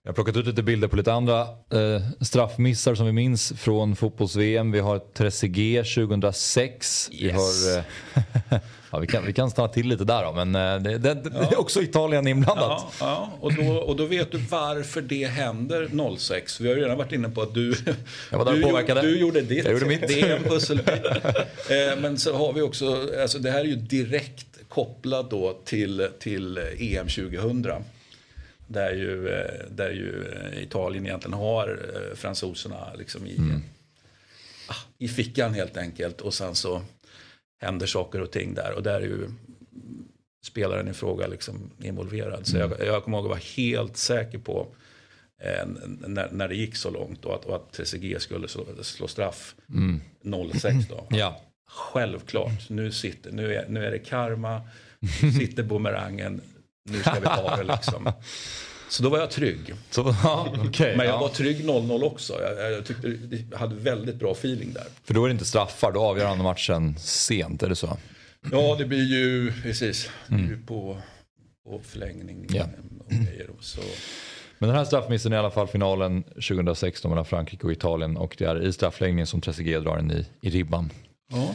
Jag 0.07 0.11
har 0.11 0.15
plockat 0.15 0.37
ut 0.37 0.47
lite 0.47 0.63
bilder 0.63 0.89
på 0.89 0.97
lite 0.97 1.13
andra 1.13 1.41
eh, 1.41 2.03
straffmissar 2.21 2.95
som 2.95 3.07
vi 3.07 3.13
minns 3.13 3.53
från 3.57 3.97
fotbolls-VM. 3.97 4.73
Vi 4.73 4.81
har 4.81 4.99
Trezeguet 4.99 5.95
2006. 5.95 7.11
Yes. 7.13 7.23
Vi 7.23 7.31
har 7.31 7.79
eh, 7.79 8.59
Ja, 8.91 8.99
vi, 8.99 9.07
kan, 9.07 9.27
vi 9.27 9.33
kan 9.33 9.51
stanna 9.51 9.69
till 9.69 9.89
lite 9.89 10.05
där 10.05 10.25
då, 10.25 10.33
men 10.33 10.55
eh, 10.55 10.83
det, 10.83 10.99
det, 10.99 11.15
det 11.15 11.31
ja. 11.35 11.49
är 11.51 11.61
också 11.61 11.83
Italien 11.83 12.27
inblandat. 12.27 12.83
Ja, 12.83 12.97
ja. 13.01 13.33
Och, 13.41 13.55
då, 13.55 13.73
och 13.73 13.97
då 13.97 14.05
vet 14.05 14.33
du 14.33 14.39
varför 14.39 15.01
det 15.01 15.27
händer 15.27 16.17
06. 16.17 16.61
Vi 16.61 16.69
har 16.69 16.77
ju 16.77 16.83
redan 16.83 16.99
varit 16.99 17.13
inne 17.13 17.29
på 17.29 17.43
att 17.43 17.55
du, 17.55 17.71
du, 18.31 18.63
påverkade. 18.63 19.03
du 19.03 19.19
gjorde 19.19 19.41
ditt. 19.41 19.65
Jag 19.65 19.73
gjorde 19.73 19.87
mitt. 19.87 20.09
Det 20.09 20.21
är 20.21 20.37
en 20.37 20.43
pusselbit. 20.43 20.87
Eh, 21.71 22.01
men 22.01 22.19
så 22.19 22.37
har 22.37 22.53
vi 22.53 22.63
också, 22.63 23.09
alltså 23.23 23.39
det 23.39 23.51
här 23.51 23.61
är 23.61 23.65
ju 23.65 23.77
direkt 23.77 24.47
kopplat 24.69 25.31
då 25.31 25.61
till, 25.65 26.09
till 26.19 26.59
EM 26.79 27.09
2000. 27.09 27.85
Där 28.67 28.93
ju, 28.93 29.29
eh, 29.29 29.65
där 29.71 29.91
ju 29.91 30.25
Italien 30.63 31.07
egentligen 31.07 31.39
har 31.39 31.81
fransoserna 32.15 32.95
liksom 32.99 33.27
i, 33.27 33.37
mm. 33.37 33.63
Ah, 34.69 34.83
i 34.99 35.09
fickan 35.09 35.55
helt 35.55 35.77
enkelt. 35.77 36.21
Och 36.21 36.35
sen 36.35 36.55
så 36.55 36.83
händer 37.61 37.87
saker 37.87 38.21
och 38.21 38.31
ting 38.31 38.55
där. 38.55 38.73
Och 38.73 38.83
där 38.83 39.01
är 39.01 39.07
ju 39.07 39.29
spelaren 40.47 40.89
i 40.89 40.93
fråga 40.93 41.27
liksom 41.27 41.71
involverad. 41.83 42.47
Så 42.47 42.57
mm. 42.57 42.71
jag, 42.79 42.87
jag 42.87 43.05
kommer 43.05 43.19
ihåg 43.19 43.27
att 43.27 43.31
vara 43.31 43.41
helt 43.57 43.97
säker 43.97 44.39
på 44.39 44.69
eh, 45.43 45.67
när, 46.07 46.31
när 46.31 46.49
det 46.49 46.55
gick 46.55 46.77
så 46.77 46.91
långt 46.91 47.25
och 47.25 47.35
att, 47.35 47.45
och 47.45 47.57
att 47.57 47.73
TCG 47.73 48.21
skulle 48.21 48.49
slå, 48.49 48.65
slå 48.83 49.09
straff 49.09 49.55
mm. 49.69 50.01
06 50.53 50.77
då. 50.89 51.07
ja. 51.17 51.43
Självklart, 51.69 52.71
nu, 52.71 52.93
sitter, 52.93 53.33
nu, 53.33 53.55
är, 53.55 53.69
nu 53.69 53.87
är 53.87 53.91
det 53.91 53.99
karma, 53.99 54.61
nu 55.23 55.33
sitter 55.39 55.63
bumerangen, 55.63 56.41
nu 56.87 57.01
ska 57.01 57.15
vi 57.21 57.27
ta 57.27 57.57
det 57.57 57.65
liksom. 57.65 58.13
Så 58.89 59.03
då 59.03 59.09
var 59.09 59.19
jag 59.19 59.31
trygg. 59.31 59.75
Så, 59.91 60.15
ja, 60.23 60.55
okay, 60.69 60.97
Men 60.97 61.07
jag 61.07 61.15
ja. 61.15 61.21
var 61.21 61.29
trygg 61.29 61.65
0-0 61.65 62.03
också. 62.03 62.35
Jag, 62.43 62.73
jag 62.73 62.87
tyckte 62.87 63.19
jag 63.51 63.59
hade 63.59 63.75
väldigt 63.75 64.17
bra 64.17 64.33
feeling 64.33 64.73
där. 64.73 64.87
För 65.05 65.15
då 65.15 65.25
är 65.25 65.29
det 65.29 65.33
inte 65.33 65.45
straffar, 65.45 65.93
då 65.93 66.01
avgör 66.01 66.27
han 66.27 66.43
matchen 66.43 66.99
sent, 66.99 67.63
är 67.63 67.69
det 67.69 67.77
så? 67.77 67.97
Ja, 68.53 68.77
det 68.79 68.85
blir 68.85 69.05
ju 69.05 69.53
precis 69.63 70.11
mm. 70.29 70.67
på, 70.67 70.99
på 71.65 71.81
förlängning 71.85 72.47
ja. 72.51 72.65
och 73.05 73.11
grejer. 73.11 73.51
Så. 73.61 73.81
Men 74.59 74.69
den 74.69 74.79
här 74.79 74.85
straffmissen 74.85 75.33
är 75.33 75.37
i 75.37 75.39
alla 75.39 75.51
fall 75.51 75.67
finalen 75.67 76.23
2016 76.23 77.11
mellan 77.11 77.25
Frankrike 77.25 77.67
och 77.67 77.73
Italien 77.73 78.17
och 78.17 78.35
det 78.39 78.45
är 78.45 78.63
i 78.63 78.73
straffläggningen 78.73 79.27
som 79.27 79.41
Trezeguet 79.41 79.85
drar 79.85 79.97
den 79.97 80.11
i, 80.11 80.27
i 80.41 80.51
ribban. 80.51 80.91
Ja. 81.33 81.55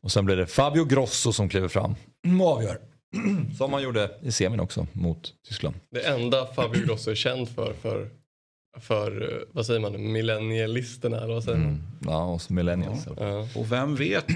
Och 0.00 0.12
sen 0.12 0.24
blir 0.24 0.36
det 0.36 0.46
Fabio 0.46 0.84
Grosso 0.84 1.32
som 1.32 1.48
kliver 1.48 1.68
fram 1.68 1.94
och 2.40 2.48
avgör. 2.48 2.78
Som 3.58 3.72
han 3.72 3.82
gjorde 3.82 4.10
i 4.22 4.32
semin 4.32 4.60
också 4.60 4.86
mot 4.92 5.34
Tyskland. 5.48 5.76
Det 5.90 6.06
enda 6.06 6.46
Fabio 6.46 6.86
Grosso 6.86 7.10
är 7.10 7.14
känd 7.14 7.48
för, 7.48 7.72
för, 7.82 8.08
för 8.80 9.44
vad 9.52 9.66
säger 9.66 9.80
man, 9.80 10.12
millennialisterna 10.12 11.16
eller 11.16 11.34
vad 11.34 11.44
säger 11.44 11.58
man? 11.58 11.68
Mm. 11.68 11.82
Ja, 12.04 12.24
oss 12.24 12.50
millennials. 12.50 13.06
Ja. 13.16 13.48
Och 13.54 13.72
vem 13.72 13.96
vet, 13.96 14.26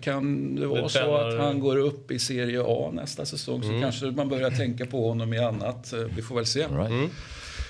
kan 0.00 0.54
det 0.56 0.66
vara 0.66 0.88
så 0.88 1.16
att 1.16 1.38
han 1.38 1.60
går 1.60 1.76
upp 1.76 2.10
i 2.10 2.18
Serie 2.18 2.62
A 2.66 2.90
nästa 2.92 3.26
säsong 3.26 3.62
så 3.62 3.68
mm. 3.68 3.82
kanske 3.82 4.06
man 4.06 4.28
börjar 4.28 4.50
tänka 4.50 4.86
på 4.86 5.08
honom 5.08 5.32
i 5.32 5.38
annat. 5.38 5.94
Vi 6.16 6.22
får 6.22 6.34
väl 6.34 6.46
se. 6.46 6.60
Right. 6.60 6.90
Mm. 6.90 7.08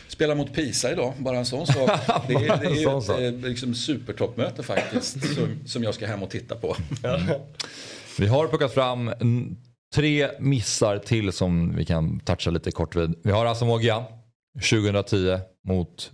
Spelar 0.08 0.34
mot 0.34 0.54
Pisa 0.54 0.92
idag, 0.92 1.12
bara 1.18 1.38
en 1.38 1.46
sån 1.46 1.66
sak. 1.66 1.90
Det 2.28 2.34
är, 2.34 2.60
det 2.60 2.66
är 2.66 3.20
ju 3.20 3.28
ett 3.28 3.44
liksom 3.44 3.74
supertoppmöte 3.74 4.62
faktiskt 4.62 5.34
som, 5.34 5.58
som 5.66 5.82
jag 5.82 5.94
ska 5.94 6.06
hem 6.06 6.22
och 6.22 6.30
titta 6.30 6.54
på. 6.54 6.76
Vi 8.18 8.26
har 8.26 8.48
plockat 8.48 8.74
fram 8.74 9.10
Tre 9.94 10.30
missar 10.38 10.98
till 10.98 11.32
som 11.32 11.76
vi 11.76 11.84
kan 11.84 12.20
toucha 12.20 12.50
lite 12.50 12.70
kort 12.70 12.96
vid. 12.96 13.14
Vi 13.24 13.30
har 13.32 13.46
Asamoah 13.46 14.04
2010 14.54 15.38
mot 15.64 16.10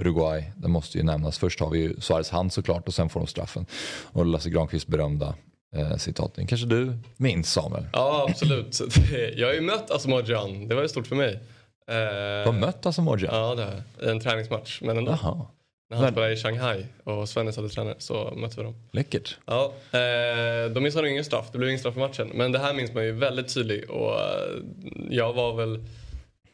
Uruguay. 0.00 0.52
Det 0.56 0.68
måste 0.68 0.98
ju 0.98 1.04
nämnas. 1.04 1.38
Först 1.38 1.60
har 1.60 1.70
vi 1.70 1.78
ju 1.78 2.00
Suarez 2.00 2.30
hand 2.30 2.52
såklart 2.52 2.88
och 2.88 2.94
sen 2.94 3.08
får 3.08 3.20
de 3.20 3.26
straffen. 3.26 3.66
Och 4.12 4.26
Lasse 4.26 4.50
Granqvist 4.50 4.86
berömda 4.86 5.34
eh, 5.76 5.96
citaten. 5.96 6.46
Kanske 6.46 6.66
du 6.66 6.98
minns 7.16 7.52
Samuel? 7.52 7.86
Ja 7.92 8.26
absolut. 8.30 8.80
Jag 9.36 9.46
har 9.46 9.54
ju 9.54 9.60
mött 9.60 9.90
Asamoah 9.90 10.24
Det 10.68 10.74
var 10.74 10.82
ju 10.82 10.88
stort 10.88 11.06
för 11.06 11.16
mig. 11.16 11.34
Eh, 11.88 11.94
du 12.44 12.50
har 12.50 12.60
mött 12.60 12.86
Asamoah 12.86 13.22
Ja 13.22 13.54
det 13.54 13.64
har 13.64 13.72
jag. 13.98 14.08
I 14.08 14.10
en 14.10 14.20
träningsmatch. 14.20 14.80
Men 14.82 14.98
ändå. 14.98 15.18
Jaha. 15.22 15.46
När 15.90 15.96
han 15.96 16.12
spelade 16.12 16.32
i 16.32 16.36
Shanghai 16.36 16.86
och 17.04 17.28
Svennis 17.28 17.56
hade 17.56 17.68
tränare 17.68 17.94
så 17.98 18.34
mötte 18.36 18.56
vi 18.56 18.62
dem. 18.62 18.74
Läckert. 18.92 19.38
Ja, 19.46 19.74
eh, 19.92 20.70
de 20.70 20.80
missade 20.82 21.10
ingen 21.10 21.24
straff. 21.24 21.48
Det 21.52 21.58
blev 21.58 21.70
ingen 21.70 21.80
straff 21.80 21.96
i 21.96 21.98
matchen. 21.98 22.30
Men 22.34 22.52
det 22.52 22.58
här 22.58 22.74
minns 22.74 22.94
man 22.94 23.04
ju 23.04 23.12
väldigt 23.12 23.54
tydligt 23.54 23.90
och 23.90 24.12
eh, 24.12 24.62
jag 25.10 25.32
var 25.32 25.56
väl 25.56 25.84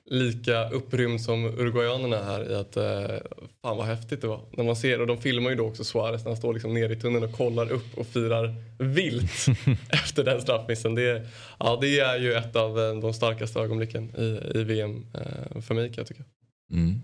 lika 0.06 0.68
upprymd 0.68 1.20
som 1.20 1.44
uruguayanerna 1.44 2.24
här 2.24 2.50
i 2.50 2.54
att 2.54 2.76
eh, 2.76 3.16
fan 3.62 3.76
vad 3.76 3.86
häftigt 3.86 4.20
det 4.20 4.26
var. 4.26 4.40
När 4.50 4.64
man 4.64 4.76
ser, 4.76 5.00
och 5.00 5.06
de 5.06 5.18
filmar 5.18 5.50
ju 5.50 5.56
då 5.56 5.66
också 5.66 5.84
Suarez 5.84 6.24
när 6.24 6.30
han 6.30 6.36
står 6.36 6.54
liksom 6.54 6.74
nere 6.74 6.92
i 6.92 6.96
tunneln 6.96 7.24
och 7.24 7.32
kollar 7.32 7.72
upp 7.72 7.98
och 7.98 8.06
firar 8.06 8.54
vilt 8.78 9.46
efter 9.88 10.24
den 10.24 10.40
straffmissen. 10.40 10.94
Det, 10.94 11.26
ja, 11.58 11.78
det 11.80 12.00
är 12.00 12.18
ju 12.18 12.34
ett 12.34 12.56
av 12.56 12.80
eh, 12.80 12.94
de 12.94 13.14
starkaste 13.14 13.60
ögonblicken 13.60 14.10
i, 14.18 14.58
i 14.58 14.64
VM 14.64 15.06
eh, 15.14 15.60
för 15.60 15.74
mig 15.74 15.88
kan 15.88 15.96
jag 15.96 16.06
tycka. 16.06 16.24
Mm. 16.72 17.00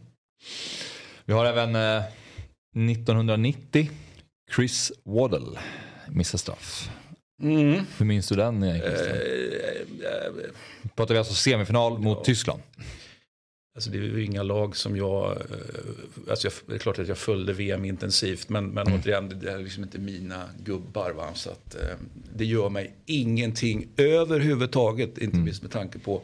Vi 1.30 1.34
har 1.34 1.44
även 1.44 1.74
eh, 1.74 2.02
1990 2.90 3.90
Chris 4.56 4.92
Waddle 5.04 5.58
missar 6.08 6.38
straff. 6.38 6.90
Mm. 7.42 7.80
Hur 7.98 8.06
minns 8.06 8.28
du 8.28 8.34
den 8.34 8.62
eh, 8.62 8.80
Christian? 8.80 9.16
Uh, 9.16 9.22
uh, 10.38 10.50
Pratar 10.96 11.14
vi 11.14 11.18
alltså 11.18 11.34
semifinal 11.34 11.98
mot 11.98 12.18
ja. 12.18 12.24
Tyskland? 12.24 12.62
Alltså 13.74 13.90
det 13.90 13.98
är 13.98 14.02
ju 14.02 14.24
inga 14.24 14.42
lag 14.42 14.76
som 14.76 14.96
jag, 14.96 15.38
alltså 16.30 16.46
jag, 16.46 16.52
det 16.66 16.74
är 16.74 16.78
klart 16.78 16.98
att 16.98 17.08
jag 17.08 17.18
följde 17.18 17.52
VM 17.52 17.84
intensivt 17.84 18.48
men, 18.48 18.66
men 18.66 18.86
mm. 18.86 19.00
återigen 19.00 19.40
det 19.40 19.50
är 19.50 19.58
liksom 19.58 19.82
inte 19.82 19.98
mina 19.98 20.48
gubbar. 20.58 21.10
Va? 21.10 21.28
Så 21.34 21.50
att, 21.50 21.76
det 22.34 22.44
gör 22.44 22.68
mig 22.68 22.94
ingenting 23.06 23.88
överhuvudtaget, 23.96 25.18
inte 25.18 25.34
mm. 25.34 25.44
minst 25.44 25.62
med 25.62 25.70
tanke 25.70 25.98
på 25.98 26.22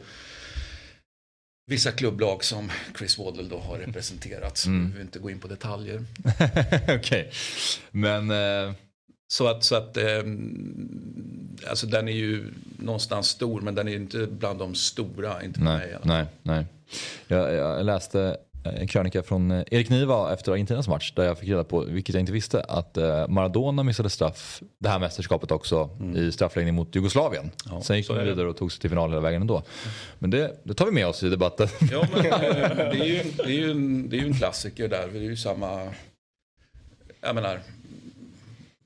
vissa 1.67 1.91
klubblag 1.91 2.43
som 2.43 2.71
Chris 2.97 3.17
Waddle 3.17 3.43
då 3.43 3.59
har 3.59 3.77
representerat. 3.77 4.57
Så 4.57 4.69
mm. 4.69 4.87
vi 4.87 4.93
vill 4.93 5.01
inte 5.01 5.19
gå 5.19 5.29
in 5.29 5.39
på 5.39 5.47
detaljer. 5.47 6.05
Okej, 6.83 6.99
okay. 6.99 7.25
men... 7.91 8.31
Eh... 8.31 8.73
Så 9.29 9.47
att, 9.47 9.63
så 9.63 9.75
att 9.75 9.97
eh, 9.97 10.23
alltså 11.69 11.87
den 11.87 12.07
är 12.07 12.11
ju 12.11 12.53
någonstans 12.77 13.27
stor 13.27 13.61
men 13.61 13.75
den 13.75 13.87
är 13.87 13.91
ju 13.91 13.97
inte 13.97 14.27
bland 14.27 14.59
de 14.59 14.75
stora. 14.75 15.43
Inte 15.43 15.59
nej, 15.59 15.77
mig, 15.77 15.97
nej, 16.03 16.25
nej. 16.43 16.65
Jag, 17.27 17.53
jag 17.53 17.85
läste 17.85 18.37
en 18.63 18.87
krönika 18.87 19.23
från 19.23 19.51
eh, 19.51 19.63
Erik 19.71 19.89
Niva 19.89 20.33
efter 20.33 20.51
Argentinas 20.51 20.87
match 20.87 21.13
där 21.15 21.23
jag 21.23 21.37
fick 21.37 21.49
reda 21.49 21.63
på, 21.63 21.79
vilket 21.79 22.15
jag 22.15 22.19
inte 22.19 22.31
visste, 22.31 22.61
att 22.61 22.97
eh, 22.97 23.27
Maradona 23.27 23.83
missade 23.83 24.09
straff 24.09 24.61
det 24.79 24.89
här 24.89 24.99
mästerskapet 24.99 25.51
också 25.51 25.89
mm. 25.99 26.15
i 26.15 26.31
straffläggning 26.31 26.75
mot 26.75 26.95
Jugoslavien. 26.95 27.51
Ja, 27.65 27.81
Sen 27.81 27.97
gick 27.97 28.07
de 28.07 28.25
vidare 28.25 28.47
och 28.47 28.57
tog 28.57 28.71
sig 28.71 28.81
till 28.81 28.89
final 28.89 29.09
hela 29.09 29.21
vägen 29.21 29.41
ändå. 29.41 29.63
Men 30.19 30.29
det, 30.29 30.61
det 30.63 30.73
tar 30.73 30.85
vi 30.85 30.91
med 30.91 31.07
oss 31.07 31.23
i 31.23 31.29
debatten. 31.29 31.67
Ja, 31.91 32.07
men, 32.13 32.25
eh, 32.25 32.31
det, 32.31 32.99
är 32.99 33.05
ju, 33.05 33.23
det, 33.37 33.43
är 33.43 33.47
ju 33.47 33.71
en, 33.71 34.09
det 34.09 34.19
är 34.19 34.25
en 34.25 34.33
klassiker 34.33 34.87
där. 34.87 35.07
Det 35.13 35.19
är 35.19 35.23
ju 35.23 35.37
samma, 35.37 35.93
jag 37.21 37.35
menar, 37.35 37.59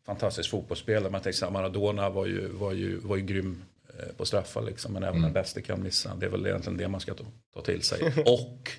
fantastisk 0.05 0.49
fotbollsspelare. 0.49 1.11
Man 1.11 1.21
tänker 1.21 1.49
Maradona 1.49 2.09
var 2.09 2.25
ju, 2.25 2.47
var 2.47 2.71
ju, 2.71 2.99
var 2.99 3.15
ju 3.17 3.23
grym 3.23 3.61
eh, 3.99 4.15
på 4.17 4.25
straffar 4.25 4.61
liksom. 4.61 4.93
Men 4.93 5.03
även 5.03 5.21
den 5.21 5.33
bästa 5.33 5.61
kan 5.61 5.83
missa. 5.83 6.15
Det 6.15 6.25
är 6.25 6.29
väl 6.29 6.47
egentligen 6.47 6.77
det 6.77 6.87
man 6.87 6.99
ska 6.99 7.13
ta, 7.13 7.23
ta 7.53 7.61
till 7.61 7.81
sig. 7.81 8.13
Och 8.25 8.71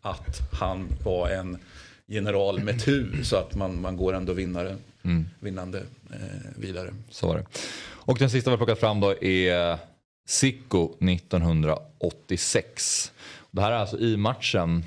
att 0.00 0.38
han 0.52 0.88
var 1.04 1.28
en 1.28 1.58
general 2.06 2.60
med 2.60 2.84
tur 2.84 3.22
så 3.22 3.36
att 3.36 3.54
man, 3.54 3.80
man 3.80 3.96
går 3.96 4.12
ändå 4.12 4.32
vinnare, 4.32 4.76
vinnande 5.40 5.78
eh, 6.10 6.16
vidare. 6.56 6.94
Så 7.10 7.26
var 7.26 7.36
det. 7.36 7.44
Och 7.84 8.18
den 8.18 8.30
sista 8.30 8.50
vi 8.50 8.52
har 8.52 8.58
plockat 8.58 8.80
fram 8.80 9.00
då 9.00 9.24
är 9.24 9.78
Sicko 10.26 10.96
1986. 11.00 13.12
Det 13.50 13.60
här 13.60 13.72
är 13.72 13.76
alltså 13.76 13.98
i 13.98 14.16
matchen 14.16 14.84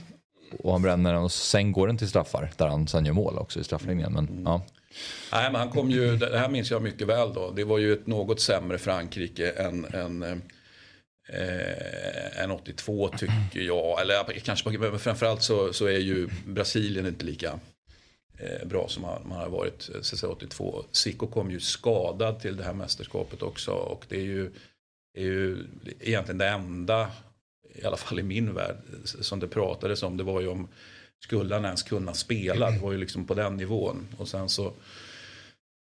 och 0.60 0.72
han 0.72 0.82
bränner 0.82 1.14
den 1.14 1.24
och 1.24 1.32
sen 1.32 1.72
går 1.72 1.88
den 1.88 1.98
till 1.98 2.10
straffar 2.10 2.52
där 2.58 2.68
han 2.68 2.88
sen 2.88 3.06
gör 3.06 3.14
mål 3.14 3.38
också 3.38 3.60
i 3.60 3.64
strafflinjen. 3.64 4.14
Men, 4.14 4.42
ja. 4.46 4.62
Nej, 5.32 5.52
men 5.52 5.62
han 5.62 5.70
kom 5.70 5.92
ju, 5.92 6.18
det 6.18 6.40
här 6.40 6.50
minns 6.50 6.72
jag 6.72 6.82
mycket 6.82 7.08
väl 7.08 7.34
då. 7.34 7.52
Det 7.52 7.64
var 7.64 7.78
ju 7.78 7.94
ett 7.94 8.08
något 8.08 8.42
sämre 8.42 8.78
Frankrike 8.78 9.50
än, 9.50 9.86
än, 9.86 10.42
eh, 11.28 12.44
än 12.44 12.52
82 12.52 13.10
tycker 13.10 13.60
jag. 13.60 14.02
Eller 14.02 14.40
kanske, 14.40 14.78
men 14.78 15.00
framförallt 15.00 15.44
så, 15.44 15.74
så 15.74 15.86
är 15.86 16.00
ju 16.00 16.30
Brasilien 16.46 17.06
inte 17.06 17.26
lika 17.26 17.60
eh, 18.38 18.68
bra 18.68 18.88
som 18.88 19.02
man, 19.02 19.22
man 19.26 19.38
har 19.38 19.50
varit 19.50 19.90
eh, 20.24 20.30
82. 20.30 20.86
Zico 20.92 21.28
kom 21.28 21.52
ju 21.52 21.60
skadad 21.60 22.40
till 22.40 22.58
det 22.58 22.64
här 22.64 22.74
mästerskapet 22.74 23.42
också. 23.42 23.72
Och 23.72 24.06
det 24.10 24.18
är 24.18 24.26
ju, 24.26 24.52
är 25.18 25.24
ju 25.24 25.68
egentligen 26.00 26.38
det 26.38 26.48
enda, 26.48 27.12
i 27.76 27.86
alla 27.86 27.98
fall 27.98 28.20
i 28.20 28.24
min 28.24 28.54
värld, 28.54 28.78
som 29.04 29.40
det 29.40 29.48
pratades 29.48 30.04
om. 30.04 30.18
Det 30.18 30.24
var 30.24 30.42
ju 30.42 30.48
om 30.48 30.68
skulle 31.24 31.56
han 31.56 31.66
ens 31.66 31.84
kunna 31.84 32.14
spela. 32.14 32.72
Det 32.72 32.80
var 32.80 32.92
ju 32.92 32.98
liksom 32.98 33.26
på 33.26 33.34
den 33.34 33.58
nivån. 33.58 34.08
Och 34.18 34.28
sen 34.28 34.50
så, 34.50 34.74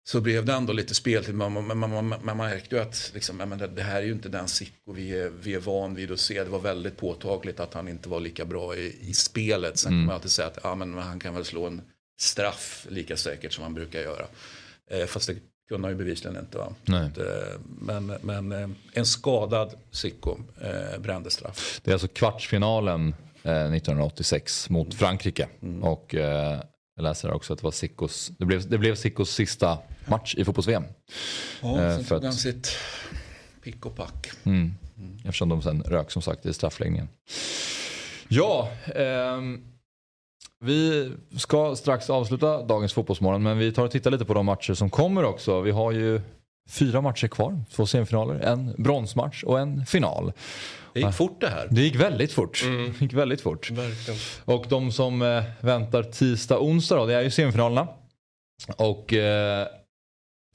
så 0.06 0.20
blev 0.20 0.44
det 0.44 0.52
ändå 0.52 0.72
lite 0.72 0.94
speltid. 0.94 1.34
Man, 1.34 1.52
man, 1.52 1.78
man, 1.78 2.14
man 2.22 2.36
märkte 2.36 2.76
ju 2.76 2.82
att 2.82 3.10
liksom, 3.14 3.36
men 3.36 3.74
det, 3.74 3.82
här 3.82 3.96
är 3.96 4.06
ju 4.06 4.12
inte 4.12 4.28
den 4.28 4.48
Sicko 4.48 4.92
vi 4.92 5.18
är, 5.18 5.30
vi 5.42 5.54
är 5.54 5.60
van 5.60 5.94
vid 5.94 6.12
att 6.12 6.20
se. 6.20 6.44
Det 6.44 6.50
var 6.50 6.58
väldigt 6.58 6.96
påtagligt 6.96 7.60
att 7.60 7.74
han 7.74 7.88
inte 7.88 8.08
var 8.08 8.20
lika 8.20 8.44
bra 8.44 8.76
i, 8.76 8.96
i 9.00 9.14
spelet. 9.14 9.78
Sen 9.78 9.92
mm. 9.92 10.00
kan 10.00 10.06
man 10.06 10.14
alltid 10.14 10.30
säga 10.30 10.48
att 10.48 10.58
ja, 10.62 10.74
men 10.74 10.98
han 10.98 11.20
kan 11.20 11.34
väl 11.34 11.44
slå 11.44 11.66
en 11.66 11.82
straff 12.20 12.86
lika 12.90 13.16
säkert 13.16 13.52
som 13.52 13.62
han 13.62 13.74
brukar 13.74 14.00
göra. 14.00 14.26
Eh, 14.90 15.06
fast 15.06 15.26
det 15.26 15.36
kunde 15.68 15.88
han 15.88 15.92
ju 15.92 15.98
bevisligen 15.98 16.36
inte. 16.36 16.58
Va? 16.58 16.74
Att, 16.82 17.18
eh, 17.18 17.60
men, 17.80 18.06
men 18.06 18.52
eh, 18.52 18.68
en 18.92 19.06
skadad 19.06 19.74
Sicko 19.90 20.38
eh, 20.60 21.00
brände 21.00 21.30
straff. 21.30 21.80
Det 21.84 21.90
är 21.90 21.92
alltså 21.92 22.08
kvartsfinalen 22.08 23.14
1986 23.42 24.70
mot 24.70 24.94
Frankrike. 24.94 25.48
Mm. 25.62 25.82
Och 25.82 26.14
eh, 26.14 26.60
jag 26.96 27.02
läser 27.02 27.32
också 27.32 27.52
att 27.52 27.58
det 27.58 27.64
var 27.64 27.70
Sickos, 27.70 28.32
det 28.38 28.44
blev, 28.44 28.68
det 28.68 28.78
blev 28.78 28.94
Sickos 28.94 29.30
sista 29.30 29.78
match 30.06 30.34
i 30.34 30.44
fotbolls-VM. 30.44 30.84
Ja, 31.62 31.82
eh, 31.82 31.96
sen 31.96 32.04
tog 32.04 32.24
han 32.24 32.32
sitt 32.32 32.76
pick 33.62 33.86
och 33.86 33.96
pack. 33.96 34.30
Mm. 34.44 34.74
Mm. 34.98 35.16
Eftersom 35.24 35.48
de 35.48 35.62
sen 35.62 35.82
rök 35.82 36.10
som 36.10 36.22
sagt 36.22 36.46
i 36.46 36.52
straffläggningen. 36.52 37.08
Ja, 38.28 38.68
eh, 38.94 39.40
vi 40.60 41.12
ska 41.36 41.76
strax 41.76 42.10
avsluta 42.10 42.62
dagens 42.62 42.92
fotbollsmorgon 42.92 43.42
men 43.42 43.58
vi 43.58 43.72
tar 43.72 43.84
och 43.84 43.90
tittar 43.90 44.10
lite 44.10 44.24
på 44.24 44.34
de 44.34 44.46
matcher 44.46 44.74
som 44.74 44.90
kommer 44.90 45.24
också. 45.24 45.60
Vi 45.60 45.70
har 45.70 45.92
ju 45.92 46.20
fyra 46.68 47.00
matcher 47.00 47.28
kvar, 47.28 47.64
två 47.70 47.86
semifinaler, 47.86 48.40
en 48.40 48.74
bronsmatch 48.78 49.42
och 49.42 49.60
en 49.60 49.86
final. 49.86 50.32
Det 50.92 51.00
gick 51.00 51.14
fort 51.14 51.40
det 51.40 51.48
här. 51.48 51.68
Det 51.70 51.80
gick 51.80 51.94
väldigt 51.94 52.32
fort. 52.32 52.62
Mm. 52.64 52.94
Det 52.98 53.04
gick 53.04 53.12
väldigt 53.12 53.40
fort. 53.40 53.70
Verkligen. 53.70 54.20
Och 54.44 54.66
de 54.68 54.92
som 54.92 55.22
eh, 55.22 55.42
väntar 55.60 56.02
tisdag, 56.02 56.58
onsdag 56.58 56.96
då, 56.96 57.06
det 57.06 57.14
är 57.14 57.22
ju 57.22 57.30
semifinalerna. 57.30 57.88
Och 58.76 59.12
eh, 59.12 59.66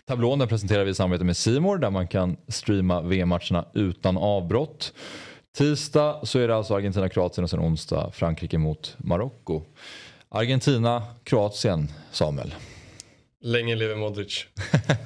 tablån 0.10 0.48
presenterar 0.48 0.86
vi 0.86 0.92
i 0.92 0.94
samarbete 0.94 1.24
med 1.24 1.38
Simor 1.38 1.78
där 1.78 1.90
man 1.90 2.08
kan 2.08 2.38
streama 2.48 3.02
VM-matcherna 3.02 3.66
utan 3.74 4.18
avbrott. 4.18 4.94
Tisdag 5.58 6.20
så 6.24 6.40
är 6.40 6.48
det 6.48 6.56
alltså 6.56 6.76
Argentina-Kroatien 6.76 7.44
och 7.44 7.50
sen 7.50 7.60
onsdag 7.60 8.12
Frankrike 8.14 8.58
mot 8.58 8.96
Marocko. 8.98 9.62
Argentina-Kroatien, 10.30 11.88
Samuel. 12.12 12.56
Länge 13.42 13.76
lever 13.76 13.96
Modric. 13.96 14.46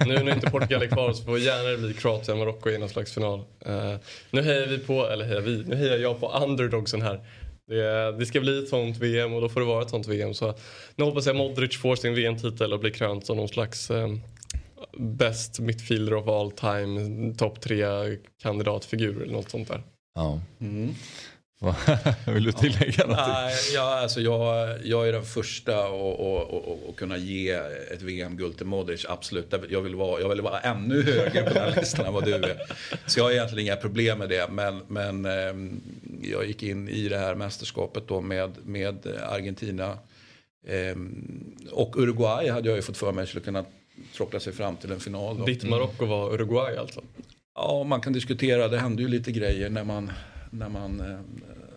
nu 0.06 0.24
när 0.24 0.34
inte 0.34 0.50
Portugal 0.50 0.82
är 0.82 0.88
kvar 0.88 1.14
så 1.14 1.24
får 1.24 1.40
gärna 1.40 1.70
det 1.70 1.78
bli 1.78 1.94
Kroatien 1.94 2.38
Marocko 2.38 2.70
i 2.70 2.78
någon 2.78 2.90
slags 2.90 3.14
final. 3.14 3.40
Uh, 3.40 3.96
nu 4.32 4.42
hejar 4.42 4.68
vi 4.68 4.78
på, 4.78 5.08
eller 5.08 5.26
hejar 5.26 5.42
vi, 5.42 5.64
nu 5.68 5.76
hejar 5.76 5.98
jag 5.98 6.20
på 6.20 6.32
underdogsen 6.32 7.02
här. 7.02 7.20
Det, 7.68 8.12
det, 8.12 8.26
ska 8.26 8.40
bli 8.40 8.60
ett 8.60 8.70
sånt 8.70 8.98
VM 8.98 9.34
och 9.34 9.42
då 9.42 9.50
får 9.50 9.60
det 9.60 9.66
vara 9.66 9.82
ett 9.82 9.90
sånt 9.90 10.08
VM. 10.08 10.34
Så 10.34 10.54
nu 10.96 11.06
hoppas 11.06 11.26
jag 11.26 11.36
Modric 11.36 11.78
får 11.78 11.96
sin 11.96 12.16
VM-titel 12.16 12.74
och 12.74 12.80
blir 12.80 12.92
krönt 12.92 13.26
som 13.26 13.38
någon 13.38 13.48
slags 13.48 13.90
um, 13.90 14.22
best 14.98 15.60
midfielder 15.60 16.14
of 16.14 16.28
all 16.28 16.52
time, 16.52 17.34
topp 17.34 17.62
tre 17.62 17.86
kandidatfigur 18.42 19.22
eller 19.22 19.34
något 19.34 19.50
sånt 19.50 19.68
där. 19.68 19.84
Ja. 20.16 20.42
Mm. 20.62 20.96
Vill 22.28 22.44
du 22.44 22.52
tillägga 22.52 23.08
något? 23.08 23.18
Nej, 23.18 23.54
ja, 23.74 24.00
alltså 24.00 24.22
jag, 24.22 24.78
jag 24.84 25.08
är 25.08 25.14
den 25.14 25.26
första 25.26 25.86
att 26.90 26.96
kunna 26.96 27.18
ge 27.18 27.52
ett 27.92 28.02
VM-guld 28.02 28.58
till 28.58 28.66
Modric. 28.66 29.06
Absolut. 29.10 29.54
Jag 29.70 29.82
vill, 29.82 29.96
vara, 29.96 30.22
jag 30.22 30.30
vill 30.30 30.42
vara 30.42 30.60
ännu 30.60 31.04
högre 31.04 31.44
på 31.44 31.54
den 31.54 31.74
listan 31.74 32.06
än 32.06 32.14
vad 32.14 32.26
du 32.26 32.34
är. 32.34 32.58
Så 33.06 33.20
jag 33.20 33.24
har 33.24 33.32
egentligen 33.32 33.66
inga 33.68 33.76
problem 33.76 34.18
med 34.20 34.30
det. 34.30 34.48
Men, 34.52 34.82
men 34.88 35.26
ehm, 35.26 35.82
jag 36.22 36.46
gick 36.46 36.64
in 36.64 36.90
i 36.90 37.10
det 37.10 37.18
här 37.18 37.36
mästerskapet 37.36 38.08
då 38.08 38.22
med, 38.22 38.52
med 38.64 39.08
Argentina. 39.30 39.98
Ehm, 40.68 41.56
och 41.72 41.98
Uruguay 41.98 42.50
hade 42.50 42.70
jag 42.70 42.76
ju 42.76 42.82
fått 42.82 42.98
för 42.98 43.12
mig 43.12 43.28
skulle 43.28 43.44
kunna 43.44 43.66
tråckla 44.16 44.40
sig 44.40 44.54
fram 44.54 44.78
till 44.78 44.92
en 44.92 45.00
final. 45.00 45.38
Då. 45.38 45.46
Ditt 45.46 45.64
Marocko 45.64 46.06
var 46.06 46.34
Uruguay 46.34 46.78
alltså? 46.78 47.02
Ja, 47.56 47.84
man 47.84 48.02
kan 48.02 48.14
diskutera. 48.14 48.68
Det 48.68 48.78
hände 48.78 49.02
ju 49.02 49.08
lite 49.08 49.32
grejer 49.32 49.70
när 49.70 49.84
man 49.84 50.12
när 50.52 50.70
man 50.70 51.00
eh, 51.00 51.20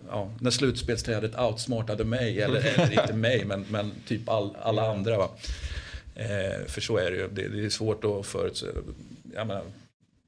ja, 0.08 0.30
när 0.40 0.50
slutspelsträdet 0.50 1.38
outsmartade 1.38 2.04
mig, 2.04 2.40
eller, 2.40 2.60
eller 2.78 3.02
inte 3.02 3.12
mig, 3.12 3.44
men, 3.44 3.64
men 3.70 3.92
typ 4.06 4.28
all, 4.28 4.56
alla 4.62 4.90
andra. 4.90 5.18
Va? 5.18 5.30
Eh, 6.14 6.66
för 6.66 6.80
så 6.80 6.96
är 6.96 7.10
det 7.10 7.16
ju, 7.16 7.28
det, 7.28 7.48
det 7.48 7.64
är 7.64 7.70
svårt 7.70 8.04
att 8.04 8.26
förutse. 8.26 8.66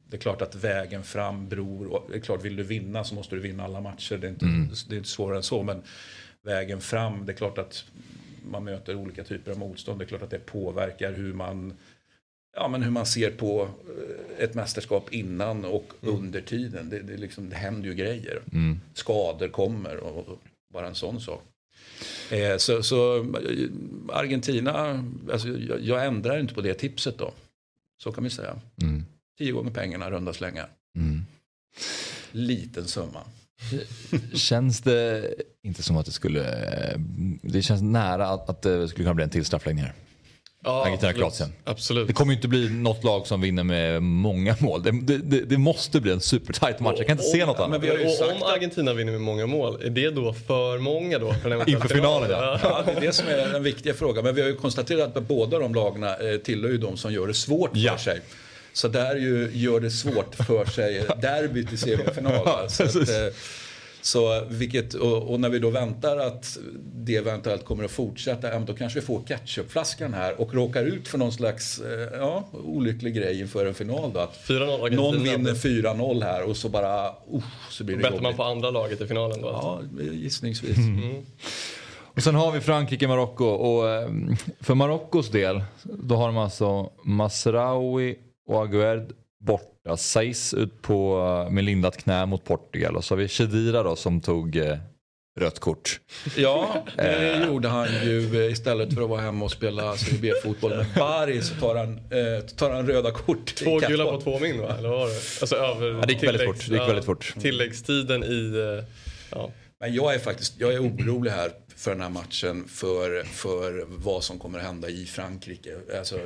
det 0.09 0.17
är 0.17 0.21
klart 0.21 0.43
att 0.43 0.55
vägen 0.55 1.05
fram 1.05 1.49
beror, 1.49 2.03
det 2.11 2.17
är 2.17 2.21
klart 2.21 2.45
vill 2.45 2.57
du 2.57 2.63
vinna 2.63 3.05
så 3.05 3.15
måste 3.15 3.35
du 3.35 3.41
vinna 3.41 3.65
alla 3.65 3.81
matcher, 3.81 4.19
det 4.19 4.27
är 4.27 4.31
inte, 4.31 4.45
mm. 4.45 4.71
det 4.89 4.95
är 4.95 4.99
inte 4.99 5.09
svårare 5.09 5.37
än 5.37 5.43
så. 5.43 5.63
Men 5.63 5.83
vägen 6.43 6.81
fram, 6.81 7.27
det 7.27 7.33
är 7.33 7.37
klart 7.37 7.59
att 7.59 7.85
man 8.51 8.65
möter 8.65 8.95
olika 8.95 9.25
typer 9.25 9.51
av 9.51 9.59
motstånd, 9.59 9.99
det 9.99 10.05
är 10.05 10.07
klart 10.07 10.23
att 10.23 10.31
det 10.31 10.47
påverkar 10.47 11.13
hur 11.13 11.33
man 11.33 11.75
ja, 12.57 12.69
men 12.69 12.83
hur 12.83 12.91
man 12.91 13.07
ser 13.07 13.31
på 13.31 13.63
eh, 13.63 14.45
ett 14.45 14.55
mästerskap 14.55 15.13
innan 15.13 15.65
och 15.65 15.93
mm. 16.03 16.15
under 16.15 16.41
tiden. 16.41 16.91
Det, 16.91 16.99
det, 16.99 17.17
liksom, 17.17 17.51
det 17.51 17.57
händer 17.57 17.89
ju 17.89 17.95
grejer. 17.95 18.43
Mm. 18.53 18.81
Skador 18.95 19.49
kommer 19.49 19.97
och, 19.97 20.29
och 20.29 20.39
bara 20.73 20.87
en 20.87 20.95
sån 20.95 21.21
sak. 21.21 21.45
Eh, 22.31 22.57
så, 22.57 22.83
så, 22.83 23.27
Argentina, 24.13 25.05
alltså, 25.33 25.49
jag, 25.49 25.81
jag, 25.81 26.07
ändrar 26.07 26.39
inte 26.39 26.55
på 26.55 26.61
det 26.61 26.75
tipset 26.75 27.19
då. 27.19 27.33
Så 28.03 28.13
kan 28.13 28.25
vi 28.25 28.31
säga. 28.31 28.61
Mm. 28.83 29.05
Tio 29.39 29.53
gånger 29.53 29.71
pengarna, 29.71 30.11
runda 30.11 30.33
slängar. 30.33 30.69
Mm. 30.97 31.23
Liten 32.33 32.87
summa. 32.87 33.25
Känns 34.35 34.81
det 34.81 35.35
inte 35.63 35.83
som 35.83 35.97
att 35.97 36.07
det 36.07 36.13
skulle... 36.13 36.41
Eh, 36.41 36.99
det 37.43 37.63
känns 37.63 37.83
nära 37.83 38.29
att, 38.29 38.51
att 38.51 38.63
det 38.63 38.89
skulle 38.89 39.05
kunna 39.05 39.15
bli 39.15 39.25
en 39.25 39.31
till 39.31 39.45
straffläggning 39.45 39.85
här. 39.85 39.95
Ja, 40.65 40.85
Argentina 40.85 41.13
Kroatien. 41.13 41.53
Absolut. 41.65 42.07
Det 42.07 42.13
kommer 42.13 42.33
ju 42.33 42.37
inte 42.37 42.49
bli 42.49 42.71
något 42.71 43.05
lag 43.05 43.27
som 43.27 43.41
vinner 43.41 43.65
med 43.65 44.03
många 44.03 44.57
mål. 44.61 44.83
Det, 44.83 45.19
det, 45.19 45.41
det 45.41 45.59
måste 45.59 46.01
bli 46.01 46.13
en 46.13 46.21
supertight 46.21 46.81
match. 46.81 46.95
Jag 46.99 47.07
kan 47.07 47.15
inte 47.15 47.25
och, 47.25 47.31
se 47.31 47.47
något 47.47 47.59
annat. 47.59 47.81
Men 47.81 47.91
och 47.91 48.37
om 48.37 48.43
Argentina 48.43 48.93
vinner 48.93 49.13
med 49.13 49.21
många 49.21 49.47
mål, 49.47 49.83
är 49.83 49.91
det 49.91 50.11
då 50.11 50.33
för 50.33 50.79
många 50.79 51.19
då? 51.19 51.33
För 51.33 51.71
Inför 51.71 51.89
finalen 51.89 52.31
ja. 52.31 52.59
ja. 52.63 52.83
Det 52.87 52.93
är 52.93 53.01
det 53.01 53.13
som 53.13 53.29
är 53.29 53.53
den 53.53 53.63
viktiga 53.63 53.95
frågan. 53.95 54.25
Men 54.25 54.35
vi 54.35 54.41
har 54.41 54.49
ju 54.49 54.57
konstaterat 54.57 55.17
att 55.17 55.29
båda 55.29 55.59
de 55.59 55.75
lagarna 55.75 56.17
eh, 56.17 56.37
tillhör 56.39 56.71
ju 56.71 56.79
de 56.79 56.97
som 56.97 57.13
gör 57.13 57.27
det 57.27 57.35
svårt 57.35 57.71
för 57.71 57.79
ja. 57.79 57.99
sig. 57.99 58.21
Så 58.79 58.89
där 58.89 59.17
ju 59.17 59.51
gör 59.53 59.81
det 59.81 59.91
svårt 59.91 60.35
för 60.35 60.65
sig 60.65 61.07
derbyt 61.21 61.73
i 61.73 61.77
semifinal. 61.77 62.71
Så 62.71 62.83
att, 62.83 62.95
eh, 62.95 63.35
så 64.01 64.45
vilket, 64.49 64.95
och, 64.95 65.31
och, 65.31 65.41
när 65.41 65.49
vi 65.49 65.59
då 65.59 65.71
väntar 65.71 66.17
att 66.17 66.59
det 66.95 67.17
eventuellt 67.17 67.65
kommer 67.65 67.85
att 67.85 67.91
fortsätta, 67.91 68.59
då 68.59 68.75
kanske 68.75 69.01
vi 69.01 69.07
får 69.07 69.23
ketchupflaskan 69.27 70.15
här 70.15 70.41
och 70.41 70.55
råkar 70.55 70.85
ut 70.85 71.09
för 71.09 71.19
någon 71.19 71.33
slags 71.33 71.81
eh, 71.81 72.19
ja, 72.19 72.49
olycklig 72.53 73.15
grej 73.15 73.41
inför 73.41 73.67
en 73.67 73.75
final. 73.75 74.13
Då. 74.13 74.21
Att 74.21 74.49
någon 74.93 75.23
vinner 75.23 75.55
4-0 75.55 76.25
här 76.25 76.43
och 76.43 76.57
så 76.57 76.69
bara, 76.69 77.09
uh, 77.09 77.43
så 77.71 77.85
blir 77.85 77.97
det 77.97 78.03
Bettar 78.03 78.21
man 78.21 78.37
på 78.37 78.45
andra 78.45 78.71
laget 78.71 79.01
i 79.01 79.07
finalen 79.07 79.41
då? 79.41 79.49
Ja, 79.49 79.81
gissningsvis. 80.13 80.77
Mm. 80.77 81.27
Och 82.01 82.23
sen 82.23 82.35
har 82.35 82.53
vi 82.53 82.61
Frankrike-Marocko 82.61 83.45
och 83.45 83.89
eh, 83.91 84.11
för 84.61 84.75
Marockos 84.75 85.31
del 85.31 85.63
då 85.83 86.17
har 86.17 86.27
de 86.27 86.37
alltså 86.37 86.91
Masraoui 87.05 88.17
och 88.49 88.63
Aguerd 88.63 89.13
borta. 89.41 89.97
Saiz 89.97 90.55
ut 90.55 90.83
på, 90.83 91.19
med 91.51 91.65
lindat 91.65 91.97
knä 91.97 92.27
mot 92.27 92.45
Portugal 92.45 92.97
och 92.97 93.05
så 93.05 93.15
har 93.15 93.19
vi 93.19 93.29
Chedira 93.29 93.83
då 93.83 93.97
som 93.97 94.21
tog 94.21 94.57
eh, 94.57 94.77
rött 95.41 95.59
kort. 95.59 96.01
Ja, 96.37 96.85
det 96.97 97.45
gjorde 97.47 97.69
han 97.69 97.89
ju 98.05 98.45
eh, 98.45 98.53
istället 98.53 98.95
för 98.95 99.03
att 99.03 99.09
vara 99.09 99.21
hemma 99.21 99.45
och 99.45 99.51
spela 99.51 99.97
Serie 99.97 100.19
B-fotboll 100.21 100.77
med 100.77 100.87
Bari 100.97 101.43
så 101.43 101.55
tar 101.55 101.75
han, 101.75 101.97
eh, 101.97 102.45
tar 102.57 102.71
han 102.71 102.87
röda 102.87 103.11
kort. 103.11 103.55
Två 103.55 103.79
gula 103.79 104.05
på 104.05 104.21
två 104.21 104.39
min 104.39 104.61
va? 104.61 104.77
Eller 104.79 104.89
var 104.89 105.07
det? 105.07 105.41
Alltså 105.41 105.57
över 105.57 105.87
Ja, 105.91 106.05
det 106.07 106.13
gick 106.13 106.23
väldigt 106.23 106.45
fort. 106.47 106.67
Det 106.69 106.75
gick 106.75 106.89
väldigt 106.89 107.05
fort. 107.05 107.35
Tilläggstiden 107.41 108.25
i... 108.25 108.53
eh, 108.79 108.85
Ja. 109.31 109.51
Men 109.81 109.95
jag 109.95 110.15
är 110.15 110.19
faktiskt 110.19 110.55
jag 110.61 110.75
är 110.75 110.83
orolig 110.83 111.31
här 111.31 111.51
för 111.77 111.91
den 111.91 112.01
här 112.01 112.09
matchen 112.11 112.65
för, 112.69 113.23
för 113.25 113.85
vad 113.89 114.25
som 114.25 114.39
kommer 114.39 114.59
att 114.59 114.65
hända 114.65 114.89
i 114.89 115.07
Frankrike. 115.07 115.71
Alltså, 115.99 116.21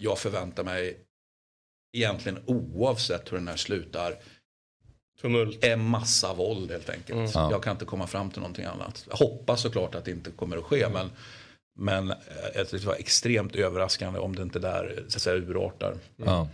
jag 0.00 0.18
förväntar 0.18 0.64
mig 0.64 0.96
egentligen 1.92 2.38
oavsett 2.46 3.32
hur 3.32 3.36
den 3.36 3.48
här 3.48 3.56
slutar 3.56 4.14
Tumult. 5.20 5.64
en 5.64 5.84
massa 5.84 6.34
våld 6.34 6.70
helt 6.70 6.90
enkelt. 6.90 7.30
Ja. 7.34 7.50
Jag 7.50 7.62
kan 7.62 7.72
inte 7.72 7.84
komma 7.84 8.06
fram 8.06 8.30
till 8.30 8.40
någonting 8.40 8.64
annat. 8.64 9.06
Jag 9.10 9.16
hoppas 9.16 9.60
såklart 9.60 9.94
att 9.94 10.04
det 10.04 10.10
inte 10.10 10.30
kommer 10.30 10.56
att 10.56 10.64
ske 10.64 10.88
men, 10.88 11.10
men 11.78 12.10
eh, 12.10 12.16
jag 12.54 12.66
tycker 12.68 12.78
det 12.78 12.86
var 12.86 12.94
extremt 12.94 13.56
överraskande 13.56 14.18
om 14.18 14.36
det 14.36 14.42
inte 14.42 14.58
där 14.58 15.04
så 15.08 15.16
att 15.16 15.22
säga, 15.22 15.36
urartar. 15.36 15.94
Ja. 16.16 16.48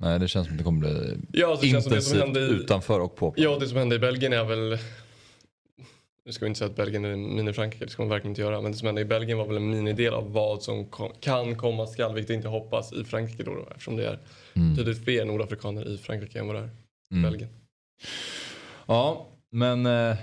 Nej, 0.00 0.18
det 0.18 0.28
känns 0.28 0.46
som 0.46 0.54
att 0.54 0.58
det 0.58 0.64
kommer 0.64 0.80
bli 0.80 1.16
Ja, 1.32 1.56
så 1.56 1.66
känns 1.66 1.84
som 1.84 1.92
det 1.92 2.02
som 2.02 2.16
intensivt 2.16 2.20
hände 2.20 2.40
i- 2.40 2.62
utanför 2.62 3.00
och 3.00 3.16
på. 3.16 3.34
Ja, 3.36 3.58
det 3.58 3.68
som 3.68 3.78
hände 3.78 3.96
i 3.96 3.98
Belgien 3.98 4.32
är 4.32 4.44
väl... 4.44 4.78
Nu 6.28 6.32
ska 6.32 6.44
vi 6.44 6.48
inte 6.48 6.58
säga 6.58 6.70
att 6.70 6.76
Belgien 6.76 7.04
är 7.04 7.16
mini-Frankrike, 7.16 7.84
det 7.84 7.90
ska 7.90 8.02
man 8.02 8.08
verkligen 8.08 8.30
inte 8.30 8.40
göra. 8.40 8.60
Men 8.60 8.72
det 8.72 8.78
som 8.78 8.86
hände 8.86 9.00
i 9.00 9.04
Belgien 9.04 9.38
var 9.38 9.46
väl 9.46 9.56
en 9.56 9.70
minidel 9.70 10.14
av 10.14 10.32
vad 10.32 10.62
som 10.62 10.86
kom, 10.86 11.12
kan 11.20 11.56
komma 11.56 11.86
skall, 11.86 12.14
vilket 12.14 12.34
inte 12.34 12.48
hoppas, 12.48 12.92
i 12.92 13.04
Frankrike 13.04 13.42
då, 13.42 13.54
då 13.54 13.68
eftersom 13.70 13.96
det 13.96 14.06
är 14.06 14.18
betydligt 14.54 15.04
fler 15.04 15.24
nordafrikaner 15.24 15.88
i 15.88 15.98
Frankrike 15.98 16.38
än 16.38 16.46
vad 16.46 16.56
det 16.56 16.60
är 16.60 16.64
i 16.64 17.14
Mm. 17.14 17.30
Belgien. 17.30 17.50
Ja, 18.86 19.26
men... 19.50 19.86
Eh, 19.86 20.16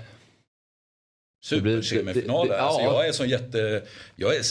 Supersemifinal. 1.44 2.50
alltså, 2.50 2.80
ja. 2.80 2.92
jag 2.92 3.08
är 3.08 3.12
så 3.12 3.24
jätte... 3.24 3.82
Jag 4.16 4.36
är, 4.36 4.42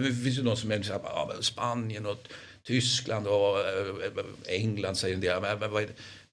det 0.00 0.12
finns 0.12 0.38
ju 0.38 0.42
de 0.42 0.56
som 0.56 0.72
är 0.72 0.82
så 0.82 0.92
här, 0.92 1.00
ja, 1.04 1.30
men 1.34 1.42
Spanien 1.42 2.06
och 2.06 2.28
Tyskland 2.62 3.26
och 3.26 3.58
eh, 3.58 4.14
England 4.48 4.94
säger 4.94 5.14
en 5.14 5.20
del. 5.20 5.42
Men, 5.42 5.58
men 5.58 5.70
vad 5.70 5.82
är 5.82 5.86
det, 5.86 5.92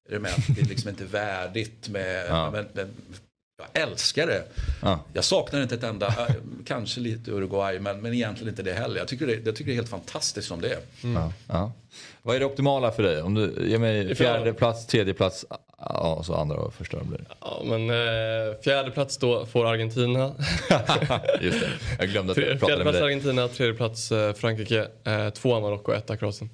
är 0.10 0.14
det 0.14 0.20
med 0.20 0.32
att 0.32 0.56
det 0.56 0.62
är 0.62 0.66
liksom 0.66 0.90
inte 0.90 1.06
värdigt 1.06 1.90
med... 1.90 2.26
Ja. 2.30 2.52
Men, 2.52 2.66
men, 2.74 2.88
jag 3.60 3.84
älskar 3.84 4.28
det. 4.28 4.44
ja. 4.82 5.00
Jag 5.14 5.24
saknar 5.24 5.62
inte 5.62 5.76
ett 5.76 5.84
enda, 5.84 6.08
eh, 6.08 6.36
kanske 6.66 7.00
lite 7.00 7.32
Uruguay, 7.32 7.80
men, 7.80 8.02
men 8.02 8.14
egentligen 8.14 8.50
inte 8.50 8.64
det 8.64 8.74
heller. 8.74 8.98
Jag 8.98 9.08
tycker 9.08 9.28
det, 9.28 9.46
jag 9.46 9.56
tycker 9.56 9.66
det 9.66 9.72
är 9.72 9.76
helt 9.76 9.90
fantastiskt 9.90 10.48
som 10.48 10.62
det 10.62 10.70
är. 10.70 10.80
Ja, 11.02 11.34
ja. 11.48 11.72
Vad 12.22 12.36
är 12.36 12.40
det 12.40 12.46
optimala 12.46 12.92
för 12.92 13.04
dig? 13.04 13.22
Om 13.22 13.34
du 13.34 13.68
ger 13.70 13.78
mig 13.78 14.16
fjärde 14.16 14.54
plats, 14.54 14.88
tredje 14.88 15.14
plats, 15.14 15.46
ja, 15.78 16.16
och 16.16 16.26
så 16.26 16.36
andra 16.36 16.58
och 16.58 16.74
första 16.74 17.04
blir 17.04 17.18
det. 17.18 17.26
Ja, 17.42 17.62
men 17.66 17.90
eh, 17.90 18.58
fjärde 18.64 18.92
plats 18.92 19.18
då 19.18 19.46
får 19.46 19.66
Argentina. 19.66 20.36
Just 21.42 21.60
det, 21.60 21.70
jag 22.00 22.10
glömde 22.10 22.32
att 22.32 22.38
jag 22.38 22.60
Fjärde 22.60 22.76
med 22.76 22.82
plats 22.82 22.98
dig. 22.98 23.06
Argentina, 23.06 23.48
tredje 23.48 23.74
plats 23.74 24.12
eh, 24.12 24.34
Frankrike, 24.34 24.88
eh, 25.04 25.30
tvåa 25.30 25.60
Marocko, 25.60 25.92
etta 25.92 26.18
Kroatien. 26.18 26.50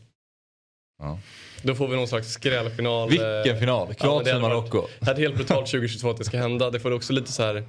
Ja. 1.65 1.71
Då 1.71 1.75
får 1.75 1.87
vi 1.87 1.95
någon 1.95 2.07
slags 2.07 2.31
skrällfinal. 2.31 3.09
Vilken 3.09 3.55
eh, 3.55 3.59
final? 3.59 3.93
Kroatien, 3.93 4.41
varit- 4.41 4.53
Marocko. 4.55 4.87
Det 4.99 5.11
är 5.11 5.15
helt 5.15 5.35
brutalt 5.35 5.65
2022 5.71 6.09
att 6.09 6.17
det 6.17 6.23
ska 6.23 6.37
hända. 6.37 6.69
Det 6.69 6.79
får 6.79 6.91
också 6.91 7.13
lite 7.13 7.31
så 7.31 7.43
här 7.43 7.63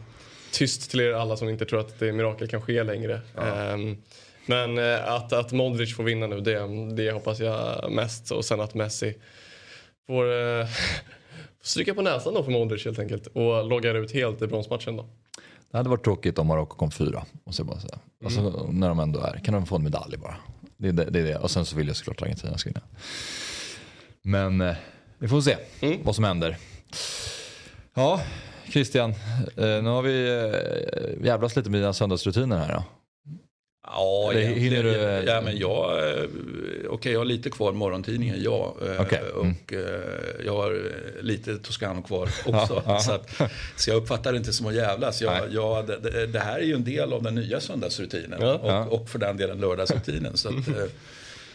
tyst 0.53 0.91
till 0.91 1.01
er 1.01 1.13
alla 1.13 1.37
som 1.37 1.49
inte 1.49 1.65
tror 1.65 1.81
att 1.81 1.99
det 1.99 2.13
mirakel 2.13 2.49
kan 2.49 2.63
ske 2.63 2.83
längre. 2.83 3.21
Ehm, 3.39 3.97
men 4.47 4.79
eh, 4.79 5.13
att, 5.13 5.33
att 5.33 5.53
Modric 5.53 5.97
får 5.97 6.05
vinna 6.05 6.27
nu, 6.27 6.41
det, 6.41 6.61
det 6.97 7.11
hoppas 7.13 7.41
jag 7.41 7.93
mest. 7.93 8.31
Och 8.31 8.45
sen 8.45 8.61
att 8.61 8.75
Messi 8.75 9.15
får 10.07 10.33
eh, 10.61 10.67
stryka 11.63 11.95
på 11.95 12.03
näsan 12.03 12.35
då 12.35 12.43
för 12.43 12.51
Modric 12.51 12.85
helt 12.85 12.99
enkelt. 12.99 13.27
Och 13.27 13.65
loggar 13.69 13.95
ut 13.95 14.13
helt 14.13 14.43
i 14.43 14.47
bronsmatchen 14.47 14.97
då. 14.97 15.07
Det 15.71 15.77
hade 15.77 15.89
varit 15.89 16.05
tråkigt 16.05 16.39
om 16.39 16.47
Marocko 16.47 16.77
kom 16.77 16.91
fyra. 16.91 17.25
Måste 17.45 17.61
jag 17.63 17.67
bara 17.67 17.81
säga. 17.81 17.99
Alltså, 18.25 18.41
Mm. 18.41 18.81
När 18.81 18.89
de 18.89 18.99
ändå 19.01 19.21
är. 19.21 19.41
Kan 19.45 19.55
de 19.55 19.67
få 19.67 19.77
en 19.77 19.85
medalj 19.85 20.17
bara? 20.17 20.37
Det 20.77 20.89
är 20.89 20.93
det. 20.93 21.05
det, 21.05 21.19
är 21.21 21.25
det. 21.25 21.37
Och 21.39 21.51
sen 21.51 21.65
så 21.67 21.77
vill 21.77 21.87
jag 21.87 21.97
såklart 21.97 22.23
Argentina 22.23 22.59
ska 22.59 22.71
vinna. 22.71 22.81
Men 24.27 24.61
eh, 24.61 24.75
vi 25.19 25.29
får 25.29 25.41
se 25.41 25.57
Mm. 25.81 25.99
vad 26.05 26.15
som 26.15 26.25
händer. 26.25 26.57
Ja, 27.95 28.21
Christian. 28.73 29.11
Eh, 29.57 29.65
nu 29.83 29.89
har 29.89 30.03
vi 30.03 30.29
eh, 30.29 31.25
jävlas 31.27 31.57
lite 31.57 31.71
med 31.71 31.81
dina 31.81 31.93
söndagsrutiner 31.93 32.59
här 32.59 32.75
då. 32.75 32.85
Ja, 33.89 34.31
Eller 34.33 34.43
hinner 34.43 34.83
du, 34.83 34.91
ja, 35.31 35.41
men 35.41 35.59
jag, 35.59 36.09
eh, 36.19 36.25
okej, 36.91 37.13
jag 37.13 37.21
har 37.21 37.25
lite 37.25 37.51
kvar 37.51 37.73
morgontidningen, 37.73 38.43
ja. 38.43 38.75
Eh, 38.87 39.01
Okej, 39.01 39.21
mm. 39.41 39.51
Och 39.65 39.73
jag 40.45 40.53
har 40.57 40.93
lite 41.23 41.59
Toscano 41.59 42.03
kvar 42.03 42.23
också. 42.47 42.83
Ja. 42.87 42.99
Så, 43.01 43.13
att, 43.13 43.31
så 43.77 43.91
jag 43.91 43.97
uppfattar 43.97 44.33
det 44.33 44.39
inte 44.39 44.53
som 44.53 44.67
att 44.67 44.75
jävlas. 44.75 45.23
Jag, 45.23 45.53
jag, 45.53 45.87
det- 45.87 46.27
det, 46.27 46.41
här 46.41 46.59
är 46.59 46.63
ju 46.65 46.75
en 46.75 46.85
del 46.85 47.13
av 47.13 47.23
den 47.23 47.35
nya 47.35 47.61
söndagsrutinen. 47.61 48.39
Ja. 48.43 48.55
och, 48.55 48.71
Ja. 48.71 48.85
och 48.85 49.09
för 49.09 49.19
den 49.19 49.37
delen 49.37 49.61
lördagsrutinen. 49.61 50.37
Så 50.37 50.49
att, 50.49 50.55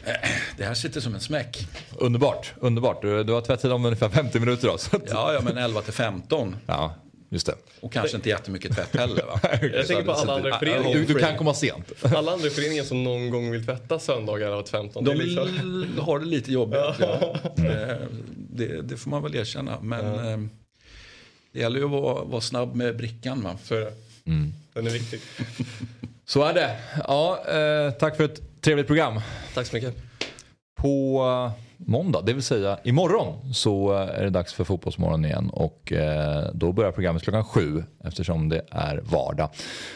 det 0.58 0.64
här 0.64 0.74
sitter 0.74 1.02
som 1.02 1.14
en 1.16 1.22
smäck. 1.22 1.68
Underbart, 1.98 2.54
underbart. 2.60 3.02
Du, 3.02 3.24
du 3.24 3.34
har 3.34 3.42
tvättid 3.42 3.72
om 3.72 3.86
ungefär 3.86 4.10
50 4.10 4.40
minuter 4.40 4.68
då. 4.68 4.78
Så 4.78 4.96
att, 4.96 5.04
Ja, 5.10 5.34
ja 5.34 5.42
men 5.42 5.58
11 5.58 5.82
till 5.82 5.94
15. 5.94 6.56
ja, 6.66 6.96
just 7.30 7.46
det. 7.46 7.56
Och 7.82 7.94
kanske 7.94 8.16
inte 8.18 8.30
jättemycket 8.30 8.76
tvätt 8.76 8.96
heller 8.96 9.24
va? 9.26 9.40
Jag 9.74 9.88
tänker 9.88 10.04
på 10.04 10.12
alla 10.12 10.34
andra 10.34 10.50
i 10.50 10.54
föreningen. 10.60 10.98
Du, 10.98 11.14
du 11.14 11.20
kan 11.20 11.38
komma 11.38 11.54
sent. 11.54 11.92
Alla 12.16 12.32
andra 12.32 12.48
i 12.48 12.50
föreningen 12.50 12.86
som 12.86 13.04
någon 13.04 13.30
gång 13.30 13.52
vill 13.52 13.66
tvätta 13.66 14.00
söndagar 14.00 14.52
av 14.52 14.64
15. 14.64 15.04
Det 15.04 15.12
De 15.14 15.18
liksom- 15.20 15.98
har 16.00 16.20
det 16.20 16.26
lite 16.26 16.52
jobbigt. 16.52 16.80
Ja. 17.00 17.36
Det, 17.56 18.08
det, 18.50 18.82
det 18.82 18.98
får 18.98 19.10
man 19.10 19.24
väl 19.24 19.36
erkänna. 19.36 19.78
Men 19.82 20.06
eh, 20.06 20.48
det 21.54 21.60
gäller 21.60 21.80
ju 21.80 21.86
att 21.86 21.92
vara, 21.92 22.24
vara 22.24 22.42
snabb 22.42 22.76
med 22.76 22.98
brickan. 22.98 23.42
Va? 23.44 23.58
Så 23.64 23.76
är 23.76 23.80
det. 23.80 23.94
Den 24.74 24.88
är 24.88 24.92
viktig. 24.92 25.20
Så 26.26 26.44
är 26.44 26.54
det. 26.54 26.78
Ja, 27.08 27.44
eh, 27.48 27.92
tack 27.92 28.18
för 28.18 28.24
ett 28.24 28.42
trevligt 28.62 28.88
program. 28.88 29.22
Tack 29.54 29.68
så 29.68 29.76
mycket. 29.76 29.96
På 30.82 31.24
eh, 31.24 31.72
måndag, 31.86 32.22
det 32.22 32.34
vill 32.34 32.44
säga 32.44 32.80
imorgon, 32.84 33.54
så 33.54 33.94
eh, 33.94 34.20
är 34.20 34.24
det 34.24 34.30
dags 34.30 34.54
för 34.54 34.64
Fotbollsmorgon 34.64 35.26
igen. 35.26 35.50
Och 35.50 35.92
eh, 35.92 36.50
då 36.54 36.72
börjar 36.72 36.92
programmet 36.92 37.24
klockan 37.24 37.44
sju 37.44 37.84
eftersom 38.04 38.50
det 38.50 38.66
är 38.72 39.02
vardag. 39.04 39.50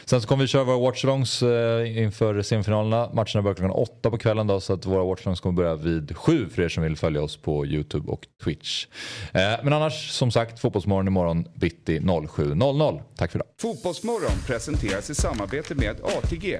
Sen 0.05 0.21
så 0.21 0.27
kommer 0.27 0.43
vi 0.43 0.47
köra 0.47 0.63
våra 0.63 0.77
watchalongs 0.77 1.43
eh, 1.43 1.97
inför 2.03 2.41
semifinalerna. 2.41 3.09
Matcherna 3.13 3.41
börjar 3.41 3.55
klockan 3.55 3.71
åtta 3.71 4.09
på 4.11 4.17
kvällen 4.17 4.47
då, 4.47 4.59
så 4.59 4.73
att 4.73 4.85
våra 4.85 5.03
watchalongs 5.03 5.39
kommer 5.39 5.55
börja 5.55 5.75
vid 5.75 6.17
sju 6.17 6.49
för 6.49 6.61
er 6.61 6.69
som 6.69 6.83
vill 6.83 6.97
följa 6.97 7.21
oss 7.21 7.37
på 7.37 7.65
YouTube 7.65 8.11
och 8.11 8.27
Twitch. 8.43 8.87
Men 9.33 9.73
annars, 9.73 10.11
som 10.11 10.31
sagt, 10.31 10.59
Fotbollsmorgon 10.59 11.07
imorgon 11.07 11.47
bitti 11.55 11.99
07.00. 11.99 13.01
Tack 13.15 13.31
för 13.31 13.39
idag. 13.39 13.47
Fotbollsmorgon 13.61 14.37
presenteras 14.47 15.09
i 15.09 15.15
samarbete 15.15 15.75
med 15.75 15.95
ATG. 16.03 16.59